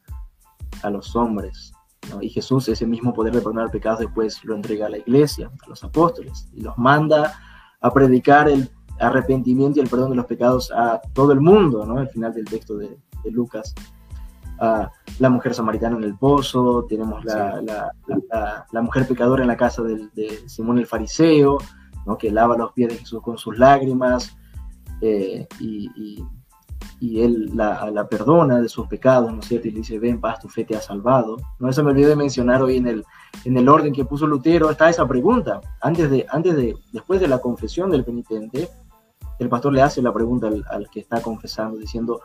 a 0.83 0.89
los 0.89 1.15
hombres. 1.15 1.73
¿no? 2.09 2.21
Y 2.21 2.29
Jesús, 2.29 2.67
ese 2.67 2.87
mismo 2.87 3.13
poder 3.13 3.33
de 3.33 3.41
perdonar 3.41 3.69
pecados, 3.69 3.99
después 3.99 4.43
lo 4.43 4.55
entrega 4.55 4.87
a 4.87 4.89
la 4.89 4.97
iglesia, 4.97 5.51
a 5.63 5.69
los 5.69 5.83
apóstoles, 5.83 6.49
y 6.53 6.61
los 6.61 6.77
manda 6.77 7.33
a 7.79 7.93
predicar 7.93 8.49
el 8.49 8.69
arrepentimiento 8.99 9.79
y 9.79 9.83
el 9.83 9.89
perdón 9.89 10.11
de 10.11 10.15
los 10.15 10.25
pecados 10.25 10.71
a 10.71 11.01
todo 11.13 11.31
el 11.31 11.41
mundo, 11.41 11.85
¿no? 11.85 11.97
Al 11.97 12.09
final 12.09 12.33
del 12.33 12.45
texto 12.45 12.77
de, 12.77 12.97
Lucas. 13.25 13.75
La 15.19 15.29
mujer 15.29 15.55
samaritana 15.55 15.97
en 15.97 16.03
el 16.03 16.17
pozo, 16.17 16.85
tenemos 16.87 17.25
la, 17.25 17.61
la, 18.71 18.81
mujer 18.81 19.07
pecadora 19.07 19.41
en 19.41 19.47
la 19.47 19.57
casa 19.57 19.81
de, 19.81 20.43
Simón 20.47 20.77
el 20.77 20.85
fariseo, 20.85 21.57
¿no? 22.05 22.17
que 22.17 22.29
lava 22.29 22.57
los 22.57 22.71
pies 22.73 22.89
de 22.89 22.97
Jesús 22.97 23.21
con 23.23 23.37
sus 23.37 23.57
lágrimas 23.57 24.37
eh, 25.01 25.47
y, 25.59 26.23
y, 26.99 27.21
él 27.21 27.49
la, 27.55 28.07
perdona 28.07 28.61
de 28.61 28.69
sus 28.69 28.85
pecados, 28.87 29.33
¿no 29.33 29.39
es 29.39 29.47
cierto? 29.47 29.67
Y 29.67 29.71
le 29.71 29.77
dice, 29.79 29.97
ven, 29.97 30.21
paz, 30.21 30.39
tu 30.39 30.47
fe 30.47 30.63
te 30.63 30.75
ha 30.75 30.81
salvado. 30.81 31.37
No, 31.57 31.67
eso 31.67 31.83
me 31.83 31.89
olvidé 31.89 32.09
de 32.09 32.15
mencionar 32.15 32.61
hoy 32.61 32.77
en 32.77 32.87
el, 32.87 33.05
en 33.43 33.57
el 33.57 33.67
orden 33.67 33.93
que 33.93 34.05
puso 34.05 34.27
Lutero, 34.27 34.69
está 34.69 34.89
esa 34.91 35.07
pregunta. 35.07 35.59
Antes 35.81 36.11
de, 36.11 36.27
antes 36.29 36.55
de, 36.55 36.77
después 36.91 37.19
de 37.19 37.27
la 37.27 37.39
confesión 37.39 37.89
del 37.89 38.05
penitente, 38.05 38.69
el 39.43 39.49
pastor 39.49 39.73
le 39.73 39.81
hace 39.81 40.01
la 40.01 40.13
pregunta 40.13 40.49
al, 40.69 40.89
que 40.89 40.99
está 40.99 41.21
confesando, 41.21 41.77
diciendo, 41.77 42.21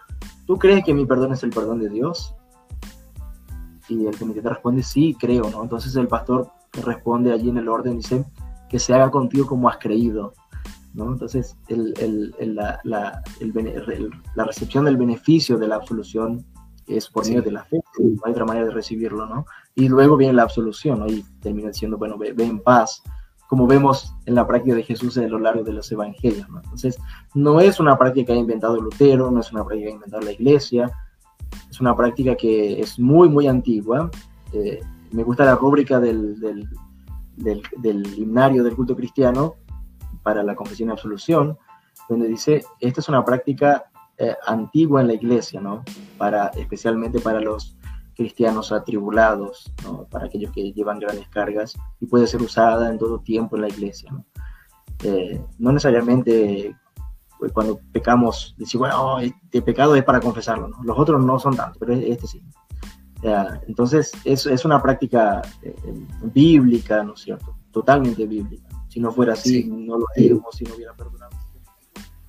¿tú 0.46 0.58
crees 0.58 0.84
que 0.84 0.92
mi 0.92 1.06
perdón 1.06 1.32
es 1.32 1.42
el 1.42 1.50
perdón 1.50 1.80
de 1.80 1.88
Dios? 1.88 2.34
Y 3.88 4.04
el 4.06 4.16
penitente 4.16 4.50
responde, 4.50 4.82
sí, 4.82 5.16
creo, 5.18 5.48
¿no? 5.50 5.62
Entonces 5.62 5.96
el 5.96 6.08
pastor 6.08 6.50
responde 6.84 7.32
allí 7.32 7.48
en 7.48 7.56
el 7.56 7.68
orden, 7.68 7.96
dice, 7.96 8.24
que 8.68 8.78
se 8.78 8.92
haga 8.92 9.10
contigo 9.10 9.46
como 9.46 9.68
has 9.68 9.78
creído, 9.78 10.34
¿no? 10.92 11.12
Entonces 11.12 11.56
la, 11.68 12.80
la, 12.84 13.22
recepción 14.44 14.84
del 14.84 14.98
beneficio 14.98 15.56
de 15.56 15.68
la 15.68 15.76
absolución 15.76 16.44
es 16.86 17.08
por 17.08 17.26
medio 17.26 17.42
de 17.42 17.52
la 17.52 17.64
fe, 17.64 17.80
no 17.98 18.20
hay 18.24 18.32
otra 18.32 18.44
manera 18.44 18.66
de 18.66 18.72
recibirlo, 18.72 19.26
¿no? 19.26 19.46
Y 19.74 19.88
luego 19.88 20.18
viene 20.18 20.34
la 20.34 20.42
absolución, 20.42 21.00
¿no? 21.00 21.06
Y 21.06 21.24
termina 21.40 21.68
diciendo, 21.68 21.96
bueno, 21.96 22.18
ve 22.18 22.34
en 22.38 22.60
paz, 22.60 23.02
como 23.48 23.66
vemos 23.66 24.14
en 24.26 24.34
la 24.34 24.46
práctica 24.46 24.74
de 24.74 24.82
Jesús 24.82 25.16
a 25.18 25.22
lo 25.22 25.38
largo 25.38 25.62
de 25.62 25.72
los 25.72 25.90
evangelios. 25.92 26.46
Entonces, 26.48 26.98
no 27.34 27.60
es 27.60 27.78
una 27.78 27.96
práctica 27.96 28.26
que 28.26 28.32
ha 28.32 28.36
inventado 28.36 28.80
Lutero, 28.80 29.30
no 29.30 29.40
es 29.40 29.52
una 29.52 29.64
práctica 29.64 29.86
que 29.86 29.92
ha 29.92 29.96
inventado 29.96 30.22
la 30.22 30.32
iglesia, 30.32 30.90
es 31.70 31.80
una 31.80 31.94
práctica 31.94 32.34
que 32.34 32.80
es 32.80 32.98
muy, 32.98 33.28
muy 33.28 33.46
antigua. 33.46 34.10
Eh, 34.52 34.80
me 35.12 35.22
gusta 35.22 35.44
la 35.44 35.54
rúbrica 35.54 36.00
del, 36.00 36.38
del, 36.40 36.68
del, 37.76 38.18
himnario 38.18 38.64
del 38.64 38.74
culto 38.74 38.96
cristiano 38.96 39.54
para 40.22 40.42
la 40.42 40.56
confesión 40.56 40.88
y 40.88 40.92
absolución, 40.92 41.56
donde 42.08 42.28
dice, 42.28 42.64
esta 42.80 43.00
es 43.00 43.08
una 43.08 43.24
práctica 43.24 43.84
eh, 44.18 44.34
antigua 44.46 45.00
en 45.00 45.08
la 45.08 45.14
iglesia, 45.14 45.60
¿no? 45.60 45.84
Para, 46.18 46.48
especialmente 46.48 47.20
para 47.20 47.40
los 47.40 47.76
cristianos 48.16 48.72
atribulados, 48.72 49.72
para 50.10 50.26
aquellos 50.26 50.50
que 50.52 50.72
llevan 50.72 50.98
grandes 50.98 51.28
cargas 51.28 51.74
y 52.00 52.06
puede 52.06 52.26
ser 52.26 52.42
usada 52.42 52.88
en 52.88 52.98
todo 52.98 53.20
tiempo 53.20 53.56
en 53.56 53.62
la 53.62 53.68
iglesia. 53.68 54.10
No, 54.10 54.24
eh, 55.04 55.40
no 55.58 55.72
necesariamente 55.72 56.74
pues, 57.38 57.52
cuando 57.52 57.78
pecamos, 57.92 58.54
decimos, 58.58 58.88
bueno, 58.88 59.20
este 59.20 59.60
pecado 59.62 59.94
es 59.94 60.04
para 60.04 60.20
confesarlo, 60.20 60.68
¿no? 60.68 60.82
los 60.82 60.98
otros 60.98 61.22
no 61.22 61.38
son 61.38 61.54
tanto, 61.54 61.78
pero 61.78 61.92
este 61.92 62.26
sí. 62.26 62.42
entonces 63.68 64.12
es, 64.24 64.46
es, 64.46 64.64
una 64.64 64.82
práctica 64.82 65.42
eh, 65.62 65.74
bíblica, 66.22 67.02
¿no 67.02 67.14
es 67.14 67.20
cierto? 67.20 67.54
Totalmente 67.70 68.26
bíblica. 68.26 68.68
Si 68.88 69.00
no 69.00 69.12
fuera 69.12 69.34
así, 69.34 69.64
no 69.64 69.98
lo 69.98 70.06
haríamos 70.16 70.56
si 70.56 70.64
no 70.64 70.74
hubiera 70.74 70.94
perdonado. 70.94 71.36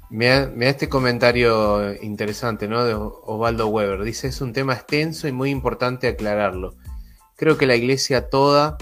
Mira, 0.09 0.51
este 0.61 0.87
comentario 0.87 1.93
interesante, 2.01 2.67
¿no? 2.67 2.85
De 2.85 2.93
Osvaldo 2.93 3.67
Weber. 3.67 4.03
Dice, 4.03 4.27
es 4.27 4.39
un 4.39 4.53
tema 4.53 4.73
extenso 4.73 5.27
y 5.27 5.33
muy 5.33 5.49
importante 5.49 6.07
aclararlo. 6.07 6.75
Creo 7.35 7.57
que 7.57 7.67
la 7.67 7.75
iglesia 7.75 8.29
toda 8.29 8.77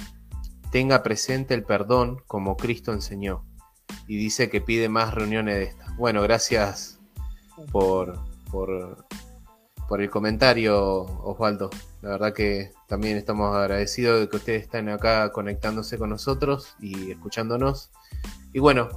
tenga 0.71 1.01
presente 1.01 1.53
el 1.55 1.63
perdón 1.63 2.21
como 2.27 2.57
Cristo 2.57 2.93
enseñó. 2.93 3.43
Y 4.07 4.17
dice 4.17 4.49
que 4.49 4.61
pide 4.61 4.87
más 4.87 5.13
reuniones 5.15 5.55
de 5.55 5.63
estas. 5.63 5.95
Bueno, 5.97 6.21
gracias 6.21 6.99
por, 7.71 8.19
por, 8.51 9.05
por 9.87 10.01
el 10.01 10.11
comentario, 10.11 11.01
Osvaldo. 11.23 11.71
La 12.01 12.09
verdad 12.09 12.33
que 12.33 12.71
también 12.87 13.17
estamos 13.17 13.55
agradecidos 13.55 14.19
de 14.19 14.29
que 14.29 14.35
ustedes 14.35 14.63
estén 14.63 14.89
acá 14.89 15.31
conectándose 15.31 15.97
con 15.97 16.11
nosotros 16.11 16.75
y 16.79 17.09
escuchándonos. 17.09 17.91
Y 18.53 18.59
bueno, 18.59 18.89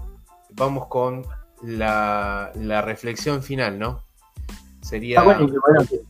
vamos 0.51 0.89
con 0.89 1.25
la, 1.63 2.53
la 2.55 2.83
reflexión 2.83 3.43
final, 3.43 3.79
¿no? 3.79 4.03
Sería. 4.81 5.21
Ah, 5.21 5.25
bueno, 5.25 5.47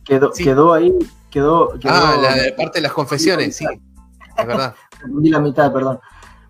quedó, 0.05 0.31
quedó, 0.31 0.73
ahí, 0.73 0.93
quedó, 1.29 1.73
Ah, 1.85 2.17
la 2.21 2.55
parte 2.55 2.79
de 2.79 2.81
las 2.83 2.93
confesiones, 2.93 3.55
sí, 3.55 3.65
es 4.37 4.47
verdad. 4.47 4.75
la 5.21 5.39
mitad, 5.39 5.71
perdón. 5.71 5.99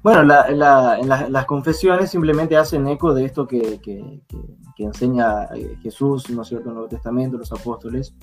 Bueno, 0.01 0.23
la, 0.23 0.49
la, 0.51 0.97
en 0.99 1.09
las 1.09 1.45
confesiones 1.45 2.09
simplemente 2.09 2.55
hacen 2.55 2.87
eco 2.87 3.13
de 3.13 3.25
esto 3.25 3.45
que, 3.45 3.81
que, 3.81 4.21
que, 4.75 4.83
enseña 4.83 5.45
eh, 5.55 5.77
Jesús, 5.81 6.29
¿no 6.29 6.43
es 6.43 6.47
cierto?, 6.47 6.65
en 6.65 6.69
el 6.69 6.75
Nuevo 6.75 6.89
Testamento, 6.89 7.37
los 7.37 7.51
apóstoles, 7.51 8.15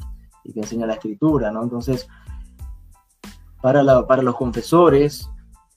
y 0.43 0.55
que 0.55 0.61
enseña 0.61 0.87
la 0.87 0.95
Escritura, 0.95 1.51
¿no? 1.51 1.63
Entonces, 1.63 2.09
para, 3.61 3.83
la, 3.83 4.07
para 4.07 4.23
los 4.23 4.37
confesores, 4.37 5.29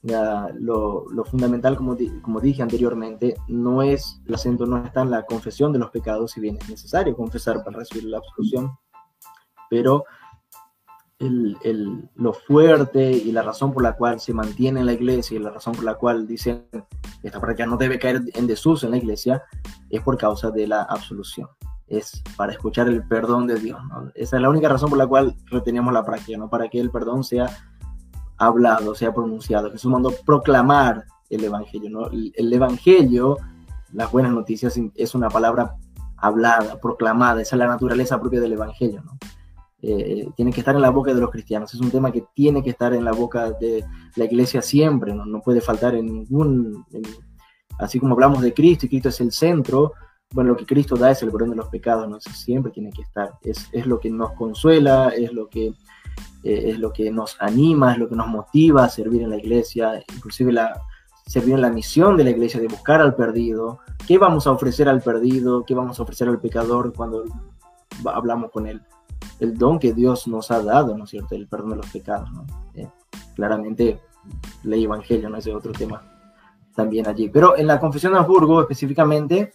lo, 0.02 1.24
fundamental, 1.24 1.76
como, 1.76 2.40
dije 2.40 2.62
anteriormente, 2.62 3.36
no 3.48 3.82
es, 3.82 4.20
el 4.26 4.34
acento 4.34 4.66
no 4.66 4.84
está 4.84 5.02
en 5.02 5.10
la 5.10 5.24
confesión 5.24 5.72
de 5.72 5.78
los 5.78 5.90
pecados, 5.90 6.32
si 6.32 6.40
bien 6.40 6.56
es 6.60 6.68
necesario 6.68 7.16
confesar 7.16 7.62
para 7.64 7.78
recibir 7.78 8.04
la 8.04 8.18
absolución, 8.18 8.72
pero 9.68 10.04
el, 11.18 12.08
lo 12.14 12.32
fuerte 12.32 13.10
y 13.12 13.30
la 13.30 13.42
razón 13.42 13.72
por 13.72 13.82
la 13.82 13.94
cual 13.94 14.20
se 14.20 14.32
mantiene 14.32 14.80
en 14.80 14.86
la 14.86 14.94
iglesia 14.94 15.36
y 15.36 15.40
la 15.40 15.50
razón 15.50 15.74
por 15.74 15.84
la 15.84 15.96
cual 15.96 16.26
dicen 16.26 16.66
esta 17.22 17.40
práctica 17.40 17.66
no 17.66 17.76
debe 17.76 17.98
caer 17.98 18.22
en 18.34 18.46
desuso 18.46 18.86
en 18.86 18.92
la 18.92 18.98
iglesia 18.98 19.42
es 19.90 20.00
por 20.02 20.16
causa 20.16 20.50
de 20.50 20.66
la 20.66 20.82
absolución. 20.82 21.48
Es 21.86 22.22
para 22.36 22.52
escuchar 22.52 22.88
el 22.88 23.06
perdón 23.06 23.46
de 23.48 23.56
Dios. 23.56 23.78
Esa 24.14 24.36
es 24.36 24.42
la 24.42 24.48
única 24.48 24.68
razón 24.68 24.88
por 24.88 24.98
la 24.98 25.06
cual 25.06 25.36
retenemos 25.46 25.92
la 25.92 26.06
práctica, 26.06 26.38
¿no? 26.38 26.48
para 26.48 26.68
que 26.68 26.80
el 26.80 26.90
perdón 26.90 27.22
sea 27.22 27.50
hablado, 28.40 28.94
se 28.94 29.06
ha 29.06 29.14
pronunciado. 29.14 29.70
Jesús 29.70 29.90
mandó 29.90 30.12
proclamar 30.24 31.04
el 31.28 31.44
Evangelio. 31.44 31.90
¿no? 31.90 32.06
El, 32.08 32.52
Evangelio, 32.52 33.36
las 33.92 34.10
buenas 34.10 34.32
noticias, 34.32 34.78
es 34.94 35.14
una 35.14 35.28
palabra 35.28 35.76
hablada, 36.16 36.80
proclamada. 36.80 37.42
Esa 37.42 37.56
es 37.56 37.58
la 37.60 37.66
naturaleza 37.66 38.18
propia 38.18 38.40
del 38.40 38.54
Evangelio. 38.54 39.02
¿no? 39.04 39.18
Eh, 39.82 40.26
tiene 40.36 40.52
que 40.52 40.60
estar 40.60 40.74
en 40.74 40.80
la 40.80 40.90
boca 40.90 41.12
de 41.12 41.20
los 41.20 41.30
cristianos. 41.30 41.72
Es 41.74 41.80
un 41.80 41.90
tema 41.90 42.10
que 42.10 42.24
tiene 42.34 42.62
que 42.62 42.70
estar 42.70 42.94
en 42.94 43.04
la 43.04 43.12
boca 43.12 43.50
de 43.52 43.84
la 44.16 44.24
iglesia 44.24 44.62
siempre. 44.62 45.14
No, 45.14 45.26
no 45.26 45.40
puede 45.42 45.60
faltar 45.60 45.94
en 45.94 46.06
ningún... 46.06 46.84
así 47.78 48.00
como 48.00 48.14
hablamos 48.14 48.40
de 48.40 48.54
Cristo 48.54 48.86
y 48.86 48.88
Cristo 48.88 49.10
es 49.10 49.20
el 49.20 49.32
centro, 49.32 49.92
bueno, 50.32 50.50
lo 50.50 50.56
que 50.56 50.66
Cristo 50.66 50.96
da 50.96 51.10
es 51.10 51.22
el 51.22 51.30
perdón 51.32 51.50
de 51.50 51.56
los 51.56 51.68
pecados, 51.68 52.08
¿no? 52.08 52.20
siempre 52.20 52.70
tiene 52.70 52.90
que 52.90 53.02
estar. 53.02 53.32
Es, 53.42 53.68
es 53.72 53.86
lo 53.86 53.98
que 53.98 54.10
nos 54.10 54.32
consuela, 54.32 55.08
es 55.08 55.32
lo 55.32 55.48
que 55.48 55.74
eh, 56.42 56.70
es 56.70 56.78
lo 56.78 56.92
que 56.92 57.10
nos 57.10 57.36
anima, 57.40 57.92
es 57.92 57.98
lo 57.98 58.08
que 58.08 58.16
nos 58.16 58.28
motiva 58.28 58.84
a 58.84 58.88
servir 58.88 59.22
en 59.22 59.30
la 59.30 59.36
iglesia, 59.36 60.02
inclusive 60.14 60.52
la, 60.52 60.80
servir 61.26 61.54
en 61.54 61.60
la 61.60 61.70
misión 61.70 62.16
de 62.16 62.24
la 62.24 62.30
iglesia 62.30 62.60
de 62.60 62.68
buscar 62.68 63.00
al 63.00 63.14
perdido, 63.14 63.80
qué 64.06 64.18
vamos 64.18 64.46
a 64.46 64.52
ofrecer 64.52 64.88
al 64.88 65.02
perdido, 65.02 65.64
qué 65.64 65.74
vamos 65.74 65.98
a 65.98 66.02
ofrecer 66.02 66.28
al 66.28 66.40
pecador 66.40 66.92
cuando 66.92 67.24
hablamos 68.06 68.50
con 68.50 68.66
él, 68.66 68.80
el 69.38 69.56
don 69.56 69.78
que 69.78 69.92
Dios 69.92 70.26
nos 70.26 70.50
ha 70.50 70.62
dado, 70.62 70.96
¿no 70.96 71.04
es 71.04 71.10
cierto?, 71.10 71.34
el 71.34 71.46
perdón 71.46 71.70
de 71.70 71.76
los 71.76 71.90
pecados, 71.90 72.30
¿no? 72.32 72.46
Eh, 72.74 72.88
claramente, 73.34 74.00
ley 74.64 74.84
evangelio, 74.84 75.28
¿no? 75.28 75.36
Ese 75.36 75.54
otro 75.54 75.72
tema 75.72 76.02
también 76.74 77.06
allí. 77.06 77.28
Pero 77.28 77.56
en 77.56 77.66
la 77.66 77.78
confesión 77.78 78.12
de 78.12 78.18
Hamburgo, 78.18 78.60
específicamente, 78.60 79.52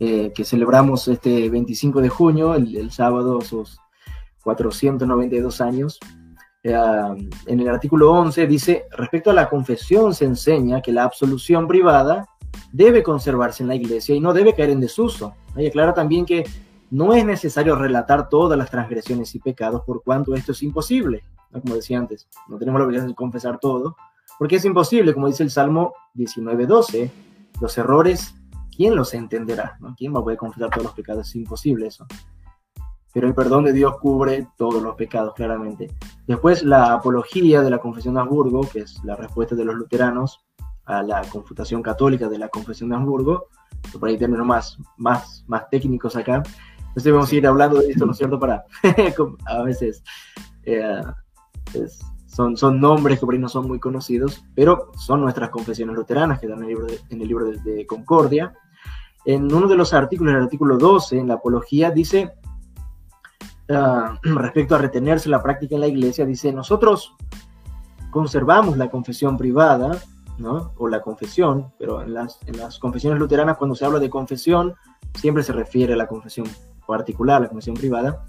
eh, 0.00 0.32
que 0.34 0.44
celebramos 0.44 1.06
este 1.08 1.50
25 1.50 2.00
de 2.00 2.08
junio, 2.08 2.54
el, 2.54 2.76
el 2.76 2.90
sábado, 2.90 3.40
sus 3.40 3.78
492 4.44 5.60
años, 5.60 5.98
en 6.64 7.60
el 7.60 7.68
artículo 7.68 8.12
11 8.12 8.46
dice, 8.46 8.86
respecto 8.92 9.30
a 9.30 9.34
la 9.34 9.50
confesión 9.50 10.14
se 10.14 10.24
enseña 10.24 10.80
que 10.80 10.92
la 10.92 11.04
absolución 11.04 11.68
privada 11.68 12.26
debe 12.72 13.02
conservarse 13.02 13.62
en 13.62 13.68
la 13.68 13.74
iglesia 13.74 14.14
y 14.14 14.20
no 14.20 14.32
debe 14.32 14.54
caer 14.54 14.70
en 14.70 14.80
desuso. 14.80 15.34
Y 15.56 15.66
aclara 15.66 15.92
también 15.92 16.24
que 16.24 16.44
no 16.90 17.12
es 17.12 17.24
necesario 17.24 17.76
relatar 17.76 18.28
todas 18.30 18.58
las 18.58 18.70
transgresiones 18.70 19.34
y 19.34 19.40
pecados 19.40 19.82
por 19.84 20.02
cuanto 20.02 20.34
esto 20.34 20.52
es 20.52 20.62
imposible. 20.62 21.22
Como 21.52 21.74
decía 21.74 21.98
antes, 21.98 22.28
no 22.48 22.58
tenemos 22.58 22.80
la 22.80 22.86
obligación 22.86 23.10
de 23.10 23.14
confesar 23.14 23.58
todo, 23.60 23.96
porque 24.38 24.56
es 24.56 24.64
imposible, 24.64 25.12
como 25.12 25.26
dice 25.26 25.42
el 25.42 25.50
Salmo 25.50 25.92
19.12, 26.16 27.10
los 27.60 27.78
errores, 27.78 28.34
¿quién 28.74 28.96
los 28.96 29.12
entenderá? 29.14 29.78
¿Quién 29.96 30.14
va 30.14 30.20
a 30.20 30.22
poder 30.22 30.38
confesar 30.38 30.70
todos 30.70 30.84
los 30.84 30.94
pecados? 30.94 31.28
Es 31.28 31.36
imposible 31.36 31.88
eso 31.88 32.06
pero 33.14 33.28
el 33.28 33.34
perdón 33.34 33.64
de 33.64 33.72
Dios 33.72 33.96
cubre 34.00 34.48
todos 34.58 34.82
los 34.82 34.96
pecados, 34.96 35.34
claramente. 35.34 35.88
Después, 36.26 36.64
la 36.64 36.92
apología 36.92 37.62
de 37.62 37.70
la 37.70 37.78
Confesión 37.78 38.14
de 38.14 38.20
Hamburgo, 38.20 38.68
que 38.70 38.80
es 38.80 39.02
la 39.04 39.14
respuesta 39.14 39.54
de 39.54 39.64
los 39.64 39.76
luteranos 39.76 40.44
a 40.84 41.00
la 41.04 41.22
confutación 41.22 41.80
católica 41.80 42.28
de 42.28 42.38
la 42.38 42.48
Confesión 42.48 42.90
de 42.90 42.96
Hamburgo, 42.96 43.46
por 44.00 44.08
ahí 44.08 44.18
términos 44.18 44.44
más, 44.44 44.78
más, 44.96 45.44
más 45.46 45.70
técnicos 45.70 46.16
acá. 46.16 46.42
Entonces 46.88 47.12
vamos 47.12 47.30
a 47.30 47.34
ir 47.36 47.46
hablando 47.46 47.78
de 47.78 47.90
esto, 47.90 48.04
¿no 48.04 48.12
es 48.12 48.18
cierto? 48.18 48.38
Para, 48.40 48.64
a 49.46 49.62
veces, 49.62 50.02
eh, 50.64 51.00
son, 52.26 52.56
son 52.56 52.80
nombres 52.80 53.20
que 53.20 53.26
por 53.26 53.34
ahí 53.34 53.40
no 53.40 53.48
son 53.48 53.68
muy 53.68 53.78
conocidos, 53.78 54.44
pero 54.56 54.90
son 54.98 55.20
nuestras 55.20 55.50
confesiones 55.50 55.94
luteranas 55.94 56.40
que 56.40 56.48
dan 56.48 56.58
en 56.58 56.64
el 56.64 56.68
libro 56.70 56.86
de, 56.86 57.00
en 57.10 57.22
el 57.22 57.28
libro 57.28 57.44
de, 57.46 57.58
de 57.60 57.86
Concordia. 57.86 58.54
En 59.24 59.44
uno 59.54 59.68
de 59.68 59.76
los 59.76 59.94
artículos, 59.94 60.34
el 60.34 60.42
artículo 60.42 60.78
12, 60.78 61.16
en 61.16 61.28
la 61.28 61.34
apología, 61.34 61.92
dice 61.92 62.32
Ah, 63.68 64.18
respecto 64.22 64.74
a 64.74 64.78
retenerse 64.78 65.28
la 65.28 65.42
práctica 65.42 65.74
en 65.74 65.80
la 65.80 65.86
iglesia, 65.86 66.26
dice, 66.26 66.52
nosotros 66.52 67.14
conservamos 68.10 68.76
la 68.76 68.90
confesión 68.90 69.36
privada, 69.36 69.98
¿no? 70.38 70.72
O 70.76 70.88
la 70.88 71.00
confesión, 71.00 71.72
pero 71.78 72.02
en 72.02 72.14
las, 72.14 72.38
en 72.46 72.58
las 72.58 72.78
confesiones 72.78 73.18
luteranas 73.18 73.56
cuando 73.56 73.74
se 73.74 73.84
habla 73.84 73.98
de 73.98 74.10
confesión, 74.10 74.74
siempre 75.14 75.42
se 75.42 75.52
refiere 75.52 75.94
a 75.94 75.96
la 75.96 76.06
confesión 76.06 76.46
particular, 76.86 77.40
la 77.40 77.48
confesión 77.48 77.76
privada. 77.76 78.24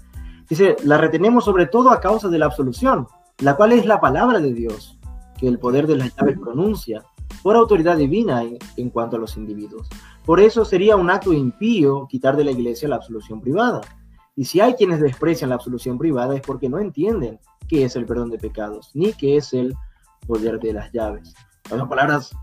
Dice, 0.48 0.76
la 0.84 0.96
retenemos 0.96 1.44
sobre 1.44 1.66
todo 1.66 1.90
a 1.90 2.00
causa 2.00 2.28
de 2.28 2.38
la 2.38 2.46
absolución, 2.46 3.08
la 3.38 3.56
cual 3.56 3.72
es 3.72 3.84
la 3.84 4.00
palabra 4.00 4.40
de 4.40 4.52
Dios, 4.52 4.98
que 5.38 5.48
el 5.48 5.58
poder 5.58 5.86
de 5.86 5.96
las 5.96 6.14
llaves 6.16 6.38
pronuncia, 6.38 7.04
por 7.42 7.56
autoridad 7.56 7.96
divina 7.96 8.42
en, 8.42 8.58
en 8.76 8.90
cuanto 8.90 9.16
a 9.16 9.18
los 9.18 9.36
individuos. 9.36 9.88
Por 10.24 10.40
eso 10.40 10.64
sería 10.64 10.96
un 10.96 11.10
acto 11.10 11.32
impío 11.32 12.06
quitar 12.08 12.36
de 12.36 12.44
la 12.44 12.52
iglesia 12.52 12.88
la 12.88 12.96
absolución 12.96 13.40
privada 13.40 13.80
y 14.36 14.44
si 14.44 14.60
hay 14.60 14.74
quienes 14.74 15.00
desprecian 15.00 15.48
la 15.48 15.56
absolución 15.56 15.96
privada 15.96 16.36
es 16.36 16.42
porque 16.42 16.68
no 16.68 16.78
entienden 16.78 17.40
qué 17.66 17.84
es 17.84 17.96
el 17.96 18.04
perdón 18.04 18.30
de 18.30 18.38
pecados, 18.38 18.90
ni 18.94 19.14
qué 19.14 19.38
es 19.38 19.54
el 19.54 19.74
poder 20.26 20.60
de 20.60 20.74
las 20.74 20.92
llaves. 20.92 21.34
Las 21.70 21.88
palabras, 21.88 22.36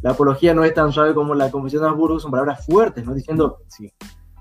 la 0.00 0.12
apología 0.12 0.54
no 0.54 0.62
es 0.62 0.72
tan 0.72 0.92
suave 0.92 1.12
como 1.12 1.34
la 1.34 1.50
confesión 1.50 1.82
de 1.82 1.88
Habsburgo, 1.88 2.20
son 2.20 2.30
palabras 2.30 2.64
fuertes, 2.64 3.04
¿no? 3.04 3.14
Diciendo, 3.14 3.58
sí. 3.66 3.92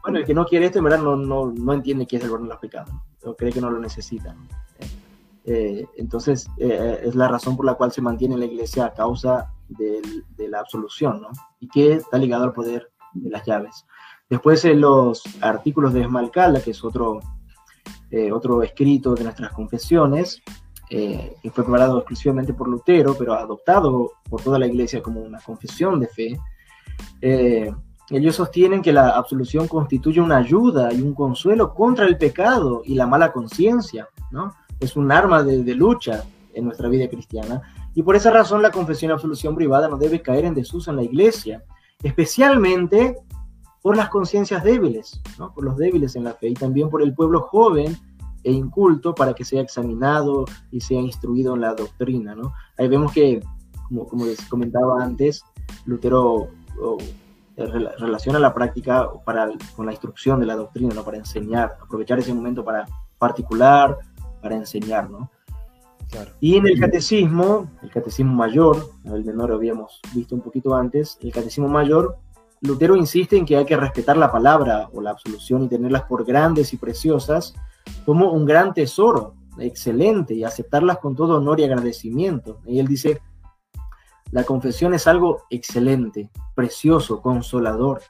bueno, 0.04 0.20
el 0.20 0.26
que 0.26 0.36
no 0.36 0.46
quiere 0.46 0.68
esto 0.68 0.78
en 0.78 0.84
verdad 0.84 1.00
no, 1.00 1.16
no, 1.16 1.52
no 1.52 1.74
entiende 1.74 2.06
qué 2.06 2.18
es 2.18 2.24
el 2.24 2.30
perdón 2.30 2.48
de 2.48 2.54
los 2.54 2.62
pecados, 2.62 2.94
o 3.24 3.36
cree 3.36 3.52
que 3.52 3.62
no 3.62 3.72
lo 3.72 3.80
necesita. 3.80 4.36
Eh, 5.46 5.88
entonces, 5.98 6.48
eh, 6.60 7.02
es 7.04 7.16
la 7.16 7.28
razón 7.28 7.58
por 7.58 7.66
la 7.66 7.74
cual 7.74 7.92
se 7.92 8.04
mantiene 8.04 8.38
la 8.38 8.46
iglesia 8.46 8.86
a 8.86 8.94
causa 8.94 9.52
de, 9.68 10.00
de 10.38 10.48
la 10.48 10.60
absolución, 10.60 11.22
¿no? 11.22 11.30
Y 11.60 11.68
que 11.70 11.94
está 11.94 12.20
ligado 12.20 12.44
al 12.44 12.54
poder 12.54 12.92
de 13.14 13.32
las 13.32 13.46
llaves. 13.48 13.86
Después 14.30 14.64
en 14.66 14.80
los 14.82 15.24
artículos 15.42 15.94
de 15.94 16.02
Esmalcalda, 16.02 16.62
que 16.62 16.72
es 16.72 16.84
otro, 16.84 17.20
eh, 18.12 18.32
otro 18.32 18.62
escrito 18.62 19.16
de 19.16 19.24
nuestras 19.24 19.52
confesiones, 19.52 20.42
eh, 20.92 21.36
fue 21.54 21.64
preparado 21.64 21.98
exclusivamente 21.98 22.54
por 22.54 22.68
Lutero, 22.68 23.16
pero 23.18 23.34
adoptado 23.34 24.12
por 24.30 24.42
toda 24.42 24.60
la 24.60 24.68
iglesia 24.68 25.02
como 25.02 25.22
una 25.22 25.40
confesión 25.40 26.00
de 26.00 26.08
fe, 26.08 26.40
eh, 27.22 27.74
ellos 28.12 28.36
sostienen 28.36 28.82
que 28.82 28.94
la 28.94 29.10
absolución 29.10 29.68
constituye 29.68 30.22
una 30.22 30.38
ayuda 30.38 30.92
y 30.94 31.02
un 31.02 31.14
consuelo 31.14 31.74
contra 31.74 32.06
el 32.06 32.18
pecado 32.18 32.82
y 32.86 32.96
la 32.96 33.06
mala 33.06 33.32
conciencia, 33.32 34.10
¿no? 34.32 34.56
Es 34.80 34.96
un 34.96 35.12
arma 35.12 35.44
de, 35.44 35.64
de, 35.64 35.76
lucha 35.76 36.24
en 36.54 36.66
nuestra 36.66 36.90
vida 36.90 37.08
cristiana. 37.08 37.62
Y 37.94 38.02
por 38.02 38.16
esa 38.16 38.32
razón 38.32 38.64
la 38.64 38.72
confesión 38.72 39.10
y 39.10 39.14
absolución 39.14 39.56
privada 39.56 39.88
no 39.88 39.98
debe 39.98 40.22
caer 40.22 40.46
en 40.46 40.56
desuso 40.56 40.90
en 40.90 40.98
la 40.98 41.04
iglesia, 41.04 41.64
especialmente 42.02 43.16
por 43.82 43.96
las 43.96 44.10
conciencias 44.10 44.64
débiles, 44.64 45.22
¿no? 45.38 45.54
por 45.54 45.64
los 45.64 45.78
débiles 45.78 46.16
en 46.16 46.24
la 46.26 46.34
fe 46.34 46.50
y 46.50 46.54
también 46.54 46.90
por 46.90 47.02
el 47.02 47.14
pueblo 47.14 47.42
joven 47.42 47.98
e 48.44 48.52
inculto 48.52 49.16
para 49.16 49.34
que 49.34 49.46
sea 49.46 49.62
examinado 49.62 50.46
y 50.72 50.82
sea 50.82 51.00
instruido 51.00 51.56
en 51.56 51.62
la 51.62 51.74
doctrina. 51.74 52.36
¿no? 52.36 52.54
Ahí 52.78 52.88
vemos 52.88 53.12
que, 53.12 53.42
como, 53.88 54.08
como 54.08 54.26
les 54.26 54.42
comentaba 54.48 55.04
antes, 55.04 55.44
Lutero 55.86 56.50
relaciona 57.58 58.40
la 58.40 58.54
práctica 58.54 59.10
para, 59.26 59.50
con 59.76 59.86
la 59.86 59.92
instrucción 59.92 60.40
de 60.40 60.46
la 60.46 60.56
doctrina, 60.56 60.94
¿no? 60.94 61.04
para 61.04 61.18
enseñar, 61.18 61.78
aprovechar 61.82 62.20
ese 62.20 62.34
momento 62.34 62.64
para 62.64 62.86
particular, 63.18 63.98
para 64.42 64.56
enseñar. 64.56 65.10
¿no? 65.10 65.30
Y 66.40 66.56
en 66.56 66.68
el 66.68 66.80
catecismo, 66.80 67.70
el 67.84 67.92
catecismo 67.92 68.34
mayor, 68.34 68.90
el 69.06 69.24
menor 69.24 69.52
habíamos 69.52 70.00
visto 70.14 70.36
un 70.36 70.42
poquito 70.42 70.74
antes, 70.76 71.18
el 71.22 71.32
catecismo 71.32 71.68
mayor 71.68 72.18
Lutero 72.62 72.96
insiste 72.96 73.38
en 73.38 73.46
que 73.46 73.56
hay 73.56 73.66
que 73.66 73.78
respetar 73.78 74.18
la 74.18 74.32
palabra 74.32 74.90
o 74.94 75.02
la 75.02 75.12
absolución 75.12 75.64
y 75.64 75.70
tenerlas 75.70 76.04
por 76.04 76.26
grandes 76.26 76.74
y 76.74 76.78
preciosas 76.78 77.54
como 78.06 78.32
un 78.32 78.46
gran 78.46 78.74
tesoro, 78.74 79.36
excelente, 79.58 80.34
y 80.34 80.44
aceptarlas 80.44 80.98
con 80.98 81.16
todo 81.16 81.38
honor 81.38 81.60
y 81.60 81.64
agradecimiento. 81.64 82.60
Y 82.66 82.80
él 82.80 82.88
dice, 82.88 83.22
la 84.32 84.44
confesión 84.44 84.94
es 84.94 85.08
algo 85.08 85.44
excelente, 85.50 86.30
precioso, 86.54 87.22
consolador, 87.22 88.02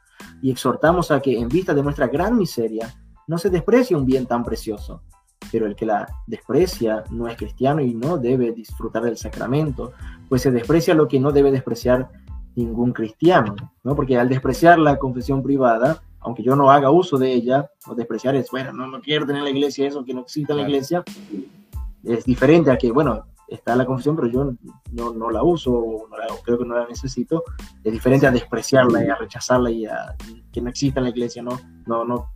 y 0.42 0.52
exhortamos 0.52 1.12
a 1.12 1.22
que 1.22 1.38
en 1.38 1.48
vista 1.48 1.74
de 1.74 1.84
nuestra 1.84 2.08
gran 2.08 2.38
miseria 2.38 2.94
no 3.28 3.38
se 3.38 3.50
desprecie 3.50 3.96
un 3.96 4.06
bien 4.06 4.26
tan 4.26 4.44
precioso. 4.44 5.04
Pero 5.52 5.66
el 5.66 5.76
que 5.76 5.86
la 5.86 6.08
desprecia 6.28 7.04
no 7.12 7.28
es 7.28 7.38
cristiano 7.38 7.82
y 7.82 7.94
no 7.94 8.18
debe 8.18 8.52
disfrutar 8.52 9.04
del 9.04 9.18
sacramento, 9.18 9.94
pues 10.28 10.42
se 10.42 10.52
desprecia 10.52 10.94
lo 10.94 11.08
que 11.08 11.20
no 11.20 11.32
debe 11.32 11.52
despreciar 11.52 12.10
ningún 12.56 12.92
cristiano, 12.92 13.56
¿no? 13.84 13.96
Porque 13.96 14.18
al 14.18 14.30
despreciar 14.30 14.80
la 14.80 14.98
confesión 14.98 15.44
privada, 15.44 16.02
aunque 16.20 16.44
yo 16.44 16.56
no 16.56 16.72
haga 16.72 16.92
uso 16.92 17.18
de 17.18 17.32
ella, 17.34 17.70
o 17.88 17.96
despreciar 17.96 18.36
es, 18.36 18.50
bueno, 18.52 18.74
no, 18.74 18.88
no 18.88 19.02
quiero 19.02 19.26
tener 19.26 19.44
la 19.44 19.50
iglesia 19.50 19.88
eso, 19.88 20.04
que 20.04 20.14
no 20.14 20.22
exista 20.22 20.54
la 20.54 20.64
iglesia, 20.64 21.04
es 22.04 22.26
diferente 22.26 22.72
a 22.72 22.78
que, 22.78 22.92
bueno, 22.92 23.26
está 23.48 23.76
la 23.76 23.86
confesión, 23.86 24.16
pero 24.16 24.28
yo 24.28 24.54
no, 24.92 25.14
no 25.14 25.30
la 25.30 25.44
uso, 25.44 25.72
o, 25.72 26.08
creo 26.44 26.58
que 26.58 26.66
no 26.66 26.76
la 26.76 26.88
necesito, 26.88 27.44
es 27.84 27.92
diferente 27.92 28.28
a 28.28 28.32
despreciarla 28.32 29.04
y 29.04 29.10
a 29.10 29.16
rechazarla 29.16 29.72
y 29.72 29.86
a 29.86 30.16
que 30.52 30.62
no 30.62 30.70
exista 30.70 31.00
en 31.00 31.06
la 31.06 31.10
iglesia, 31.10 31.42
no, 31.42 31.60
no, 31.86 32.06
no, 32.06 32.30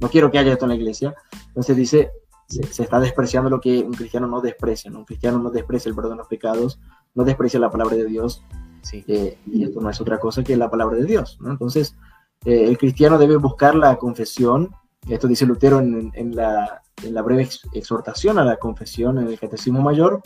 no 0.00 0.08
quiero 0.08 0.30
que 0.30 0.38
haya 0.38 0.52
esto 0.52 0.64
en 0.64 0.70
la 0.70 0.76
iglesia. 0.76 1.14
Entonces 1.48 1.76
dice, 1.76 2.10
se, 2.46 2.82
está 2.82 3.00
despreciando 3.00 3.50
lo 3.50 3.60
que 3.60 3.80
un 3.80 3.92
cristiano 3.92 4.26
no 4.26 4.40
desprecia, 4.40 4.90
¿no? 4.90 5.00
un 5.00 5.04
cristiano 5.04 5.38
no 5.38 5.50
desprecia 5.50 5.88
el 5.88 5.94
perdón 5.94 6.12
de 6.12 6.18
los 6.18 6.28
pecados, 6.28 6.80
no 7.14 7.24
desprecia 7.24 7.60
la 7.60 7.70
palabra 7.70 7.96
de 7.96 8.06
Dios, 8.06 8.44
eh, 8.92 9.38
y 9.46 9.64
esto 9.64 9.80
no 9.80 9.90
es 9.90 10.00
otra 10.00 10.18
cosa 10.18 10.42
que 10.42 10.56
la 10.56 10.70
palabra 10.70 10.96
de 10.96 11.04
Dios. 11.04 11.38
Entonces, 11.44 11.96
eh, 12.44 12.64
el 12.64 12.78
cristiano 12.78 13.18
debe 13.18 13.36
buscar 13.36 13.74
la 13.74 13.96
confesión. 13.96 14.70
Esto 15.08 15.28
dice 15.28 15.46
Lutero 15.46 15.80
en, 15.80 16.12
la, 16.34 16.82
en, 17.02 17.14
la, 17.14 17.22
breve 17.22 17.48
exhortación 17.72 18.38
a 18.38 18.44
la 18.44 18.56
confesión 18.56 19.18
en 19.18 19.28
el 19.28 19.38
Catecismo 19.38 19.80
Mayor. 19.80 20.22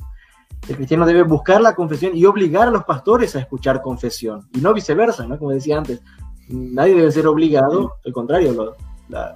El 0.68 0.76
cristiano 0.76 1.06
debe 1.06 1.22
buscar 1.22 1.60
la 1.60 1.74
confesión 1.74 2.16
y 2.16 2.24
obligar 2.24 2.68
a 2.68 2.70
los 2.70 2.84
pastores 2.84 3.36
a 3.36 3.40
escuchar 3.40 3.82
confesión, 3.82 4.48
y 4.54 4.60
no 4.60 4.72
viceversa, 4.72 5.26
¿no? 5.26 5.38
como 5.38 5.50
decía 5.50 5.78
antes. 5.78 6.00
Nadie 6.48 6.94
debe 6.94 7.10
ser 7.10 7.26
obligado, 7.26 7.94
al 8.04 8.12
contrario, 8.12 8.74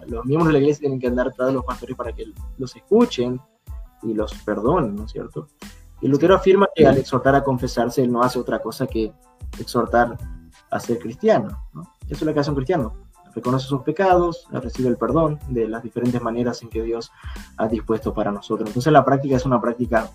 los 0.07 0.25
miembros 0.27 0.49
de 0.49 0.53
la 0.53 0.59
iglesia 0.59 0.81
tienen 0.81 1.01
que 1.01 1.07
andar 1.07 1.33
tras 1.33 1.53
los 1.53 1.65
pastores 1.65 1.97
para 1.97 2.13
que 2.13 2.27
los 2.59 2.77
escuchen 2.77 3.41
y 4.03 4.13
los 4.13 4.35
perdonen, 4.43 4.95
¿no 4.95 5.05
es 5.05 5.13
cierto? 5.13 5.49
Y 6.01 6.09
Lutero 6.09 6.35
afirma 6.35 6.69
que 6.75 6.87
al 6.87 6.97
exhortar 6.99 7.35
a 7.35 7.43
confesarse, 7.43 8.03
él 8.03 8.13
no 8.13 8.23
hace 8.23 8.39
otra 8.39 8.61
cosa 8.61 8.87
que 8.87 9.13
exhortar 9.59 10.17
a 10.71 10.81
ser 10.81 10.99
cristiano. 10.99 11.65
Eso 12.05 12.15
es 12.15 12.23
lo 12.23 12.35
que 12.35 12.41
hace 12.41 12.51
un 12.51 12.57
cristiano. 12.57 12.95
Reconoce 13.35 13.67
sus 13.67 13.83
pecados, 13.83 14.47
recibe 14.51 14.89
el 14.89 14.97
perdón 14.97 15.39
de 15.49 15.69
las 15.69 15.83
diferentes 15.83 16.21
maneras 16.23 16.63
en 16.63 16.69
que 16.69 16.83
Dios 16.83 17.11
ha 17.57 17.69
dispuesto 17.69 18.15
para 18.15 18.33
nosotros. 18.33 18.69
Entonces 18.69 18.93
la 18.93 19.05
práctica 19.05 19.37
es 19.37 19.45
una 19.45 19.61
práctica 19.61 20.11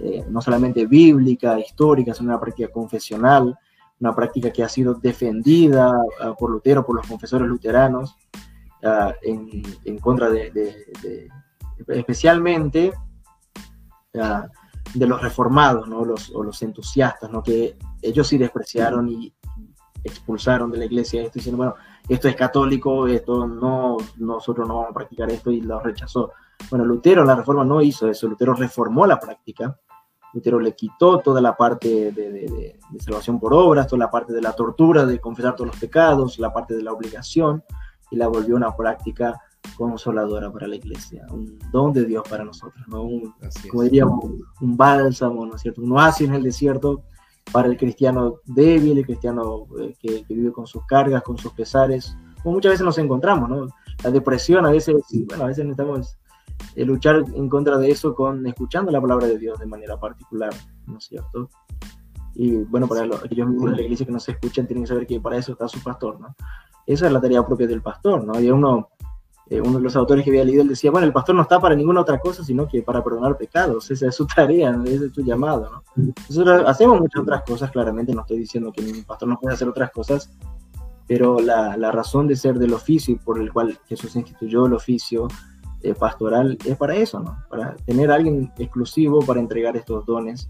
eh, 0.00 0.24
no 0.28 0.40
solamente 0.40 0.86
bíblica, 0.86 1.58
histórica, 1.58 2.14
sino 2.14 2.30
una 2.30 2.40
práctica 2.40 2.70
confesional, 2.70 3.56
una 4.00 4.14
práctica 4.14 4.50
que 4.50 4.64
ha 4.64 4.68
sido 4.68 4.94
defendida 4.94 5.90
uh, 5.90 6.34
por 6.36 6.50
Lutero, 6.50 6.84
por 6.84 6.96
los 6.96 7.06
confesores 7.06 7.48
luteranos, 7.48 8.16
uh, 8.82 9.12
en, 9.22 9.62
en, 9.84 9.98
contra 9.98 10.28
de, 10.28 10.50
de, 10.50 10.86
de 11.02 11.28
especialmente 11.88 12.92
uh, 14.14 14.46
de 14.94 15.06
los 15.06 15.22
reformados, 15.22 15.88
¿no? 15.88 16.04
Los, 16.04 16.30
o 16.34 16.42
los 16.42 16.60
entusiastas, 16.62 17.30
¿no? 17.30 17.42
que 17.42 17.76
ellos 18.00 18.26
sí 18.26 18.38
despreciaron 18.38 19.08
y 19.08 19.34
expulsaron 20.04 20.70
de 20.70 20.78
la 20.78 20.84
iglesia 20.84 21.22
esto, 21.22 21.34
diciendo, 21.34 21.58
bueno, 21.58 21.74
esto 22.08 22.28
es 22.28 22.34
católico, 22.34 23.06
esto 23.06 23.46
no, 23.46 23.96
nosotros 24.16 24.66
no 24.66 24.76
vamos 24.76 24.90
a 24.90 24.94
practicar 24.94 25.30
esto 25.30 25.50
y 25.50 25.60
lo 25.60 25.80
rechazó. 25.80 26.32
Bueno, 26.70 26.84
Lutero 26.84 27.24
la 27.24 27.36
reforma 27.36 27.64
no 27.64 27.80
hizo 27.80 28.08
eso, 28.08 28.26
Lutero 28.26 28.54
reformó 28.54 29.06
la 29.06 29.20
práctica, 29.20 29.78
Lutero 30.32 30.58
le 30.58 30.74
quitó 30.74 31.18
toda 31.18 31.40
la 31.40 31.56
parte 31.56 32.10
de, 32.10 32.78
salvación 32.98 33.38
por 33.38 33.52
obras, 33.54 33.86
toda 33.86 34.06
la 34.06 34.10
parte 34.10 34.32
de 34.32 34.40
la 34.40 34.52
tortura, 34.52 35.04
de 35.04 35.20
confesar 35.20 35.54
todos 35.54 35.68
los 35.68 35.76
pecados, 35.78 36.38
la 36.38 36.52
parte 36.52 36.74
de 36.74 36.82
la 36.82 36.92
obligación, 36.92 37.62
y 38.10 38.16
la 38.16 38.28
volvió 38.28 38.56
una 38.56 38.74
práctica 38.74 39.40
consoladora 39.76 40.52
para 40.52 40.66
la 40.66 40.76
iglesia, 40.76 41.26
un 41.30 41.58
don 41.70 41.92
de 41.92 42.04
Dios 42.04 42.22
para 42.28 42.44
nosotros, 42.44 42.86
¿no? 42.88 43.02
Un, 43.02 43.34
como 43.70 43.82
diríamos, 43.82 44.24
un 44.60 44.76
bálsamo, 44.76 45.46
¿no 45.46 45.54
es 45.54 45.62
cierto? 45.62 45.82
Un 45.82 45.92
oasis 45.92 46.28
en 46.28 46.34
el 46.34 46.42
desierto 46.42 47.02
para 47.50 47.68
el 47.68 47.76
cristiano 47.76 48.36
débil, 48.44 48.98
el 48.98 49.06
cristiano 49.06 49.66
eh, 49.80 49.94
que, 50.00 50.24
vive 50.28 50.52
con 50.52 50.66
sus 50.66 50.84
cargas, 50.86 51.22
con 51.22 51.38
sus 51.38 51.52
pesares, 51.52 52.16
como 52.42 52.56
muchas 52.56 52.72
veces 52.72 52.84
nos 52.84 52.98
encontramos, 52.98 53.48
¿no? 53.48 53.66
La 54.02 54.10
depresión, 54.10 54.66
a 54.66 54.70
veces, 54.70 54.96
bueno, 55.26 55.44
a 55.44 55.46
veces 55.48 55.64
necesitamos 55.64 56.18
eh, 56.74 56.84
luchar 56.84 57.24
en 57.34 57.48
contra 57.48 57.78
de 57.78 57.90
eso 57.90 58.14
con 58.14 58.46
escuchando 58.46 58.90
la 58.90 59.00
palabra 59.00 59.26
de 59.26 59.38
Dios 59.38 59.58
de 59.58 59.66
manera 59.66 59.98
particular, 59.98 60.52
¿no 60.86 60.98
es 60.98 61.04
cierto? 61.04 61.48
Y 62.34 62.56
bueno, 62.56 62.88
para 62.88 63.04
los, 63.04 63.22
aquellos 63.22 63.48
miembros 63.48 63.72
de 63.72 63.76
la 63.76 63.82
iglesia 63.82 64.06
que 64.06 64.12
no 64.12 64.20
se 64.20 64.32
escuchan, 64.32 64.66
tienen 64.66 64.84
que 64.84 64.88
saber 64.88 65.06
que 65.06 65.20
para 65.20 65.36
eso 65.36 65.52
está 65.52 65.68
su 65.68 65.82
pastor, 65.82 66.20
¿no? 66.20 66.34
Esa 66.86 67.06
es 67.06 67.12
la 67.12 67.20
tarea 67.20 67.46
propia 67.46 67.66
del 67.66 67.82
pastor, 67.82 68.24
¿no? 68.24 68.40
Y 68.40 68.50
uno, 68.50 68.90
eh, 69.50 69.60
uno 69.60 69.78
de 69.78 69.84
los 69.84 69.96
autores 69.96 70.24
que 70.24 70.30
había 70.30 70.44
leído, 70.44 70.62
él 70.62 70.68
decía, 70.68 70.90
bueno, 70.90 71.06
el 71.06 71.12
pastor 71.12 71.34
no 71.34 71.42
está 71.42 71.60
para 71.60 71.74
ninguna 71.74 72.00
otra 72.00 72.18
cosa, 72.18 72.44
sino 72.44 72.66
que 72.68 72.82
para 72.82 73.02
perdonar 73.02 73.36
pecados, 73.36 73.90
esa 73.90 74.08
es 74.08 74.14
su 74.14 74.26
tarea, 74.26 74.78
ese 74.84 75.06
es 75.06 75.12
su 75.12 75.22
llamado, 75.22 75.68
¿no? 75.70 76.12
Nosotros 76.28 76.62
hacemos 76.66 77.00
muchas 77.00 77.22
otras 77.22 77.42
cosas, 77.42 77.70
claramente, 77.70 78.14
no 78.14 78.22
estoy 78.22 78.38
diciendo 78.38 78.72
que 78.72 78.82
ningún 78.82 79.04
pastor 79.04 79.28
no 79.28 79.38
puede 79.38 79.54
hacer 79.54 79.68
otras 79.68 79.90
cosas, 79.90 80.30
pero 81.06 81.40
la, 81.40 81.76
la 81.76 81.90
razón 81.90 82.26
de 82.28 82.36
ser 82.36 82.58
del 82.58 82.72
oficio 82.72 83.14
y 83.14 83.18
por 83.18 83.40
el 83.40 83.52
cual 83.52 83.78
Jesús 83.88 84.16
instituyó 84.16 84.66
el 84.66 84.72
oficio 84.72 85.28
eh, 85.82 85.94
pastoral 85.94 86.56
es 86.64 86.76
para 86.76 86.94
eso, 86.94 87.18
¿no? 87.18 87.36
Para 87.50 87.74
tener 87.84 88.10
a 88.12 88.14
alguien 88.14 88.52
exclusivo 88.56 89.20
para 89.20 89.40
entregar 89.40 89.76
estos 89.76 90.06
dones 90.06 90.48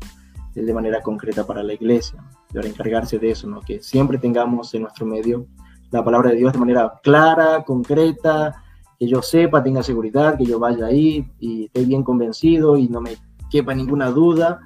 de 0.55 0.74
manera 0.74 1.01
concreta 1.01 1.47
para 1.47 1.62
la 1.62 1.73
iglesia, 1.73 2.23
para 2.52 2.69
encargarse 2.69 3.19
de 3.19 3.31
eso, 3.31 3.48
¿no? 3.48 3.62
Que 3.62 3.81
siempre 3.82 4.19
tengamos 4.19 4.74
en 4.74 4.82
nuestro 4.82 5.06
medio 5.06 5.47
la 5.90 6.05
palabra 6.05 6.31
de 6.31 6.36
Dios 6.36 6.52
de 6.52 6.59
manera 6.59 7.01
clara, 7.02 7.64
concreta, 7.64 8.61
que 9.03 9.09
yo 9.09 9.20
sepa, 9.20 9.65
tenga 9.65 9.83
seguridad, 9.83 10.39
que 10.39 10.45
yo 10.45 10.61
vaya 10.61 10.87
ahí 10.87 11.29
y 11.41 11.65
esté 11.65 11.85
bien 11.85 12.05
convencido 12.05 12.77
y 12.77 12.89
no 12.89 13.01
me 13.01 13.16
quepa 13.51 13.74
ninguna 13.74 14.12
duda 14.12 14.61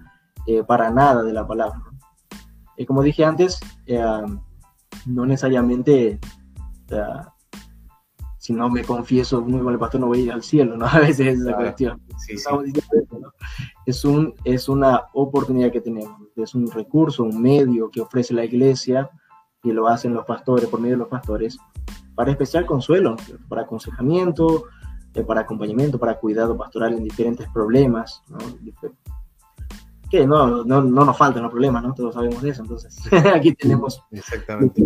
eh, 0.46 0.62
para 0.62 0.90
nada 0.90 1.22
de 1.22 1.32
la 1.32 1.46
palabra. 1.46 1.80
Y 2.76 2.84
como 2.84 3.02
dije 3.02 3.24
antes, 3.24 3.58
eh, 3.86 4.04
no 5.06 5.24
necesariamente 5.24 6.20
si 8.36 8.52
no 8.52 8.68
me 8.68 8.84
confieso 8.84 9.40
muy 9.40 9.62
con 9.62 9.72
el 9.72 9.78
pastor 9.78 10.02
no 10.02 10.08
voy 10.08 10.20
a 10.20 10.24
ir 10.24 10.32
al 10.32 10.42
cielo, 10.42 10.76
¿no? 10.76 10.84
A 10.92 10.98
veces 10.98 11.28
es 11.28 11.40
esa 11.40 11.56
cuestión. 11.56 12.02
Es, 13.86 14.04
un, 14.04 14.34
es 14.44 14.68
una 14.68 15.04
oportunidad 15.14 15.72
que 15.72 15.80
tenemos, 15.80 16.20
es 16.36 16.54
un 16.54 16.70
recurso, 16.70 17.22
un 17.22 17.40
medio 17.40 17.88
que 17.90 18.02
ofrece 18.02 18.34
la 18.34 18.44
iglesia 18.44 19.08
y 19.62 19.72
lo 19.72 19.88
hacen 19.88 20.12
los 20.12 20.26
pastores, 20.26 20.68
por 20.68 20.78
medio 20.78 20.96
de 20.96 20.98
los 20.98 21.08
pastores, 21.08 21.58
para 22.16 22.32
especial 22.32 22.66
consuelo, 22.66 23.14
para 23.48 23.62
aconsejamiento, 23.62 24.64
eh, 25.14 25.22
para 25.22 25.42
acompañamiento, 25.42 25.98
para 25.98 26.18
cuidado 26.18 26.56
pastoral 26.56 26.94
en 26.94 27.04
diferentes 27.04 27.48
problemas, 27.50 28.22
¿no? 28.28 28.38
que 30.10 30.26
no, 30.26 30.64
no, 30.64 30.82
no, 30.82 31.04
nos 31.04 31.16
faltan 31.16 31.42
los 31.42 31.50
problemas, 31.50 31.82
¿no? 31.82 31.92
Todos 31.92 32.14
sabemos 32.14 32.40
de 32.40 32.50
eso, 32.50 32.62
entonces 32.62 32.96
aquí 33.34 33.54
tenemos... 33.54 34.02
Exactamente. 34.10 34.82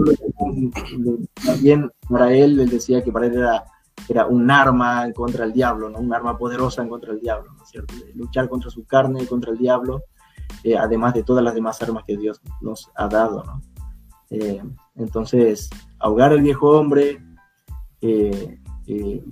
También 1.45 1.91
para 2.09 2.33
él, 2.33 2.59
él 2.59 2.71
decía 2.71 3.05
que 3.05 3.13
para 3.13 3.27
él 3.27 3.35
era, 3.35 3.65
era 4.09 4.27
un 4.27 4.51
arma 4.51 5.13
contra 5.13 5.45
el 5.45 5.53
diablo, 5.53 5.91
¿no? 5.91 5.99
Un 5.99 6.13
arma 6.13 6.39
poderosa 6.39 6.83
en 6.83 6.89
contra 6.89 7.13
el 7.13 7.21
diablo, 7.21 7.53
¿no 7.53 7.63
es 7.63 7.69
cierto? 7.69 7.95
Luchar 8.15 8.49
contra 8.49 8.71
su 8.71 8.87
carne, 8.87 9.27
contra 9.27 9.53
el 9.53 9.59
diablo, 9.59 10.05
eh, 10.65 10.77
además 10.77 11.13
de 11.15 11.23
todas 11.23 11.45
las 11.45 11.55
demás 11.55 11.81
armas 11.83 12.05
que 12.07 12.17
Dios 12.17 12.41
nos 12.63 12.91
ha 12.95 13.07
dado, 13.07 13.45
¿no? 13.45 13.61
Eh, 14.31 14.63
entonces, 14.97 15.69
ahogar 16.01 16.33
al 16.33 16.43
viejo 16.43 16.71
hombre, 16.71 17.23
eh, 18.01 18.59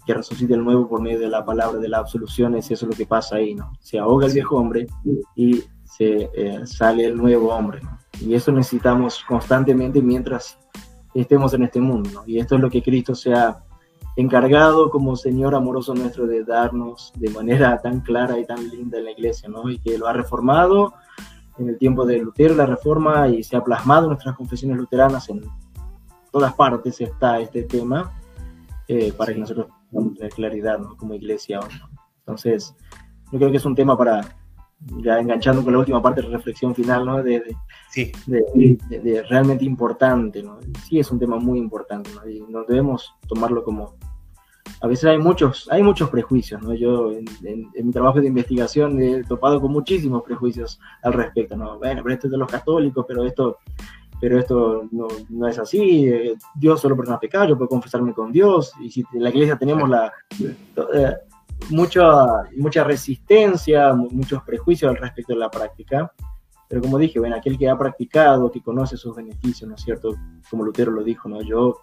que 0.07 0.15
resucite 0.15 0.55
el 0.55 0.62
nuevo 0.62 0.89
por 0.89 1.01
medio 1.01 1.19
de 1.19 1.28
la 1.28 1.45
palabra 1.45 1.81
de 1.81 1.89
la 1.89 1.99
absolución, 1.99 2.55
es 2.55 2.70
eso 2.70 2.86
lo 2.86 2.93
que 2.93 3.07
pasa 3.07 3.36
ahí, 3.36 3.55
¿no? 3.55 3.73
Se 3.81 3.99
ahoga 3.99 4.27
el 4.27 4.32
viejo 4.32 4.57
hombre 4.57 4.86
y 5.35 5.65
se 5.85 6.31
eh, 6.32 6.61
sale 6.65 7.07
el 7.07 7.16
nuevo 7.16 7.53
hombre. 7.53 7.81
Y 8.20 8.35
eso 8.35 8.53
necesitamos 8.53 9.24
constantemente 9.27 10.01
mientras 10.01 10.59
estemos 11.15 11.55
en 11.55 11.65
este 11.65 11.81
mundo. 11.81 12.23
Y 12.27 12.39
esto 12.39 12.55
es 12.55 12.61
lo 12.61 12.70
que 12.70 12.82
Cristo 12.82 13.15
se 13.15 13.35
ha 13.35 13.65
encargado 14.16 14.90
como 14.90 15.16
Señor 15.16 15.55
amoroso 15.55 15.95
nuestro 15.95 16.27
de 16.27 16.45
darnos 16.45 17.12
de 17.16 17.31
manera 17.31 17.81
tan 17.81 18.01
clara 18.01 18.39
y 18.39 18.45
tan 18.45 18.69
linda 18.69 18.99
en 18.99 19.05
la 19.05 19.12
iglesia, 19.12 19.49
¿no? 19.49 19.69
Y 19.70 19.78
que 19.78 19.99
lo 19.99 20.07
ha 20.07 20.12
reformado 20.12 20.95
en 21.59 21.69
el 21.69 21.78
tiempo 21.78 22.05
de 22.07 22.19
Lutero, 22.19 22.55
la 22.55 22.66
reforma, 22.66 23.28
y 23.28 23.43
se 23.43 23.57
ha 23.57 23.65
plasmado 23.65 24.07
nuestras 24.09 24.36
confesiones 24.36 24.77
luteranas 24.77 25.28
en 25.28 25.43
todas 26.30 26.55
partes 26.55 27.00
está 27.00 27.40
este 27.40 27.62
tema, 27.64 28.12
eh, 28.86 29.12
para 29.12 29.32
que 29.32 29.40
nosotros 29.40 29.68
tengamos 29.90 30.18
claridad 30.34 30.78
¿no? 30.78 30.96
como 30.96 31.14
iglesia. 31.14 31.60
Entonces, 32.20 32.74
yo 33.30 33.38
creo 33.38 33.50
que 33.50 33.56
es 33.59 33.64
un 33.64 33.74
tema 33.74 33.96
para, 33.96 34.36
ya 35.02 35.18
enganchando 35.18 35.62
con 35.62 35.72
la 35.72 35.80
última 35.80 36.00
parte 36.00 36.22
de 36.22 36.28
la 36.28 36.36
reflexión 36.36 36.74
final, 36.74 37.05
¿no? 37.05 37.22
De, 37.22 37.42
sí. 37.90 38.12
de, 38.26 39.24
realmente 39.28 39.64
importante, 39.64 40.42
¿no? 40.42 40.59
Sí 40.88 40.98
es 40.98 41.10
un 41.10 41.18
tema 41.18 41.36
muy 41.36 41.59
importante, 41.59 42.10
¿no? 42.14 42.28
Y 42.28 42.40
no 42.48 42.64
debemos 42.64 43.14
tomarlo 43.26 43.64
como... 43.64 43.96
A 44.80 44.86
veces 44.86 45.06
hay 45.06 45.18
muchos, 45.18 45.68
hay 45.72 45.82
muchos 45.82 46.09
prejuicios, 46.10 46.62
¿no? 46.62 46.72
Yo 46.74 47.10
en, 47.12 47.70
mi 47.74 47.92
trabajo 47.92 48.20
de 48.20 48.28
investigación 48.28 49.00
he 49.02 49.24
topado 49.24 49.60
con 49.60 49.72
muchísimos 49.72 50.22
prejuicios 50.22 50.78
al 51.02 51.14
respecto, 51.14 51.56
¿no? 51.56 51.78
Bueno, 51.78 52.02
pero 52.02 52.14
esto 52.14 52.26
es 52.28 52.30
de 52.30 52.38
los 52.38 52.50
católicos, 52.50 53.05
pero 53.09 53.24
esto, 53.24 53.59
pero 54.20 54.39
esto 54.39 54.89
no, 54.90 55.09
no 55.28 55.49
es 55.49 55.59
así, 55.59 56.09
eh, 56.09 56.35
Dios 56.55 56.81
solo 56.81 56.97
perdona 56.97 57.20
pecados, 57.20 57.49
yo 57.49 57.57
puedo 57.57 57.69
confesarme 57.69 58.12
con 58.12 58.32
Dios, 58.32 58.73
y 58.81 58.90
si 58.90 59.05
en 59.12 59.23
la 59.23 59.31
iglesia 59.31 59.57
tenemos 59.57 59.89
la... 59.89 60.12
Eh, 60.40 61.15
mucha, 61.70 62.27
mucha 62.57 62.85
resistencia, 62.85 63.93
muchos 63.93 64.43
prejuicios 64.43 64.90
al 64.90 64.97
respecto 64.97 65.32
de 65.32 65.40
la 65.40 65.51
práctica. 65.51 66.12
Pero 66.69 66.82
como 66.82 66.99
dije, 66.99 67.19
bueno, 67.19 67.36
aquel 67.36 67.57
que 67.57 67.69
ha 67.69 67.78
practicado, 67.78 68.51
que 68.51 68.61
conoce 68.61 68.97
sus 68.97 69.16
beneficios, 69.16 69.69
¿no 69.69 69.74
es 69.74 69.82
cierto? 69.82 70.15
Como 70.51 70.65
Lutero 70.65 70.93
lo 70.93 71.03
dijo, 71.03 71.28
¿no? 71.28 71.40
Yo 71.40 71.78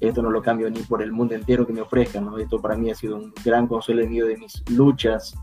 esto 0.00 0.22
no 0.22 0.30
lo 0.30 0.40
cambio 0.40 0.70
ni 0.70 0.80
por 0.80 1.02
el 1.02 1.12
mundo 1.12 1.34
entero 1.34 1.66
que 1.66 1.72
me 1.72 1.82
ofrezcan, 1.82 2.24
¿no? 2.24 2.38
Esto 2.38 2.60
para 2.60 2.76
mí 2.76 2.90
ha 2.90 2.94
sido 2.94 3.16
un 3.16 3.32
gran 3.44 3.66
consuelo 3.66 4.02
en 4.02 4.10
medio 4.10 4.26
de 4.26 4.38
mis 4.38 4.62
luchas 4.70 5.34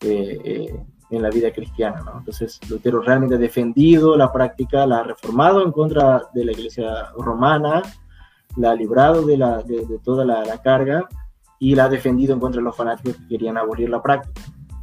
eh, 0.00 0.38
eh, 0.44 0.86
en 1.12 1.22
la 1.22 1.30
vida 1.30 1.52
cristiana, 1.52 2.00
¿no? 2.02 2.18
Entonces, 2.18 2.58
Lutero 2.68 3.00
realmente 3.00 3.34
ha 3.34 3.38
defendido 3.38 4.16
la 4.16 4.32
práctica, 4.32 4.86
la 4.86 4.98
ha 4.98 5.02
reformado 5.02 5.62
en 5.62 5.72
contra 5.72 6.22
de 6.32 6.44
la 6.44 6.52
iglesia 6.52 7.08
romana, 7.16 7.82
la 8.56 8.70
ha 8.70 8.74
librado 8.74 9.24
de, 9.26 9.36
la, 9.36 9.62
de, 9.62 9.98
toda 10.02 10.24
la, 10.24 10.44
la 10.44 10.60
carga 10.60 11.06
y 11.58 11.74
la 11.74 11.84
ha 11.84 11.88
defendido 11.88 12.32
en 12.34 12.40
contra 12.40 12.60
de 12.60 12.64
los 12.64 12.76
fanáticos 12.76 13.16
que 13.16 13.28
querían 13.28 13.58
abolir 13.58 13.90
la 13.90 14.02
práctica. 14.02 14.40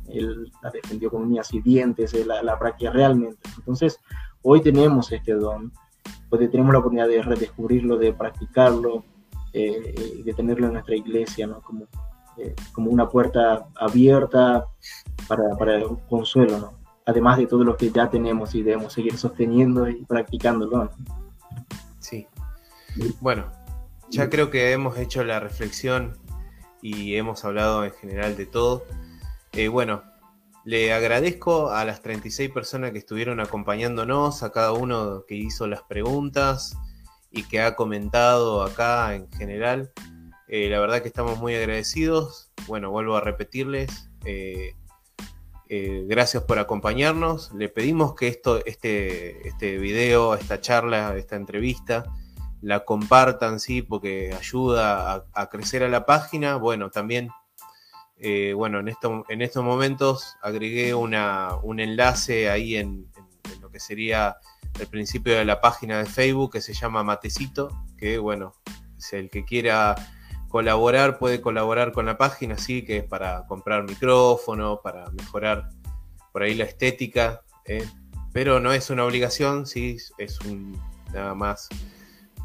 Él 0.07 0.51
la 0.63 0.71
defendió 0.71 1.09
con 1.09 1.23
uñas 1.23 1.53
y 1.53 1.61
dientes, 1.61 2.13
eh, 2.13 2.25
la, 2.25 2.41
la 2.41 2.57
práctica 2.57 2.91
realmente. 2.91 3.37
Entonces, 3.57 3.99
hoy 4.41 4.61
tenemos 4.61 5.11
este 5.11 5.33
don, 5.33 5.71
pues 6.29 6.49
tenemos 6.49 6.73
la 6.73 6.79
oportunidad 6.79 7.07
de 7.07 7.21
redescubrirlo, 7.21 7.97
de 7.97 8.13
practicarlo, 8.13 9.03
eh, 9.51 9.95
eh, 9.97 10.21
de 10.23 10.33
tenerlo 10.33 10.67
en 10.67 10.73
nuestra 10.73 10.95
iglesia, 10.95 11.47
¿no? 11.47 11.61
como, 11.61 11.87
como 12.71 12.91
una 12.91 13.07
puerta 13.09 13.67
abierta 13.75 14.65
para, 15.27 15.75
el 15.75 15.97
consuelo, 16.09 16.57
¿no? 16.57 16.73
además 17.05 17.37
de 17.37 17.47
todo 17.47 17.63
lo 17.63 17.75
que 17.75 17.91
ya 17.91 18.09
tenemos 18.09 18.53
y 18.53 18.61
debemos 18.61 18.93
seguir 18.93 19.17
sosteniendo 19.17 19.89
y 19.89 20.05
practicándolo. 20.05 20.91
Sí. 21.99 22.27
Bueno, 23.19 23.45
ya 24.09 24.29
creo 24.29 24.49
que 24.49 24.71
hemos 24.71 24.97
hecho 24.97 25.23
la 25.23 25.39
reflexión 25.39 26.17
y 26.81 27.15
hemos 27.15 27.43
hablado 27.45 27.83
en 27.83 27.91
general 27.91 28.37
de 28.37 28.45
todo. 28.45 28.83
Eh, 29.53 29.67
bueno, 29.67 30.03
le 30.65 30.93
agradezco 30.93 31.71
a 31.71 31.83
las 31.85 32.01
36 32.01 32.51
personas 32.51 32.91
que 32.91 32.99
estuvieron 32.99 33.39
acompañándonos, 33.39 34.43
a 34.43 34.51
cada 34.51 34.73
uno 34.73 35.25
que 35.27 35.35
hizo 35.35 35.67
las 35.67 35.81
preguntas 35.83 36.77
y 37.31 37.43
que 37.43 37.61
ha 37.61 37.75
comentado 37.75 38.63
acá 38.63 39.15
en 39.15 39.31
general. 39.31 39.91
Eh, 40.51 40.67
la 40.67 40.79
verdad 40.79 41.03
que 41.03 41.07
estamos 41.07 41.37
muy 41.37 41.53
agradecidos. 41.53 42.49
Bueno, 42.65 42.89
vuelvo 42.89 43.15
a 43.15 43.21
repetirles. 43.21 44.09
Eh, 44.25 44.73
gracias 46.07 46.41
por 46.41 46.57
acompañarnos. 46.57 47.53
Le 47.53 47.69
pedimos 47.69 48.15
que 48.15 48.27
esto, 48.27 48.65
este, 48.65 49.47
este 49.47 49.77
video, 49.77 50.33
esta 50.33 50.59
charla, 50.59 51.15
esta 51.15 51.35
entrevista, 51.35 52.03
la 52.61 52.83
compartan, 52.83 53.59
sí, 53.59 53.83
porque 53.83 54.33
ayuda 54.35 55.27
a, 55.31 55.49
crecer 55.49 55.83
a 55.83 55.87
la 55.87 56.07
página. 56.07 56.55
Bueno, 56.55 56.89
también, 56.89 57.29
eh, 58.17 58.53
bueno, 58.55 58.79
en, 58.79 58.87
esto, 58.87 59.23
en 59.29 59.43
estos 59.43 59.63
momentos 59.63 60.35
agregué 60.41 60.95
una, 60.95 61.57
un 61.61 61.79
enlace 61.79 62.49
ahí 62.49 62.75
en, 62.75 63.07
lo 63.61 63.69
que 63.69 63.79
sería 63.79 64.37
el 64.79 64.87
principio 64.87 65.37
de 65.37 65.45
la 65.45 65.61
página 65.61 65.99
de 65.99 66.05
Facebook 66.07 66.53
que 66.53 66.61
se 66.61 66.73
llama 66.73 67.03
Matecito, 67.03 67.69
que 67.95 68.17
bueno, 68.17 68.55
es 68.97 69.13
el 69.13 69.29
que 69.29 69.45
quiera 69.45 69.95
colaborar, 70.49 71.19
puede 71.19 71.39
colaborar 71.39 71.93
con 71.93 72.07
la 72.07 72.17
página, 72.17 72.57
sí, 72.57 72.83
que 72.83 72.97
es 72.97 73.03
para 73.03 73.45
comprar 73.47 73.83
micrófono, 73.83 74.81
para 74.81 75.09
mejorar 75.11 75.69
por 76.33 76.43
ahí 76.43 76.55
la 76.55 76.65
estética, 76.65 77.43
¿eh? 77.65 77.85
pero 78.33 78.59
no 78.59 78.73
es 78.73 78.89
una 78.89 79.05
obligación, 79.05 79.65
sí, 79.65 79.97
es 80.17 80.39
un, 80.41 80.77
nada 81.13 81.35
más 81.35 81.69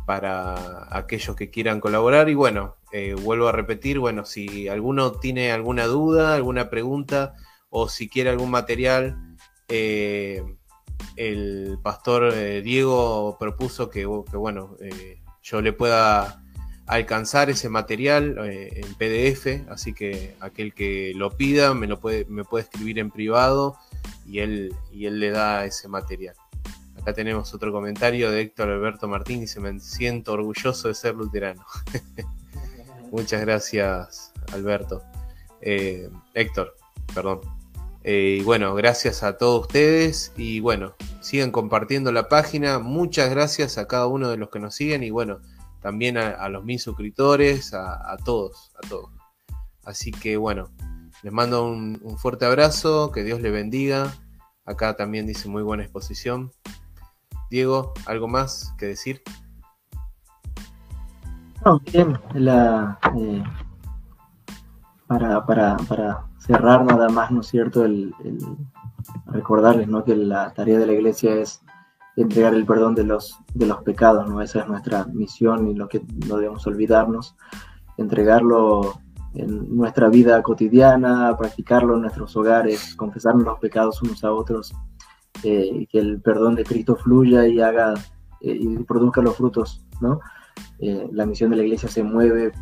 para 0.06 0.86
aquellos 0.96 1.34
que 1.34 1.50
quieran 1.50 1.80
colaborar. 1.80 2.28
Y 2.28 2.34
bueno, 2.34 2.76
eh, 2.92 3.14
vuelvo 3.14 3.48
a 3.48 3.52
repetir, 3.52 3.98
bueno, 3.98 4.26
si 4.26 4.68
alguno 4.68 5.12
tiene 5.12 5.50
alguna 5.50 5.86
duda, 5.86 6.34
alguna 6.34 6.68
pregunta, 6.68 7.34
o 7.70 7.88
si 7.88 8.08
quiere 8.08 8.30
algún 8.30 8.50
material, 8.50 9.36
eh, 9.68 10.42
el 11.16 11.78
pastor 11.82 12.34
Diego 12.62 13.36
propuso 13.38 13.88
que, 13.88 14.00
que 14.30 14.36
bueno, 14.36 14.76
yo 15.42 15.60
le 15.60 15.72
pueda 15.72 16.43
alcanzar 16.86 17.50
ese 17.50 17.68
material 17.68 18.36
eh, 18.44 18.82
en 18.84 18.94
PDF, 18.94 19.70
así 19.70 19.92
que 19.92 20.36
aquel 20.40 20.74
que 20.74 21.12
lo 21.14 21.30
pida 21.36 21.74
me 21.74 21.86
lo 21.86 21.98
puede, 21.98 22.26
me 22.26 22.44
puede 22.44 22.64
escribir 22.64 22.98
en 22.98 23.10
privado 23.10 23.76
y 24.26 24.40
él, 24.40 24.74
y 24.92 25.06
él 25.06 25.20
le 25.20 25.30
da 25.30 25.64
ese 25.64 25.88
material. 25.88 26.34
Acá 27.00 27.12
tenemos 27.12 27.52
otro 27.54 27.72
comentario 27.72 28.30
de 28.30 28.40
Héctor 28.40 28.70
Alberto 28.70 29.08
Martín, 29.08 29.40
dice, 29.40 29.60
me 29.60 29.78
siento 29.80 30.32
orgulloso 30.32 30.88
de 30.88 30.94
ser 30.94 31.14
luterano. 31.14 31.64
Muchas 33.10 33.40
gracias, 33.42 34.32
Alberto. 34.52 35.02
Eh, 35.60 36.08
Héctor, 36.34 36.76
perdón. 37.14 37.40
Eh, 38.02 38.38
y 38.40 38.42
bueno, 38.42 38.74
gracias 38.74 39.22
a 39.22 39.38
todos 39.38 39.62
ustedes 39.62 40.32
y 40.36 40.60
bueno, 40.60 40.94
sigan 41.20 41.50
compartiendo 41.50 42.12
la 42.12 42.28
página. 42.28 42.78
Muchas 42.78 43.30
gracias 43.30 43.78
a 43.78 43.86
cada 43.86 44.06
uno 44.06 44.28
de 44.28 44.36
los 44.36 44.50
que 44.50 44.58
nos 44.58 44.74
siguen 44.74 45.02
y 45.02 45.10
bueno, 45.10 45.40
también 45.84 46.16
a, 46.16 46.48
los 46.48 46.64
mil 46.64 46.80
suscriptores, 46.80 47.74
a, 47.74 48.16
todos, 48.24 48.72
a 48.82 48.88
todos. 48.88 49.10
Así 49.84 50.12
que 50.12 50.38
bueno, 50.38 50.70
les 51.22 51.30
mando 51.30 51.68
un, 51.68 52.00
fuerte 52.16 52.46
abrazo, 52.46 53.12
que 53.12 53.22
Dios 53.22 53.42
les 53.42 53.52
bendiga. 53.52 54.10
Acá 54.64 54.96
también 54.96 55.26
dice 55.26 55.46
muy 55.46 55.62
buena 55.62 55.82
exposición. 55.82 56.50
Diego, 57.50 57.92
¿algo 58.06 58.28
más 58.28 58.74
que 58.78 58.86
decir? 58.86 59.20
No, 61.66 61.78
bien, 61.80 62.18
eh, 62.34 63.44
para, 65.06 65.44
para, 65.44 65.76
para, 65.76 66.26
cerrar 66.38 66.82
nada 66.86 67.10
más, 67.10 67.30
¿no 67.30 67.42
es 67.42 67.48
cierto? 67.48 67.84
El, 67.84 68.14
recordarles 69.26 69.86
¿no? 69.86 70.02
que 70.02 70.16
la 70.16 70.54
tarea 70.54 70.78
de 70.78 70.86
la 70.86 70.94
iglesia 70.94 71.34
es 71.34 71.60
entregar 72.16 72.54
el 72.54 72.64
perdón 72.64 72.94
de 72.94 73.04
los, 73.04 73.38
de 73.54 73.66
los 73.66 73.82
pecados, 73.82 74.28
¿no? 74.28 74.40
Esa 74.40 74.60
es 74.60 74.68
nuestra 74.68 75.04
misión 75.06 75.68
y 75.68 75.74
lo 75.74 75.88
que 75.88 76.02
no 76.28 76.36
debemos 76.36 76.66
olvidarnos, 76.66 77.36
entregarlo 77.96 79.00
en 79.34 79.76
nuestra 79.76 80.08
vida 80.08 80.40
cotidiana, 80.42 81.36
practicarlo 81.36 81.94
en 81.94 82.02
nuestros 82.02 82.36
hogares, 82.36 82.94
confesarnos 82.94 83.44
los 83.44 83.58
pecados 83.58 84.00
unos 84.02 84.22
a 84.22 84.32
otros, 84.32 84.72
eh, 85.42 85.86
que 85.90 85.98
el 85.98 86.20
perdón 86.20 86.54
de 86.54 86.64
Cristo 86.64 86.94
fluya 86.94 87.46
y 87.46 87.60
haga 87.60 87.94
eh, 88.40 88.56
y 88.60 88.76
produzca 88.84 89.20
los 89.20 89.36
frutos, 89.36 89.84
¿no? 90.00 90.20
Eh, 90.78 91.08
la 91.12 91.26
misión 91.26 91.50
de 91.50 91.56
la 91.56 91.64
iglesia 91.64 91.88
se 91.88 92.02
mueve 92.02 92.52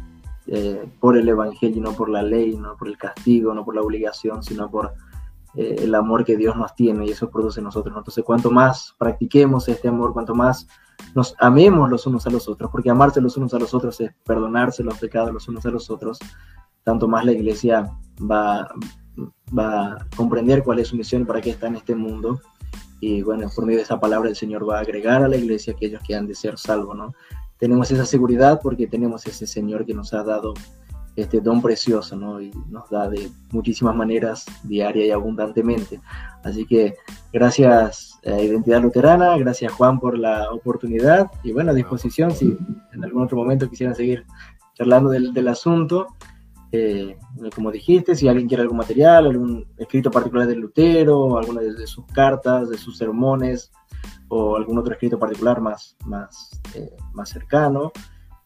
por 0.98 1.16
el 1.16 1.28
evangelio, 1.28 1.80
no 1.80 1.92
por 1.92 2.08
la 2.08 2.20
ley, 2.20 2.56
no 2.56 2.76
por 2.76 2.88
el 2.88 2.98
castigo, 2.98 3.54
no 3.54 3.64
por 3.64 3.76
la 3.76 3.80
obligación, 3.80 4.42
sino 4.42 4.68
por 4.68 4.92
eh, 5.54 5.76
el 5.80 5.94
amor 5.94 6.24
que 6.24 6.36
Dios 6.36 6.56
nos 6.56 6.74
tiene 6.74 7.06
y 7.06 7.10
eso 7.10 7.30
produce 7.30 7.60
en 7.60 7.64
nosotros. 7.64 7.94
Entonces, 7.96 8.24
cuanto 8.24 8.50
más 8.50 8.94
practiquemos 8.98 9.68
este 9.68 9.88
amor, 9.88 10.12
cuanto 10.12 10.34
más 10.34 10.66
nos 11.14 11.34
amemos 11.38 11.90
los 11.90 12.06
unos 12.06 12.26
a 12.26 12.30
los 12.30 12.48
otros, 12.48 12.70
porque 12.70 12.90
amarse 12.90 13.20
los 13.20 13.36
unos 13.36 13.52
a 13.54 13.58
los 13.58 13.74
otros 13.74 14.00
es 14.00 14.12
perdonarse 14.24 14.82
los 14.82 14.98
pecados 14.98 15.32
los 15.32 15.48
unos 15.48 15.66
a 15.66 15.70
los 15.70 15.90
otros, 15.90 16.18
tanto 16.84 17.08
más 17.08 17.24
la 17.24 17.32
iglesia 17.32 17.90
va, 18.20 18.68
va 19.56 19.92
a 19.92 20.06
comprender 20.16 20.62
cuál 20.62 20.78
es 20.78 20.88
su 20.88 20.96
misión 20.96 21.26
para 21.26 21.40
qué 21.40 21.50
está 21.50 21.66
en 21.66 21.76
este 21.76 21.94
mundo. 21.94 22.40
Y 23.00 23.22
bueno, 23.22 23.50
por 23.54 23.66
medio 23.66 23.78
de 23.78 23.84
esa 23.84 23.98
palabra 23.98 24.28
el 24.28 24.36
Señor 24.36 24.68
va 24.68 24.78
a 24.78 24.82
agregar 24.82 25.22
a 25.22 25.28
la 25.28 25.36
iglesia 25.36 25.72
aquellos 25.72 26.02
que 26.06 26.14
han 26.14 26.26
de 26.26 26.34
ser 26.34 26.56
salvos, 26.56 26.96
¿no? 26.96 27.14
Tenemos 27.58 27.90
esa 27.90 28.06
seguridad 28.06 28.60
porque 28.62 28.86
tenemos 28.86 29.26
ese 29.26 29.46
Señor 29.46 29.84
que 29.84 29.94
nos 29.94 30.12
ha 30.14 30.22
dado 30.22 30.54
este 31.16 31.40
don 31.40 31.60
precioso, 31.60 32.16
¿no? 32.16 32.40
Y 32.40 32.50
nos 32.68 32.88
da 32.88 33.08
de 33.08 33.30
muchísimas 33.50 33.94
maneras, 33.94 34.46
diaria 34.62 35.06
y 35.06 35.10
abundantemente. 35.10 36.00
Así 36.42 36.66
que 36.66 36.94
gracias 37.32 38.18
a 38.24 38.40
Identidad 38.40 38.80
Luterana, 38.80 39.36
gracias 39.36 39.72
Juan 39.72 40.00
por 40.00 40.18
la 40.18 40.50
oportunidad 40.50 41.30
y 41.42 41.52
bueno, 41.52 41.72
a 41.72 41.74
disposición 41.74 42.30
si 42.32 42.56
en 42.92 43.04
algún 43.04 43.22
otro 43.22 43.36
momento 43.36 43.68
quisieran 43.68 43.94
seguir 43.94 44.24
charlando 44.74 45.10
del, 45.10 45.48
asunto. 45.48 46.06
Eh, 46.74 47.18
como 47.54 47.70
dijiste, 47.70 48.14
si 48.14 48.28
alguien 48.28 48.48
quiere 48.48 48.62
algún 48.62 48.78
material, 48.78 49.26
algún 49.26 49.66
escrito 49.76 50.10
particular 50.10 50.46
de 50.46 50.56
Lutero, 50.56 51.36
alguna 51.36 51.60
de, 51.60 51.86
sus 51.86 52.06
cartas, 52.06 52.70
de 52.70 52.78
sus 52.78 52.96
sermones 52.96 53.70
o 54.28 54.56
algún 54.56 54.78
otro 54.78 54.94
escrito 54.94 55.18
particular 55.18 55.60
más, 55.60 55.94
más, 56.06 56.62
eh, 56.74 56.96
más 57.12 57.28
cercano, 57.28 57.92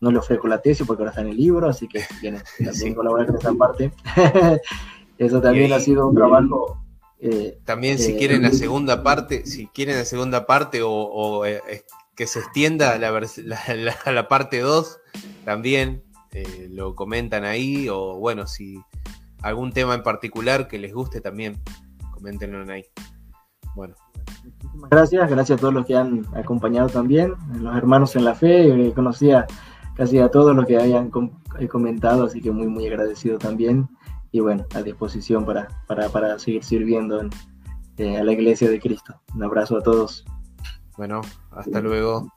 no 0.01 0.11
le 0.11 0.19
ofrezco 0.19 0.49
la 0.49 0.61
tesis 0.61 0.87
porque 0.87 1.03
ahora 1.03 1.11
está 1.11 1.23
en 1.23 1.29
el 1.29 1.37
libro, 1.37 1.69
así 1.69 1.89
que 1.89 2.05
tiene 2.21 2.41
también 2.65 2.95
colaborar 2.95 3.27
con 3.27 3.37
esa 3.37 3.55
parte. 3.55 3.93
Eso 5.19 5.41
también 5.41 5.73
ha 5.73 5.81
sido 5.81 6.09
un 6.09 6.15
trabajo. 6.15 6.79
Eh, 7.19 7.59
también 7.65 7.99
si 7.99 8.13
eh, 8.13 8.17
quieren 8.19 8.43
la 8.43 8.51
segunda 8.51 9.03
parte, 9.03 9.47
si 9.47 9.69
quieren 9.69 9.97
la 9.97 10.05
segunda 10.05 10.47
parte 10.47 10.81
o, 10.85 11.47
eh, 11.47 11.63
que 12.15 12.27
se 12.27 12.41
extienda 12.41 12.99
la, 12.99 13.11
la, 13.45 14.13
la 14.13 14.29
parte 14.29 14.61
2, 14.61 14.99
también 15.45 16.03
lo 16.69 16.95
comentan 16.95 17.45
ahí, 17.45 17.89
o 17.89 18.19
bueno, 18.19 18.47
si 18.47 18.79
algún 19.41 19.73
tema 19.73 19.95
en 19.95 20.03
particular 20.03 20.69
que 20.69 20.79
les 20.79 20.93
guste 20.93 21.23
también, 21.23 21.59
coméntenlo 22.11 22.71
ahí. 22.71 22.85
Bueno. 23.75 23.95
Muchísimas 24.45 24.91
gracias, 24.91 25.31
gracias 25.31 25.59
a 25.59 25.61
todos 25.61 25.73
los 25.73 25.87
que 25.87 25.97
han 25.97 26.27
acompañado 26.35 26.91
también, 26.91 27.33
los 27.59 27.75
hermanos 27.75 28.17
en 28.17 28.25
la 28.25 28.35
fe, 28.35 28.93
conocía 28.95 29.47
casi 29.97 30.19
a 30.19 30.31
todos 30.31 30.55
los 30.55 30.67
que 30.67 30.77
hayan 30.77 31.11
comentado, 31.71 32.25
así 32.25 32.41
que 32.41 32.51
muy, 32.51 32.69
muy 32.69 32.87
agradecido 32.87 33.39
también. 33.39 33.89
Y 34.33 34.41
bueno, 34.41 34.67
a 34.75 34.83
disposición 34.83 35.47
para, 35.47 35.69
para, 35.87 36.09
para 36.11 36.39
seguir 36.39 36.63
sirviendo 36.63 37.21
en, 37.21 37.31
eh, 37.97 38.19
a 38.19 38.25
la 38.25 38.33
iglesia 38.33 38.69
de 38.69 38.79
Cristo. 38.79 39.15
Un 39.35 39.45
abrazo 39.45 39.79
a 39.79 39.83
todos. 39.83 40.25
Bueno, 40.97 41.23
hasta 41.51 41.81
luego. 41.81 42.31